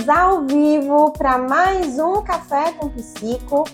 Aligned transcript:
Estamos 0.00 0.08
ao 0.08 0.46
vivo 0.46 1.12
para 1.12 1.36
mais 1.36 1.98
um 1.98 2.22
Café 2.22 2.72
com 2.72 2.88
Psico 2.88 3.64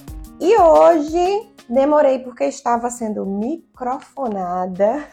e 0.40 0.60
hoje 0.60 1.52
demorei 1.68 2.18
porque 2.18 2.44
estava 2.44 2.90
sendo 2.90 3.24
microfonada. 3.24 5.06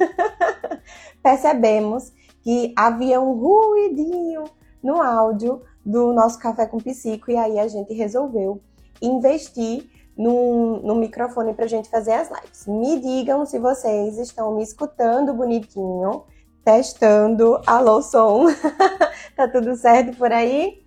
Percebemos 1.22 2.12
que 2.42 2.74
havia 2.76 3.22
um 3.22 3.34
ruidinho 3.34 4.46
no 4.82 5.00
áudio 5.04 5.62
do 5.86 6.14
nosso 6.14 6.40
Café 6.40 6.66
com 6.66 6.80
Psico 6.80 7.30
e 7.30 7.38
aí 7.38 7.60
a 7.60 7.68
gente 7.68 7.94
resolveu 7.94 8.60
investir 9.00 9.88
no, 10.18 10.96
microfone 10.96 11.54
para 11.54 11.66
a 11.66 11.70
gente 11.70 11.92
fazer 11.92 12.14
as 12.14 12.30
lives. 12.30 12.66
Me 12.66 13.00
digam 13.00 13.46
se 13.46 13.60
vocês 13.60 14.18
estão 14.18 14.56
me 14.56 14.64
escutando 14.64 15.32
bonitinho 15.32 16.24
testando. 16.66 17.62
Alô, 17.68 18.02
som. 18.02 18.48
tá 19.38 19.48
tudo 19.48 19.76
certo 19.76 20.18
por 20.18 20.32
aí? 20.32 20.83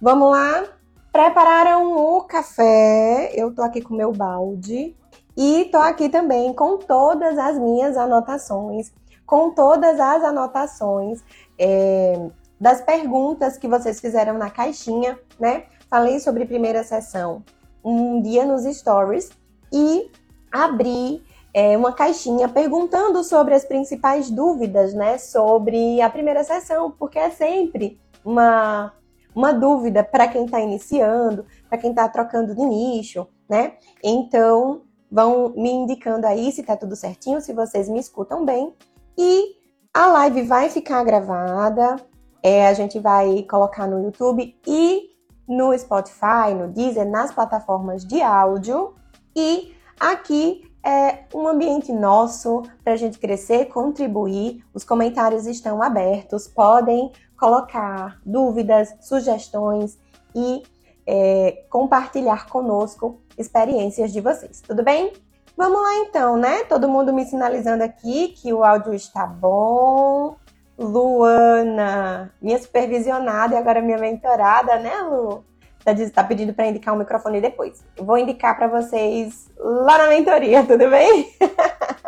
Vamos 0.00 0.30
lá? 0.30 0.64
Prepararam 1.12 1.96
o 1.96 2.22
café. 2.22 3.32
Eu 3.34 3.54
tô 3.54 3.62
aqui 3.62 3.80
com 3.80 3.94
meu 3.94 4.12
balde. 4.12 4.96
E 5.36 5.66
tô 5.66 5.78
aqui 5.78 6.08
também 6.08 6.52
com 6.52 6.78
todas 6.78 7.38
as 7.38 7.56
minhas 7.58 7.96
anotações, 7.96 8.92
com 9.24 9.52
todas 9.52 10.00
as 10.00 10.24
anotações 10.24 11.22
é, 11.56 12.28
das 12.60 12.80
perguntas 12.80 13.56
que 13.56 13.68
vocês 13.68 14.00
fizeram 14.00 14.34
na 14.34 14.50
caixinha, 14.50 15.16
né? 15.38 15.64
Falei 15.88 16.18
sobre 16.18 16.44
primeira 16.44 16.82
sessão 16.82 17.44
um 17.84 18.20
dia 18.20 18.44
nos 18.44 18.64
stories 18.64 19.30
e 19.72 20.10
abri 20.52 21.22
é, 21.54 21.76
uma 21.76 21.92
caixinha 21.92 22.48
perguntando 22.48 23.22
sobre 23.24 23.54
as 23.54 23.64
principais 23.64 24.30
dúvidas, 24.30 24.92
né, 24.94 25.18
sobre 25.18 26.00
a 26.00 26.10
primeira 26.10 26.44
sessão, 26.44 26.90
porque 26.90 27.18
é 27.18 27.30
sempre 27.30 27.98
uma, 28.24 28.92
uma 29.38 29.52
dúvida 29.52 30.02
para 30.02 30.26
quem 30.26 30.46
está 30.46 30.60
iniciando, 30.60 31.46
para 31.68 31.78
quem 31.78 31.90
está 31.90 32.08
trocando 32.08 32.56
de 32.56 32.62
nicho, 32.62 33.24
né? 33.48 33.74
Então, 34.02 34.82
vão 35.08 35.50
me 35.50 35.70
indicando 35.70 36.26
aí 36.26 36.50
se 36.50 36.60
está 36.60 36.76
tudo 36.76 36.96
certinho, 36.96 37.40
se 37.40 37.52
vocês 37.52 37.88
me 37.88 38.00
escutam 38.00 38.44
bem. 38.44 38.74
E 39.16 39.54
a 39.94 40.08
live 40.08 40.42
vai 40.42 40.68
ficar 40.68 41.04
gravada, 41.04 41.96
é, 42.42 42.66
a 42.66 42.74
gente 42.74 42.98
vai 42.98 43.44
colocar 43.44 43.86
no 43.86 44.02
YouTube 44.02 44.58
e 44.66 45.10
no 45.46 45.76
Spotify, 45.78 46.52
no 46.52 46.66
Deezer, 46.66 47.08
nas 47.08 47.32
plataformas 47.32 48.04
de 48.04 48.20
áudio. 48.20 48.96
E 49.36 49.72
aqui 50.00 50.68
é 50.84 51.26
um 51.32 51.46
ambiente 51.46 51.92
nosso 51.92 52.62
para 52.82 52.94
a 52.94 52.96
gente 52.96 53.20
crescer, 53.20 53.66
contribuir. 53.66 54.64
Os 54.74 54.82
comentários 54.82 55.46
estão 55.46 55.80
abertos, 55.80 56.48
podem 56.48 57.12
colocar 57.38 58.20
dúvidas, 58.24 58.94
sugestões 59.00 59.98
e 60.34 60.62
é, 61.06 61.64
compartilhar 61.70 62.46
conosco 62.48 63.20
experiências 63.38 64.12
de 64.12 64.20
vocês, 64.20 64.60
tudo 64.60 64.82
bem? 64.82 65.12
Vamos 65.56 65.80
lá 65.80 65.94
então, 65.96 66.36
né? 66.36 66.64
Todo 66.64 66.88
mundo 66.88 67.12
me 67.12 67.24
sinalizando 67.24 67.82
aqui 67.82 68.28
que 68.28 68.52
o 68.52 68.62
áudio 68.62 68.94
está 68.94 69.26
bom. 69.26 70.36
Luana, 70.78 72.32
minha 72.40 72.56
supervisionada 72.56 73.54
e 73.54 73.58
agora 73.58 73.82
minha 73.82 73.98
mentorada, 73.98 74.78
né, 74.78 75.02
Lu? 75.02 75.44
Tá, 75.84 75.92
tá 76.14 76.22
pedindo 76.22 76.54
para 76.54 76.68
indicar 76.68 76.94
um 76.94 76.98
microfone 76.98 77.40
depois. 77.40 77.84
Eu 77.96 78.04
vou 78.04 78.16
indicar 78.16 78.56
para 78.56 78.68
vocês 78.68 79.50
lá 79.58 79.98
na 79.98 80.08
mentoria, 80.08 80.62
tudo 80.64 80.88
bem? 80.88 81.28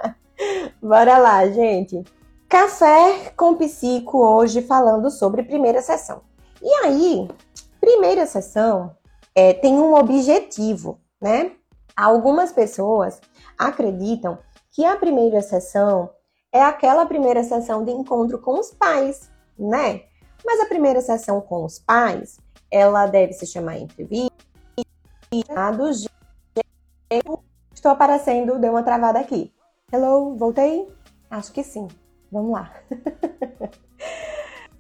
Bora 0.81 1.19
lá, 1.19 1.45
gente. 1.49 2.05
Café 2.51 3.33
com 3.37 3.55
psico 3.55 4.19
hoje 4.19 4.61
falando 4.61 5.09
sobre 5.09 5.45
primeira 5.45 5.81
sessão. 5.81 6.23
E 6.61 6.69
aí, 6.85 7.29
primeira 7.81 8.27
sessão 8.27 8.97
é, 9.37 9.55
tem 9.55 9.75
um 9.75 9.95
objetivo, 9.95 11.01
né? 11.21 11.53
Algumas 11.97 12.51
pessoas 12.51 13.21
acreditam 13.57 14.37
que 14.73 14.85
a 14.85 14.97
primeira 14.97 15.41
sessão 15.43 16.11
é 16.53 16.61
aquela 16.61 17.07
primeira 17.07 17.45
sessão 17.45 17.85
de 17.85 17.93
encontro 17.93 18.41
com 18.41 18.59
os 18.59 18.73
pais, 18.73 19.31
né? 19.57 20.03
Mas 20.45 20.59
a 20.59 20.67
primeira 20.67 21.01
sessão 21.01 21.41
com 21.41 21.65
os 21.65 21.79
pais 21.79 22.41
ela 22.69 23.07
deve 23.07 23.33
se 23.33 23.47
chamar 23.47 23.79
entrevista. 23.79 24.35
Estou 27.73 27.93
aparecendo, 27.93 28.59
deu 28.59 28.73
uma 28.73 28.83
travada 28.83 29.21
aqui. 29.21 29.55
Hello, 29.93 30.35
voltei? 30.37 30.93
Acho 31.31 31.53
que 31.53 31.63
sim. 31.63 31.87
Vamos 32.31 32.53
lá. 32.53 32.73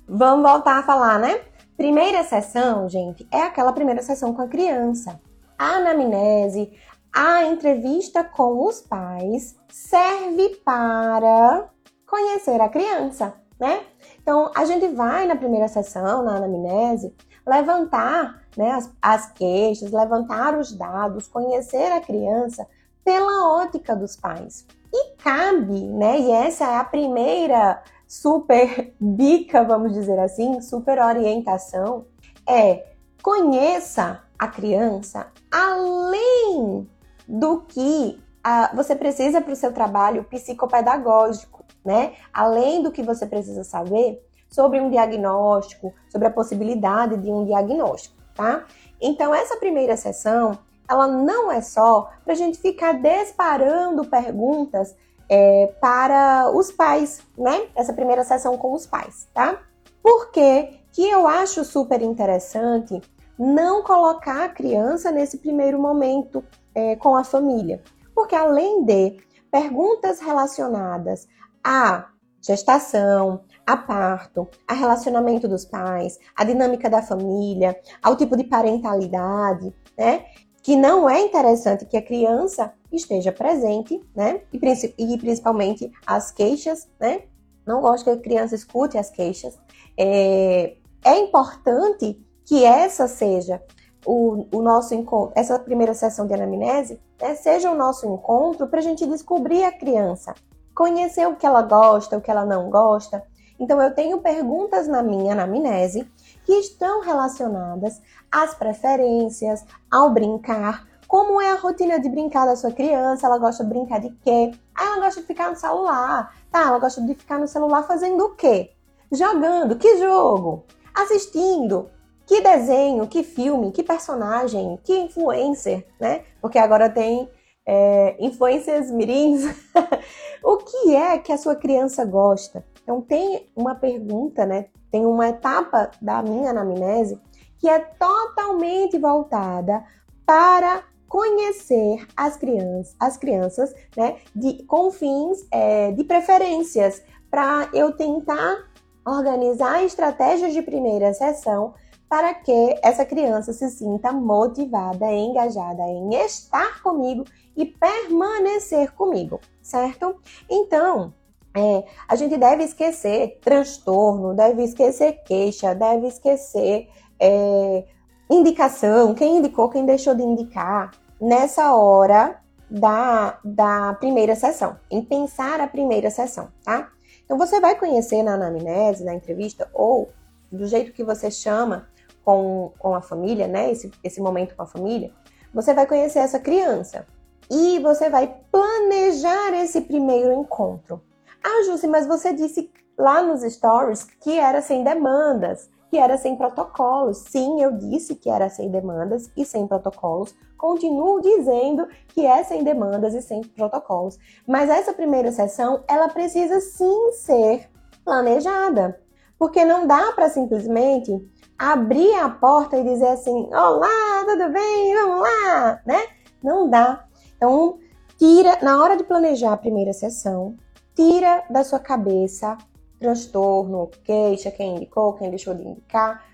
Vamos 0.07 0.51
voltar 0.51 0.79
a 0.79 0.83
falar, 0.83 1.19
né? 1.19 1.41
Primeira 1.77 2.23
sessão, 2.25 2.89
gente, 2.89 3.27
é 3.31 3.43
aquela 3.43 3.73
primeira 3.73 4.03
sessão 4.03 4.35
com 4.35 4.43
a 4.43 4.49
criança. 4.49 5.21
A 5.59 5.77
anamnese, 5.77 6.73
a 7.13 7.45
entrevista 7.45 8.23
com 8.23 8.67
os 8.67 8.81
pais 8.81 9.57
serve 9.69 10.61
para 10.65 11.69
conhecer 12.07 12.61
a 12.61 12.69
criança, 12.69 13.35
né? 13.59 13.83
Então, 14.21 14.51
a 14.55 14.65
gente 14.65 14.89
vai 14.89 15.27
na 15.27 15.37
primeira 15.37 15.69
sessão, 15.69 16.23
na 16.23 16.37
anamnese, 16.37 17.15
levantar 17.47 18.43
né, 18.57 18.73
as, 18.73 18.91
as 19.01 19.33
queixas, 19.33 19.91
levantar 19.91 20.59
os 20.59 20.73
dados, 20.73 21.29
conhecer 21.29 21.91
a 21.93 22.01
criança 22.01 22.67
pela 23.05 23.61
ótica 23.61 23.97
dos 23.97 24.17
pais. 24.17 24.67
E 24.93 25.17
cabe, 25.17 25.81
né? 25.81 26.21
E 26.21 26.31
essa 26.31 26.65
é 26.65 26.77
a 26.77 26.85
primeira 26.85 27.83
super 28.07 28.93
dica, 29.01 29.63
vamos 29.63 29.93
dizer 29.93 30.19
assim, 30.19 30.61
super 30.61 30.99
orientação, 30.99 32.07
é 32.47 32.87
conheça 33.23 34.21
a 34.39 34.49
criança 34.49 35.29
além 35.51 36.89
do 37.29 37.61
que 37.61 38.21
a, 38.43 38.75
você 38.75 38.97
precisa 38.97 39.41
para 39.41 39.53
o 39.53 39.57
seu 39.57 39.73
trabalho 39.73 40.25
psicopedagógico, 40.25 41.65
né? 41.85 42.15
Além 42.33 42.83
do 42.83 42.91
que 42.91 43.03
você 43.03 43.27
precisa 43.27 43.63
saber 43.63 44.21
sobre 44.49 44.81
um 44.81 44.91
diagnóstico, 44.91 45.95
sobre 46.09 46.27
a 46.27 46.33
possibilidade 46.33 47.17
de 47.19 47.31
um 47.31 47.45
diagnóstico, 47.45 48.17
tá? 48.35 48.65
Então, 49.01 49.35
essa 49.35 49.57
primeira 49.57 49.97
sessão, 49.97 50.59
ela 50.91 51.07
não 51.07 51.53
é 51.53 51.63
só 51.63 52.11
para 52.25 52.33
a 52.33 52.37
gente 52.37 52.59
ficar 52.59 52.95
disparando 53.01 54.05
perguntas 54.05 54.97
é, 55.29 55.73
para 55.81 56.51
os 56.53 56.73
pais, 56.73 57.21
né? 57.39 57.69
Essa 57.77 57.93
primeira 57.93 58.25
sessão 58.25 58.59
com 58.59 58.75
os 58.75 58.87
pais, 58.87 59.29
tá? 59.33 59.61
Por 60.03 60.33
que 60.33 60.81
eu 60.99 61.29
acho 61.29 61.65
super 61.65 62.03
interessante 62.03 63.01
não 63.39 63.85
colocar 63.85 64.45
a 64.45 64.49
criança 64.49 65.13
nesse 65.13 65.39
primeiro 65.39 65.81
momento 65.81 66.43
é, 66.75 66.97
com 66.97 67.15
a 67.17 67.23
família? 67.23 67.81
Porque 68.13 68.35
além 68.35 68.85
de 68.85 69.19
perguntas 69.51 70.19
relacionadas 70.19 71.29
à 71.63 72.09
gestação, 72.43 73.43
a 73.65 73.77
parto, 73.77 74.49
a 74.67 74.75
relacionamento 74.75 75.47
dos 75.47 75.65
pais, 75.65 76.19
a 76.35 76.43
dinâmica 76.43 76.91
da 76.91 77.03
família, 77.03 77.79
ao 78.03 78.17
tipo 78.17 78.37
de 78.37 78.45
parentalidade, 78.45 79.73
né? 79.97 80.25
Que 80.63 80.77
não 80.77 81.09
é 81.09 81.21
interessante 81.21 81.87
que 81.87 81.97
a 81.97 82.03
criança 82.03 82.73
esteja 82.93 83.33
presente, 83.33 84.01
né? 84.15 84.43
E, 84.53 84.59
e 84.99 85.19
principalmente 85.19 85.91
as 86.07 86.31
queixas, 86.31 86.89
né? 86.99 87.23
Não 87.67 87.81
gosto 87.81 88.05
que 88.05 88.11
a 88.11 88.17
criança 88.17 88.55
escute 88.55 88.99
as 88.99 89.11
queixas. 89.11 89.59
É, 89.97 90.77
é 91.05 91.19
importante 91.19 92.21
que 92.45 92.65
essa 92.65 93.07
seja 93.07 93.63
o, 94.05 94.47
o, 94.53 94.63
nosso 94.63 94.95
encontro, 94.95 95.33
essa 95.37 95.59
primeira 95.59 95.95
sessão 95.95 96.27
de 96.27 96.35
anamnese, 96.35 97.01
né, 97.21 97.35
seja 97.35 97.71
o 97.71 97.77
nosso 97.77 98.07
encontro 98.07 98.67
para 98.67 98.81
a 98.81 98.83
gente 98.83 99.07
descobrir 99.07 99.63
a 99.63 99.71
criança, 99.71 100.35
conhecer 100.75 101.29
o 101.29 101.37
que 101.37 101.45
ela 101.45 101.63
gosta, 101.63 102.17
o 102.17 102.21
que 102.21 102.31
ela 102.31 102.47
não 102.47 102.71
gosta, 102.71 103.23
então, 103.61 103.81
eu 103.81 103.95
tenho 103.95 104.23
perguntas 104.23 104.89
na 104.89 105.03
minha 105.03 105.35
anamnese 105.35 106.11
que 106.47 106.53
estão 106.55 107.03
relacionadas 107.03 108.01
às 108.31 108.55
preferências, 108.55 109.65
ao 109.91 110.11
brincar, 110.11 110.89
como 111.11 111.41
é 111.41 111.51
a 111.51 111.57
rotina 111.57 111.99
de 111.99 112.09
brincar 112.09 112.47
da 112.47 112.55
sua 112.55 112.71
criança, 112.71 113.27
ela 113.27 113.37
gosta 113.37 113.65
de 113.65 113.71
brincar 113.71 113.99
de 113.99 114.11
quê? 114.23 114.53
Ah, 114.73 114.85
ela 114.85 115.01
gosta 115.01 115.21
de 115.21 115.27
ficar 115.27 115.51
no 115.51 115.57
celular. 115.57 116.33
Tá, 116.53 116.69
ela 116.69 116.79
gosta 116.79 117.03
de 117.03 117.15
ficar 117.17 117.37
no 117.37 117.49
celular 117.49 117.83
fazendo 117.83 118.27
o 118.27 118.37
quê? 118.37 118.71
Jogando, 119.11 119.75
que 119.75 119.99
jogo? 119.99 120.65
Assistindo, 120.95 121.91
que 122.25 122.41
desenho, 122.41 123.09
que 123.09 123.25
filme, 123.25 123.73
que 123.73 123.83
personagem, 123.83 124.79
que 124.85 124.97
influencer, 124.97 125.85
né? 125.99 126.23
Porque 126.41 126.61
agora 126.61 126.89
tem 126.89 127.29
é, 127.67 128.15
influencers 128.21 128.89
mirins. 128.93 129.43
o 130.45 130.59
que 130.59 130.95
é 130.95 131.19
que 131.19 131.33
a 131.33 131.39
sua 131.39 131.57
criança 131.57 132.05
gosta? 132.05 132.65
Então 132.85 133.01
tem 133.01 133.51
uma 133.57 133.75
pergunta, 133.75 134.47
né? 134.47 134.67
Tem 134.93 135.05
uma 135.05 135.29
etapa 135.29 135.91
da 136.01 136.23
minha 136.23 136.51
anamnese 136.51 137.21
que 137.61 137.69
é 137.69 137.79
totalmente 137.79 138.99
voltada 138.99 139.85
para 140.27 140.83
conhecer 141.09 142.07
as 142.17 142.37
crianças, 142.37 142.97
as 142.99 143.17
crianças, 143.17 143.75
né, 143.97 144.17
de, 144.35 144.63
com 144.65 144.91
fins 144.91 145.47
é, 145.51 145.93
de 145.93 146.05
preferências, 146.05 147.03
para 147.31 147.69
eu 147.73 147.93
tentar 147.93 148.71
organizar 149.07 149.85
estratégias 149.85 150.53
de 150.53 150.63
primeira 150.63 151.13
sessão 151.13 151.75
para 152.09 152.35
que 152.35 152.77
essa 152.83 153.05
criança 153.05 153.53
se 153.53 153.71
sinta 153.71 154.13
motivada, 154.13 155.13
engajada 155.13 155.83
em 155.83 156.13
estar 156.15 156.83
comigo 156.83 157.25
e 157.57 157.65
permanecer 157.65 158.93
comigo, 158.93 159.41
certo? 159.63 160.17
Então, 160.49 161.15
é, 161.57 161.85
a 162.09 162.17
gente 162.17 162.37
deve 162.37 162.65
esquecer 162.65 163.39
transtorno, 163.41 164.35
deve 164.35 164.65
esquecer 164.65 165.23
queixa, 165.25 165.75
deve 165.75 166.09
esquecer 166.09 166.89
é, 167.21 167.85
indicação, 168.31 169.15
quem 169.15 169.39
indicou, 169.39 169.69
quem 169.69 169.85
deixou 169.85 170.15
de 170.15 170.23
indicar, 170.23 170.93
nessa 171.21 171.75
hora 171.75 172.41
da, 172.71 173.39
da 173.45 173.95
primeira 173.95 174.35
sessão, 174.35 174.77
em 174.91 175.03
pensar 175.05 175.61
a 175.61 175.67
primeira 175.67 176.11
sessão, 176.11 176.49
tá? 176.65 176.91
Então 177.25 177.37
você 177.37 177.61
vai 177.61 177.77
conhecer 177.77 178.23
na 178.23 178.35
anamnese, 178.35 179.05
na 179.05 179.15
entrevista, 179.15 179.69
ou 179.75 180.09
do 180.51 180.67
jeito 180.67 180.93
que 180.93 181.05
você 181.05 181.31
chama 181.31 181.89
com, 182.25 182.73
com 182.79 182.95
a 182.95 183.03
família, 183.03 183.47
né? 183.47 183.71
Esse, 183.71 183.91
esse 184.03 184.21
momento 184.21 184.55
com 184.57 184.63
a 184.63 184.67
família, 184.67 185.13
você 185.53 185.75
vai 185.75 185.87
conhecer 185.87 186.21
essa 186.21 186.39
criança. 186.39 187.07
E 187.51 187.81
você 187.81 188.09
vai 188.09 188.33
planejar 188.51 189.53
esse 189.55 189.81
primeiro 189.81 190.33
encontro. 190.33 191.03
Ah, 191.43 191.65
Jussi, 191.65 191.89
mas 191.89 192.07
você 192.07 192.33
disse 192.33 192.71
lá 192.97 193.23
nos 193.23 193.43
stories 193.43 194.05
que 194.05 194.39
era 194.39 194.63
sem 194.63 194.85
demandas 194.85 195.69
que 195.91 195.99
era 195.99 196.17
sem 196.17 196.37
protocolos. 196.37 197.19
Sim, 197.29 197.61
eu 197.61 197.73
disse 197.77 198.15
que 198.15 198.31
era 198.31 198.49
sem 198.49 198.71
demandas 198.71 199.29
e 199.37 199.45
sem 199.45 199.67
protocolos. 199.67 200.33
Continuo 200.57 201.21
dizendo 201.21 201.89
que 202.09 202.25
é 202.25 202.45
sem 202.45 202.63
demandas 202.63 203.13
e 203.13 203.21
sem 203.21 203.43
protocolos. 203.43 204.17
Mas 204.47 204.71
essa 204.71 204.93
primeira 204.93 205.33
sessão, 205.33 205.83
ela 205.89 206.09
precisa 206.09 206.61
sim 206.61 207.13
ser 207.13 207.69
planejada. 208.05 209.01
Porque 209.37 209.65
não 209.65 209.87
dá 209.87 210.13
para 210.13 210.29
simplesmente 210.29 211.13
abrir 211.59 212.15
a 212.15 212.29
porta 212.29 212.77
e 212.77 212.85
dizer 212.85 213.09
assim: 213.09 213.49
"Olá, 213.53 214.25
tudo 214.27 214.49
bem? 214.51 214.95
Vamos 214.95 215.21
lá", 215.23 215.81
né? 215.85 216.03
Não 216.43 216.69
dá. 216.71 217.05
Então, 217.37 217.79
tira 218.17 218.59
na 218.63 218.83
hora 218.83 218.97
de 218.97 219.05
planejar 219.05 219.55
a 219.55 219.57
primeira 219.57 219.93
sessão, 219.93 220.55
tira 220.95 221.43
da 221.51 221.65
sua 221.65 221.81
cabeça 221.81 222.57
transtorno, 223.01 223.91
queixa, 224.05 224.51
quem 224.51 224.77
indicou, 224.77 225.15
quem 225.15 225.31
deixou 225.31 225.55
de 225.55 225.67
indicar. 225.67 226.25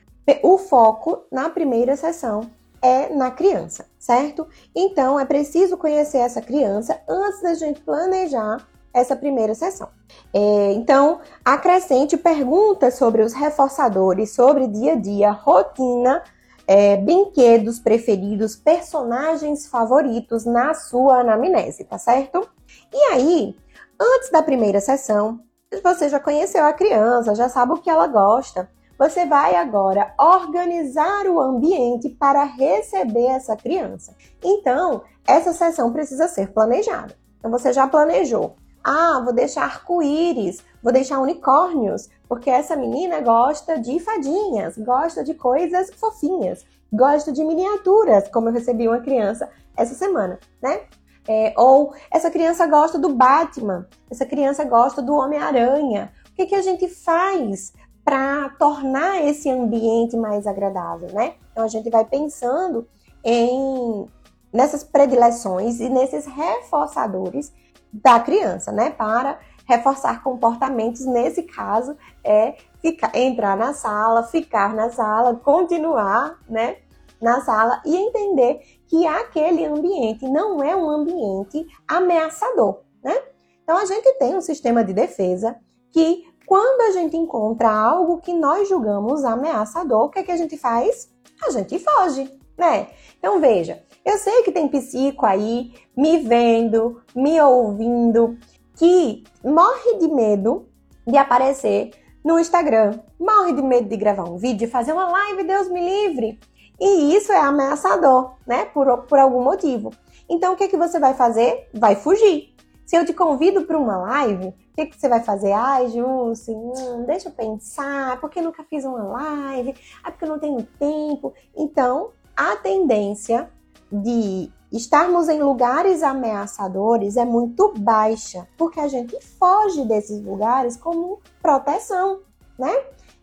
O 0.43 0.59
foco 0.59 1.25
na 1.31 1.49
primeira 1.49 1.97
sessão 1.97 2.51
é 2.83 3.09
na 3.15 3.31
criança, 3.31 3.87
certo? 3.99 4.47
Então 4.75 5.19
é 5.19 5.25
preciso 5.25 5.77
conhecer 5.77 6.19
essa 6.19 6.43
criança 6.43 7.01
antes 7.09 7.41
da 7.41 7.55
gente 7.55 7.81
planejar 7.81 8.67
essa 8.93 9.15
primeira 9.15 9.55
sessão. 9.55 9.89
É, 10.33 10.73
então, 10.73 11.21
acrescente 11.45 12.17
perguntas 12.17 12.95
sobre 12.95 13.23
os 13.23 13.33
reforçadores, 13.33 14.35
sobre 14.35 14.67
dia 14.67 14.93
a 14.93 14.97
dia, 14.97 15.31
rotina, 15.31 16.23
é, 16.67 16.97
brinquedos 16.97 17.79
preferidos, 17.79 18.57
personagens 18.57 19.67
favoritos 19.67 20.45
na 20.45 20.75
sua 20.75 21.21
anamnese, 21.21 21.85
tá 21.85 21.99
certo? 21.99 22.49
E 22.93 23.13
aí, 23.13 23.57
antes 24.01 24.31
da 24.31 24.43
primeira 24.43 24.81
sessão, 24.81 25.41
você 25.83 26.09
já 26.09 26.21
conheceu 26.21 26.65
a 26.65 26.73
criança, 26.73 27.35
já 27.35 27.49
sabe 27.49 27.73
o 27.73 27.77
que 27.77 27.91
ela 27.91 28.07
gosta. 28.07 28.69
Você 28.99 29.27
vai 29.27 29.57
agora 29.57 30.15
organizar 30.19 31.27
o 31.27 31.39
ambiente 31.41 32.09
para 32.09 32.45
receber 32.45 33.27
essa 33.27 33.57
criança. 33.57 34.15
Então, 34.43 35.03
essa 35.27 35.53
sessão 35.53 35.93
precisa 35.93 36.29
ser 36.29 36.53
planejada. 36.53 37.15
Então, 37.39 37.51
você 37.51 37.73
já 37.73 37.87
planejou. 37.87 38.57
Ah, 38.83 39.21
vou 39.23 39.33
deixar 39.33 39.65
arco-íris, 39.65 40.65
vou 40.83 40.93
deixar 40.93 41.21
unicórnios, 41.21 42.09
porque 42.29 42.49
essa 42.49 42.77
menina 42.77 43.21
gosta 43.21 43.79
de 43.79 43.99
fadinhas, 43.99 44.79
gosta 44.79 45.25
de 45.25 45.35
coisas 45.35 45.91
fofinhas, 45.95 46.65
gosta 46.93 47.33
de 47.33 47.45
miniaturas, 47.45 48.29
como 48.29 48.49
eu 48.49 48.53
recebi 48.53 48.87
uma 48.87 49.01
criança 49.01 49.51
essa 49.77 49.95
semana, 49.95 50.39
né? 50.63 50.83
É, 51.29 51.53
ou 51.57 51.93
essa 52.11 52.31
criança 52.31 52.67
gosta 52.67 52.99
do 52.99 53.15
Batman, 53.15 53.87
essa 54.11 54.25
criança 54.25 54.65
gosta 54.65 55.03
do 55.03 55.15
Homem-Aranha. 55.15 56.13
O 56.31 56.35
que, 56.35 56.47
que 56.47 56.55
a 56.55 56.63
gente 56.63 56.89
faz 56.89 57.73
para 58.05 58.51
tornar 58.51 59.25
esse 59.25 59.51
ambiente 59.51 60.17
mais 60.17 60.47
agradável, 60.47 61.13
né? 61.13 61.35
Então 61.51 61.65
a 61.65 61.69
gente 61.69 61.91
vai 61.91 62.05
pensando 62.05 62.87
em 63.25 64.07
nessas 64.53 64.85
predileções 64.85 65.81
e 65.81 65.89
nesses 65.89 66.25
reforçadores 66.25 67.53
da 67.93 68.21
criança, 68.21 68.71
né? 68.71 68.91
Para 68.91 69.39
reforçar 69.67 70.23
comportamentos, 70.23 71.05
nesse 71.05 71.43
caso, 71.43 71.97
é 72.23 72.55
ficar, 72.81 73.11
entrar 73.17 73.57
na 73.57 73.75
sala, 73.75 74.23
ficar 74.23 74.73
na 74.73 74.89
sala, 74.91 75.35
continuar, 75.35 76.39
né? 76.49 76.77
Na 77.21 77.41
sala 77.41 77.83
e 77.85 77.97
entender 77.97 78.76
que 78.87 79.07
aquele 79.07 79.65
ambiente 79.65 80.27
não 80.29 80.63
é 80.63 80.75
um 80.75 80.89
ambiente 80.89 81.67
ameaçador, 81.87 82.81
né? 83.03 83.17
Então 83.63 83.77
a 83.77 83.85
gente 83.85 84.13
tem 84.19 84.37
um 84.37 84.41
sistema 84.41 84.85
de 84.85 84.93
defesa 84.93 85.57
que 85.93 86.25
quando 86.47 86.83
a 86.83 86.93
gente 86.93 87.17
encontra 87.17 87.69
algo 87.69 88.21
que 88.21 88.33
nós 88.33 88.69
julgamos 88.69 89.25
ameaçador, 89.25 90.05
o 90.05 90.09
que 90.09 90.21
é 90.21 90.23
que 90.23 90.31
a 90.31 90.37
gente 90.37 90.57
faz? 90.57 91.09
A 91.43 91.51
gente 91.51 91.79
foge, 91.79 92.31
né? 92.57 92.89
Então 93.19 93.41
veja, 93.41 93.83
eu 94.05 94.17
sei 94.19 94.43
que 94.45 94.53
tem 94.53 94.69
psico 94.69 95.27
aí 95.27 95.73
me 95.97 96.19
vendo, 96.19 97.03
me 97.15 97.41
ouvindo, 97.41 98.39
que 98.77 99.25
morre 99.45 99.99
de 99.99 100.07
medo 100.07 100.69
de 101.05 101.17
aparecer 101.17 101.91
no 102.25 102.39
Instagram, 102.39 103.01
morre 103.19 103.53
de 103.53 103.63
medo 103.63 103.89
de 103.89 103.97
gravar 103.97 104.25
um 104.25 104.37
vídeo, 104.37 104.69
fazer 104.69 104.93
uma 104.93 105.09
live, 105.09 105.45
Deus 105.45 105.69
me 105.69 105.81
livre. 105.81 106.39
E 106.81 107.17
isso 107.17 107.33
é 107.33 107.39
ameaçador, 107.39 108.35
né? 108.47 108.67
Por, 108.67 109.05
por 109.05 109.19
algum 109.19 109.43
motivo. 109.43 109.91
Então, 110.29 110.55
o 110.55 110.57
que, 110.57 110.69
que 110.69 110.77
você 110.77 110.99
vai 110.99 111.15
fazer? 111.15 111.69
Vai 111.73 111.97
fugir. 111.97 112.55
Se 112.85 112.97
eu 112.97 113.05
te 113.05 113.13
convido 113.13 113.65
para 113.65 113.79
uma 113.79 113.97
live, 113.97 114.49
o 114.49 114.55
que, 114.75 114.87
que 114.87 115.01
você 115.01 115.09
vai 115.09 115.21
fazer? 115.21 115.53
Ai, 115.53 115.89
Jussi, 115.89 116.53
hum, 116.53 117.05
deixa 117.05 117.29
eu 117.29 117.33
pensar, 117.33 118.21
porque 118.21 118.41
nunca 118.41 118.63
fiz 118.65 118.85
uma 118.85 119.03
live, 119.03 119.75
ah, 120.05 120.11
porque 120.13 120.25
eu 120.25 120.29
não 120.29 120.39
tenho 120.39 120.63
tempo. 120.79 121.35
Então, 121.57 122.11
a 122.37 122.55
tendência 122.57 123.51
de 123.91 124.51
estarmos 124.71 125.29
em 125.29 125.43
lugares 125.43 126.03
ameaçadores 126.03 127.17
é 127.17 127.25
muito 127.25 127.73
baixa, 127.77 128.47
porque 128.57 128.79
a 128.79 128.87
gente 128.87 129.19
foge 129.39 129.85
desses 129.85 130.23
lugares 130.23 130.77
como 130.77 131.21
proteção, 131.43 132.21
né? 132.57 132.73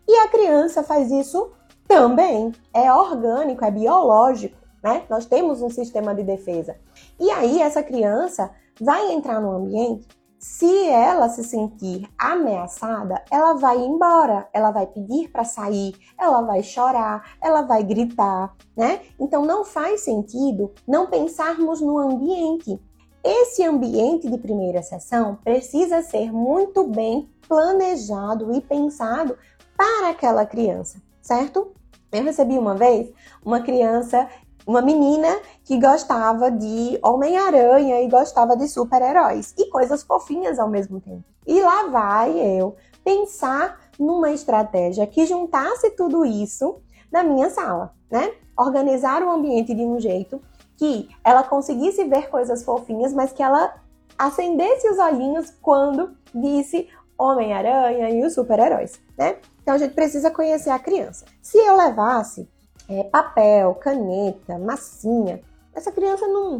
E 0.06 0.14
a 0.18 0.28
criança 0.28 0.82
faz 0.82 1.10
isso 1.10 1.52
também 1.86 2.52
é 2.72 2.92
orgânico, 2.92 3.64
é 3.64 3.70
biológico, 3.70 4.56
né? 4.82 5.04
Nós 5.08 5.26
temos 5.26 5.62
um 5.62 5.70
sistema 5.70 6.14
de 6.14 6.22
defesa. 6.22 6.76
E 7.18 7.30
aí 7.30 7.60
essa 7.60 7.82
criança 7.82 8.50
vai 8.80 9.12
entrar 9.12 9.40
no 9.40 9.52
ambiente, 9.52 10.06
se 10.38 10.86
ela 10.88 11.30
se 11.30 11.42
sentir 11.42 12.06
ameaçada, 12.18 13.24
ela 13.30 13.54
vai 13.54 13.78
embora, 13.78 14.46
ela 14.52 14.70
vai 14.70 14.86
pedir 14.86 15.30
para 15.30 15.42
sair, 15.42 15.94
ela 16.20 16.42
vai 16.42 16.62
chorar, 16.62 17.36
ela 17.40 17.62
vai 17.62 17.82
gritar, 17.82 18.54
né? 18.76 19.00
Então 19.18 19.46
não 19.46 19.64
faz 19.64 20.02
sentido 20.02 20.70
não 20.86 21.06
pensarmos 21.06 21.80
no 21.80 21.96
ambiente. 21.96 22.78
Esse 23.24 23.64
ambiente 23.64 24.28
de 24.28 24.36
primeira 24.36 24.82
sessão 24.82 25.38
precisa 25.42 26.02
ser 26.02 26.30
muito 26.30 26.86
bem 26.88 27.26
planejado 27.48 28.54
e 28.54 28.60
pensado 28.60 29.38
para 29.74 30.10
aquela 30.10 30.44
criança 30.44 31.00
certo? 31.24 31.72
Eu 32.12 32.22
recebi 32.22 32.56
uma 32.56 32.74
vez 32.74 33.10
uma 33.44 33.60
criança, 33.60 34.28
uma 34.66 34.82
menina 34.82 35.40
que 35.64 35.80
gostava 35.80 36.50
de 36.50 36.98
Homem-Aranha 37.02 38.02
e 38.02 38.08
gostava 38.08 38.56
de 38.56 38.68
super-heróis 38.68 39.54
e 39.58 39.68
coisas 39.70 40.04
fofinhas 40.04 40.58
ao 40.58 40.68
mesmo 40.68 41.00
tempo. 41.00 41.24
E 41.46 41.60
lá 41.60 41.86
vai 41.88 42.38
eu 42.38 42.76
pensar 43.02 43.80
numa 43.98 44.30
estratégia 44.30 45.06
que 45.06 45.26
juntasse 45.26 45.90
tudo 45.90 46.24
isso 46.24 46.76
na 47.10 47.24
minha 47.24 47.50
sala, 47.50 47.94
né? 48.10 48.32
Organizar 48.56 49.22
o 49.22 49.30
ambiente 49.30 49.74
de 49.74 49.82
um 49.82 49.98
jeito 49.98 50.40
que 50.76 51.08
ela 51.24 51.42
conseguisse 51.42 52.04
ver 52.04 52.28
coisas 52.28 52.64
fofinhas, 52.64 53.12
mas 53.12 53.32
que 53.32 53.42
ela 53.42 53.74
acendesse 54.18 54.88
os 54.88 54.98
olhinhos 54.98 55.50
quando 55.62 56.16
disse 56.34 56.88
Homem-Aranha 57.18 58.10
e 58.10 58.24
os 58.24 58.34
super-heróis, 58.34 59.00
né? 59.16 59.36
Então 59.64 59.74
a 59.74 59.78
gente 59.78 59.94
precisa 59.94 60.30
conhecer 60.30 60.68
a 60.68 60.78
criança. 60.78 61.24
Se 61.40 61.56
eu 61.56 61.74
levasse 61.74 62.46
é, 62.86 63.02
papel, 63.04 63.74
caneta, 63.76 64.58
massinha, 64.58 65.40
essa 65.74 65.90
criança 65.90 66.26
não, 66.26 66.58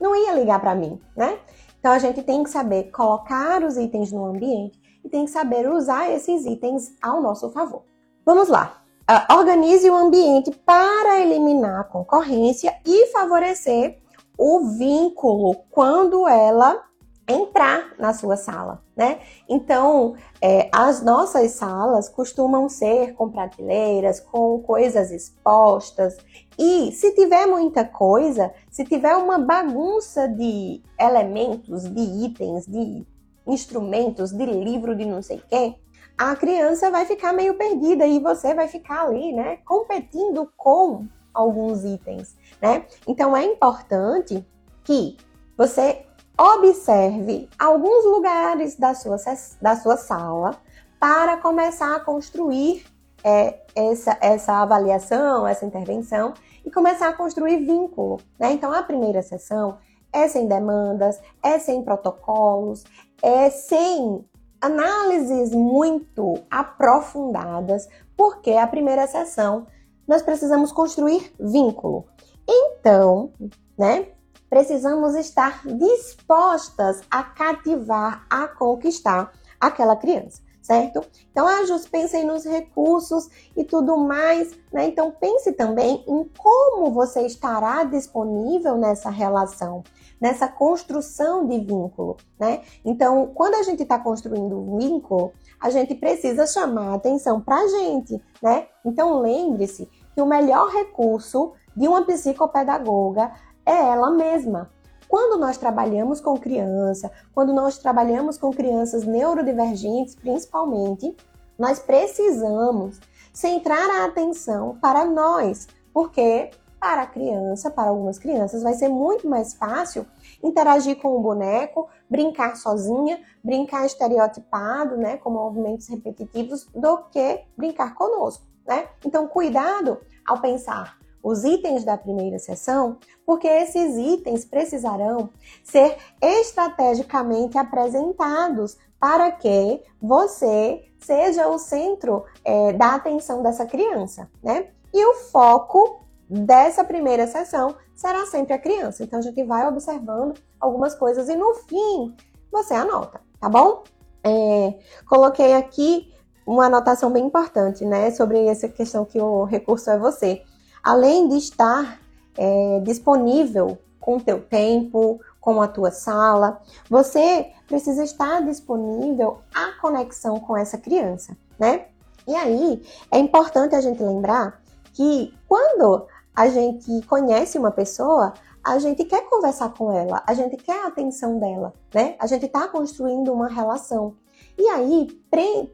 não 0.00 0.16
ia 0.16 0.32
ligar 0.32 0.58
para 0.58 0.74
mim, 0.74 0.98
né? 1.14 1.38
Então 1.78 1.92
a 1.92 1.98
gente 1.98 2.22
tem 2.22 2.42
que 2.42 2.48
saber 2.48 2.90
colocar 2.90 3.62
os 3.62 3.76
itens 3.76 4.10
no 4.10 4.24
ambiente 4.24 4.80
e 5.04 5.08
tem 5.10 5.26
que 5.26 5.30
saber 5.30 5.70
usar 5.70 6.10
esses 6.10 6.46
itens 6.46 6.94
ao 7.02 7.20
nosso 7.20 7.50
favor. 7.50 7.82
Vamos 8.24 8.48
lá. 8.48 8.82
Uh, 9.08 9.34
organize 9.36 9.88
o 9.90 9.94
ambiente 9.94 10.50
para 10.50 11.20
eliminar 11.20 11.82
a 11.82 11.84
concorrência 11.84 12.74
e 12.86 13.08
favorecer 13.08 13.98
o 14.38 14.70
vínculo 14.70 15.56
quando 15.70 16.26
ela 16.26 16.82
entrar 17.28 17.94
na 17.98 18.14
sua 18.14 18.36
sala, 18.36 18.82
né? 18.96 19.18
Então, 19.48 20.14
é, 20.40 20.68
as 20.72 21.02
nossas 21.02 21.52
salas 21.52 22.08
costumam 22.08 22.68
ser 22.68 23.14
com 23.14 23.30
prateleiras, 23.30 24.20
com 24.20 24.60
coisas 24.60 25.10
expostas. 25.10 26.16
E 26.58 26.92
se 26.92 27.14
tiver 27.14 27.46
muita 27.46 27.84
coisa, 27.84 28.52
se 28.70 28.84
tiver 28.84 29.16
uma 29.16 29.38
bagunça 29.38 30.28
de 30.28 30.80
elementos, 30.98 31.82
de 31.82 32.00
itens, 32.24 32.66
de 32.66 33.04
instrumentos, 33.46 34.30
de 34.30 34.46
livro, 34.46 34.96
de 34.96 35.04
não 35.04 35.22
sei 35.22 35.42
quem, 35.48 35.78
a 36.16 36.34
criança 36.34 36.90
vai 36.90 37.04
ficar 37.04 37.32
meio 37.32 37.54
perdida 37.54 38.06
e 38.06 38.18
você 38.20 38.54
vai 38.54 38.68
ficar 38.68 39.06
ali, 39.06 39.32
né, 39.32 39.58
competindo 39.66 40.50
com 40.56 41.06
alguns 41.34 41.84
itens, 41.84 42.34
né? 42.62 42.86
Então 43.06 43.36
é 43.36 43.44
importante 43.44 44.44
que 44.82 45.16
você 45.56 46.06
observe 46.38 47.48
alguns 47.58 48.04
lugares 48.04 48.76
da 48.76 48.94
sua, 48.94 49.16
da 49.60 49.76
sua 49.76 49.96
sala 49.96 50.56
para 51.00 51.38
começar 51.38 51.96
a 51.96 52.00
construir 52.00 52.84
é, 53.24 53.60
essa, 53.74 54.16
essa 54.20 54.52
avaliação, 54.62 55.46
essa 55.46 55.64
intervenção 55.64 56.34
e 56.64 56.70
começar 56.70 57.08
a 57.08 57.12
construir 57.12 57.64
vínculo. 57.64 58.20
Né? 58.38 58.52
Então, 58.52 58.72
a 58.72 58.82
primeira 58.82 59.22
sessão 59.22 59.78
é 60.12 60.28
sem 60.28 60.46
demandas, 60.46 61.20
é 61.42 61.58
sem 61.58 61.82
protocolos, 61.82 62.84
é 63.22 63.50
sem 63.50 64.24
análises 64.60 65.52
muito 65.52 66.34
aprofundadas, 66.50 67.88
porque 68.16 68.52
a 68.52 68.66
primeira 68.66 69.06
sessão 69.06 69.66
nós 70.06 70.22
precisamos 70.22 70.72
construir 70.72 71.32
vínculo. 71.38 72.06
Então, 72.48 73.32
né, 73.76 74.06
precisamos 74.48 75.14
estar 75.14 75.62
dispostas 75.66 77.00
a 77.10 77.22
cativar, 77.22 78.26
a 78.30 78.46
conquistar 78.48 79.32
aquela 79.60 79.96
criança, 79.96 80.42
certo? 80.62 81.04
Então, 81.30 81.46
a 81.46 81.64
Jus, 81.64 81.86
pense 81.86 82.22
nos 82.24 82.44
recursos 82.44 83.28
e 83.56 83.64
tudo 83.64 83.96
mais, 83.96 84.52
né? 84.72 84.86
Então, 84.86 85.10
pense 85.10 85.52
também 85.52 86.04
em 86.06 86.30
como 86.36 86.90
você 86.92 87.22
estará 87.22 87.84
disponível 87.84 88.76
nessa 88.76 89.10
relação, 89.10 89.82
nessa 90.20 90.48
construção 90.48 91.46
de 91.46 91.58
vínculo, 91.58 92.16
né? 92.38 92.62
Então, 92.84 93.30
quando 93.34 93.54
a 93.54 93.62
gente 93.62 93.82
está 93.82 93.98
construindo 93.98 94.76
vínculo, 94.78 95.32
a 95.60 95.70
gente 95.70 95.94
precisa 95.94 96.46
chamar 96.46 96.94
atenção 96.94 97.40
para 97.40 97.56
a 97.56 97.68
gente, 97.68 98.22
né? 98.42 98.66
Então, 98.84 99.20
lembre-se 99.20 99.88
que 100.14 100.20
o 100.20 100.26
melhor 100.26 100.68
recurso 100.68 101.52
de 101.76 101.86
uma 101.86 102.04
psicopedagoga 102.04 103.32
é 103.66 103.72
ela 103.72 104.10
mesma. 104.10 104.70
Quando 105.08 105.38
nós 105.38 105.56
trabalhamos 105.56 106.20
com 106.20 106.38
criança, 106.38 107.10
quando 107.34 107.52
nós 107.52 107.78
trabalhamos 107.78 108.38
com 108.38 108.50
crianças 108.50 109.04
neurodivergentes, 109.04 110.14
principalmente, 110.14 111.14
nós 111.58 111.78
precisamos 111.78 113.00
centrar 113.32 113.88
a 113.90 114.04
atenção 114.06 114.78
para 114.80 115.04
nós, 115.04 115.68
porque 115.92 116.50
para 116.78 117.02
a 117.02 117.06
criança, 117.06 117.70
para 117.70 117.90
algumas 117.90 118.18
crianças, 118.18 118.62
vai 118.62 118.74
ser 118.74 118.88
muito 118.88 119.28
mais 119.28 119.54
fácil 119.54 120.06
interagir 120.42 121.00
com 121.00 121.16
o 121.16 121.20
boneco, 121.20 121.88
brincar 122.08 122.56
sozinha, 122.56 123.20
brincar 123.42 123.86
estereotipado, 123.86 124.96
né, 124.96 125.16
com 125.16 125.30
movimentos 125.30 125.88
repetitivos, 125.88 126.66
do 126.74 126.98
que 127.10 127.44
brincar 127.56 127.94
conosco, 127.94 128.44
né? 128.66 128.88
Então, 129.04 129.26
cuidado 129.26 129.98
ao 130.26 130.40
pensar 130.40 130.98
os 131.26 131.42
itens 131.42 131.82
da 131.82 131.98
primeira 131.98 132.38
sessão, 132.38 132.98
porque 133.26 133.48
esses 133.48 133.96
itens 133.96 134.44
precisarão 134.44 135.28
ser 135.64 135.96
estrategicamente 136.22 137.58
apresentados 137.58 138.78
para 139.00 139.32
que 139.32 139.82
você 140.00 140.84
seja 141.00 141.48
o 141.48 141.58
centro 141.58 142.24
é, 142.44 142.72
da 142.74 142.94
atenção 142.94 143.42
dessa 143.42 143.66
criança, 143.66 144.30
né? 144.40 144.68
E 144.94 145.04
o 145.04 145.14
foco 145.14 146.06
dessa 146.30 146.84
primeira 146.84 147.26
sessão 147.26 147.74
será 147.92 148.24
sempre 148.26 148.54
a 148.54 148.58
criança. 148.58 149.02
Então 149.02 149.18
a 149.18 149.22
gente 149.22 149.42
vai 149.42 149.66
observando 149.66 150.34
algumas 150.60 150.94
coisas 150.94 151.28
e 151.28 151.34
no 151.34 151.54
fim 151.68 152.14
você 152.52 152.74
anota, 152.74 153.20
tá 153.40 153.48
bom? 153.48 153.82
É, 154.22 154.78
coloquei 155.08 155.54
aqui 155.54 156.14
uma 156.46 156.66
anotação 156.66 157.10
bem 157.10 157.26
importante, 157.26 157.84
né, 157.84 158.12
sobre 158.12 158.46
essa 158.46 158.68
questão 158.68 159.04
que 159.04 159.20
o 159.20 159.42
recurso 159.42 159.90
é 159.90 159.98
você 159.98 160.44
além 160.86 161.26
de 161.26 161.36
estar 161.36 162.00
é, 162.38 162.80
disponível 162.84 163.76
com 163.98 164.18
o 164.18 164.20
teu 164.20 164.40
tempo, 164.40 165.20
com 165.40 165.60
a 165.60 165.66
tua 165.66 165.90
sala, 165.90 166.62
você 166.88 167.50
precisa 167.66 168.04
estar 168.04 168.40
disponível 168.42 169.38
à 169.52 169.72
conexão 169.80 170.38
com 170.38 170.56
essa 170.56 170.78
criança, 170.78 171.36
né? 171.58 171.86
E 172.24 172.36
aí 172.36 172.86
é 173.10 173.18
importante 173.18 173.74
a 173.74 173.80
gente 173.80 174.00
lembrar 174.00 174.62
que 174.92 175.34
quando 175.48 176.06
a 176.36 176.48
gente 176.48 177.02
conhece 177.08 177.58
uma 177.58 177.72
pessoa, 177.72 178.34
a 178.62 178.78
gente 178.78 179.04
quer 179.04 179.28
conversar 179.28 179.74
com 179.74 179.90
ela, 179.90 180.22
a 180.24 180.34
gente 180.34 180.56
quer 180.56 180.84
a 180.84 180.86
atenção 180.86 181.40
dela, 181.40 181.74
né? 181.92 182.14
A 182.20 182.28
gente 182.28 182.46
está 182.46 182.68
construindo 182.68 183.32
uma 183.32 183.48
relação. 183.48 184.14
E 184.56 184.68
aí, 184.68 185.08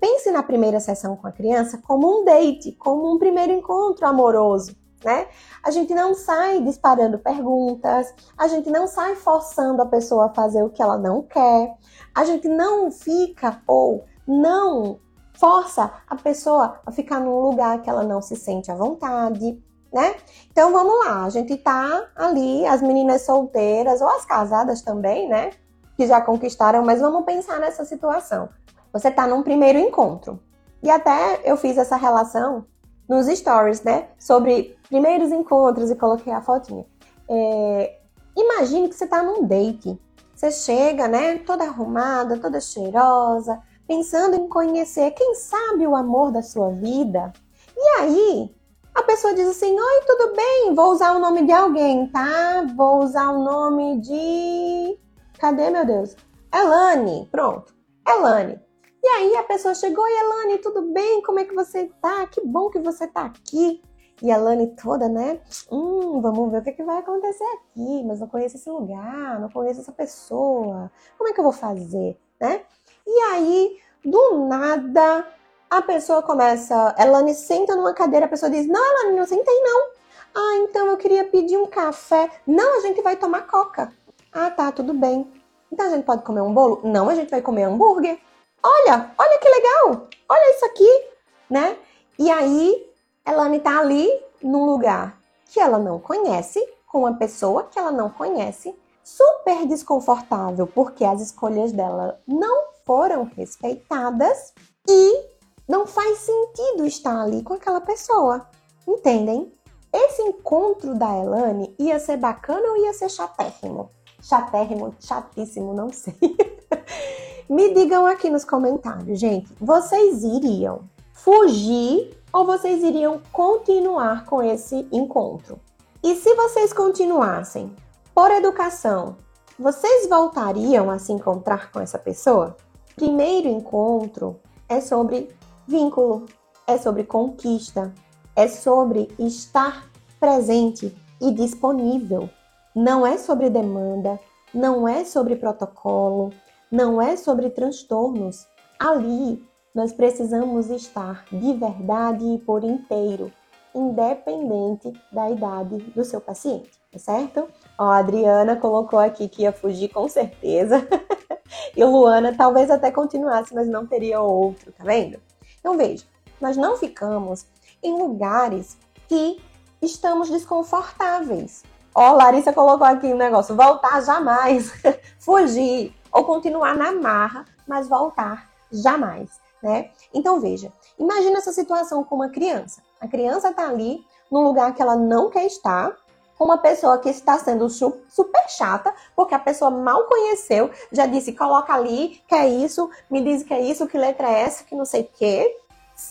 pense 0.00 0.30
na 0.30 0.42
primeira 0.42 0.80
sessão 0.80 1.16
com 1.16 1.26
a 1.26 1.32
criança 1.32 1.78
como 1.86 2.20
um 2.20 2.24
date, 2.24 2.72
como 2.72 3.14
um 3.14 3.18
primeiro 3.18 3.52
encontro 3.52 4.06
amoroso 4.06 4.80
né? 5.04 5.26
A 5.62 5.70
gente 5.70 5.94
não 5.94 6.14
sai 6.14 6.60
disparando 6.60 7.18
perguntas, 7.18 8.12
a 8.36 8.48
gente 8.48 8.70
não 8.70 8.86
sai 8.86 9.14
forçando 9.16 9.82
a 9.82 9.86
pessoa 9.86 10.26
a 10.26 10.34
fazer 10.34 10.62
o 10.62 10.70
que 10.70 10.82
ela 10.82 10.98
não 10.98 11.22
quer, 11.22 11.76
a 12.14 12.24
gente 12.24 12.48
não 12.48 12.90
fica 12.90 13.60
ou 13.66 14.04
não 14.26 14.98
força 15.34 15.92
a 16.08 16.16
pessoa 16.16 16.80
a 16.86 16.92
ficar 16.92 17.20
num 17.20 17.40
lugar 17.40 17.82
que 17.82 17.90
ela 17.90 18.04
não 18.04 18.22
se 18.22 18.36
sente 18.36 18.70
à 18.70 18.74
vontade, 18.74 19.60
né? 19.92 20.14
Então 20.50 20.72
vamos 20.72 21.06
lá, 21.06 21.24
a 21.24 21.30
gente 21.30 21.56
tá 21.56 22.08
ali, 22.16 22.64
as 22.66 22.80
meninas 22.80 23.22
solteiras 23.22 24.00
ou 24.00 24.08
as 24.08 24.24
casadas 24.24 24.82
também, 24.82 25.28
né? 25.28 25.50
Que 25.96 26.06
já 26.06 26.20
conquistaram, 26.20 26.84
mas 26.84 27.00
vamos 27.00 27.24
pensar 27.24 27.58
nessa 27.58 27.84
situação. 27.84 28.48
Você 28.92 29.10
tá 29.10 29.26
num 29.26 29.42
primeiro 29.42 29.78
encontro. 29.78 30.38
E 30.82 30.90
até 30.90 31.40
eu 31.44 31.56
fiz 31.56 31.78
essa 31.78 31.96
relação 31.96 32.66
nos 33.12 33.26
stories, 33.26 33.82
né? 33.82 34.08
Sobre 34.18 34.76
primeiros 34.88 35.30
encontros 35.30 35.90
e 35.90 35.96
coloquei 35.96 36.32
a 36.32 36.40
fotinha. 36.40 36.86
É, 37.28 37.98
imagine 38.36 38.88
que 38.88 38.94
você 38.94 39.04
está 39.04 39.22
num 39.22 39.44
date. 39.44 40.00
Você 40.34 40.50
chega, 40.50 41.06
né? 41.06 41.38
Toda 41.38 41.64
arrumada, 41.64 42.38
toda 42.38 42.60
cheirosa, 42.60 43.60
pensando 43.86 44.36
em 44.36 44.48
conhecer, 44.48 45.10
quem 45.12 45.34
sabe, 45.34 45.86
o 45.86 45.94
amor 45.94 46.32
da 46.32 46.42
sua 46.42 46.70
vida. 46.70 47.32
E 47.76 48.00
aí, 48.00 48.54
a 48.94 49.02
pessoa 49.02 49.34
diz 49.34 49.46
assim: 49.46 49.78
Oi, 49.78 50.00
tudo 50.06 50.34
bem? 50.34 50.74
Vou 50.74 50.92
usar 50.92 51.12
o 51.14 51.18
nome 51.18 51.44
de 51.44 51.52
alguém, 51.52 52.06
tá? 52.08 52.66
Vou 52.74 53.04
usar 53.04 53.30
o 53.30 53.44
nome 53.44 54.00
de. 54.00 54.98
Cadê, 55.38 55.70
meu 55.70 55.84
Deus? 55.84 56.16
Elane. 56.52 57.28
Pronto. 57.30 57.74
Elane. 58.08 58.58
E 59.02 59.06
aí 59.08 59.36
a 59.36 59.42
pessoa 59.42 59.74
chegou, 59.74 60.06
e 60.06 60.20
Elane, 60.20 60.58
tudo 60.58 60.82
bem? 60.92 61.22
Como 61.22 61.40
é 61.40 61.44
que 61.44 61.54
você 61.54 61.90
tá? 62.00 62.24
Que 62.26 62.40
bom 62.40 62.70
que 62.70 62.78
você 62.78 63.06
tá 63.06 63.24
aqui. 63.24 63.82
E 64.22 64.30
a 64.30 64.36
Lani 64.36 64.68
toda, 64.80 65.08
né? 65.08 65.40
Hum, 65.70 66.20
vamos 66.20 66.52
ver 66.52 66.58
o 66.58 66.62
que, 66.62 66.70
que 66.70 66.84
vai 66.84 66.98
acontecer 66.98 67.42
aqui, 67.56 68.04
mas 68.04 68.20
não 68.20 68.28
conheço 68.28 68.56
esse 68.56 68.70
lugar, 68.70 69.40
não 69.40 69.48
conheço 69.48 69.80
essa 69.80 69.90
pessoa. 69.90 70.92
Como 71.18 71.28
é 71.28 71.32
que 71.32 71.40
eu 71.40 71.44
vou 71.44 71.52
fazer, 71.52 72.16
né? 72.40 72.62
E 73.04 73.20
aí, 73.32 73.80
do 74.04 74.46
nada, 74.46 75.26
a 75.68 75.82
pessoa 75.82 76.22
começa. 76.22 76.94
Elane 76.96 77.34
senta 77.34 77.74
numa 77.74 77.92
cadeira, 77.92 78.26
a 78.26 78.28
pessoa 78.28 78.48
diz: 78.48 78.68
Não, 78.68 79.00
Elane, 79.00 79.18
não 79.18 79.26
sentei 79.26 79.60
não. 79.62 79.88
Ah, 80.34 80.56
então 80.58 80.86
eu 80.86 80.96
queria 80.96 81.24
pedir 81.24 81.56
um 81.56 81.66
café. 81.66 82.30
Não, 82.46 82.78
a 82.78 82.80
gente 82.80 83.02
vai 83.02 83.16
tomar 83.16 83.48
coca. 83.48 83.92
Ah, 84.32 84.50
tá, 84.50 84.70
tudo 84.70 84.94
bem. 84.94 85.28
Então 85.72 85.86
a 85.86 85.90
gente 85.90 86.04
pode 86.04 86.22
comer 86.22 86.42
um 86.42 86.54
bolo? 86.54 86.80
Não, 86.84 87.08
a 87.08 87.14
gente 87.16 87.30
vai 87.30 87.42
comer 87.42 87.64
hambúrguer. 87.64 88.20
Olha, 88.64 89.12
olha 89.18 89.38
que 89.38 89.48
legal! 89.48 90.08
Olha 90.28 90.56
isso 90.56 90.64
aqui, 90.64 91.06
né? 91.50 91.76
E 92.16 92.30
aí, 92.30 92.88
Elane 93.26 93.58
tá 93.58 93.80
ali 93.80 94.08
num 94.40 94.64
lugar 94.64 95.18
que 95.46 95.58
ela 95.58 95.78
não 95.78 95.98
conhece, 95.98 96.64
com 96.86 97.00
uma 97.00 97.14
pessoa 97.14 97.64
que 97.64 97.78
ela 97.78 97.90
não 97.90 98.08
conhece, 98.08 98.72
super 99.02 99.66
desconfortável, 99.66 100.66
porque 100.66 101.04
as 101.04 101.20
escolhas 101.20 101.72
dela 101.72 102.20
não 102.26 102.66
foram 102.86 103.24
respeitadas 103.36 104.54
e 104.88 105.26
não 105.68 105.84
faz 105.84 106.18
sentido 106.18 106.86
estar 106.86 107.20
ali 107.20 107.42
com 107.42 107.54
aquela 107.54 107.80
pessoa. 107.80 108.46
Entendem? 108.86 109.52
Esse 109.92 110.22
encontro 110.22 110.94
da 110.94 111.16
Elane 111.16 111.74
ia 111.78 111.98
ser 111.98 112.16
bacana 112.16 112.66
ou 112.68 112.76
ia 112.76 112.92
ser 112.92 113.08
chatérrimo? 113.08 113.90
Chatérrimo, 114.22 114.94
chatíssimo, 115.00 115.74
não 115.74 115.92
sei. 115.92 116.14
Me 117.48 117.74
digam 117.74 118.06
aqui 118.06 118.30
nos 118.30 118.44
comentários, 118.44 119.18
gente, 119.18 119.52
vocês 119.60 120.22
iriam 120.22 120.80
fugir 121.12 122.16
ou 122.32 122.46
vocês 122.46 122.82
iriam 122.82 123.20
continuar 123.32 124.24
com 124.24 124.42
esse 124.42 124.86
encontro? 124.92 125.60
E 126.02 126.16
se 126.16 126.34
vocês 126.34 126.72
continuassem 126.72 127.74
por 128.14 128.30
educação, 128.30 129.16
vocês 129.58 130.08
voltariam 130.08 130.90
a 130.90 130.98
se 130.98 131.12
encontrar 131.12 131.70
com 131.70 131.80
essa 131.80 131.98
pessoa? 131.98 132.56
Primeiro 132.96 133.48
encontro 133.48 134.40
é 134.68 134.80
sobre 134.80 135.28
vínculo, 135.66 136.26
é 136.66 136.78
sobre 136.78 137.04
conquista, 137.04 137.92
é 138.34 138.48
sobre 138.48 139.12
estar 139.18 139.90
presente 140.18 140.96
e 141.20 141.30
disponível. 141.32 142.30
Não 142.74 143.06
é 143.06 143.18
sobre 143.18 143.50
demanda, 143.50 144.18
não 144.54 144.88
é 144.88 145.04
sobre 145.04 145.36
protocolo, 145.36 146.30
não 146.72 147.02
é 147.02 147.16
sobre 147.16 147.50
transtornos. 147.50 148.46
Ali 148.80 149.46
nós 149.74 149.92
precisamos 149.92 150.70
estar 150.70 151.26
de 151.30 151.52
verdade 151.52 152.24
e 152.24 152.38
por 152.38 152.64
inteiro, 152.64 153.30
independente 153.74 154.90
da 155.12 155.30
idade 155.30 155.76
do 155.76 156.02
seu 156.02 156.20
paciente, 156.20 156.70
tá 156.90 156.98
certo? 156.98 157.46
Ó, 157.78 157.84
a 157.84 157.98
Adriana 157.98 158.56
colocou 158.56 158.98
aqui 158.98 159.28
que 159.28 159.42
ia 159.42 159.52
fugir 159.52 159.90
com 159.90 160.08
certeza. 160.08 160.86
e 161.76 161.84
Luana 161.84 162.34
talvez 162.34 162.70
até 162.70 162.90
continuasse, 162.90 163.54
mas 163.54 163.68
não 163.68 163.86
teria 163.86 164.22
outro, 164.22 164.72
tá 164.72 164.82
vendo? 164.82 165.20
Então 165.60 165.76
veja, 165.76 166.04
nós 166.40 166.56
não 166.56 166.76
ficamos 166.76 167.46
em 167.82 167.92
lugares 167.92 168.78
que 169.08 169.38
estamos 169.80 170.30
desconfortáveis. 170.30 171.62
Ó, 171.94 172.12
Larissa 172.12 172.52
colocou 172.52 172.86
aqui 172.86 173.06
um 173.08 173.16
negócio: 173.16 173.54
voltar 173.54 174.02
jamais, 174.02 174.72
fugir 175.20 175.94
ou 176.12 176.24
continuar 176.24 176.76
na 176.76 176.92
marra, 176.92 177.44
mas 177.66 177.88
voltar 177.88 178.50
jamais, 178.70 179.30
né? 179.62 179.90
Então 180.12 180.40
veja, 180.40 180.72
imagina 180.98 181.38
essa 181.38 181.52
situação 181.52 182.04
com 182.04 182.16
uma 182.16 182.28
criança. 182.28 182.82
A 183.00 183.08
criança 183.08 183.50
está 183.50 183.68
ali 183.68 184.04
num 184.30 184.42
lugar 184.42 184.74
que 184.74 184.82
ela 184.82 184.96
não 184.96 185.30
quer 185.30 185.46
estar, 185.46 185.96
com 186.42 186.46
uma 186.46 186.58
pessoa 186.58 186.98
que 186.98 187.08
está 187.08 187.38
sendo 187.38 187.68
super 187.68 188.48
chata, 188.48 188.92
porque 189.14 189.34
a 189.34 189.38
pessoa 189.38 189.70
mal 189.70 190.04
conheceu, 190.08 190.70
já 190.90 191.06
disse, 191.06 191.32
coloca 191.32 191.72
ali, 191.72 192.20
que 192.26 192.34
é 192.34 192.48
isso, 192.48 192.90
me 193.08 193.20
diz 193.20 193.44
que 193.44 193.54
é 193.54 193.60
isso, 193.60 193.86
que 193.86 193.96
letra 193.96 194.28
é 194.28 194.40
essa, 194.40 194.64
que 194.64 194.74
não 194.74 194.84
sei 194.84 195.02
o 195.02 195.08
quê, 195.16 195.56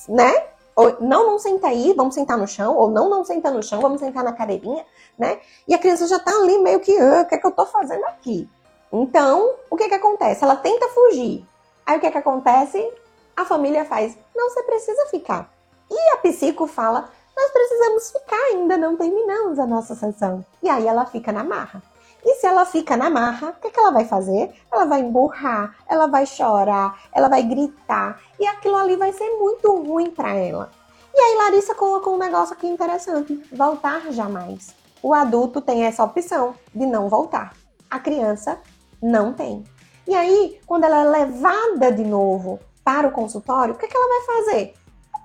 né? 0.07 0.31
Ou, 0.73 1.01
não, 1.01 1.27
não 1.27 1.37
senta 1.37 1.67
aí, 1.67 1.93
vamos 1.97 2.15
sentar 2.15 2.37
no 2.37 2.47
chão, 2.47 2.77
ou 2.77 2.89
não, 2.89 3.09
não 3.09 3.25
senta 3.25 3.51
no 3.51 3.61
chão, 3.61 3.81
vamos 3.81 3.99
sentar 3.99 4.23
na 4.23 4.31
cadeirinha, 4.31 4.85
né? 5.19 5.41
E 5.67 5.73
a 5.73 5.77
criança 5.77 6.07
já 6.07 6.17
tá 6.17 6.31
ali 6.31 6.59
meio 6.59 6.79
que, 6.79 6.97
ah, 6.97 7.23
o 7.23 7.25
que 7.25 7.35
é 7.35 7.37
que 7.37 7.47
eu 7.47 7.51
tô 7.51 7.65
fazendo 7.65 8.05
aqui? 8.05 8.49
Então, 8.91 9.55
o 9.69 9.77
que 9.77 9.87
que 9.87 9.95
acontece? 9.95 10.43
Ela 10.43 10.55
tenta 10.55 10.87
fugir. 10.89 11.45
Aí 11.85 11.97
o 11.97 12.01
que 12.01 12.11
que 12.11 12.17
acontece? 12.17 12.93
A 13.35 13.45
família 13.45 13.85
faz, 13.85 14.17
não, 14.35 14.49
você 14.49 14.63
precisa 14.63 15.05
ficar. 15.07 15.49
E 15.89 16.13
a 16.13 16.17
psico 16.17 16.67
fala, 16.67 17.09
nós 17.35 17.51
precisamos 17.51 18.11
ficar, 18.11 18.43
ainda 18.51 18.77
não 18.77 18.95
terminamos 18.97 19.59
a 19.59 19.65
nossa 19.65 19.95
sessão. 19.95 20.45
E 20.61 20.69
aí 20.69 20.85
ela 20.85 21.05
fica 21.05 21.31
na 21.31 21.43
marra. 21.43 21.81
E 22.23 22.35
se 22.35 22.45
ela 22.45 22.65
fica 22.65 22.95
na 22.95 23.09
marra, 23.09 23.49
o 23.49 23.61
que, 23.61 23.71
que 23.71 23.79
ela 23.79 23.91
vai 23.91 24.05
fazer? 24.05 24.53
Ela 24.71 24.85
vai 24.85 25.01
emburrar, 25.01 25.75
ela 25.87 26.07
vai 26.07 26.25
chorar, 26.25 27.01
ela 27.11 27.27
vai 27.27 27.41
gritar. 27.43 28.21
E 28.39 28.45
aquilo 28.45 28.75
ali 28.75 28.95
vai 28.95 29.11
ser 29.11 29.29
muito 29.37 29.73
ruim 29.81 30.11
para 30.11 30.35
ela. 30.35 30.69
E 31.13 31.19
aí 31.19 31.35
Larissa 31.37 31.73
colocou 31.73 32.13
um 32.13 32.19
negócio 32.19 32.53
aqui 32.53 32.67
interessante: 32.67 33.43
voltar 33.51 34.11
jamais. 34.11 34.73
O 35.01 35.13
adulto 35.13 35.61
tem 35.61 35.83
essa 35.83 36.03
opção 36.03 36.55
de 36.73 36.85
não 36.85 37.09
voltar. 37.09 37.53
A 37.89 37.99
criança 37.99 38.59
não 39.01 39.33
tem. 39.33 39.63
E 40.07 40.15
aí, 40.15 40.59
quando 40.65 40.83
ela 40.83 41.01
é 41.01 41.23
levada 41.23 41.91
de 41.91 42.03
novo 42.03 42.59
para 42.83 43.07
o 43.07 43.11
consultório, 43.11 43.73
o 43.73 43.77
que, 43.77 43.87
que 43.87 43.95
ela 43.95 44.07
vai 44.07 44.35
fazer? 44.35 44.73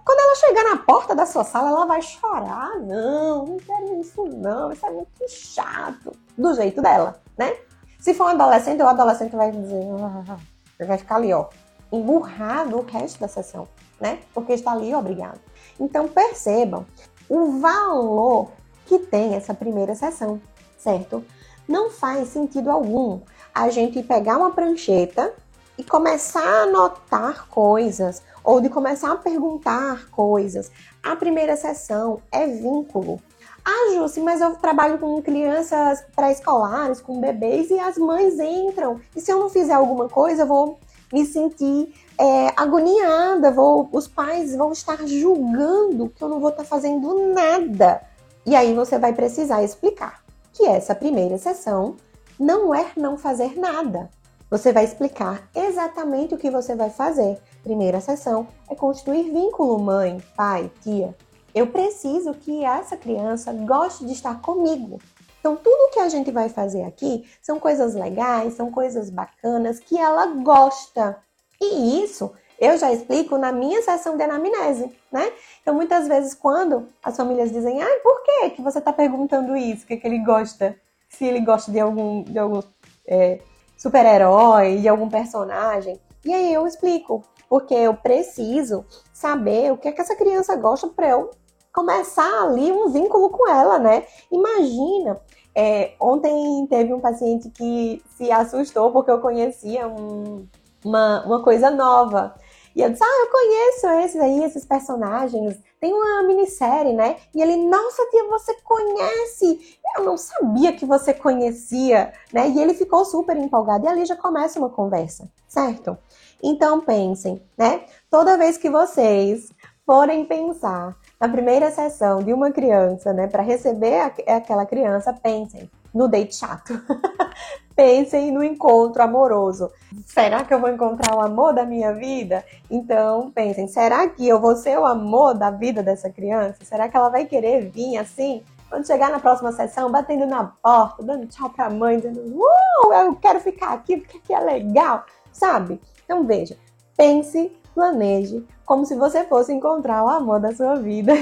Quando 0.04 0.20
ela 0.20 0.34
chegar 0.36 0.64
na 0.64 0.76
porta 0.76 1.14
da 1.14 1.26
sua 1.26 1.42
sala, 1.42 1.70
ela 1.70 1.86
vai 1.86 2.00
chorar. 2.00 2.72
Ah, 2.74 2.78
não, 2.78 3.44
não 3.44 3.56
quero 3.56 4.00
isso 4.00 4.24
não, 4.24 4.70
isso 4.70 4.86
é 4.86 4.90
muito 4.90 5.28
chato. 5.28 6.12
Do 6.38 6.54
jeito 6.54 6.80
dela, 6.80 7.20
né? 7.36 7.56
Se 7.98 8.14
for 8.14 8.26
um 8.26 8.28
adolescente, 8.28 8.80
o 8.80 8.86
adolescente 8.86 9.34
vai 9.34 9.50
dizer, 9.50 9.82
ah, 10.00 10.36
vai 10.84 10.98
ficar 10.98 11.16
ali, 11.16 11.32
ó, 11.32 11.48
emburrado 11.90 12.78
o 12.78 12.82
resto 12.82 13.18
da 13.18 13.26
sessão, 13.26 13.66
né? 14.00 14.20
Porque 14.32 14.52
está 14.52 14.72
ali 14.72 14.94
obrigado. 14.94 15.40
Então 15.80 16.06
percebam 16.06 16.86
o 17.28 17.58
valor 17.58 18.52
que 18.86 19.00
tem 19.00 19.34
essa 19.34 19.54
primeira 19.54 19.96
sessão, 19.96 20.40
certo? 20.78 21.24
Não 21.66 21.90
faz 21.90 22.28
sentido 22.28 22.70
algum 22.70 23.20
a 23.56 23.70
gente 23.70 24.02
pegar 24.02 24.36
uma 24.36 24.50
prancheta 24.50 25.32
e 25.78 25.82
começar 25.82 26.46
a 26.46 26.62
anotar 26.64 27.48
coisas 27.48 28.20
ou 28.44 28.60
de 28.60 28.68
começar 28.68 29.12
a 29.12 29.16
perguntar 29.16 30.10
coisas. 30.10 30.70
A 31.02 31.16
primeira 31.16 31.56
sessão 31.56 32.20
é 32.30 32.46
vínculo. 32.46 33.18
Ah, 33.64 33.94
Jussi, 33.94 34.20
mas 34.20 34.42
eu 34.42 34.56
trabalho 34.56 34.98
com 34.98 35.22
crianças 35.22 36.04
pré-escolares, 36.14 37.00
com 37.00 37.18
bebês, 37.18 37.70
e 37.70 37.80
as 37.80 37.96
mães 37.96 38.38
entram. 38.38 39.00
E 39.16 39.22
se 39.22 39.32
eu 39.32 39.40
não 39.40 39.48
fizer 39.48 39.72
alguma 39.72 40.06
coisa, 40.06 40.42
eu 40.42 40.46
vou 40.46 40.78
me 41.10 41.24
sentir 41.24 41.94
é, 42.20 42.52
agoniada, 42.54 43.50
vou, 43.50 43.88
os 43.90 44.06
pais 44.06 44.54
vão 44.54 44.70
estar 44.70 44.98
julgando 45.06 46.10
que 46.10 46.22
eu 46.22 46.28
não 46.28 46.40
vou 46.40 46.50
estar 46.50 46.64
fazendo 46.64 47.32
nada. 47.32 48.02
E 48.44 48.54
aí 48.54 48.74
você 48.74 48.98
vai 48.98 49.14
precisar 49.14 49.62
explicar 49.64 50.26
que 50.52 50.66
essa 50.66 50.94
primeira 50.94 51.36
sessão 51.38 51.96
não 52.38 52.74
é 52.74 52.92
não 52.96 53.16
fazer 53.16 53.58
nada. 53.58 54.10
Você 54.48 54.72
vai 54.72 54.84
explicar 54.84 55.48
exatamente 55.54 56.34
o 56.34 56.38
que 56.38 56.50
você 56.50 56.76
vai 56.76 56.90
fazer. 56.90 57.38
Primeira 57.62 58.00
sessão 58.00 58.46
é 58.70 58.74
construir 58.74 59.24
vínculo 59.24 59.78
mãe, 59.78 60.22
pai, 60.36 60.70
tia. 60.82 61.14
Eu 61.54 61.66
preciso 61.66 62.34
que 62.34 62.64
essa 62.64 62.96
criança 62.96 63.52
goste 63.52 64.04
de 64.04 64.12
estar 64.12 64.40
comigo. 64.40 65.00
Então, 65.40 65.56
tudo 65.56 65.90
que 65.92 66.00
a 66.00 66.08
gente 66.08 66.30
vai 66.30 66.48
fazer 66.48 66.82
aqui 66.82 67.24
são 67.40 67.58
coisas 67.58 67.94
legais, 67.94 68.54
são 68.54 68.70
coisas 68.70 69.10
bacanas 69.10 69.80
que 69.80 69.98
ela 69.98 70.26
gosta. 70.26 71.16
E 71.60 72.02
isso 72.02 72.32
eu 72.58 72.76
já 72.78 72.92
explico 72.92 73.36
na 73.38 73.52
minha 73.52 73.82
sessão 73.82 74.16
de 74.16 74.22
anamnese, 74.22 74.90
né? 75.12 75.32
Então, 75.60 75.74
muitas 75.74 76.08
vezes, 76.08 76.34
quando 76.34 76.88
as 77.02 77.16
famílias 77.16 77.52
dizem, 77.52 77.82
ai, 77.82 77.98
por 77.98 78.22
que, 78.22 78.50
que 78.50 78.62
você 78.62 78.78
está 78.78 78.92
perguntando 78.92 79.56
isso? 79.56 79.84
O 79.84 79.86
que, 79.86 79.96
que 79.96 80.06
ele 80.06 80.18
gosta? 80.18 80.76
Se 81.08 81.24
ele 81.24 81.40
gosta 81.40 81.70
de 81.70 81.80
algum, 81.80 82.22
de 82.22 82.38
algum 82.38 82.60
é, 83.06 83.40
super-herói, 83.76 84.78
de 84.78 84.88
algum 84.88 85.08
personagem. 85.08 86.00
E 86.24 86.32
aí 86.32 86.52
eu 86.52 86.66
explico, 86.66 87.22
porque 87.48 87.74
eu 87.74 87.94
preciso 87.94 88.84
saber 89.12 89.72
o 89.72 89.76
que 89.76 89.88
é 89.88 89.92
que 89.92 90.00
essa 90.00 90.16
criança 90.16 90.56
gosta 90.56 90.88
para 90.88 91.10
eu 91.10 91.30
começar 91.72 92.42
ali 92.42 92.72
um 92.72 92.88
vínculo 92.88 93.30
com 93.30 93.48
ela, 93.48 93.78
né? 93.78 94.04
Imagina, 94.32 95.20
é, 95.54 95.94
ontem 96.00 96.66
teve 96.68 96.92
um 96.92 97.00
paciente 97.00 97.50
que 97.50 98.02
se 98.16 98.30
assustou 98.32 98.90
porque 98.90 99.10
eu 99.10 99.20
conhecia 99.20 99.86
um, 99.86 100.46
uma, 100.84 101.24
uma 101.26 101.42
coisa 101.42 101.70
nova. 101.70 102.34
E 102.74 102.82
eu 102.82 102.90
disse, 102.90 103.04
ah, 103.04 103.24
eu 103.24 103.30
conheço 103.30 103.86
esses 104.04 104.20
aí, 104.20 104.44
esses 104.44 104.64
personagens. 104.66 105.58
Tem 105.80 105.92
uma 105.92 106.22
minissérie, 106.22 106.92
né? 106.92 107.16
E 107.34 107.42
ele, 107.42 107.56
nossa, 107.56 108.06
tia, 108.10 108.24
você 108.28 108.54
conhece? 108.62 109.78
Eu 109.96 110.04
não 110.04 110.16
sabia 110.16 110.72
que 110.72 110.86
você 110.86 111.12
conhecia, 111.12 112.12
né? 112.32 112.48
E 112.48 112.60
ele 112.60 112.74
ficou 112.74 113.04
super 113.04 113.36
empolgado. 113.36 113.84
E 113.84 113.88
ali 113.88 114.04
já 114.06 114.16
começa 114.16 114.58
uma 114.58 114.70
conversa, 114.70 115.28
certo? 115.46 115.96
Então 116.42 116.80
pensem, 116.80 117.42
né? 117.56 117.84
Toda 118.10 118.38
vez 118.38 118.56
que 118.56 118.70
vocês 118.70 119.50
forem 119.84 120.24
pensar 120.24 120.96
na 121.20 121.28
primeira 121.28 121.70
sessão 121.70 122.22
de 122.22 122.32
uma 122.32 122.50
criança, 122.50 123.12
né, 123.12 123.28
para 123.28 123.42
receber 123.42 124.00
aquela 124.26 124.66
criança, 124.66 125.12
pensem 125.12 125.70
no 125.96 126.08
date 126.08 126.36
chato. 126.36 126.78
Pensem 127.74 128.30
no 128.30 128.42
encontro 128.42 129.02
amoroso. 129.02 129.70
Será 130.06 130.44
que 130.44 130.52
eu 130.52 130.60
vou 130.60 130.70
encontrar 130.70 131.14
o 131.14 131.20
amor 131.20 131.54
da 131.54 131.64
minha 131.64 131.92
vida? 131.92 132.42
Então, 132.70 133.30
pensem, 133.32 133.68
será 133.68 134.08
que 134.08 134.26
eu 134.26 134.40
vou 134.40 134.56
ser 134.56 134.78
o 134.78 134.86
amor 134.86 135.34
da 135.34 135.50
vida 135.50 135.82
dessa 135.82 136.08
criança? 136.08 136.64
Será 136.64 136.88
que 136.88 136.96
ela 136.96 137.10
vai 137.10 137.26
querer 137.26 137.68
vir 137.70 137.98
assim? 137.98 138.42
Quando 138.70 138.86
chegar 138.86 139.10
na 139.10 139.20
próxima 139.20 139.52
sessão, 139.52 139.92
batendo 139.92 140.24
na 140.24 140.44
porta, 140.44 141.02
dando 141.02 141.26
tchau 141.26 141.50
pra 141.50 141.68
mãe, 141.68 141.96
dizendo, 141.96 142.20
uh, 142.20 142.92
eu 142.94 143.14
quero 143.16 143.40
ficar 143.40 143.74
aqui 143.74 143.98
porque 143.98 144.16
aqui 144.16 144.32
é 144.32 144.40
legal, 144.40 145.04
sabe? 145.30 145.78
Então, 146.04 146.24
veja, 146.24 146.56
pense, 146.96 147.52
planeje, 147.74 148.42
como 148.64 148.86
se 148.86 148.94
você 148.96 149.24
fosse 149.24 149.52
encontrar 149.52 150.02
o 150.02 150.08
amor 150.08 150.40
da 150.40 150.54
sua 150.54 150.76
vida, 150.76 151.12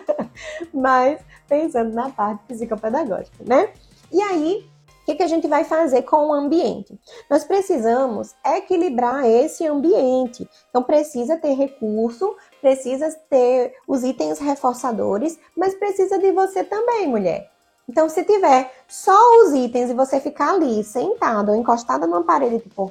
mas 0.74 1.20
pensando 1.48 1.94
na 1.94 2.10
parte 2.10 2.42
psicopedagógica, 2.48 3.44
né? 3.46 3.70
E 4.12 4.20
aí, 4.20 4.66
o 5.02 5.04
que, 5.04 5.16
que, 5.16 5.22
a 5.22 5.26
gente 5.26 5.46
vai 5.46 5.64
fazer 5.64 6.02
com 6.02 6.28
o 6.28 6.32
ambiente? 6.32 6.98
Nós 7.28 7.44
precisamos 7.44 8.34
equilibrar 8.44 9.26
esse 9.26 9.66
ambiente. 9.66 10.48
Então, 10.70 10.82
precisa 10.82 11.36
ter 11.36 11.52
recurso, 11.52 12.34
precisa 12.60 13.10
ter 13.28 13.74
os 13.86 14.02
itens 14.02 14.38
reforçadores, 14.38 15.38
mas 15.54 15.74
precisa 15.74 16.18
de 16.18 16.32
você 16.32 16.64
também, 16.64 17.06
mulher. 17.06 17.50
Então, 17.86 18.08
se 18.08 18.24
tiver 18.24 18.72
só 18.88 19.18
os 19.42 19.52
itens 19.52 19.90
e 19.90 19.94
você 19.94 20.18
ficar 20.18 20.54
ali 20.54 20.82
sentado 20.82 21.50
ou 21.50 21.56
encostada 21.56 22.06
numa 22.06 22.22
parede, 22.22 22.60
tipo, 22.60 22.90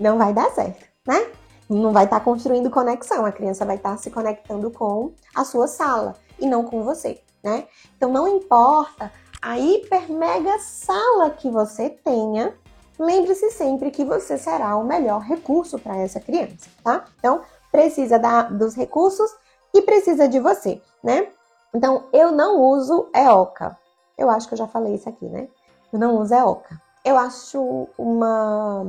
não 0.00 0.16
vai 0.16 0.32
dar 0.32 0.50
certo, 0.50 0.82
né? 1.06 1.30
Não 1.68 1.92
vai 1.92 2.04
estar 2.04 2.20
tá 2.20 2.24
construindo 2.24 2.70
conexão. 2.70 3.26
A 3.26 3.32
criança 3.32 3.66
vai 3.66 3.76
estar 3.76 3.90
tá 3.90 3.96
se 3.98 4.10
conectando 4.10 4.70
com 4.70 5.12
a 5.34 5.44
sua 5.44 5.66
sala 5.68 6.16
e 6.38 6.46
não 6.46 6.64
com 6.64 6.82
você, 6.82 7.20
né? 7.44 7.66
Então, 7.96 8.10
não 8.10 8.26
importa 8.26 9.12
a 9.42 9.58
hiper 9.58 10.08
mega 10.08 10.56
sala 10.60 11.30
que 11.30 11.50
você 11.50 11.90
tenha, 11.90 12.54
lembre-se 12.96 13.50
sempre 13.50 13.90
que 13.90 14.04
você 14.04 14.38
será 14.38 14.76
o 14.76 14.84
melhor 14.84 15.20
recurso 15.20 15.80
para 15.80 15.96
essa 15.96 16.20
criança, 16.20 16.70
tá? 16.84 17.04
Então, 17.18 17.42
precisa 17.72 18.20
da, 18.20 18.42
dos 18.42 18.76
recursos 18.76 19.34
e 19.74 19.82
precisa 19.82 20.28
de 20.28 20.38
você, 20.38 20.80
né? 21.02 21.26
Então, 21.74 22.04
eu 22.12 22.30
não 22.30 22.60
uso 22.60 23.08
EOCA. 23.14 23.76
Eu 24.16 24.30
acho 24.30 24.46
que 24.46 24.54
eu 24.54 24.58
já 24.58 24.68
falei 24.68 24.94
isso 24.94 25.08
aqui, 25.08 25.24
né? 25.26 25.48
Eu 25.92 25.98
não 25.98 26.20
uso 26.20 26.34
EOCA. 26.34 26.80
Eu 27.04 27.18
acho 27.18 27.88
uma, 27.98 28.84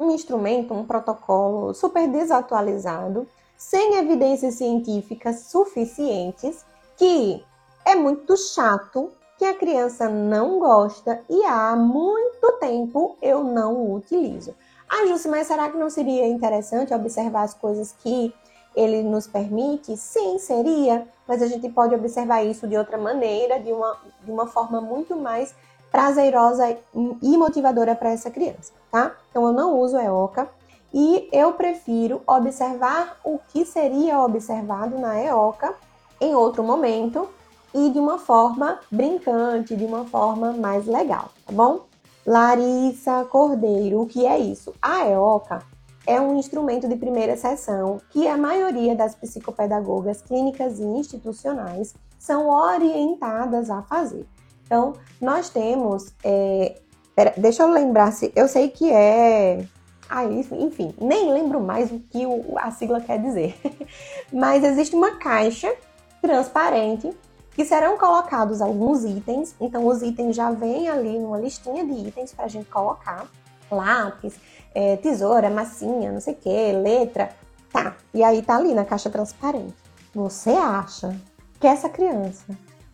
um 0.00 0.10
instrumento, 0.10 0.74
um 0.74 0.84
protocolo 0.84 1.72
super 1.72 2.08
desatualizado, 2.08 3.28
sem 3.56 3.94
evidências 3.96 4.54
científicas 4.54 5.42
suficientes, 5.42 6.64
que 6.96 7.44
é 7.84 7.94
muito 7.94 8.36
chato, 8.36 9.12
que 9.38 9.44
a 9.44 9.54
criança 9.54 10.08
não 10.08 10.58
gosta 10.58 11.20
e 11.28 11.44
há 11.44 11.74
muito 11.76 12.52
tempo 12.60 13.16
eu 13.20 13.42
não 13.42 13.92
utilizo. 13.94 14.54
Ah, 14.88 15.06
Jussi, 15.06 15.28
mas 15.28 15.46
será 15.46 15.68
que 15.70 15.76
não 15.76 15.90
seria 15.90 16.26
interessante 16.26 16.94
observar 16.94 17.42
as 17.42 17.54
coisas 17.54 17.94
que 17.98 18.34
ele 18.76 19.02
nos 19.02 19.26
permite? 19.26 19.96
Sim, 19.96 20.38
seria, 20.38 21.06
mas 21.26 21.42
a 21.42 21.46
gente 21.46 21.68
pode 21.68 21.94
observar 21.94 22.44
isso 22.44 22.66
de 22.68 22.76
outra 22.76 22.98
maneira, 22.98 23.58
de 23.58 23.72
uma, 23.72 23.96
de 24.22 24.30
uma 24.30 24.46
forma 24.46 24.80
muito 24.80 25.16
mais 25.16 25.54
prazerosa 25.90 26.76
e 27.22 27.36
motivadora 27.36 27.94
para 27.94 28.10
essa 28.10 28.30
criança, 28.30 28.72
tá? 28.90 29.14
Então 29.30 29.46
eu 29.46 29.52
não 29.52 29.78
uso 29.78 29.96
EOCA 29.96 30.48
e 30.92 31.28
eu 31.32 31.52
prefiro 31.52 32.20
observar 32.26 33.16
o 33.24 33.38
que 33.48 33.64
seria 33.64 34.20
observado 34.20 34.98
na 34.98 35.20
EOCA 35.20 35.74
em 36.20 36.34
outro 36.34 36.62
momento 36.62 37.28
e 37.74 37.90
de 37.90 37.98
uma 37.98 38.18
forma 38.18 38.78
brincante, 38.90 39.74
de 39.74 39.84
uma 39.84 40.04
forma 40.04 40.52
mais 40.52 40.86
legal, 40.86 41.30
tá 41.44 41.52
bom? 41.52 41.86
Larissa 42.24 43.24
Cordeiro, 43.24 44.02
o 44.02 44.06
que 44.06 44.24
é 44.26 44.38
isso? 44.38 44.72
A 44.80 45.06
EOCA 45.08 45.62
é 46.06 46.20
um 46.20 46.38
instrumento 46.38 46.88
de 46.88 46.96
primeira 46.96 47.36
sessão 47.36 48.00
que 48.10 48.26
a 48.28 48.36
maioria 48.36 48.94
das 48.94 49.14
psicopedagogas 49.14 50.22
clínicas 50.22 50.78
e 50.78 50.84
institucionais 50.84 51.94
são 52.18 52.48
orientadas 52.48 53.68
a 53.68 53.82
fazer. 53.82 54.26
Então, 54.64 54.94
nós 55.20 55.50
temos. 55.50 56.14
É, 56.22 56.80
pera, 57.14 57.34
deixa 57.36 57.62
eu 57.62 57.68
lembrar 57.68 58.12
se. 58.12 58.32
Eu 58.34 58.48
sei 58.48 58.68
que 58.68 58.90
é. 58.90 59.66
Ah, 60.08 60.24
enfim, 60.24 60.94
nem 60.98 61.32
lembro 61.32 61.60
mais 61.60 61.90
o 61.90 61.98
que 61.98 62.24
a 62.56 62.70
sigla 62.70 63.00
quer 63.00 63.20
dizer. 63.20 63.54
Mas 64.32 64.62
existe 64.62 64.94
uma 64.94 65.16
caixa 65.16 65.74
transparente 66.20 67.10
que 67.54 67.64
serão 67.64 67.96
colocados 67.96 68.60
alguns 68.60 69.04
itens. 69.04 69.54
Então, 69.60 69.86
os 69.86 70.02
itens 70.02 70.36
já 70.36 70.50
vêm 70.50 70.88
ali 70.88 71.18
numa 71.18 71.38
listinha 71.38 71.84
de 71.84 72.08
itens 72.08 72.32
para 72.32 72.44
a 72.44 72.48
gente 72.48 72.68
colocar: 72.68 73.26
lápis, 73.70 74.34
é, 74.74 74.96
tesoura, 74.96 75.48
massinha, 75.48 76.12
não 76.12 76.20
sei 76.20 76.34
o 76.34 76.36
que, 76.36 76.72
letra. 76.72 77.30
Tá. 77.72 77.96
E 78.12 78.22
aí 78.22 78.42
tá 78.42 78.56
ali 78.56 78.74
na 78.74 78.84
caixa 78.84 79.10
transparente. 79.10 79.74
Você 80.14 80.50
acha 80.50 81.16
que 81.58 81.66
essa 81.66 81.88
criança 81.88 82.44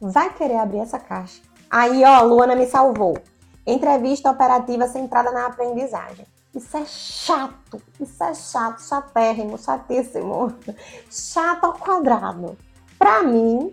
vai 0.00 0.32
querer 0.32 0.56
abrir 0.56 0.78
essa 0.78 0.98
caixa? 0.98 1.42
Aí, 1.70 2.02
ó, 2.04 2.22
Luana 2.22 2.56
me 2.56 2.66
salvou. 2.66 3.18
Entrevista 3.66 4.30
operativa 4.30 4.88
centrada 4.88 5.30
na 5.30 5.46
aprendizagem. 5.46 6.26
Isso 6.54 6.76
é 6.76 6.84
chato, 6.84 7.80
isso 8.00 8.24
é 8.24 8.34
chato, 8.34 8.80
chatérrimo, 8.80 9.56
chatíssimo. 9.56 10.52
Chato 11.08 11.64
ao 11.64 11.74
quadrado. 11.74 12.58
Pra 12.98 13.22
mim, 13.22 13.70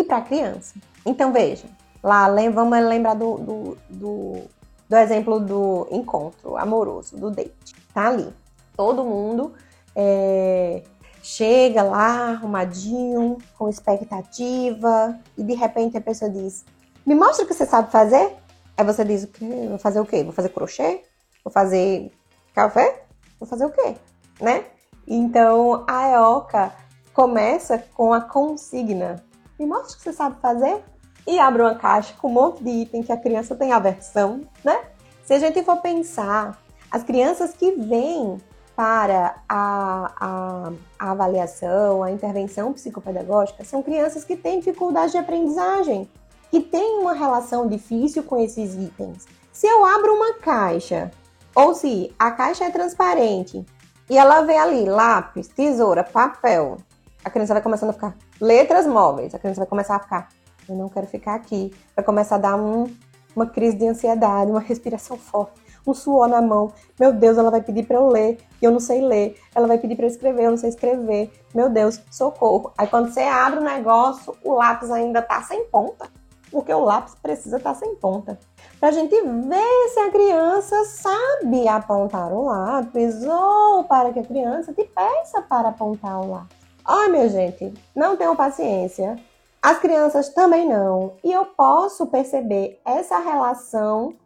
e 0.00 0.04
para 0.04 0.18
a 0.18 0.22
criança. 0.22 0.74
Então 1.04 1.32
veja, 1.32 1.66
lá 2.02 2.28
vamos 2.50 2.78
lembrar 2.84 3.14
do, 3.14 3.38
do, 3.38 3.78
do, 3.88 4.42
do, 4.88 4.96
exemplo 4.96 5.38
do 5.38 5.86
encontro 5.90 6.56
amoroso, 6.56 7.16
do 7.16 7.30
date. 7.30 7.74
Tá 7.94 8.08
ali. 8.08 8.32
Todo 8.76 9.04
mundo 9.04 9.52
é, 9.94 10.82
chega 11.22 11.82
lá 11.82 12.30
arrumadinho, 12.30 13.38
com 13.58 13.68
expectativa, 13.68 15.18
e 15.36 15.42
de 15.42 15.54
repente 15.54 15.96
a 15.96 16.00
pessoa 16.00 16.30
diz: 16.30 16.64
Me 17.04 17.14
mostra 17.14 17.44
o 17.44 17.48
que 17.48 17.54
você 17.54 17.66
sabe 17.66 17.90
fazer. 17.90 18.36
Aí 18.76 18.84
você 18.84 19.04
diz: 19.04 19.24
o 19.24 19.28
quê? 19.28 19.66
Vou 19.68 19.78
fazer 19.78 20.00
o 20.00 20.06
quê? 20.06 20.24
Vou 20.24 20.32
fazer 20.32 20.48
crochê? 20.50 21.02
Vou 21.44 21.52
fazer 21.52 22.10
café? 22.54 23.04
Vou 23.38 23.48
fazer 23.48 23.64
o 23.64 23.70
quê? 23.70 23.96
Né? 24.40 24.64
Então 25.06 25.84
a 25.88 26.08
EOCA 26.08 26.72
começa 27.12 27.78
com 27.94 28.12
a 28.12 28.20
consigna 28.20 29.22
me 29.60 29.66
mostra 29.66 29.92
o 29.92 29.96
que 29.98 30.02
você 30.02 30.12
sabe 30.12 30.40
fazer. 30.40 30.82
E 31.26 31.38
abre 31.38 31.60
uma 31.60 31.74
caixa 31.74 32.14
com 32.20 32.28
um 32.28 32.32
monte 32.32 32.64
de 32.64 32.70
item 32.70 33.02
que 33.02 33.12
a 33.12 33.16
criança 33.16 33.54
tem 33.54 33.72
aversão, 33.72 34.40
né? 34.64 34.80
Se 35.22 35.34
a 35.34 35.38
gente 35.38 35.62
for 35.62 35.76
pensar, 35.76 36.58
as 36.90 37.02
crianças 37.02 37.52
que 37.52 37.72
vêm 37.72 38.38
para 38.74 39.36
a, 39.46 40.12
a, 40.18 40.72
a, 40.98 41.10
avaliação, 41.10 42.02
a 42.02 42.10
intervenção 42.10 42.72
psicopedagógica, 42.72 43.62
são 43.62 43.82
crianças 43.82 44.24
que 44.24 44.34
têm 44.34 44.60
dificuldade 44.60 45.12
de 45.12 45.18
aprendizagem, 45.18 46.08
que 46.50 46.60
têm 46.60 46.98
uma 46.98 47.12
relação 47.12 47.68
difícil 47.68 48.22
com 48.22 48.38
esses 48.38 48.74
itens. 48.74 49.26
Se 49.52 49.66
eu 49.66 49.84
abro 49.84 50.14
uma 50.14 50.34
caixa, 50.38 51.10
ou 51.54 51.74
se 51.74 52.14
a 52.18 52.30
caixa 52.30 52.64
é 52.64 52.70
transparente 52.70 53.64
e 54.08 54.16
ela 54.16 54.40
vê 54.40 54.56
ali 54.56 54.86
lápis, 54.86 55.48
tesoura, 55.48 56.02
papel, 56.02 56.78
a 57.22 57.28
criança 57.28 57.52
vai 57.52 57.62
começando 57.62 57.90
a 57.90 57.92
ficar 57.92 58.16
letras 58.40 58.86
móveis. 58.86 59.34
A 59.34 59.38
criança 59.38 59.60
vai 59.60 59.68
começar 59.68 59.96
a 59.96 60.00
ficar, 60.00 60.28
eu 60.68 60.74
não 60.74 60.88
quero 60.88 61.06
ficar 61.06 61.34
aqui. 61.34 61.72
Vai 61.94 62.04
começar 62.04 62.36
a 62.36 62.38
dar 62.38 62.56
um, 62.56 62.86
uma 63.34 63.46
crise 63.46 63.76
de 63.76 63.86
ansiedade, 63.86 64.50
uma 64.50 64.60
respiração 64.60 65.16
forte, 65.16 65.60
um 65.86 65.92
suor 65.92 66.28
na 66.28 66.40
mão. 66.40 66.72
Meu 66.98 67.12
Deus, 67.12 67.36
ela 67.36 67.50
vai 67.50 67.62
pedir 67.62 67.84
para 67.84 67.96
eu 67.96 68.08
ler 68.08 68.38
e 68.60 68.64
eu 68.64 68.70
não 68.70 68.80
sei 68.80 69.00
ler. 69.00 69.36
Ela 69.54 69.66
vai 69.66 69.78
pedir 69.78 69.96
para 69.96 70.06
eu 70.06 70.10
escrever, 70.10 70.44
eu 70.44 70.50
não 70.50 70.58
sei 70.58 70.70
escrever. 70.70 71.30
Meu 71.54 71.68
Deus, 71.68 72.00
socorro. 72.10 72.72
Aí 72.78 72.86
quando 72.86 73.12
você 73.12 73.20
abre 73.20 73.60
o 73.60 73.64
negócio, 73.64 74.34
o 74.44 74.54
lápis 74.54 74.90
ainda 74.90 75.20
tá 75.20 75.42
sem 75.42 75.64
ponta, 75.66 76.08
porque 76.50 76.72
o 76.72 76.80
lápis 76.80 77.14
precisa 77.20 77.58
estar 77.58 77.74
tá 77.74 77.78
sem 77.78 77.94
ponta. 77.96 78.38
Pra 78.78 78.90
gente 78.90 79.14
ver 79.20 79.88
se 79.92 80.00
a 80.00 80.10
criança 80.10 80.84
sabe 80.86 81.68
apontar 81.68 82.32
o 82.32 82.44
lápis 82.44 83.22
ou 83.26 83.84
para 83.84 84.12
que 84.12 84.20
a 84.20 84.24
criança 84.24 84.72
te 84.72 84.84
peça 84.84 85.42
para 85.42 85.68
apontar 85.68 86.18
o 86.20 86.30
lápis. 86.30 86.59
Ai, 86.92 87.08
minha 87.08 87.28
gente, 87.28 87.72
não 87.94 88.16
tenham 88.16 88.34
paciência. 88.34 89.16
As 89.62 89.78
crianças 89.78 90.30
também 90.30 90.68
não. 90.68 91.12
E 91.22 91.30
eu 91.30 91.46
posso 91.46 92.04
perceber 92.08 92.80
essa 92.84 93.16
relação 93.20 94.16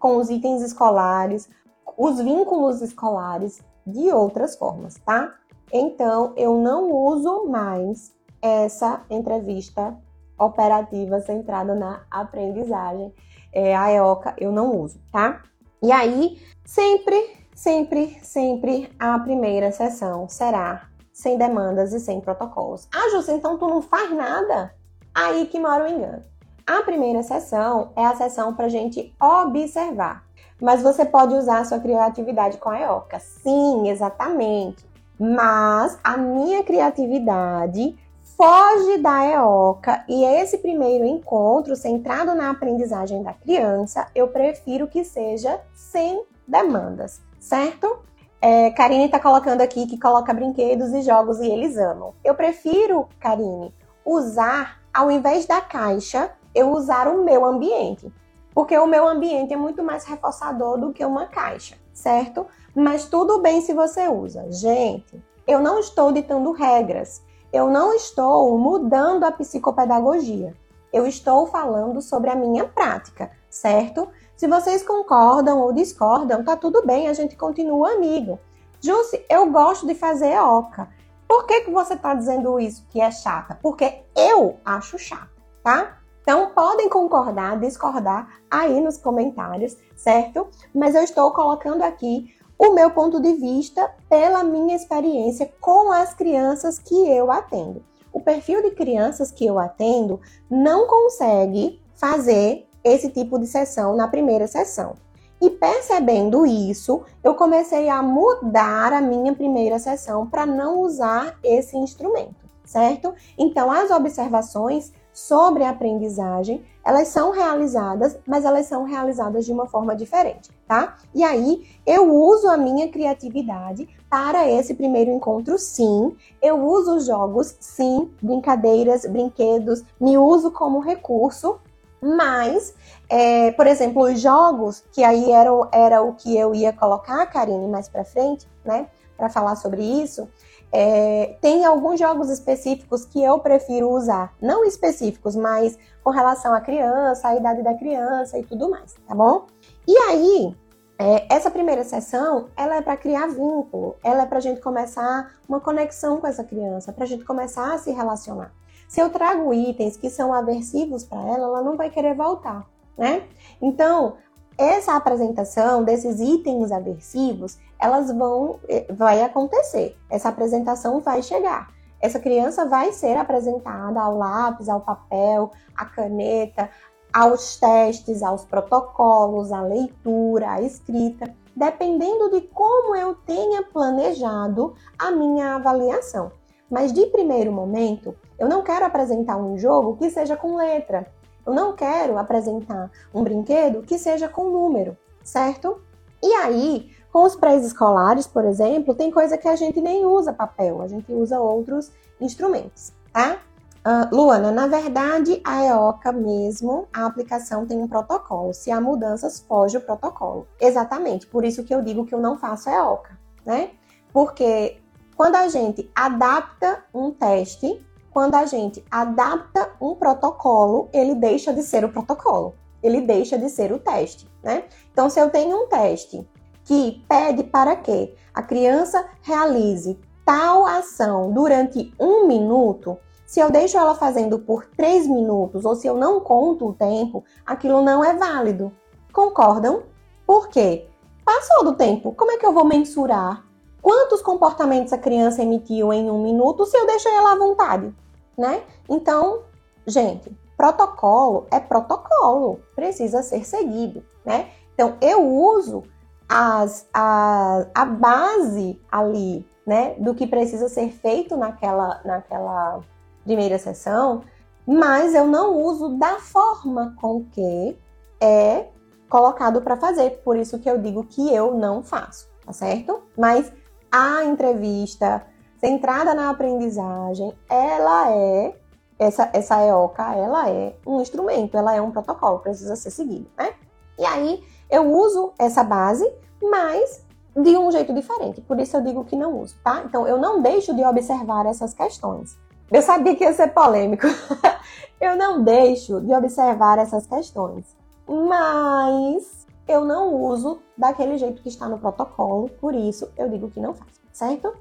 com 0.00 0.16
os 0.16 0.28
itens 0.28 0.60
escolares, 0.60 1.48
os 1.96 2.20
vínculos 2.20 2.82
escolares 2.82 3.62
de 3.86 4.10
outras 4.10 4.56
formas, 4.56 4.96
tá? 5.06 5.32
Então, 5.72 6.32
eu 6.36 6.58
não 6.58 6.90
uso 6.90 7.46
mais 7.46 8.12
essa 8.42 9.00
entrevista 9.08 9.96
operativa 10.36 11.20
centrada 11.20 11.72
na 11.72 12.00
aprendizagem. 12.10 13.14
É, 13.52 13.76
a 13.76 13.92
EOCA 13.92 14.34
eu 14.38 14.50
não 14.50 14.76
uso, 14.80 14.98
tá? 15.12 15.44
E 15.80 15.92
aí, 15.92 16.42
sempre, 16.64 17.36
sempre, 17.54 18.18
sempre 18.24 18.90
a 18.98 19.16
primeira 19.20 19.70
sessão 19.70 20.28
será 20.28 20.88
sem 21.18 21.36
demandas 21.36 21.92
e 21.92 21.98
sem 21.98 22.20
protocolos. 22.20 22.86
Ah, 22.94 23.10
Júcia, 23.10 23.32
então 23.32 23.58
tu 23.58 23.66
não 23.66 23.82
faz 23.82 24.08
nada? 24.12 24.72
Aí 25.12 25.46
que 25.46 25.58
mora 25.58 25.84
o 25.84 25.88
engano. 25.88 26.22
A 26.64 26.80
primeira 26.82 27.24
sessão 27.24 27.90
é 27.96 28.06
a 28.06 28.14
sessão 28.14 28.54
para 28.54 28.68
gente 28.68 29.12
observar. 29.20 30.24
Mas 30.62 30.80
você 30.80 31.04
pode 31.04 31.34
usar 31.34 31.58
a 31.58 31.64
sua 31.64 31.80
criatividade 31.80 32.58
com 32.58 32.68
a 32.68 32.80
EOCA. 32.80 33.18
Sim, 33.18 33.88
exatamente. 33.88 34.86
Mas 35.18 35.98
a 36.04 36.16
minha 36.16 36.62
criatividade 36.62 37.98
foge 38.36 38.98
da 38.98 39.24
EOCA 39.26 40.04
e 40.08 40.24
esse 40.24 40.58
primeiro 40.58 41.04
encontro 41.04 41.74
centrado 41.74 42.32
na 42.36 42.50
aprendizagem 42.50 43.24
da 43.24 43.32
criança, 43.32 44.06
eu 44.14 44.28
prefiro 44.28 44.86
que 44.86 45.02
seja 45.02 45.60
sem 45.74 46.22
demandas, 46.46 47.20
certo? 47.40 48.06
É, 48.40 48.70
Karine 48.70 49.06
está 49.06 49.18
colocando 49.18 49.60
aqui 49.60 49.86
que 49.86 49.98
coloca 49.98 50.32
brinquedos 50.32 50.92
e 50.92 51.02
jogos 51.02 51.40
e 51.40 51.46
eles 51.46 51.76
amam. 51.76 52.14
Eu 52.22 52.34
prefiro, 52.34 53.08
Karine, 53.18 53.74
usar, 54.04 54.80
ao 54.94 55.10
invés 55.10 55.46
da 55.46 55.60
caixa, 55.60 56.30
eu 56.54 56.70
usar 56.70 57.08
o 57.08 57.24
meu 57.24 57.44
ambiente. 57.44 58.12
Porque 58.54 58.76
o 58.76 58.86
meu 58.86 59.06
ambiente 59.06 59.52
é 59.52 59.56
muito 59.56 59.82
mais 59.82 60.04
reforçador 60.04 60.78
do 60.78 60.92
que 60.92 61.04
uma 61.04 61.26
caixa, 61.26 61.76
certo? 61.92 62.46
Mas 62.74 63.04
tudo 63.06 63.40
bem 63.40 63.60
se 63.60 63.72
você 63.72 64.08
usa. 64.08 64.50
Gente, 64.50 65.22
eu 65.46 65.60
não 65.60 65.78
estou 65.78 66.12
ditando 66.12 66.52
regras. 66.52 67.22
Eu 67.52 67.70
não 67.70 67.94
estou 67.94 68.58
mudando 68.58 69.24
a 69.24 69.32
psicopedagogia. 69.32 70.54
Eu 70.92 71.06
estou 71.06 71.46
falando 71.46 72.00
sobre 72.00 72.30
a 72.30 72.36
minha 72.36 72.64
prática, 72.64 73.30
certo? 73.48 74.08
Se 74.38 74.46
vocês 74.46 74.84
concordam 74.84 75.58
ou 75.60 75.72
discordam, 75.72 76.44
tá 76.44 76.56
tudo 76.56 76.86
bem, 76.86 77.08
a 77.08 77.12
gente 77.12 77.34
continua 77.34 77.94
amigo. 77.94 78.38
Jussi, 78.80 79.20
eu 79.28 79.50
gosto 79.50 79.84
de 79.84 79.96
fazer 79.96 80.38
oca. 80.38 80.88
Por 81.26 81.44
que, 81.44 81.62
que 81.62 81.72
você 81.72 81.96
tá 81.96 82.14
dizendo 82.14 82.60
isso 82.60 82.86
que 82.88 83.00
é 83.00 83.10
chata? 83.10 83.58
Porque 83.60 84.04
eu 84.14 84.56
acho 84.64 84.96
chata, 84.96 85.28
tá? 85.64 85.98
Então, 86.22 86.50
podem 86.54 86.88
concordar, 86.88 87.58
discordar 87.58 88.28
aí 88.48 88.80
nos 88.80 88.96
comentários, 88.96 89.76
certo? 89.96 90.46
Mas 90.72 90.94
eu 90.94 91.02
estou 91.02 91.32
colocando 91.32 91.82
aqui 91.82 92.32
o 92.56 92.72
meu 92.74 92.92
ponto 92.92 93.20
de 93.20 93.34
vista 93.34 93.92
pela 94.08 94.44
minha 94.44 94.76
experiência 94.76 95.52
com 95.60 95.90
as 95.90 96.14
crianças 96.14 96.78
que 96.78 96.94
eu 96.94 97.32
atendo. 97.32 97.84
O 98.12 98.20
perfil 98.20 98.62
de 98.62 98.70
crianças 98.70 99.32
que 99.32 99.44
eu 99.44 99.58
atendo 99.58 100.20
não 100.48 100.86
consegue 100.86 101.82
fazer 101.96 102.67
esse 102.82 103.10
tipo 103.10 103.38
de 103.38 103.46
sessão 103.46 103.96
na 103.96 104.08
primeira 104.08 104.46
sessão. 104.46 104.94
E 105.40 105.50
percebendo 105.50 106.44
isso, 106.44 107.02
eu 107.22 107.34
comecei 107.34 107.88
a 107.88 108.02
mudar 108.02 108.92
a 108.92 109.00
minha 109.00 109.32
primeira 109.32 109.78
sessão 109.78 110.26
para 110.26 110.44
não 110.44 110.80
usar 110.80 111.38
esse 111.44 111.76
instrumento, 111.76 112.48
certo? 112.64 113.14
Então, 113.38 113.70
as 113.70 113.90
observações 113.90 114.92
sobre 115.12 115.64
a 115.64 115.70
aprendizagem, 115.70 116.62
elas 116.84 117.08
são 117.08 117.32
realizadas, 117.32 118.16
mas 118.26 118.44
elas 118.44 118.66
são 118.66 118.84
realizadas 118.84 119.44
de 119.44 119.52
uma 119.52 119.66
forma 119.66 119.94
diferente, 119.94 120.50
tá? 120.66 120.96
E 121.14 121.22
aí, 121.22 121.66
eu 121.84 122.12
uso 122.14 122.48
a 122.48 122.56
minha 122.56 122.88
criatividade 122.88 123.88
para 124.08 124.48
esse 124.48 124.74
primeiro 124.74 125.10
encontro, 125.10 125.58
sim. 125.58 126.16
Eu 126.40 126.64
uso 126.64 127.00
jogos, 127.00 127.56
sim, 127.60 128.10
brincadeiras, 128.22 129.04
brinquedos, 129.06 129.84
me 130.00 130.16
uso 130.16 130.50
como 130.50 130.80
recurso 130.80 131.58
mas, 132.00 132.74
é, 133.08 133.52
por 133.52 133.66
exemplo, 133.66 134.02
os 134.02 134.20
jogos, 134.20 134.84
que 134.92 135.02
aí 135.02 135.32
era, 135.32 135.50
era 135.72 136.02
o 136.02 136.14
que 136.14 136.36
eu 136.36 136.54
ia 136.54 136.72
colocar, 136.72 137.26
Karine, 137.26 137.68
mais 137.68 137.88
para 137.88 138.04
frente, 138.04 138.48
né, 138.64 138.88
para 139.16 139.28
falar 139.28 139.56
sobre 139.56 139.82
isso, 139.82 140.28
é, 140.70 141.36
tem 141.40 141.64
alguns 141.64 141.98
jogos 141.98 142.28
específicos 142.28 143.04
que 143.04 143.22
eu 143.22 143.38
prefiro 143.38 143.90
usar. 143.90 144.34
Não 144.40 144.64
específicos, 144.64 145.34
mas 145.34 145.78
com 146.04 146.10
relação 146.10 146.54
à 146.54 146.60
criança, 146.60 147.28
à 147.28 147.36
idade 147.36 147.62
da 147.62 147.74
criança 147.74 148.38
e 148.38 148.44
tudo 148.44 148.70
mais, 148.70 148.94
tá 149.06 149.14
bom? 149.14 149.46
E 149.86 149.96
aí, 149.96 150.54
é, 150.98 151.32
essa 151.34 151.50
primeira 151.50 151.84
sessão, 151.84 152.48
ela 152.56 152.76
é 152.76 152.82
para 152.82 152.96
criar 152.96 153.28
vínculo, 153.28 153.96
ela 154.02 154.22
é 154.22 154.26
para 154.26 154.38
a 154.38 154.40
gente 154.40 154.60
começar 154.60 155.32
uma 155.48 155.60
conexão 155.60 156.20
com 156.20 156.26
essa 156.26 156.44
criança, 156.44 156.92
para 156.92 157.04
a 157.04 157.06
gente 157.06 157.24
começar 157.24 157.72
a 157.72 157.78
se 157.78 157.90
relacionar. 157.90 158.52
Se 158.88 159.00
eu 159.00 159.10
trago 159.10 159.52
itens 159.52 159.96
que 159.96 160.08
são 160.08 160.32
aversivos 160.32 161.04
para 161.04 161.20
ela, 161.20 161.46
ela 161.46 161.62
não 161.62 161.76
vai 161.76 161.90
querer 161.90 162.14
voltar, 162.14 162.66
né? 162.96 163.22
Então, 163.60 164.16
essa 164.56 164.96
apresentação 164.96 165.84
desses 165.84 166.18
itens 166.18 166.72
aversivos, 166.72 167.58
elas 167.78 168.10
vão 168.10 168.58
eh, 168.68 168.86
vai 168.90 169.22
acontecer. 169.22 169.96
Essa 170.10 170.30
apresentação 170.30 171.00
vai 171.00 171.22
chegar. 171.22 171.70
Essa 172.00 172.18
criança 172.18 172.64
vai 172.64 172.92
ser 172.92 173.16
apresentada 173.16 174.00
ao 174.00 174.16
lápis, 174.16 174.68
ao 174.68 174.80
papel, 174.80 175.52
à 175.76 175.84
caneta, 175.84 176.70
aos 177.12 177.56
testes, 177.56 178.22
aos 178.22 178.44
protocolos, 178.44 179.52
à 179.52 179.60
leitura, 179.60 180.52
à 180.52 180.62
escrita, 180.62 181.32
dependendo 181.54 182.30
de 182.30 182.40
como 182.48 182.96
eu 182.96 183.14
tenha 183.14 183.62
planejado 183.62 184.74
a 184.98 185.10
minha 185.10 185.56
avaliação. 185.56 186.30
Mas 186.70 186.92
de 186.92 187.06
primeiro 187.06 187.50
momento, 187.50 188.14
eu 188.38 188.48
não 188.48 188.62
quero 188.62 188.84
apresentar 188.84 189.36
um 189.36 189.56
jogo 189.56 189.96
que 189.96 190.10
seja 190.10 190.36
com 190.36 190.56
letra. 190.56 191.06
Eu 191.46 191.54
não 191.54 191.74
quero 191.74 192.18
apresentar 192.18 192.90
um 193.14 193.22
brinquedo 193.22 193.82
que 193.82 193.98
seja 193.98 194.28
com 194.28 194.50
número, 194.50 194.96
certo? 195.24 195.80
E 196.22 196.32
aí, 196.34 196.90
com 197.12 197.22
os 197.24 197.34
pré-escolares, 197.34 198.26
por 198.26 198.44
exemplo, 198.44 198.94
tem 198.94 199.10
coisa 199.10 199.38
que 199.38 199.48
a 199.48 199.56
gente 199.56 199.80
nem 199.80 200.04
usa 200.04 200.32
papel, 200.32 200.82
a 200.82 200.88
gente 200.88 201.12
usa 201.12 201.40
outros 201.40 201.90
instrumentos, 202.20 202.92
tá? 203.12 203.38
Uh, 203.78 204.14
Luana, 204.14 204.50
na 204.50 204.66
verdade, 204.66 205.40
a 205.44 205.64
EOCA 205.64 206.12
mesmo, 206.12 206.86
a 206.92 207.06
aplicação 207.06 207.64
tem 207.64 207.78
um 207.78 207.88
protocolo. 207.88 208.52
Se 208.52 208.70
há 208.70 208.80
mudanças, 208.80 209.40
foge 209.40 209.78
o 209.78 209.80
protocolo. 209.80 210.46
Exatamente, 210.60 211.26
por 211.26 211.44
isso 211.44 211.64
que 211.64 211.74
eu 211.74 211.80
digo 211.80 212.04
que 212.04 212.14
eu 212.14 212.20
não 212.20 212.36
faço 212.36 212.68
EOCA, 212.68 213.18
né? 213.46 213.70
Porque 214.12 214.78
quando 215.18 215.34
a 215.34 215.48
gente 215.48 215.90
adapta 215.96 216.84
um 216.94 217.10
teste, 217.10 217.84
quando 218.08 218.36
a 218.36 218.46
gente 218.46 218.84
adapta 218.88 219.72
um 219.80 219.96
protocolo, 219.96 220.88
ele 220.92 221.12
deixa 221.16 221.52
de 221.52 221.60
ser 221.64 221.84
o 221.84 221.88
protocolo, 221.88 222.54
ele 222.80 223.00
deixa 223.00 223.36
de 223.36 223.48
ser 223.50 223.72
o 223.72 223.80
teste, 223.80 224.30
né? 224.44 224.66
Então, 224.92 225.10
se 225.10 225.18
eu 225.18 225.28
tenho 225.28 225.56
um 225.56 225.66
teste 225.66 226.24
que 226.62 227.04
pede 227.08 227.42
para 227.42 227.74
que 227.74 228.14
a 228.32 228.42
criança 228.42 229.04
realize 229.20 229.98
tal 230.24 230.64
ação 230.64 231.32
durante 231.32 231.92
um 231.98 232.28
minuto, 232.28 232.96
se 233.26 233.40
eu 233.40 233.50
deixo 233.50 233.76
ela 233.76 233.96
fazendo 233.96 234.38
por 234.38 234.66
três 234.66 235.04
minutos 235.08 235.64
ou 235.64 235.74
se 235.74 235.88
eu 235.88 235.96
não 235.96 236.20
conto 236.20 236.68
o 236.68 236.74
tempo, 236.74 237.24
aquilo 237.44 237.82
não 237.82 238.04
é 238.04 238.14
válido. 238.14 238.70
Concordam? 239.12 239.82
Por 240.24 240.46
quê? 240.48 240.88
Passou 241.24 241.64
do 241.64 241.74
tempo, 241.74 242.12
como 242.12 242.30
é 242.30 242.36
que 242.36 242.46
eu 242.46 242.52
vou 242.52 242.64
mensurar 242.64 243.47
quantos 243.80 244.22
comportamentos 244.22 244.92
a 244.92 244.98
criança 244.98 245.42
emitiu 245.42 245.92
em 245.92 246.10
um 246.10 246.22
minuto 246.22 246.66
se 246.66 246.76
eu 246.76 246.86
deixei 246.86 247.12
ela 247.12 247.32
à 247.32 247.36
vontade? 247.36 247.94
né? 248.38 248.62
Então, 248.88 249.40
gente, 249.84 250.30
protocolo 250.56 251.48
é 251.50 251.58
protocolo, 251.58 252.60
precisa 252.76 253.22
ser 253.22 253.44
seguido, 253.44 254.04
né? 254.24 254.50
Então, 254.72 254.96
eu 255.00 255.26
uso 255.26 255.82
as, 256.28 256.88
a, 256.94 257.66
a 257.74 257.84
base 257.84 258.80
ali, 258.90 259.44
né, 259.66 259.94
do 259.98 260.14
que 260.14 260.26
precisa 260.26 260.68
ser 260.68 260.90
feito 260.90 261.36
naquela, 261.36 262.00
naquela 262.04 262.80
primeira 263.24 263.58
sessão, 263.58 264.22
mas 264.64 265.14
eu 265.14 265.26
não 265.26 265.56
uso 265.56 265.96
da 265.96 266.20
forma 266.20 266.94
com 267.00 267.24
que 267.24 267.76
é 268.20 268.68
colocado 269.08 269.60
para 269.62 269.76
fazer. 269.76 270.22
Por 270.22 270.36
isso 270.36 270.58
que 270.58 270.70
eu 270.70 270.78
digo 270.78 271.04
que 271.04 271.34
eu 271.34 271.54
não 271.54 271.82
faço, 271.82 272.28
tá 272.44 272.52
certo? 272.52 273.02
Mas 273.16 273.52
a 273.90 274.24
entrevista, 274.24 275.24
centrada 275.58 276.14
na 276.14 276.30
aprendizagem, 276.30 277.32
ela 277.48 278.10
é 278.12 278.54
essa 278.98 279.30
essa 279.32 279.64
EOCA, 279.64 280.14
ela 280.14 280.50
é 280.50 280.74
um 280.86 281.00
instrumento, 281.00 281.56
ela 281.56 281.74
é 281.74 281.80
um 281.80 281.90
protocolo, 281.90 282.40
precisa 282.40 282.76
ser 282.76 282.90
seguido, 282.90 283.28
né? 283.36 283.52
E 283.98 284.04
aí 284.04 284.44
eu 284.70 284.92
uso 284.92 285.32
essa 285.38 285.62
base, 285.64 286.08
mas 286.42 287.04
de 287.34 287.56
um 287.56 287.70
jeito 287.70 287.92
diferente. 287.94 288.40
Por 288.40 288.58
isso 288.58 288.76
eu 288.76 288.82
digo 288.82 289.04
que 289.04 289.16
não 289.16 289.40
uso, 289.40 289.54
tá? 289.62 289.82
Então 289.84 290.06
eu 290.06 290.18
não 290.18 290.42
deixo 290.42 290.74
de 290.74 290.84
observar 290.84 291.46
essas 291.46 291.72
questões. 291.72 292.36
Eu 292.70 292.82
sabia 292.82 293.16
que 293.16 293.24
ia 293.24 293.32
ser 293.32 293.48
polêmico. 293.48 294.06
eu 295.00 295.16
não 295.16 295.42
deixo 295.42 296.00
de 296.00 296.12
observar 296.12 296.78
essas 296.78 297.06
questões, 297.06 297.64
mas 298.06 299.37
eu 299.68 299.84
não 299.84 300.14
uso 300.14 300.60
daquele 300.76 301.18
jeito 301.18 301.42
que 301.42 301.48
está 301.48 301.68
no 301.68 301.78
protocolo, 301.78 302.48
por 302.60 302.74
isso 302.74 303.10
eu 303.16 303.28
digo 303.28 303.50
que 303.50 303.60
não 303.60 303.74
faço, 303.74 304.00
certo? 304.12 304.52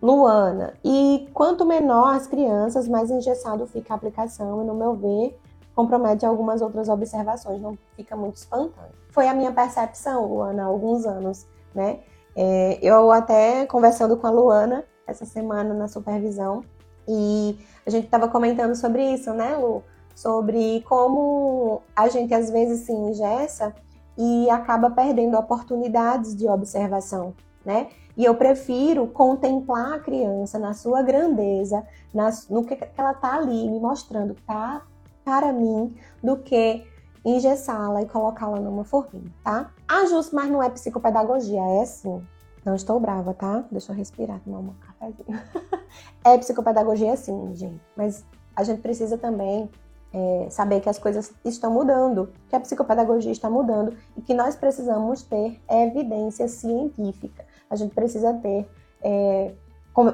Luana, 0.00 0.74
e 0.84 1.28
quanto 1.34 1.66
menor 1.66 2.14
as 2.14 2.26
crianças, 2.26 2.88
mais 2.88 3.10
engessado 3.10 3.66
fica 3.66 3.92
a 3.92 3.96
aplicação 3.96 4.62
e, 4.62 4.64
no 4.64 4.74
meu 4.74 4.94
ver, 4.94 5.38
compromete 5.74 6.24
algumas 6.24 6.62
outras 6.62 6.88
observações, 6.88 7.60
não 7.60 7.76
fica 7.94 8.16
muito 8.16 8.36
espontâneo. 8.36 8.92
Foi 9.10 9.28
a 9.28 9.34
minha 9.34 9.52
percepção, 9.52 10.26
Luana, 10.26 10.62
há 10.62 10.66
alguns 10.66 11.04
anos, 11.04 11.46
né? 11.74 12.00
É, 12.36 12.78
eu 12.80 13.10
até 13.10 13.66
conversando 13.66 14.16
com 14.16 14.26
a 14.26 14.30
Luana 14.30 14.84
essa 15.06 15.24
semana 15.24 15.74
na 15.74 15.88
supervisão 15.88 16.62
e 17.08 17.58
a 17.84 17.90
gente 17.90 18.04
estava 18.04 18.28
comentando 18.28 18.76
sobre 18.76 19.02
isso, 19.12 19.32
né, 19.32 19.56
Lu? 19.56 19.82
Sobre 20.14 20.82
como 20.82 21.82
a 21.96 22.08
gente 22.08 22.32
às 22.34 22.50
vezes 22.50 22.86
se 22.86 22.92
ingessa 22.92 23.74
e 24.18 24.50
acaba 24.50 24.90
perdendo 24.90 25.38
oportunidades 25.38 26.34
de 26.34 26.48
observação, 26.48 27.34
né? 27.64 27.88
E 28.16 28.24
eu 28.24 28.34
prefiro 28.34 29.06
contemplar 29.06 29.92
a 29.92 29.98
criança 30.00 30.58
na 30.58 30.74
sua 30.74 31.02
grandeza, 31.02 31.86
nas, 32.12 32.48
no 32.48 32.64
que, 32.64 32.74
que 32.74 33.00
ela 33.00 33.14
tá 33.14 33.36
ali 33.36 33.70
me 33.70 33.78
mostrando, 33.78 34.34
tá? 34.44 34.82
Para 35.24 35.52
mim, 35.52 35.94
do 36.20 36.36
que 36.36 36.84
engessá-la 37.24 38.02
e 38.02 38.06
colocá-la 38.06 38.58
numa 38.58 38.84
forminha, 38.84 39.32
tá? 39.44 39.70
Ajuste, 39.86 40.34
mas 40.34 40.50
não 40.50 40.60
é 40.60 40.68
psicopedagogia, 40.68 41.62
é 41.80 41.84
sim. 41.84 42.20
Não 42.64 42.74
estou 42.74 42.98
brava, 42.98 43.32
tá? 43.32 43.64
Deixa 43.70 43.92
eu 43.92 43.96
respirar, 43.96 44.40
tomar 44.40 44.58
um 44.58 44.74
cafezinho. 44.80 45.40
é 46.24 46.36
psicopedagogia 46.38 47.16
sim, 47.16 47.54
gente. 47.54 47.80
Mas 47.96 48.24
a 48.56 48.64
gente 48.64 48.80
precisa 48.80 49.16
também 49.16 49.70
é, 50.12 50.46
saber 50.50 50.80
que 50.80 50.88
as 50.88 50.98
coisas 50.98 51.32
estão 51.44 51.72
mudando, 51.72 52.32
que 52.48 52.56
a 52.56 52.60
psicopedagogia 52.60 53.32
está 53.32 53.48
mudando 53.50 53.96
e 54.16 54.22
que 54.22 54.34
nós 54.34 54.56
precisamos 54.56 55.22
ter 55.22 55.60
evidência 55.68 56.48
científica 56.48 57.44
a 57.70 57.76
gente 57.76 57.94
precisa 57.94 58.32
ter, 58.34 58.68
é, 59.02 59.52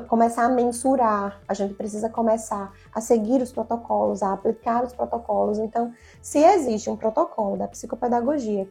começar 0.08 0.44
a 0.44 0.48
mensurar, 0.48 1.40
a 1.46 1.54
gente 1.54 1.74
precisa 1.74 2.08
começar 2.08 2.72
a 2.92 3.00
seguir 3.00 3.40
os 3.40 3.52
protocolos, 3.52 4.22
a 4.22 4.32
aplicar 4.32 4.84
os 4.84 4.92
protocolos. 4.92 5.58
Então, 5.58 5.92
se 6.20 6.38
existe 6.38 6.90
um 6.90 6.96
protocolo 6.96 7.56
da 7.56 7.68
psicopedagogia 7.68 8.68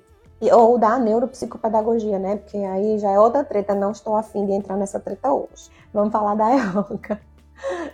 ou 0.51 0.77
da 0.77 0.99
neuropsicopedagogia, 0.99 2.19
né? 2.19 2.35
Porque 2.35 2.57
aí 2.57 2.99
já 2.99 3.11
é 3.11 3.19
outra 3.19 3.43
treta, 3.43 3.73
não 3.73 3.91
estou 3.91 4.15
afim 4.17 4.45
de 4.45 4.51
entrar 4.51 4.75
nessa 4.75 4.99
treta 4.99 5.31
hoje. 5.31 5.69
Vamos 5.93 6.11
falar 6.11 6.35
da 6.35 6.51
EOCA. 6.57 7.21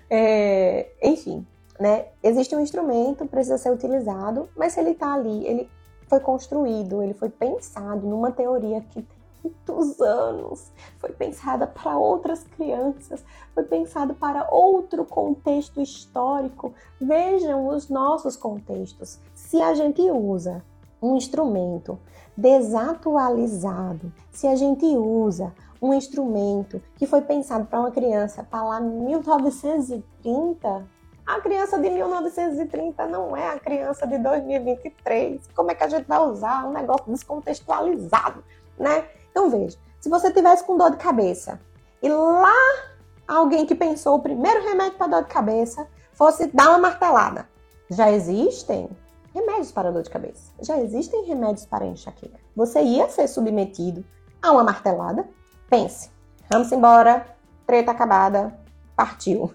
É, 0.10 0.89
enfim, 1.04 1.46
né? 1.80 2.08
Existe 2.22 2.56
um 2.56 2.60
instrumento, 2.60 3.26
precisa 3.26 3.58
ser 3.58 3.72
utilizado, 3.72 4.50
mas 4.56 4.74
se 4.74 4.80
ele 4.80 4.92
está 4.92 5.13
ali, 5.13 5.48
ele 5.48 5.70
foi 6.08 6.20
construído, 6.20 7.02
ele 7.02 7.13
foi 7.13 7.30
pensado 7.30 8.06
numa 8.06 8.32
teoria 8.32 8.82
que 8.82 9.02
tem 9.02 9.20
muitos 9.42 10.02
anos, 10.02 10.70
foi 10.98 11.12
pensada 11.12 11.65
para 11.65 11.98
outras 11.98 12.44
crianças, 12.44 13.24
foi 13.54 13.63
pensado 13.63 14.13
para 14.13 14.50
outro 14.52 15.06
contexto 15.06 15.80
histórico. 15.80 16.74
Vejam 17.00 17.70
os 17.70 17.88
nossos 17.88 18.36
contextos. 18.36 19.18
Se 19.34 19.62
a 19.62 19.74
gente 19.74 20.02
usa 20.02 20.62
um 21.02 21.15
instrumento 21.15 21.98
desatualizado, 22.36 24.12
se 24.32 24.48
a 24.48 24.56
gente 24.56 24.86
usa 24.86 25.54
um 25.82 25.94
instrumento 25.94 26.82
que 26.98 27.08
foi 27.08 27.22
pensado 27.22 27.65
para 27.65 27.80
uma 27.80 27.92
criança 27.92 28.44
para 28.44 28.63
lá 28.63 28.82
1930, 28.82 30.86
a 31.30 31.39
criança 31.42 31.78
de 31.78 31.92
1930 31.92 33.06
não 33.06 33.38
é 33.38 33.50
a 33.50 33.60
criança 33.60 34.08
de 34.08 34.18
2023. 34.18 35.48
Como 35.56 35.70
é 35.70 35.76
que 35.76 35.84
a 35.84 35.88
gente 35.88 36.08
vai 36.08 36.20
usar 36.20 36.65
um 36.65 36.74
negócio 36.74 37.06
descontextualizado, 37.08 38.44
né? 38.80 39.06
Então 39.30 39.48
veja, 39.48 39.78
se 40.02 40.10
você 40.10 40.34
tivesse 40.34 40.63
com 40.63 40.76
dor 40.76 40.89
de 40.89 40.98
cabeça 40.98 41.60
e 42.02 42.10
lá 42.10 42.52
alguém 43.28 43.63
que 43.63 43.76
pensou 43.76 44.15
o 44.15 44.22
primeiro 44.22 44.63
remédio 44.68 44.98
para 44.98 45.06
dor 45.06 45.24
de 45.24 45.30
cabeça 45.30 45.88
fosse 46.13 46.48
dar 46.48 46.70
uma 46.70 46.80
martelada, 46.80 47.48
já 47.92 48.12
existem 48.12 48.89
remédios 49.32 49.72
para 49.72 49.92
dor 49.92 50.02
de 50.02 50.10
cabeça, 50.10 50.52
já 50.60 50.80
existem 50.80 51.26
remédios 51.26 51.63
para 51.63 51.86
enxaqueca. 51.86 52.39
Você 52.56 52.82
ia 52.82 53.08
ser 53.08 53.28
submetido 53.28 54.04
a 54.42 54.52
uma 54.52 54.63
martelada? 54.63 55.30
Pense, 55.70 56.10
vamos 56.52 56.72
embora, 56.72 57.24
treta 57.68 57.92
acabada, 57.92 58.59
partiu. 59.00 59.54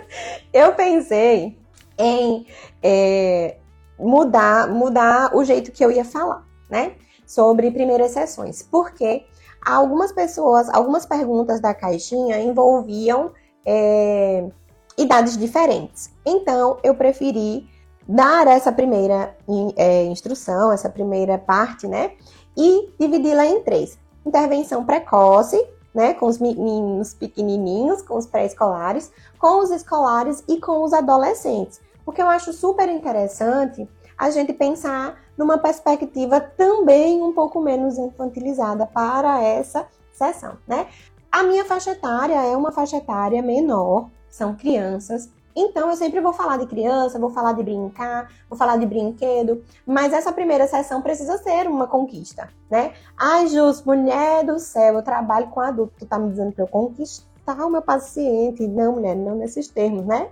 eu 0.54 0.72
pensei 0.72 1.58
em 1.98 2.46
é, 2.82 3.58
mudar, 3.98 4.68
mudar 4.68 5.36
o 5.36 5.44
jeito 5.44 5.70
que 5.70 5.84
eu 5.84 5.90
ia 5.90 6.04
falar, 6.04 6.46
né? 6.70 6.94
Sobre 7.26 7.70
primeiras 7.70 8.12
sessões, 8.12 8.62
porque 8.62 9.26
algumas 9.64 10.12
pessoas, 10.12 10.70
algumas 10.70 11.04
perguntas 11.04 11.60
da 11.60 11.74
caixinha 11.74 12.40
envolviam 12.40 13.32
é, 13.66 14.48
idades 14.96 15.36
diferentes. 15.36 16.10
Então, 16.24 16.78
eu 16.82 16.94
preferi 16.94 17.68
dar 18.08 18.46
essa 18.46 18.72
primeira 18.72 19.36
é, 19.76 20.04
instrução, 20.04 20.72
essa 20.72 20.88
primeira 20.88 21.36
parte, 21.36 21.86
né? 21.86 22.12
E 22.56 22.94
dividi-la 22.98 23.44
em 23.44 23.62
três: 23.62 23.98
intervenção 24.24 24.86
precoce, 24.86 25.62
né, 25.96 26.12
com 26.12 26.26
os 26.26 26.38
meninos 26.38 27.14
pequenininhos, 27.14 28.02
com 28.02 28.18
os 28.18 28.26
pré-escolares, 28.26 29.10
com 29.38 29.62
os 29.62 29.70
escolares 29.70 30.44
e 30.46 30.60
com 30.60 30.84
os 30.84 30.92
adolescentes. 30.92 31.80
Porque 32.04 32.20
eu 32.20 32.28
acho 32.28 32.52
super 32.52 32.86
interessante 32.90 33.88
a 34.16 34.28
gente 34.28 34.52
pensar 34.52 35.18
numa 35.38 35.56
perspectiva 35.56 36.38
também 36.38 37.22
um 37.22 37.32
pouco 37.32 37.62
menos 37.62 37.96
infantilizada 37.96 38.86
para 38.86 39.42
essa 39.42 39.86
sessão, 40.12 40.58
né? 40.66 40.86
A 41.32 41.42
minha 41.42 41.64
faixa 41.64 41.92
etária 41.92 42.34
é 42.34 42.54
uma 42.54 42.72
faixa 42.72 42.98
etária 42.98 43.42
menor, 43.42 44.10
são 44.28 44.54
crianças, 44.54 45.30
então 45.56 45.88
eu 45.88 45.96
sempre 45.96 46.20
vou 46.20 46.34
falar 46.34 46.58
de 46.58 46.66
criança, 46.66 47.18
vou 47.18 47.30
falar 47.30 47.54
de 47.54 47.62
brincar, 47.62 48.30
vou 48.48 48.58
falar 48.58 48.76
de 48.76 48.84
brinquedo, 48.84 49.64
mas 49.86 50.12
essa 50.12 50.30
primeira 50.30 50.68
sessão 50.68 51.00
precisa 51.00 51.38
ser 51.38 51.66
uma 51.66 51.86
conquista, 51.86 52.50
né? 52.70 52.92
Ai, 53.16 53.46
Jus, 53.46 53.82
mulher 53.82 54.44
do 54.44 54.58
céu, 54.58 54.94
eu 54.94 55.02
trabalho 55.02 55.48
com 55.48 55.60
adulto, 55.60 55.94
tu 55.98 56.06
tá 56.06 56.18
me 56.18 56.28
dizendo 56.28 56.52
pra 56.52 56.64
eu 56.64 56.68
conquistar 56.68 57.64
o 57.64 57.70
meu 57.70 57.80
paciente. 57.80 58.66
Não, 58.66 58.92
mulher, 58.92 59.16
não 59.16 59.36
nesses 59.36 59.68
termos, 59.68 60.04
né? 60.04 60.28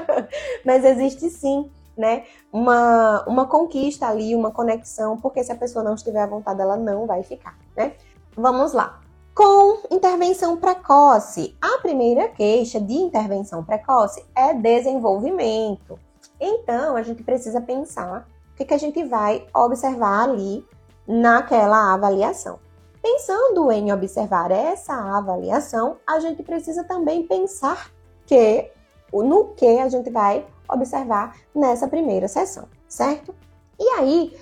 mas 0.64 0.84
existe 0.84 1.28
sim 1.28 1.70
né, 1.96 2.24
uma, 2.52 3.22
uma 3.28 3.46
conquista 3.46 4.06
ali, 4.06 4.34
uma 4.34 4.50
conexão, 4.50 5.16
porque 5.16 5.44
se 5.44 5.52
a 5.52 5.56
pessoa 5.56 5.84
não 5.84 5.94
estiver 5.94 6.22
à 6.22 6.26
vontade, 6.26 6.60
ela 6.60 6.76
não 6.76 7.06
vai 7.06 7.22
ficar, 7.22 7.56
né? 7.76 7.92
Vamos 8.36 8.72
lá 8.72 9.03
com 9.34 9.80
intervenção 9.90 10.56
precoce. 10.56 11.56
A 11.60 11.78
primeira 11.78 12.28
queixa 12.28 12.80
de 12.80 12.94
intervenção 12.94 13.64
precoce 13.64 14.24
é 14.34 14.54
desenvolvimento. 14.54 15.98
Então, 16.40 16.96
a 16.96 17.02
gente 17.02 17.22
precisa 17.24 17.60
pensar 17.60 18.28
o 18.52 18.56
que, 18.56 18.64
que 18.64 18.74
a 18.74 18.78
gente 18.78 19.02
vai 19.04 19.44
observar 19.52 20.28
ali 20.28 20.64
naquela 21.06 21.92
avaliação. 21.92 22.60
Pensando 23.02 23.70
em 23.72 23.92
observar 23.92 24.50
essa 24.50 24.94
avaliação, 24.94 25.96
a 26.06 26.20
gente 26.20 26.42
precisa 26.42 26.84
também 26.84 27.26
pensar 27.26 27.90
que 28.24 28.70
no 29.12 29.48
que 29.48 29.78
a 29.78 29.88
gente 29.88 30.10
vai 30.10 30.46
observar 30.68 31.36
nessa 31.54 31.86
primeira 31.88 32.28
sessão, 32.28 32.66
certo? 32.88 33.34
E 33.78 33.88
aí, 33.98 34.36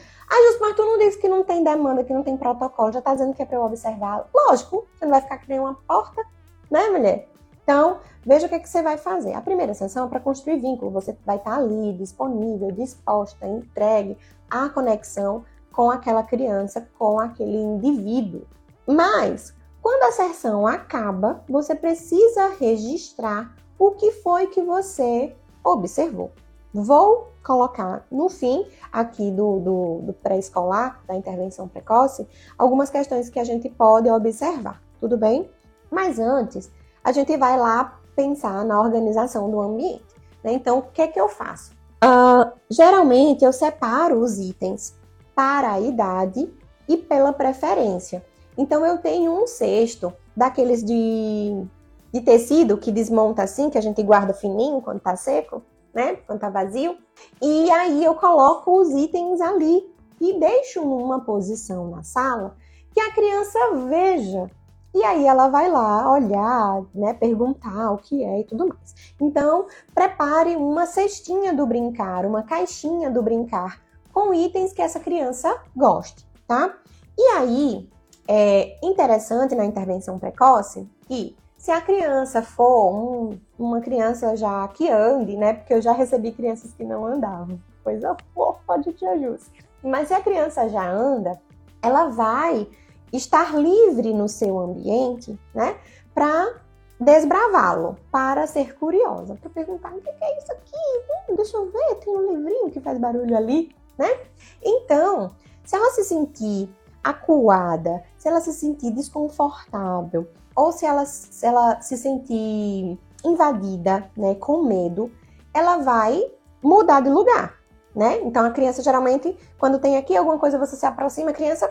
mas 0.61 0.77
tu 0.77 0.83
não 0.83 0.99
disse 0.99 1.19
que 1.19 1.29
não 1.29 1.45
tem 1.45 1.63
demanda, 1.63 2.05
que 2.05 2.13
não 2.13 2.23
tem 2.23 2.37
protocolo, 2.37 2.93
já 2.93 3.03
tá 3.03 3.13
dizendo 3.13 3.35
que 3.35 3.43
é 3.43 3.45
para 3.45 3.57
eu 3.57 3.65
observar. 3.65 4.29
Lógico, 4.35 4.87
você 4.95 5.05
não 5.05 5.13
vai 5.13 5.21
ficar 5.21 5.39
que 5.39 5.49
nem 5.49 5.61
uma 5.61 5.75
porta, 5.75 6.23
né, 6.71 6.89
mulher? 6.89 7.29
Então, 7.63 7.99
veja 8.25 8.47
o 8.47 8.49
que, 8.49 8.55
é 8.55 8.59
que 8.59 8.69
você 8.69 8.83
vai 8.83 8.97
fazer. 8.97 9.35
A 9.35 9.41
primeira 9.41 9.75
sessão 9.75 10.07
é 10.07 10.09
para 10.09 10.21
construir 10.21 10.59
vínculo. 10.59 10.91
Você 10.91 11.17
vai 11.25 11.37
estar 11.37 11.53
tá 11.53 11.57
ali, 11.57 11.93
disponível, 11.93 12.73
disposta, 12.73 13.47
entregue 13.47 14.17
à 14.51 14.69
conexão 14.69 15.45
com 15.73 15.91
aquela 15.91 16.23
criança, 16.23 16.89
com 16.99 17.21
aquele 17.21 17.57
indivíduo. 17.57 18.47
Mas, 18.87 19.55
quando 19.81 20.03
a 20.05 20.13
sessão 20.13 20.67
acaba, 20.67 21.45
você 21.49 21.75
precisa 21.75 22.49
registrar 22.59 23.55
o 23.79 23.93
que 23.93 24.13
foi 24.13 24.47
que 24.47 24.63
você 24.63 25.35
observou. 25.65 26.33
Vou 26.73 27.33
colocar 27.43 28.07
no 28.11 28.29
fim 28.29 28.65
aqui 28.91 29.31
do, 29.31 29.59
do, 29.59 30.01
do 30.07 30.13
pré-escolar, 30.13 31.03
da 31.07 31.15
intervenção 31.15 31.69
precoce, 31.69 32.27
algumas 32.57 32.89
questões 32.89 33.29
que 33.29 33.39
a 33.39 33.45
gente 33.45 33.69
pode 33.69 34.09
observar, 34.09 34.81
tudo 35.01 35.17
bem? 35.19 35.51
Mas 35.91 36.19
antes, 36.19 36.71
a 37.05 37.13
gente 37.13 37.37
vai 37.37 37.59
lá 37.59 38.01
pensar 38.17 38.65
na 38.65 38.81
organização 38.81 39.51
do 39.51 39.61
ambiente. 39.61 40.05
Né? 40.43 40.55
Então, 40.55 40.79
o 40.79 40.83
que 40.83 41.03
é 41.03 41.09
que 41.09 41.21
eu 41.21 41.29
faço? 41.29 41.73
Uh, 42.03 42.51
geralmente, 42.71 43.45
eu 43.45 43.53
separo 43.53 44.19
os 44.19 44.39
itens 44.39 44.95
para 45.35 45.73
a 45.73 45.81
idade 45.81 46.51
e 46.89 46.97
pela 46.97 47.33
preferência. 47.33 48.25
Então, 48.57 48.85
eu 48.87 48.99
tenho 48.99 49.33
um 49.33 49.47
cesto 49.47 50.13
daqueles 50.35 50.83
de, 50.83 51.65
de 52.13 52.21
tecido 52.23 52.79
que 52.79 52.91
desmonta 52.91 53.43
assim, 53.43 53.69
que 53.69 53.79
a 53.79 53.83
gente 53.83 54.03
guarda 54.03 54.33
fininho 54.33 54.81
quando 54.81 55.01
tá 55.01 55.15
seco 55.17 55.63
né? 55.95 56.17
Quando 56.27 56.41
tá 56.41 56.51
vazio. 56.51 56.97
E 57.41 57.71
aí 57.71 58.05
eu 58.05 58.15
coloco 58.15 58.81
os 58.81 58.91
itens 58.91 59.41
ali 59.41 59.93
e 60.21 60.39
deixo 60.39 60.83
numa 60.83 61.21
posição 61.21 61.89
na 61.91 62.03
sala 62.03 62.57
que 62.93 63.01
a 63.01 63.13
criança 63.13 63.59
veja. 63.89 64.51
E 64.95 65.03
aí 65.03 65.27
ela 65.27 65.49
vai 65.49 65.71
lá 65.71 66.13
olhar, 66.13 66.83
né, 66.95 67.15
perguntar 67.15 67.93
o 67.93 67.99
que 67.99 68.23
é 68.23 68.41
e 68.41 68.45
tudo 68.45 68.69
mais. 68.69 68.95
Então, 69.19 69.67
prepare 69.95 70.55
uma 70.55 70.85
cestinha 70.85 71.55
do 71.55 71.67
brincar, 71.67 72.27
uma 72.27 72.43
caixinha 72.43 73.11
do 73.11 73.23
brincar 73.23 73.81
com 74.13 74.35
itens 74.35 74.75
que 74.75 74.83
essa 74.83 75.01
criança 75.01 75.59
goste, 75.75 76.29
tá? 76.47 76.77
E 77.17 77.23
aí, 77.39 77.89
é 78.29 78.79
interessante 78.83 79.55
na 79.55 79.65
intervenção 79.65 80.19
precoce 80.19 80.87
que 81.07 81.35
se 81.57 81.71
a 81.71 81.81
criança 81.81 82.43
for 82.43 82.93
um, 82.93 83.39
uma 83.65 83.81
criança 83.81 84.37
já 84.37 84.67
que 84.69 84.89
ande, 84.91 85.37
né? 85.37 85.55
Porque 85.55 85.75
eu 85.75 85.83
já 85.83 85.93
recebi 85.93 86.33
crianças 86.33 86.73
que 86.73 86.85
não 86.85 87.05
andavam. 87.05 87.61
Coisa 87.83 88.17
fofa 88.35 88.79
de 88.79 88.93
tia 88.93 89.19
Júcia. 89.19 89.53
Mas 89.83 90.09
se 90.09 90.15
a 90.15 90.21
criança 90.21 90.69
já 90.69 90.89
anda, 90.89 91.41
ela 91.83 92.09
vai 92.09 92.69
estar 93.13 93.55
livre 93.57 94.15
no 94.15 94.29
seu 94.29 94.59
ambiente, 94.59 95.39
né? 95.55 95.77
Para 96.15 96.55
desbravá-lo, 96.99 97.97
para 98.11 98.47
ser 98.47 98.77
curiosa, 98.77 99.35
para 99.35 99.51
perguntar 99.51 99.93
o 99.93 100.01
que 100.01 100.09
é 100.09 100.39
isso 100.39 100.53
aqui, 100.53 101.31
hum, 101.31 101.35
deixa 101.35 101.57
eu 101.57 101.71
ver, 101.71 101.97
tem 101.97 102.17
um 102.17 102.33
livrinho 102.33 102.71
que 102.71 102.81
faz 102.81 102.97
barulho 102.99 103.37
ali, 103.37 103.75
né? 103.99 104.21
Então, 104.63 105.33
se 105.65 105.75
ela 105.75 105.91
se 105.91 106.05
sentir 106.05 106.71
acuada, 107.03 108.05
se 108.17 108.29
ela 108.29 108.41
se 108.41 108.53
sentir 108.53 108.93
desconfortável, 108.93 110.29
ou 110.55 110.71
se 110.71 110.87
ela, 110.87 111.05
se 111.05 111.45
ela 111.45 111.81
se 111.81 111.97
sentir 111.97 112.99
invadida, 113.25 114.11
né, 114.17 114.35
com 114.35 114.63
medo, 114.63 115.11
ela 115.55 115.79
vai 115.79 116.25
mudar 116.63 117.01
de 117.01 117.11
lugar, 117.11 117.55
né? 117.95 118.21
Então 118.23 118.45
a 118.45 118.51
criança 118.51 118.83
geralmente, 118.83 119.37
quando 119.59 119.79
tem 119.79 119.97
aqui 119.97 120.17
alguma 120.17 120.39
coisa, 120.39 120.59
você 120.59 120.77
se 120.77 120.87
aproxima, 120.87 121.31
a 121.31 121.35
criança 121.35 121.71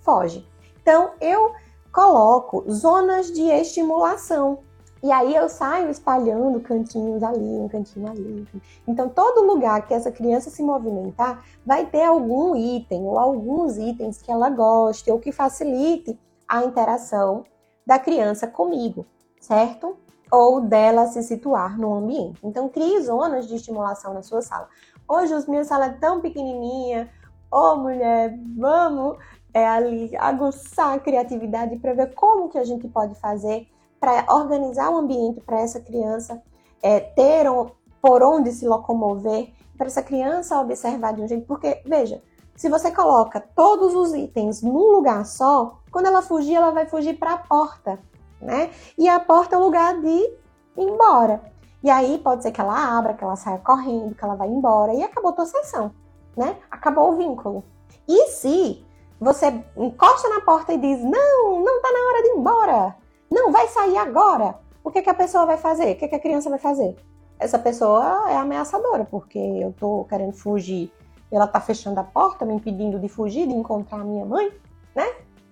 foge. 0.00 0.46
Então 0.80 1.10
eu 1.20 1.52
coloco 1.92 2.64
zonas 2.70 3.30
de 3.30 3.42
estimulação. 3.42 4.58
E 5.02 5.10
aí 5.10 5.34
eu 5.34 5.48
saio 5.48 5.90
espalhando 5.90 6.60
cantinhos 6.60 7.24
ali, 7.24 7.58
um 7.58 7.68
cantinho 7.68 8.08
ali. 8.08 8.46
Então 8.86 9.08
todo 9.08 9.44
lugar 9.44 9.86
que 9.86 9.92
essa 9.92 10.12
criança 10.12 10.48
se 10.48 10.62
movimentar 10.62 11.44
vai 11.66 11.86
ter 11.86 12.04
algum 12.04 12.54
item 12.54 13.02
ou 13.02 13.18
alguns 13.18 13.76
itens 13.76 14.22
que 14.22 14.30
ela 14.30 14.48
goste 14.48 15.10
ou 15.10 15.18
que 15.18 15.32
facilite 15.32 16.18
a 16.46 16.64
interação 16.64 17.44
da 17.84 17.98
criança 17.98 18.46
comigo, 18.46 19.04
certo? 19.40 19.96
Ou 20.32 20.62
dela 20.62 21.06
se 21.08 21.22
situar 21.22 21.78
no 21.78 21.92
ambiente. 21.92 22.40
Então, 22.42 22.66
crie 22.66 23.02
zonas 23.02 23.46
de 23.46 23.56
estimulação 23.56 24.14
na 24.14 24.22
sua 24.22 24.40
sala. 24.40 24.66
Hoje, 25.06 25.34
os 25.34 25.46
minha 25.46 25.62
sala 25.62 25.84
é 25.84 25.90
tão 25.90 26.22
pequenininha. 26.22 27.10
Ô, 27.50 27.58
oh, 27.58 27.76
mulher, 27.76 28.34
vamos 28.56 29.18
é, 29.52 29.68
ali 29.68 30.16
aguçar 30.16 30.94
a 30.94 30.98
criatividade 30.98 31.76
para 31.76 31.92
ver 31.92 32.14
como 32.14 32.48
que 32.48 32.56
a 32.56 32.64
gente 32.64 32.88
pode 32.88 33.14
fazer 33.16 33.68
para 34.00 34.24
organizar 34.34 34.90
o 34.90 34.96
ambiente 34.96 35.38
para 35.42 35.60
essa 35.60 35.78
criança 35.78 36.42
é, 36.82 36.98
ter 36.98 37.46
por 38.00 38.22
onde 38.22 38.52
se 38.52 38.66
locomover, 38.66 39.52
para 39.76 39.86
essa 39.86 40.02
criança 40.02 40.58
observar 40.58 41.12
de 41.12 41.20
um 41.20 41.28
jeito. 41.28 41.46
Porque, 41.46 41.82
veja, 41.84 42.22
se 42.56 42.70
você 42.70 42.90
coloca 42.90 43.38
todos 43.38 43.94
os 43.94 44.14
itens 44.14 44.62
num 44.62 44.92
lugar 44.92 45.26
só, 45.26 45.78
quando 45.90 46.06
ela 46.06 46.22
fugir, 46.22 46.54
ela 46.54 46.70
vai 46.70 46.86
fugir 46.86 47.18
para 47.18 47.34
a 47.34 47.38
porta, 47.38 47.98
né? 48.42 48.70
E 48.98 49.08
a 49.08 49.20
porta 49.20 49.56
é 49.56 49.58
o 49.58 49.62
lugar 49.62 50.00
de 50.00 50.08
ir 50.08 50.38
embora. 50.76 51.40
E 51.82 51.90
aí 51.90 52.18
pode 52.18 52.42
ser 52.42 52.52
que 52.52 52.60
ela 52.60 52.98
abra, 52.98 53.14
que 53.14 53.24
ela 53.24 53.36
saia 53.36 53.58
correndo, 53.58 54.14
que 54.14 54.24
ela 54.24 54.34
vá 54.34 54.46
embora 54.46 54.94
e 54.94 55.02
acabou 55.02 55.30
a 55.30 55.34
tua 55.34 55.46
sessão, 55.46 55.92
né? 56.36 56.56
Acabou 56.70 57.12
o 57.12 57.16
vínculo. 57.16 57.64
E 58.06 58.28
se 58.28 58.84
você 59.20 59.52
encosta 59.76 60.28
na 60.28 60.40
porta 60.40 60.72
e 60.72 60.78
diz: 60.78 61.00
Não, 61.02 61.60
não 61.60 61.80
tá 61.80 61.90
na 61.92 62.00
hora 62.08 62.22
de 62.22 62.28
ir 62.28 62.38
embora. 62.38 62.96
Não, 63.30 63.50
vai 63.50 63.66
sair 63.68 63.96
agora. 63.96 64.58
O 64.84 64.90
que, 64.90 65.00
que 65.00 65.10
a 65.10 65.14
pessoa 65.14 65.46
vai 65.46 65.56
fazer? 65.56 65.92
O 65.92 65.96
que, 65.96 66.08
que 66.08 66.14
a 66.14 66.20
criança 66.20 66.50
vai 66.50 66.58
fazer? 66.58 66.96
Essa 67.38 67.58
pessoa 67.58 68.30
é 68.30 68.36
ameaçadora, 68.36 69.04
porque 69.04 69.38
eu 69.38 69.72
tô 69.72 70.04
querendo 70.08 70.34
fugir. 70.34 70.92
Ela 71.30 71.46
tá 71.46 71.60
fechando 71.60 71.98
a 71.98 72.04
porta, 72.04 72.44
me 72.44 72.54
impedindo 72.54 72.98
de 72.98 73.08
fugir, 73.08 73.46
de 73.46 73.54
encontrar 73.54 74.00
a 74.00 74.04
minha 74.04 74.24
mãe, 74.24 74.52
né? 74.94 75.06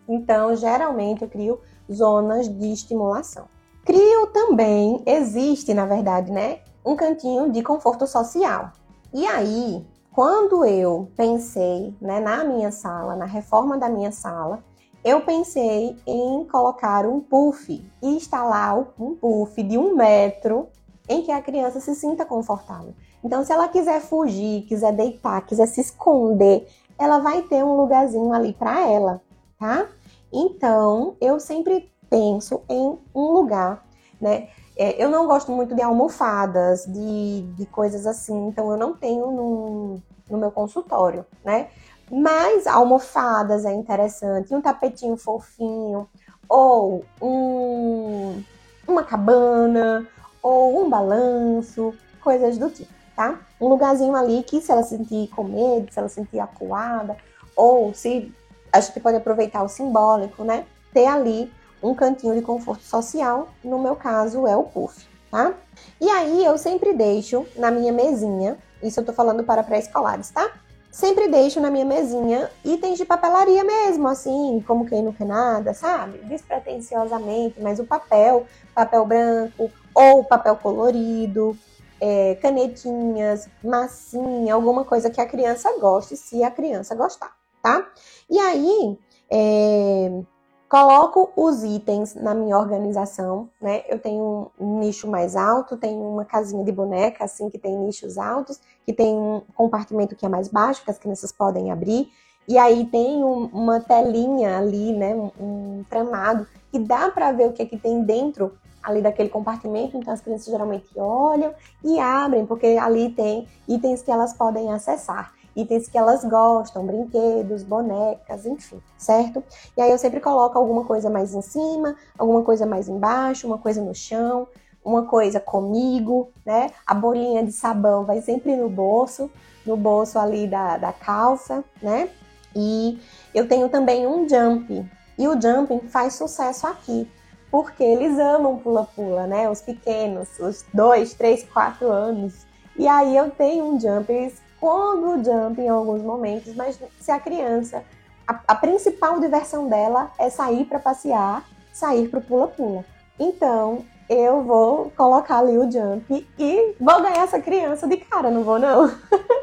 Então, 0.06 0.54
geralmente, 0.54 1.22
eu 1.22 1.28
crio 1.28 1.60
zonas 1.92 2.48
de 2.48 2.72
estimulação. 2.72 3.46
Crio 3.84 4.26
também, 4.28 5.02
existe, 5.06 5.74
na 5.74 5.86
verdade, 5.86 6.30
né? 6.30 6.60
Um 6.84 6.96
cantinho 6.96 7.50
de 7.50 7.62
conforto 7.62 8.06
social. 8.06 8.72
E 9.12 9.26
aí, 9.26 9.84
quando 10.12 10.64
eu 10.64 11.10
pensei 11.16 11.94
né, 12.00 12.20
na 12.20 12.44
minha 12.44 12.70
sala, 12.70 13.16
na 13.16 13.24
reforma 13.24 13.78
da 13.78 13.88
minha 13.88 14.12
sala, 14.12 14.62
eu 15.04 15.22
pensei 15.22 15.96
em 16.06 16.44
colocar 16.44 17.06
um 17.06 17.20
puff 17.20 17.84
e 18.02 18.08
instalar 18.08 18.78
um 18.98 19.14
puff 19.14 19.62
de 19.62 19.78
um 19.78 19.94
metro 19.94 20.68
em 21.08 21.22
que 21.22 21.32
a 21.32 21.40
criança 21.40 21.80
se 21.80 21.94
sinta 21.94 22.24
confortável. 22.24 22.94
Então, 23.24 23.44
se 23.44 23.52
ela 23.52 23.68
quiser 23.68 24.00
fugir, 24.00 24.62
quiser 24.62 24.92
deitar, 24.92 25.40
quiser 25.46 25.66
se 25.66 25.80
esconder, 25.80 26.68
ela 26.98 27.18
vai 27.18 27.42
ter 27.42 27.64
um 27.64 27.76
lugarzinho 27.76 28.32
ali 28.32 28.52
para 28.52 28.86
ela, 28.86 29.20
tá? 29.58 29.88
Então, 30.32 31.16
eu 31.20 31.40
sempre 31.40 31.90
penso 32.08 32.62
em 32.68 32.98
um 33.14 33.32
lugar, 33.32 33.84
né? 34.20 34.48
É, 34.76 35.02
eu 35.02 35.10
não 35.10 35.26
gosto 35.26 35.52
muito 35.52 35.74
de 35.74 35.82
almofadas, 35.82 36.84
de, 36.86 37.42
de 37.56 37.66
coisas 37.66 38.06
assim, 38.06 38.48
então 38.48 38.70
eu 38.70 38.76
não 38.76 38.94
tenho 38.94 39.30
no, 39.30 40.02
no 40.28 40.38
meu 40.38 40.50
consultório, 40.50 41.26
né? 41.44 41.68
Mas 42.10 42.66
almofadas 42.66 43.64
é 43.64 43.72
interessante, 43.72 44.54
um 44.54 44.60
tapetinho 44.60 45.16
fofinho, 45.16 46.08
ou 46.48 47.04
um, 47.22 48.42
uma 48.88 49.04
cabana, 49.04 50.06
ou 50.42 50.84
um 50.84 50.90
balanço, 50.90 51.94
coisas 52.20 52.58
do 52.58 52.70
tipo, 52.70 52.92
tá? 53.14 53.38
Um 53.60 53.68
lugarzinho 53.68 54.16
ali 54.16 54.42
que 54.42 54.60
se 54.60 54.72
ela 54.72 54.82
sentir 54.82 55.28
com 55.28 55.44
medo, 55.44 55.92
se 55.92 55.98
ela 55.98 56.08
sentir 56.08 56.40
acuada, 56.40 57.16
ou 57.54 57.92
se 57.94 58.32
a 58.72 58.80
gente 58.80 59.00
pode 59.00 59.16
aproveitar 59.16 59.62
o 59.62 59.68
simbólico, 59.68 60.44
né? 60.44 60.64
Ter 60.92 61.06
ali 61.06 61.52
um 61.82 61.94
cantinho 61.94 62.34
de 62.34 62.42
conforto 62.42 62.82
social, 62.82 63.48
no 63.64 63.78
meu 63.78 63.96
caso 63.96 64.46
é 64.46 64.56
o 64.56 64.64
puff, 64.64 65.06
tá? 65.30 65.54
E 66.00 66.08
aí 66.08 66.44
eu 66.44 66.58
sempre 66.58 66.92
deixo 66.92 67.46
na 67.56 67.70
minha 67.70 67.92
mesinha, 67.92 68.58
isso 68.82 69.00
eu 69.00 69.04
tô 69.04 69.12
falando 69.12 69.44
para 69.44 69.62
pré-escolares, 69.62 70.30
tá? 70.30 70.50
Sempre 70.90 71.28
deixo 71.28 71.60
na 71.60 71.70
minha 71.70 71.84
mesinha 71.84 72.50
itens 72.64 72.98
de 72.98 73.04
papelaria 73.04 73.62
mesmo, 73.62 74.08
assim, 74.08 74.62
como 74.66 74.86
quem 74.86 75.02
não 75.02 75.12
quer 75.12 75.26
nada, 75.26 75.72
sabe? 75.72 76.18
Despretensiosamente, 76.24 77.60
mas 77.60 77.78
o 77.78 77.84
papel, 77.84 78.44
papel 78.74 79.06
branco 79.06 79.70
ou 79.94 80.24
papel 80.24 80.56
colorido, 80.56 81.56
é, 82.00 82.34
canetinhas, 82.36 83.48
massinha, 83.62 84.52
alguma 84.54 84.84
coisa 84.84 85.10
que 85.10 85.20
a 85.20 85.26
criança 85.26 85.78
goste, 85.78 86.16
se 86.16 86.42
a 86.42 86.50
criança 86.50 86.94
gostar, 86.94 87.36
tá? 87.62 87.86
E 88.30 88.38
aí, 88.38 88.98
é, 89.30 90.22
Coloco 90.70 91.32
os 91.34 91.64
itens 91.64 92.14
na 92.14 92.32
minha 92.32 92.56
organização, 92.56 93.48
né? 93.60 93.82
Eu 93.88 93.98
tenho 93.98 94.52
um 94.56 94.78
nicho 94.78 95.08
mais 95.10 95.34
alto, 95.34 95.76
tenho 95.76 96.00
uma 96.00 96.24
casinha 96.24 96.62
de 96.62 96.70
boneca, 96.70 97.24
assim, 97.24 97.50
que 97.50 97.58
tem 97.58 97.76
nichos 97.76 98.16
altos, 98.16 98.60
que 98.86 98.92
tem 98.92 99.12
um 99.12 99.42
compartimento 99.56 100.14
que 100.14 100.24
é 100.24 100.28
mais 100.28 100.46
baixo, 100.46 100.84
que 100.84 100.90
as 100.92 100.96
crianças 100.96 101.32
podem 101.32 101.72
abrir. 101.72 102.08
E 102.46 102.56
aí 102.56 102.84
tem 102.84 103.24
um, 103.24 103.46
uma 103.46 103.80
telinha 103.80 104.58
ali, 104.58 104.92
né? 104.92 105.12
Um, 105.12 105.30
um 105.40 105.84
tramado, 105.90 106.46
que 106.70 106.78
dá 106.78 107.10
para 107.10 107.32
ver 107.32 107.48
o 107.48 107.52
que 107.52 107.62
é 107.62 107.66
que 107.66 107.76
tem 107.76 108.04
dentro 108.04 108.52
ali 108.80 109.02
daquele 109.02 109.28
compartimento, 109.28 109.96
então 109.96 110.14
as 110.14 110.20
crianças 110.20 110.46
geralmente 110.46 110.88
olham 110.96 111.52
e 111.82 111.98
abrem, 111.98 112.46
porque 112.46 112.78
ali 112.80 113.10
tem 113.10 113.48
itens 113.66 114.02
que 114.02 114.10
elas 114.10 114.34
podem 114.34 114.72
acessar 114.72 115.32
itens 115.60 115.88
que 115.88 115.98
elas 115.98 116.24
gostam, 116.24 116.86
brinquedos, 116.86 117.62
bonecas, 117.62 118.46
enfim, 118.46 118.80
certo? 118.98 119.42
E 119.76 119.80
aí 119.80 119.90
eu 119.90 119.98
sempre 119.98 120.20
coloco 120.20 120.58
alguma 120.58 120.84
coisa 120.84 121.08
mais 121.10 121.34
em 121.34 121.42
cima, 121.42 121.96
alguma 122.18 122.42
coisa 122.42 122.66
mais 122.66 122.88
embaixo, 122.88 123.46
uma 123.46 123.58
coisa 123.58 123.80
no 123.80 123.94
chão, 123.94 124.46
uma 124.84 125.04
coisa 125.04 125.38
comigo, 125.38 126.30
né? 126.44 126.70
A 126.86 126.94
bolinha 126.94 127.44
de 127.44 127.52
sabão 127.52 128.04
vai 128.04 128.20
sempre 128.20 128.56
no 128.56 128.68
bolso, 128.68 129.30
no 129.64 129.76
bolso 129.76 130.18
ali 130.18 130.46
da, 130.46 130.76
da 130.76 130.92
calça, 130.92 131.64
né? 131.82 132.08
E 132.54 132.98
eu 133.34 133.46
tenho 133.48 133.68
também 133.68 134.06
um 134.06 134.28
jump. 134.28 134.84
E 135.18 135.28
o 135.28 135.40
jumping 135.40 135.80
faz 135.88 136.14
sucesso 136.14 136.66
aqui, 136.66 137.08
porque 137.50 137.84
eles 137.84 138.18
amam 138.18 138.58
pula-pula, 138.58 139.26
né? 139.26 139.48
Os 139.50 139.60
pequenos, 139.60 140.38
os 140.38 140.64
dois, 140.72 141.14
três, 141.14 141.44
quatro 141.44 141.90
anos. 141.90 142.46
E 142.76 142.88
aí 142.88 143.16
eu 143.16 143.30
tenho 143.30 143.64
um 143.64 143.78
jump, 143.78 144.10
eles 144.10 144.40
quando 144.60 145.08
o 145.08 145.24
jump 145.24 145.60
em 145.60 145.68
alguns 145.68 146.02
momentos, 146.02 146.54
mas 146.54 146.78
se 147.00 147.10
a 147.10 147.18
criança, 147.18 147.82
a, 148.28 148.38
a 148.46 148.54
principal 148.54 149.18
diversão 149.18 149.68
dela 149.68 150.12
é 150.18 150.28
sair 150.28 150.66
para 150.66 150.78
passear, 150.78 151.44
sair 151.72 152.08
para 152.08 152.20
pula-pula. 152.20 152.84
Então, 153.18 153.84
eu 154.08 154.42
vou 154.42 154.92
colocar 154.96 155.38
ali 155.38 155.56
o 155.56 155.70
jump 155.70 156.26
e 156.38 156.74
vou 156.80 157.00
ganhar 157.00 157.22
essa 157.22 157.40
criança 157.40 157.86
de 157.86 157.96
cara, 157.96 158.30
não 158.30 158.42
vou 158.42 158.58
não? 158.58 158.92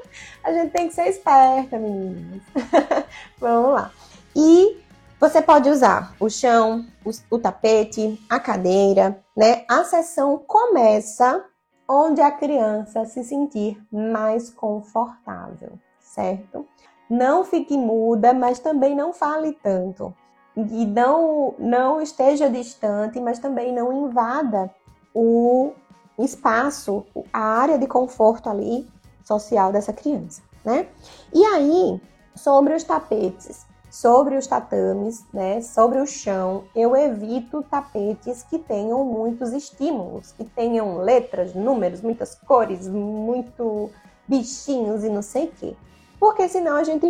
a 0.43 0.53
gente 0.53 0.71
tem 0.71 0.87
que 0.87 0.93
ser 0.93 1.07
esperta, 1.07 1.79
meninas. 1.79 2.41
Vamos 3.39 3.73
lá. 3.73 3.91
E 4.35 4.77
você 5.19 5.41
pode 5.41 5.69
usar 5.69 6.13
o 6.19 6.29
chão, 6.29 6.85
o, 7.03 7.09
o 7.35 7.39
tapete, 7.39 8.21
a 8.29 8.39
cadeira, 8.39 9.19
né? 9.35 9.65
A 9.69 9.83
sessão 9.83 10.37
começa 10.45 11.43
onde 11.87 12.21
a 12.21 12.31
criança 12.31 13.05
se 13.05 13.23
sentir 13.23 13.81
mais 13.91 14.49
confortável, 14.49 15.73
certo? 15.99 16.65
Não 17.09 17.45
fique 17.45 17.77
muda, 17.77 18.33
mas 18.33 18.59
também 18.59 18.95
não 18.95 19.13
fale 19.13 19.53
tanto. 19.63 20.13
E 20.55 20.85
não, 20.85 21.53
não 21.57 22.01
esteja 22.01 22.49
distante, 22.49 23.19
mas 23.21 23.39
também 23.39 23.73
não 23.73 23.93
invada 23.93 24.69
o 25.13 25.71
espaço, 26.19 27.05
a 27.31 27.39
área 27.39 27.77
de 27.77 27.87
conforto 27.87 28.49
ali 28.49 28.89
social 29.23 29.71
dessa 29.71 29.93
criança, 29.93 30.41
né? 30.65 30.87
E 31.33 31.43
aí, 31.45 32.01
sobre 32.35 32.73
os 32.73 32.83
tapetes, 32.83 33.65
sobre 33.89 34.35
os 34.35 34.45
tatames, 34.47 35.25
né, 35.33 35.61
sobre 35.61 35.99
o 35.99 36.05
chão, 36.05 36.65
eu 36.75 36.95
evito 36.95 37.63
tapetes 37.63 38.43
que 38.43 38.59
tenham 38.59 39.03
muitos 39.03 39.53
estímulos, 39.53 40.31
que 40.31 40.43
tenham 40.43 40.97
letras, 40.97 41.53
números, 41.53 42.01
muitas 42.01 42.35
cores, 42.35 42.87
muito 42.87 43.89
bichinhos 44.27 45.03
e 45.03 45.09
não 45.09 45.21
sei 45.21 45.45
o 45.45 45.51
quê. 45.51 45.75
Porque 46.19 46.47
senão 46.49 46.75
a 46.75 46.83
gente 46.83 47.09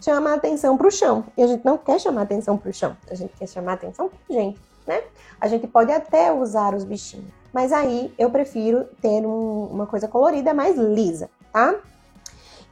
chama 0.00 0.34
atenção 0.34 0.76
para 0.76 0.88
o 0.88 0.90
chão. 0.90 1.24
E 1.36 1.42
a 1.42 1.46
gente 1.46 1.64
não 1.64 1.78
quer 1.78 2.00
chamar 2.00 2.22
atenção 2.22 2.56
para 2.56 2.70
o 2.70 2.72
chão, 2.72 2.96
a 3.10 3.14
gente 3.14 3.32
quer 3.36 3.46
chamar 3.46 3.74
atenção 3.74 4.08
para 4.08 4.36
gente, 4.36 4.60
né? 4.86 5.02
A 5.40 5.48
gente 5.48 5.66
pode 5.66 5.92
até 5.92 6.32
usar 6.32 6.74
os 6.74 6.84
bichinhos, 6.84 7.30
mas 7.52 7.72
aí 7.72 8.12
eu 8.18 8.30
prefiro 8.30 8.84
ter 9.00 9.24
um, 9.26 9.64
uma 9.66 9.86
coisa 9.86 10.06
colorida 10.06 10.52
mais 10.52 10.76
lisa, 10.76 11.30
tá? 11.52 11.76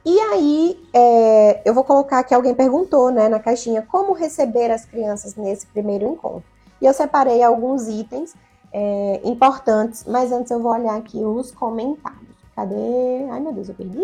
E 0.05 0.19
aí, 0.19 0.79
é, 0.93 1.61
eu 1.65 1.73
vou 1.73 1.83
colocar 1.83 2.23
que 2.23 2.33
alguém 2.33 2.55
perguntou 2.55 3.11
né, 3.11 3.27
na 3.27 3.39
caixinha 3.39 3.81
como 3.81 4.13
receber 4.13 4.71
as 4.71 4.85
crianças 4.85 5.35
nesse 5.35 5.67
primeiro 5.67 6.07
encontro. 6.07 6.43
E 6.81 6.85
eu 6.85 6.93
separei 6.93 7.43
alguns 7.43 7.87
itens 7.87 8.33
é, 8.71 9.21
importantes, 9.23 10.05
mas 10.07 10.31
antes 10.31 10.51
eu 10.51 10.61
vou 10.61 10.71
olhar 10.71 10.95
aqui 10.95 11.17
os 11.17 11.51
comentários. 11.51 12.29
Cadê? 12.55 13.27
Ai 13.29 13.39
meu 13.39 13.51
Deus, 13.51 13.69
eu 13.69 13.75
perdi? 13.75 14.03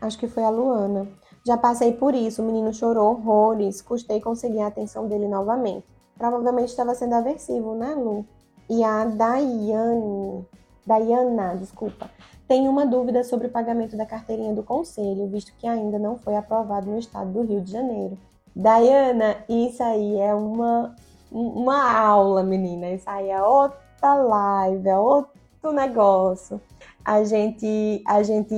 Acho 0.00 0.18
que 0.18 0.28
foi 0.28 0.44
a 0.44 0.50
Luana. 0.50 1.08
Já 1.44 1.56
passei 1.56 1.92
por 1.92 2.14
isso, 2.14 2.42
o 2.42 2.44
menino 2.44 2.72
chorou 2.72 3.10
horrores, 3.10 3.82
custei 3.82 4.20
conseguir 4.20 4.60
a 4.60 4.68
atenção 4.68 5.08
dele 5.08 5.26
novamente. 5.26 5.84
Provavelmente 6.16 6.68
estava 6.68 6.94
sendo 6.94 7.14
aversivo, 7.14 7.74
né, 7.74 7.94
Lu? 7.94 8.24
e 8.72 8.82
a 8.82 9.04
Daiane, 9.04 10.46
Dayana, 10.86 11.56
desculpa, 11.56 12.10
tem 12.46 12.68
uma 12.68 12.86
dúvida 12.86 13.24
sobre 13.24 13.46
o 13.46 13.50
pagamento 13.50 13.96
da 13.96 14.04
carteirinha 14.04 14.54
do 14.54 14.62
conselho, 14.62 15.28
visto 15.28 15.52
que 15.58 15.66
ainda 15.66 15.98
não 15.98 16.18
foi 16.18 16.36
aprovado 16.36 16.90
no 16.90 16.98
estado 16.98 17.30
do 17.32 17.42
Rio 17.42 17.60
de 17.60 17.70
Janeiro. 17.72 18.18
Dayana, 18.54 19.36
isso 19.48 19.82
aí 19.82 20.18
é 20.18 20.34
uma, 20.34 20.94
uma 21.30 21.98
aula, 21.98 22.42
menina. 22.42 22.90
Isso 22.90 23.08
aí 23.08 23.30
é 23.30 23.42
outra 23.42 24.14
live, 24.14 24.88
é 24.88 24.98
outro 24.98 25.72
negócio. 25.72 26.60
A 27.04 27.24
gente, 27.24 28.02
a 28.06 28.22
gente 28.22 28.54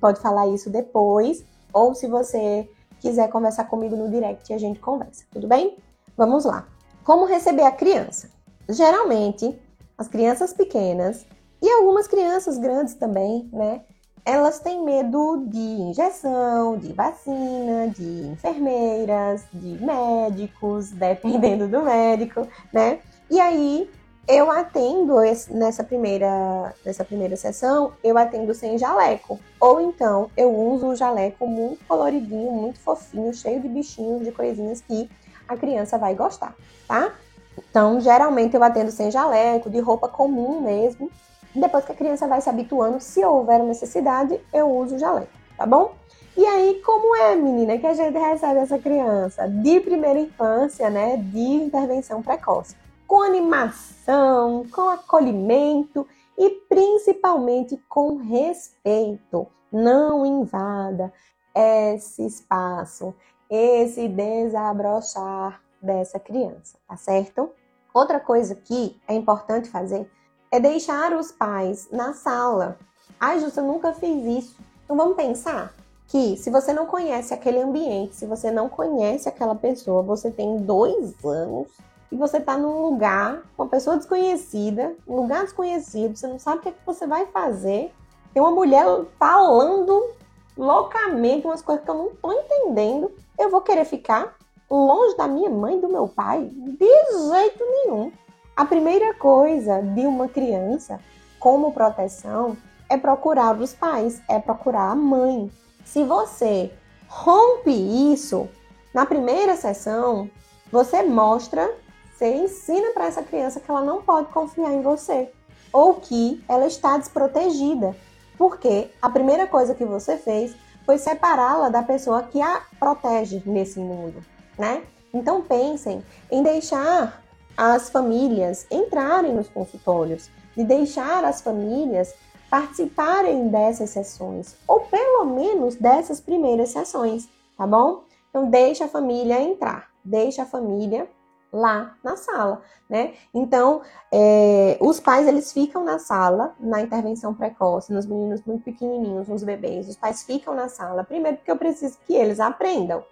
pode 0.00 0.20
falar 0.20 0.48
isso 0.48 0.68
depois, 0.68 1.44
ou 1.72 1.94
se 1.94 2.06
você 2.08 2.68
quiser 2.98 3.28
conversar 3.30 3.64
comigo 3.64 3.96
no 3.96 4.10
direct, 4.10 4.52
a 4.52 4.58
gente 4.58 4.80
conversa, 4.80 5.24
tudo 5.30 5.46
bem? 5.46 5.78
Vamos 6.16 6.44
lá. 6.44 6.66
Como 7.04 7.24
receber 7.24 7.62
a 7.62 7.72
criança? 7.72 8.28
Geralmente, 8.68 9.58
as 9.96 10.08
crianças 10.08 10.52
pequenas 10.52 11.24
e 11.62 11.68
algumas 11.70 12.06
crianças 12.06 12.58
grandes 12.58 12.94
também, 12.94 13.48
né? 13.52 13.82
Elas 14.24 14.60
têm 14.60 14.84
medo 14.84 15.44
de 15.46 15.58
injeção, 15.58 16.76
de 16.76 16.92
vacina, 16.92 17.88
de 17.88 18.28
enfermeiras, 18.28 19.44
de 19.52 19.82
médicos, 19.82 20.90
dependendo 20.92 21.66
do 21.66 21.82
médico, 21.82 22.46
né? 22.72 23.00
E 23.30 23.40
aí 23.40 23.90
eu 24.28 24.50
atendo 24.50 25.16
nessa 25.50 25.82
primeira, 25.82 26.74
nessa 26.84 27.04
primeira 27.04 27.34
sessão, 27.36 27.92
eu 28.04 28.16
atendo 28.16 28.54
sem 28.54 28.78
jaleco. 28.78 29.40
Ou 29.58 29.80
então 29.80 30.30
eu 30.36 30.54
uso 30.54 30.88
o 30.88 30.96
jaleco 30.96 31.46
muito 31.46 31.84
coloridinho, 31.86 32.52
muito 32.52 32.78
fofinho, 32.78 33.32
cheio 33.34 33.60
de 33.60 33.68
bichinhos, 33.68 34.22
de 34.22 34.30
coisinhas 34.30 34.80
que 34.80 35.10
a 35.48 35.56
criança 35.56 35.98
vai 35.98 36.14
gostar, 36.14 36.54
tá? 36.86 37.12
Então, 37.58 38.00
geralmente 38.00 38.54
eu 38.54 38.62
atendo 38.62 38.90
sem 38.90 39.10
jaleco, 39.10 39.68
de 39.68 39.80
roupa 39.80 40.08
comum 40.08 40.60
mesmo. 40.60 41.10
Depois 41.54 41.84
que 41.84 41.92
a 41.92 41.96
criança 41.96 42.28
vai 42.28 42.40
se 42.40 42.48
habituando, 42.48 43.00
se 43.00 43.24
houver 43.24 43.62
necessidade, 43.62 44.40
eu 44.52 44.70
uso 44.70 44.94
o 44.94 44.98
jaleco, 44.98 45.32
tá 45.56 45.66
bom? 45.66 45.94
E 46.36 46.46
aí, 46.46 46.80
como 46.84 47.16
é, 47.16 47.34
menina, 47.34 47.76
que 47.76 47.86
a 47.86 47.92
gente 47.92 48.16
recebe 48.16 48.60
essa 48.60 48.78
criança 48.78 49.48
de 49.48 49.80
primeira 49.80 50.18
infância, 50.20 50.88
né, 50.88 51.16
de 51.16 51.38
intervenção 51.38 52.22
precoce? 52.22 52.76
Com 53.06 53.22
animação, 53.22 54.64
com 54.72 54.88
acolhimento 54.88 56.06
e 56.38 56.50
principalmente 56.68 57.76
com 57.88 58.16
respeito. 58.16 59.48
Não 59.72 60.24
invada 60.24 61.12
esse 61.54 62.24
espaço, 62.24 63.12
esse 63.50 64.06
desabrochar 64.08 65.60
dessa 65.82 66.20
criança, 66.20 66.78
tá 66.86 66.96
certo? 66.96 67.50
Outra 67.92 68.20
coisa 68.20 68.54
que 68.54 69.00
é 69.08 69.14
importante 69.14 69.68
fazer 69.68 70.08
é 70.50 70.58
deixar 70.58 71.12
os 71.12 71.30
pais 71.30 71.88
na 71.90 72.12
sala. 72.12 72.78
Ai, 73.18 73.40
Justa, 73.40 73.60
eu 73.60 73.66
nunca 73.66 73.92
fiz 73.92 74.44
isso. 74.44 74.56
Então 74.84 74.96
vamos 74.96 75.16
pensar 75.16 75.72
que 76.08 76.36
se 76.36 76.50
você 76.50 76.72
não 76.72 76.86
conhece 76.86 77.32
aquele 77.32 77.60
ambiente, 77.60 78.16
se 78.16 78.26
você 78.26 78.50
não 78.50 78.68
conhece 78.68 79.28
aquela 79.28 79.54
pessoa, 79.54 80.02
você 80.02 80.30
tem 80.30 80.58
dois 80.58 81.14
anos 81.24 81.68
e 82.10 82.16
você 82.16 82.38
está 82.38 82.58
num 82.58 82.82
lugar 82.82 83.42
com 83.56 83.62
uma 83.62 83.68
pessoa 83.68 83.96
desconhecida, 83.96 84.94
um 85.06 85.16
lugar 85.16 85.44
desconhecido, 85.44 86.16
você 86.16 86.26
não 86.26 86.38
sabe 86.38 86.58
o 86.58 86.60
que, 86.62 86.68
é 86.70 86.72
que 86.72 86.84
você 86.84 87.06
vai 87.06 87.26
fazer. 87.26 87.94
Tem 88.34 88.42
uma 88.42 88.50
mulher 88.50 88.84
falando 89.18 90.10
loucamente 90.56 91.46
umas 91.46 91.62
coisas 91.62 91.84
que 91.84 91.90
eu 91.90 91.94
não 91.94 92.08
estou 92.08 92.32
entendendo. 92.32 93.12
Eu 93.38 93.48
vou 93.48 93.60
querer 93.60 93.84
ficar 93.84 94.36
longe 94.68 95.16
da 95.16 95.28
minha 95.28 95.50
mãe 95.50 95.78
e 95.78 95.80
do 95.80 95.88
meu 95.88 96.08
pai? 96.08 96.44
De 96.44 96.86
jeito 97.28 97.64
nenhum. 97.64 98.12
A 98.56 98.64
primeira 98.64 99.14
coisa 99.14 99.80
de 99.80 100.06
uma 100.06 100.28
criança 100.28 101.00
como 101.38 101.72
proteção 101.72 102.56
é 102.88 102.96
procurar 102.96 103.58
os 103.58 103.72
pais, 103.72 104.20
é 104.28 104.38
procurar 104.38 104.90
a 104.90 104.94
mãe. 104.94 105.50
Se 105.84 106.04
você 106.04 106.72
rompe 107.08 107.70
isso 108.12 108.48
na 108.92 109.06
primeira 109.06 109.56
sessão, 109.56 110.30
você 110.70 111.02
mostra, 111.02 111.72
você 112.12 112.34
ensina 112.34 112.90
para 112.92 113.06
essa 113.06 113.22
criança 113.22 113.60
que 113.60 113.70
ela 113.70 113.82
não 113.82 114.02
pode 114.02 114.28
confiar 114.28 114.72
em 114.72 114.82
você 114.82 115.30
ou 115.72 115.94
que 115.94 116.44
ela 116.48 116.66
está 116.66 116.98
desprotegida, 116.98 117.96
porque 118.36 118.90
a 119.00 119.08
primeira 119.08 119.46
coisa 119.46 119.74
que 119.74 119.84
você 119.84 120.16
fez 120.16 120.54
foi 120.84 120.98
separá-la 120.98 121.68
da 121.68 121.82
pessoa 121.82 122.24
que 122.24 122.42
a 122.42 122.62
protege 122.78 123.42
nesse 123.46 123.78
mundo 123.78 124.22
né? 124.60 124.82
Então 125.12 125.40
pensem 125.42 126.04
em 126.30 126.42
deixar 126.42 127.19
as 127.62 127.90
famílias 127.90 128.66
entrarem 128.70 129.34
nos 129.34 129.50
consultórios, 129.50 130.30
de 130.56 130.64
deixar 130.64 131.22
as 131.24 131.42
famílias 131.42 132.14
participarem 132.48 133.48
dessas 133.48 133.90
sessões, 133.90 134.56
ou 134.66 134.80
pelo 134.80 135.26
menos 135.26 135.74
dessas 135.74 136.22
primeiras 136.22 136.70
sessões, 136.70 137.28
tá 137.58 137.66
bom? 137.66 138.04
Então 138.30 138.48
deixa 138.48 138.86
a 138.86 138.88
família 138.88 139.38
entrar, 139.42 139.90
deixa 140.02 140.44
a 140.44 140.46
família 140.46 141.06
lá 141.52 141.94
na 142.02 142.16
sala, 142.16 142.62
né? 142.88 143.12
Então, 143.34 143.82
é, 144.10 144.78
os 144.80 144.98
pais 144.98 145.28
eles 145.28 145.52
ficam 145.52 145.84
na 145.84 145.98
sala 145.98 146.54
na 146.58 146.80
intervenção 146.80 147.34
precoce, 147.34 147.92
nos 147.92 148.06
meninos 148.06 148.42
muito 148.46 148.64
pequenininhos, 148.64 149.28
nos 149.28 149.44
bebês, 149.44 149.86
os 149.86 149.96
pais 149.96 150.22
ficam 150.22 150.54
na 150.54 150.70
sala, 150.70 151.04
primeiro 151.04 151.36
porque 151.36 151.50
eu 151.50 151.58
preciso 151.58 151.98
que 152.06 152.14
eles 152.14 152.40
aprendam, 152.40 153.04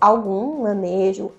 algum 0.00 0.62
manejo, 0.62 1.30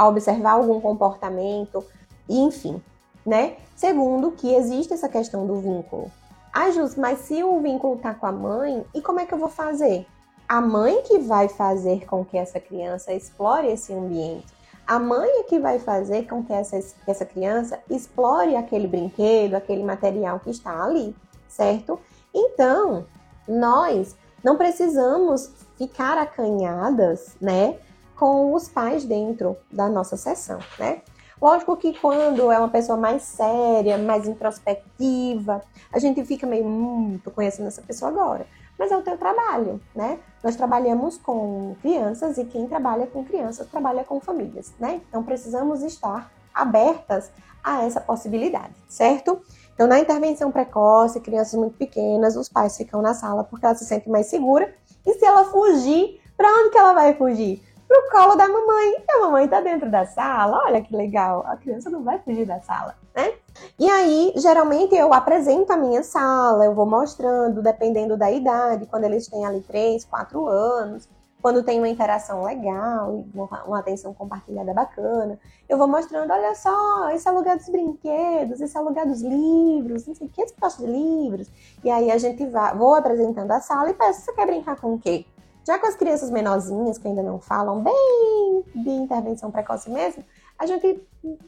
a, 0.00 0.08
observar 0.08 0.52
algum 0.52 0.80
comportamento, 0.80 1.84
enfim, 2.28 2.82
né? 3.24 3.56
Segundo, 3.76 4.30
que 4.32 4.54
existe 4.54 4.94
essa 4.94 5.08
questão 5.08 5.46
do 5.46 5.56
vínculo. 5.56 6.10
Ah, 6.52 6.70
Jus, 6.70 6.96
mas 6.96 7.18
se 7.20 7.42
o 7.44 7.60
vínculo 7.60 7.98
tá 7.98 8.14
com 8.14 8.26
a 8.26 8.32
mãe, 8.32 8.84
e 8.94 9.02
como 9.02 9.20
é 9.20 9.26
que 9.26 9.34
eu 9.34 9.38
vou 9.38 9.50
fazer? 9.50 10.06
A 10.48 10.60
mãe 10.60 11.02
que 11.02 11.18
vai 11.18 11.48
fazer 11.48 12.06
com 12.06 12.24
que 12.24 12.36
essa 12.36 12.58
criança 12.58 13.12
explore 13.12 13.68
esse 13.68 13.92
ambiente. 13.92 14.46
A 14.86 14.98
mãe 14.98 15.28
é 15.40 15.42
que 15.44 15.58
vai 15.58 15.78
fazer 15.78 16.26
com 16.26 16.42
que 16.42 16.52
essa, 16.52 16.80
que 16.80 17.10
essa 17.10 17.24
criança 17.24 17.78
explore 17.88 18.56
aquele 18.56 18.88
brinquedo, 18.88 19.54
aquele 19.54 19.84
material 19.84 20.40
que 20.40 20.50
está 20.50 20.82
ali, 20.82 21.14
certo? 21.46 22.00
Então, 22.34 23.04
nós 23.46 24.16
não 24.42 24.56
precisamos 24.56 25.50
ficar 25.76 26.18
acanhadas, 26.18 27.36
né, 27.40 27.78
com 28.20 28.52
os 28.52 28.68
pais 28.68 29.06
dentro 29.06 29.56
da 29.72 29.88
nossa 29.88 30.14
sessão, 30.14 30.58
né? 30.78 31.00
Lógico 31.40 31.74
que 31.74 31.98
quando 31.98 32.52
é 32.52 32.58
uma 32.58 32.68
pessoa 32.68 32.98
mais 32.98 33.22
séria, 33.22 33.96
mais 33.96 34.28
introspectiva, 34.28 35.62
a 35.90 35.98
gente 35.98 36.22
fica 36.26 36.46
meio, 36.46 36.66
hum, 36.66 37.18
tô 37.24 37.30
conhecendo 37.30 37.68
essa 37.68 37.80
pessoa 37.80 38.10
agora. 38.10 38.46
Mas 38.78 38.92
é 38.92 38.96
o 38.96 39.00
teu 39.00 39.16
trabalho, 39.16 39.80
né? 39.96 40.18
Nós 40.44 40.54
trabalhamos 40.54 41.16
com 41.16 41.74
crianças 41.80 42.36
e 42.36 42.44
quem 42.44 42.66
trabalha 42.66 43.06
com 43.06 43.24
crianças 43.24 43.66
trabalha 43.68 44.04
com 44.04 44.20
famílias, 44.20 44.70
né? 44.78 45.00
Então 45.08 45.22
precisamos 45.22 45.82
estar 45.82 46.30
abertas 46.52 47.30
a 47.64 47.84
essa 47.84 48.02
possibilidade, 48.02 48.74
certo? 48.86 49.40
Então, 49.72 49.86
na 49.86 49.98
intervenção 49.98 50.52
precoce, 50.52 51.20
crianças 51.20 51.58
muito 51.58 51.78
pequenas, 51.78 52.36
os 52.36 52.50
pais 52.50 52.76
ficam 52.76 53.00
na 53.00 53.14
sala 53.14 53.44
porque 53.44 53.64
ela 53.64 53.74
se 53.74 53.86
sente 53.86 54.10
mais 54.10 54.26
segura 54.26 54.74
e 55.06 55.14
se 55.14 55.24
ela 55.24 55.46
fugir, 55.46 56.20
para 56.36 56.48
onde 56.48 56.70
que 56.70 56.78
ela 56.78 56.92
vai 56.92 57.14
fugir? 57.14 57.69
Pro 57.90 58.08
colo 58.08 58.36
da 58.36 58.46
mamãe. 58.46 59.04
E 59.08 59.12
a 59.12 59.18
mamãe 59.18 59.48
tá 59.48 59.60
dentro 59.60 59.90
da 59.90 60.06
sala. 60.06 60.62
Olha 60.64 60.80
que 60.80 60.94
legal. 60.96 61.44
A 61.44 61.56
criança 61.56 61.90
não 61.90 62.04
vai 62.04 62.20
fugir 62.20 62.46
da 62.46 62.60
sala, 62.60 62.94
né? 63.12 63.32
E 63.76 63.90
aí, 63.90 64.32
geralmente 64.36 64.94
eu 64.94 65.12
apresento 65.12 65.72
a 65.72 65.76
minha 65.76 66.04
sala, 66.04 66.64
eu 66.64 66.72
vou 66.72 66.86
mostrando, 66.86 67.60
dependendo 67.60 68.16
da 68.16 68.30
idade, 68.30 68.86
quando 68.86 69.04
eles 69.04 69.26
têm 69.26 69.44
ali 69.44 69.60
3, 69.62 70.04
4 70.04 70.46
anos, 70.46 71.08
quando 71.42 71.64
tem 71.64 71.78
uma 71.78 71.88
interação 71.88 72.44
legal, 72.44 73.24
uma 73.66 73.80
atenção 73.80 74.14
compartilhada 74.14 74.72
bacana, 74.72 75.36
eu 75.68 75.76
vou 75.76 75.88
mostrando, 75.88 76.30
olha 76.32 76.54
só, 76.54 77.10
esse 77.10 77.26
é 77.26 77.32
o 77.32 77.34
lugar 77.34 77.56
dos 77.56 77.68
brinquedos, 77.68 78.60
esse 78.60 78.76
é 78.76 78.80
o 78.80 78.84
lugar 78.84 79.04
dos 79.04 79.20
livros, 79.20 80.06
não 80.06 80.14
sei 80.14 80.28
o 80.28 80.30
que, 80.30 80.42
esse 80.42 80.54
de 80.54 80.86
livros. 80.86 81.50
E 81.82 81.90
aí 81.90 82.10
a 82.10 82.18
gente 82.18 82.46
vai, 82.46 82.76
vou 82.76 82.94
apresentando 82.94 83.50
a 83.50 83.60
sala 83.60 83.90
e 83.90 83.94
peço, 83.94 84.20
você 84.20 84.32
quer 84.32 84.46
brincar 84.46 84.80
com 84.80 84.94
o 84.94 84.98
quê? 84.98 85.26
Já 85.66 85.78
com 85.78 85.86
as 85.86 85.94
crianças 85.94 86.30
menorzinhas, 86.30 86.98
que 86.98 87.06
ainda 87.06 87.22
não 87.22 87.38
falam 87.38 87.82
bem 87.82 88.64
de 88.74 88.90
intervenção 88.90 89.50
precoce 89.50 89.90
mesmo, 89.90 90.24
a 90.58 90.66
gente 90.66 91.00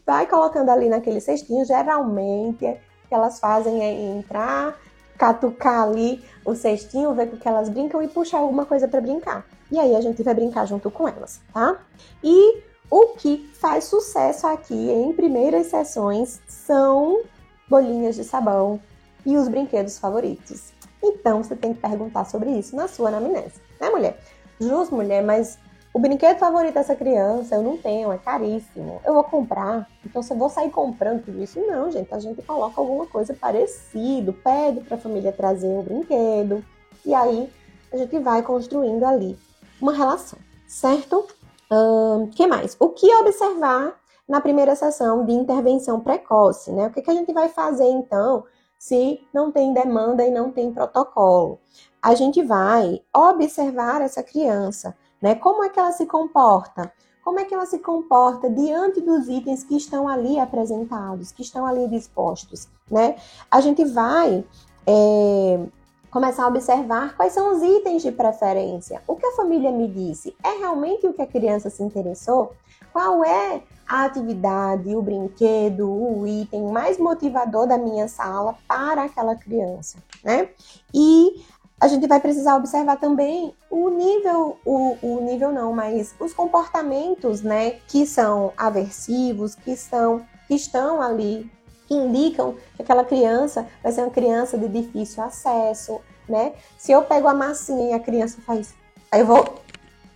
vai 0.07 0.27
colocando 0.27 0.71
ali 0.71 0.89
naquele 0.89 1.21
cestinho, 1.21 1.65
geralmente 1.65 2.65
o 2.65 3.09
que 3.09 3.15
elas 3.15 3.39
fazem 3.39 3.83
é 3.83 3.93
entrar, 4.17 4.77
catucar 5.19 5.83
ali 5.83 6.25
o 6.45 6.55
cestinho, 6.55 7.15
ver 7.15 7.31
com 7.31 7.37
que 7.37 7.49
elas 7.49 7.69
brincam 7.69 8.03
e 8.03 8.09
puxar 8.09 8.39
alguma 8.39 8.65
coisa 8.65 8.89
para 8.89 9.01
brincar. 9.01 9.47
E 9.71 9.79
aí 9.79 9.95
a 9.95 10.01
gente 10.01 10.23
vai 10.23 10.35
brincar 10.35 10.67
junto 10.67 10.91
com 10.91 11.09
elas, 11.09 11.41
tá? 11.53 11.79
E 12.23 12.63
o 12.91 13.09
que 13.09 13.51
faz 13.55 13.85
sucesso 13.85 14.47
aqui 14.47 14.75
em 14.91 15.13
primeiras 15.13 15.69
sessões 15.69 16.41
são 16.47 17.23
bolinhas 17.69 18.17
de 18.17 18.25
sabão 18.25 18.79
e 19.25 19.37
os 19.37 19.49
brinquedos 19.49 19.99
favoritos. 19.99 20.73
Então 21.03 21.43
você 21.43 21.57
tem 21.57 21.75
que 21.75 21.81
perguntar 21.81 22.25
sobre 22.25 22.51
isso 22.51 22.77
na 22.77 22.87
sua 22.89 23.09
anamnese, 23.09 23.61
né, 23.81 23.91
mulher? 23.91 24.19
Jus, 24.61 24.91
mulher, 24.91 25.23
mas 25.23 25.59
o 25.93 25.99
brinquedo 25.99 26.39
favorito 26.39 26.75
dessa 26.75 26.97
criança 26.97 27.57
eu 27.57 27.63
não 27.63 27.77
tenho, 27.77 28.13
é 28.13 28.19
caríssimo. 28.19 29.01
Eu 29.05 29.15
vou 29.15 29.25
comprar, 29.25 29.89
então 30.05 30.23
se 30.23 30.33
eu 30.33 30.39
vou 30.39 30.49
sair 30.49 30.71
comprando 30.71 31.25
tudo 31.25 31.43
isso, 31.43 31.61
não, 31.61 31.91
gente. 31.91 32.15
A 32.15 32.19
gente 32.19 32.41
coloca 32.43 32.81
alguma 32.81 33.07
coisa 33.07 33.35
parecido, 33.35 34.33
pede 34.33 34.81
para 34.81 34.97
a 34.97 35.01
família 35.01 35.33
trazer 35.33 35.69
o 35.69 35.83
brinquedo 35.83 36.65
e 37.05 37.13
aí 37.13 37.53
a 37.93 37.97
gente 37.97 38.19
vai 38.21 38.43
construindo 38.43 39.05
ali 39.05 39.39
uma 39.81 39.93
relação, 39.93 40.39
certo? 40.67 41.27
O 41.71 42.25
uh, 42.25 42.29
que 42.29 42.47
mais? 42.47 42.77
O 42.79 42.91
que 42.91 43.13
observar 43.17 43.95
na 44.27 44.41
primeira 44.41 44.75
sessão 44.75 45.27
de 45.27 45.33
intervenção 45.33 46.01
precoce, 46.01 46.71
né? 46.71 46.87
O 46.87 46.91
que, 46.91 47.03
que 47.03 47.11
a 47.11 47.15
gente 47.15 47.33
vai 47.33 47.49
fazer 47.49 47.85
então 47.85 48.45
se 48.83 49.21
não 49.33 49.53
tem 49.53 49.73
demanda 49.73 50.25
e 50.27 50.31
não 50.31 50.51
tem 50.51 50.73
protocolo? 50.73 51.59
A 52.01 52.15
gente 52.15 52.43
vai 52.43 53.01
observar 53.15 54.01
essa 54.01 54.23
criança 54.23 54.97
né? 55.23 55.37
Como 55.37 55.63
é 55.63 55.69
que 55.71 55.79
ela 55.79 55.93
se 55.93 56.05
comporta? 56.05 56.93
Como 57.25 57.39
é 57.39 57.45
que 57.45 57.55
ela 57.55 57.65
se 57.65 57.79
comporta 57.79 58.51
diante 58.51 59.01
dos 59.01 59.29
itens 59.29 59.63
que 59.63 59.77
estão 59.77 60.09
ali 60.09 60.41
apresentados, 60.41 61.31
que 61.31 61.43
estão 61.43 61.65
ali 61.65 61.87
dispostos, 61.87 62.69
né? 62.91 63.15
A 63.49 63.61
gente 63.61 63.85
vai 63.85 64.45
é, 64.85 65.67
começar 66.11 66.45
a 66.45 66.49
observar 66.49 67.17
quais 67.17 67.33
são 67.33 67.55
os 67.55 67.63
itens 67.63 68.03
de 68.03 68.11
preferência. 68.11 69.01
O 69.07 69.15
que 69.15 69.25
a 69.25 69.37
família 69.37 69.71
me 69.71 69.87
disse 69.87 70.35
é 70.43 70.59
realmente 70.59 71.07
o 71.07 71.13
que 71.13 71.23
a 71.23 71.27
criança 71.27 71.71
se 71.71 71.85
interessou? 71.85 72.53
Qual 72.93 73.25
é 73.25 73.63
a 73.89 74.05
atividade, 74.05 74.95
o 74.95 75.03
brinquedo, 75.03 75.91
o 75.91 76.27
item 76.27 76.71
mais 76.71 76.99
motivador 76.99 77.67
da 77.67 77.77
minha 77.77 78.09
sala 78.09 78.57
para 78.67 79.05
aquela 79.05 79.35
criança, 79.37 79.99
né? 80.25 80.49
E 80.95 81.43
a 81.83 81.89
gente 81.89 82.07
vai 82.07 82.21
precisar 82.21 82.57
observar 82.57 82.97
também 82.97 83.53
o 83.69 83.89
nível, 83.89 84.57
o, 84.65 84.97
o 85.03 85.21
nível 85.21 85.51
não, 85.51 85.73
mas 85.73 86.15
os 86.21 86.33
comportamentos, 86.33 87.43
né, 87.43 87.73
que 87.89 88.07
são 88.07 88.53
aversivos, 88.57 89.57
que 89.57 89.77
são, 89.77 90.25
que 90.47 90.55
estão 90.55 91.03
ali, 91.03 91.51
que 91.89 91.95
indicam 91.95 92.55
que 92.77 92.83
aquela 92.83 93.05
criança 93.05 93.67
vai 93.83 93.91
ser 93.91 94.03
uma 94.03 94.11
criança 94.11 94.57
de 94.57 94.69
difícil 94.69 95.25
acesso, 95.25 96.01
né? 96.29 96.53
Se 96.79 96.93
eu 96.93 97.03
pego 97.03 97.27
a 97.27 97.35
massinha 97.35 97.91
e 97.91 97.93
a 97.93 98.01
criança 98.01 98.41
faz, 98.47 98.75
aí 99.11 99.21
eu 99.21 99.27
vou 99.27 99.62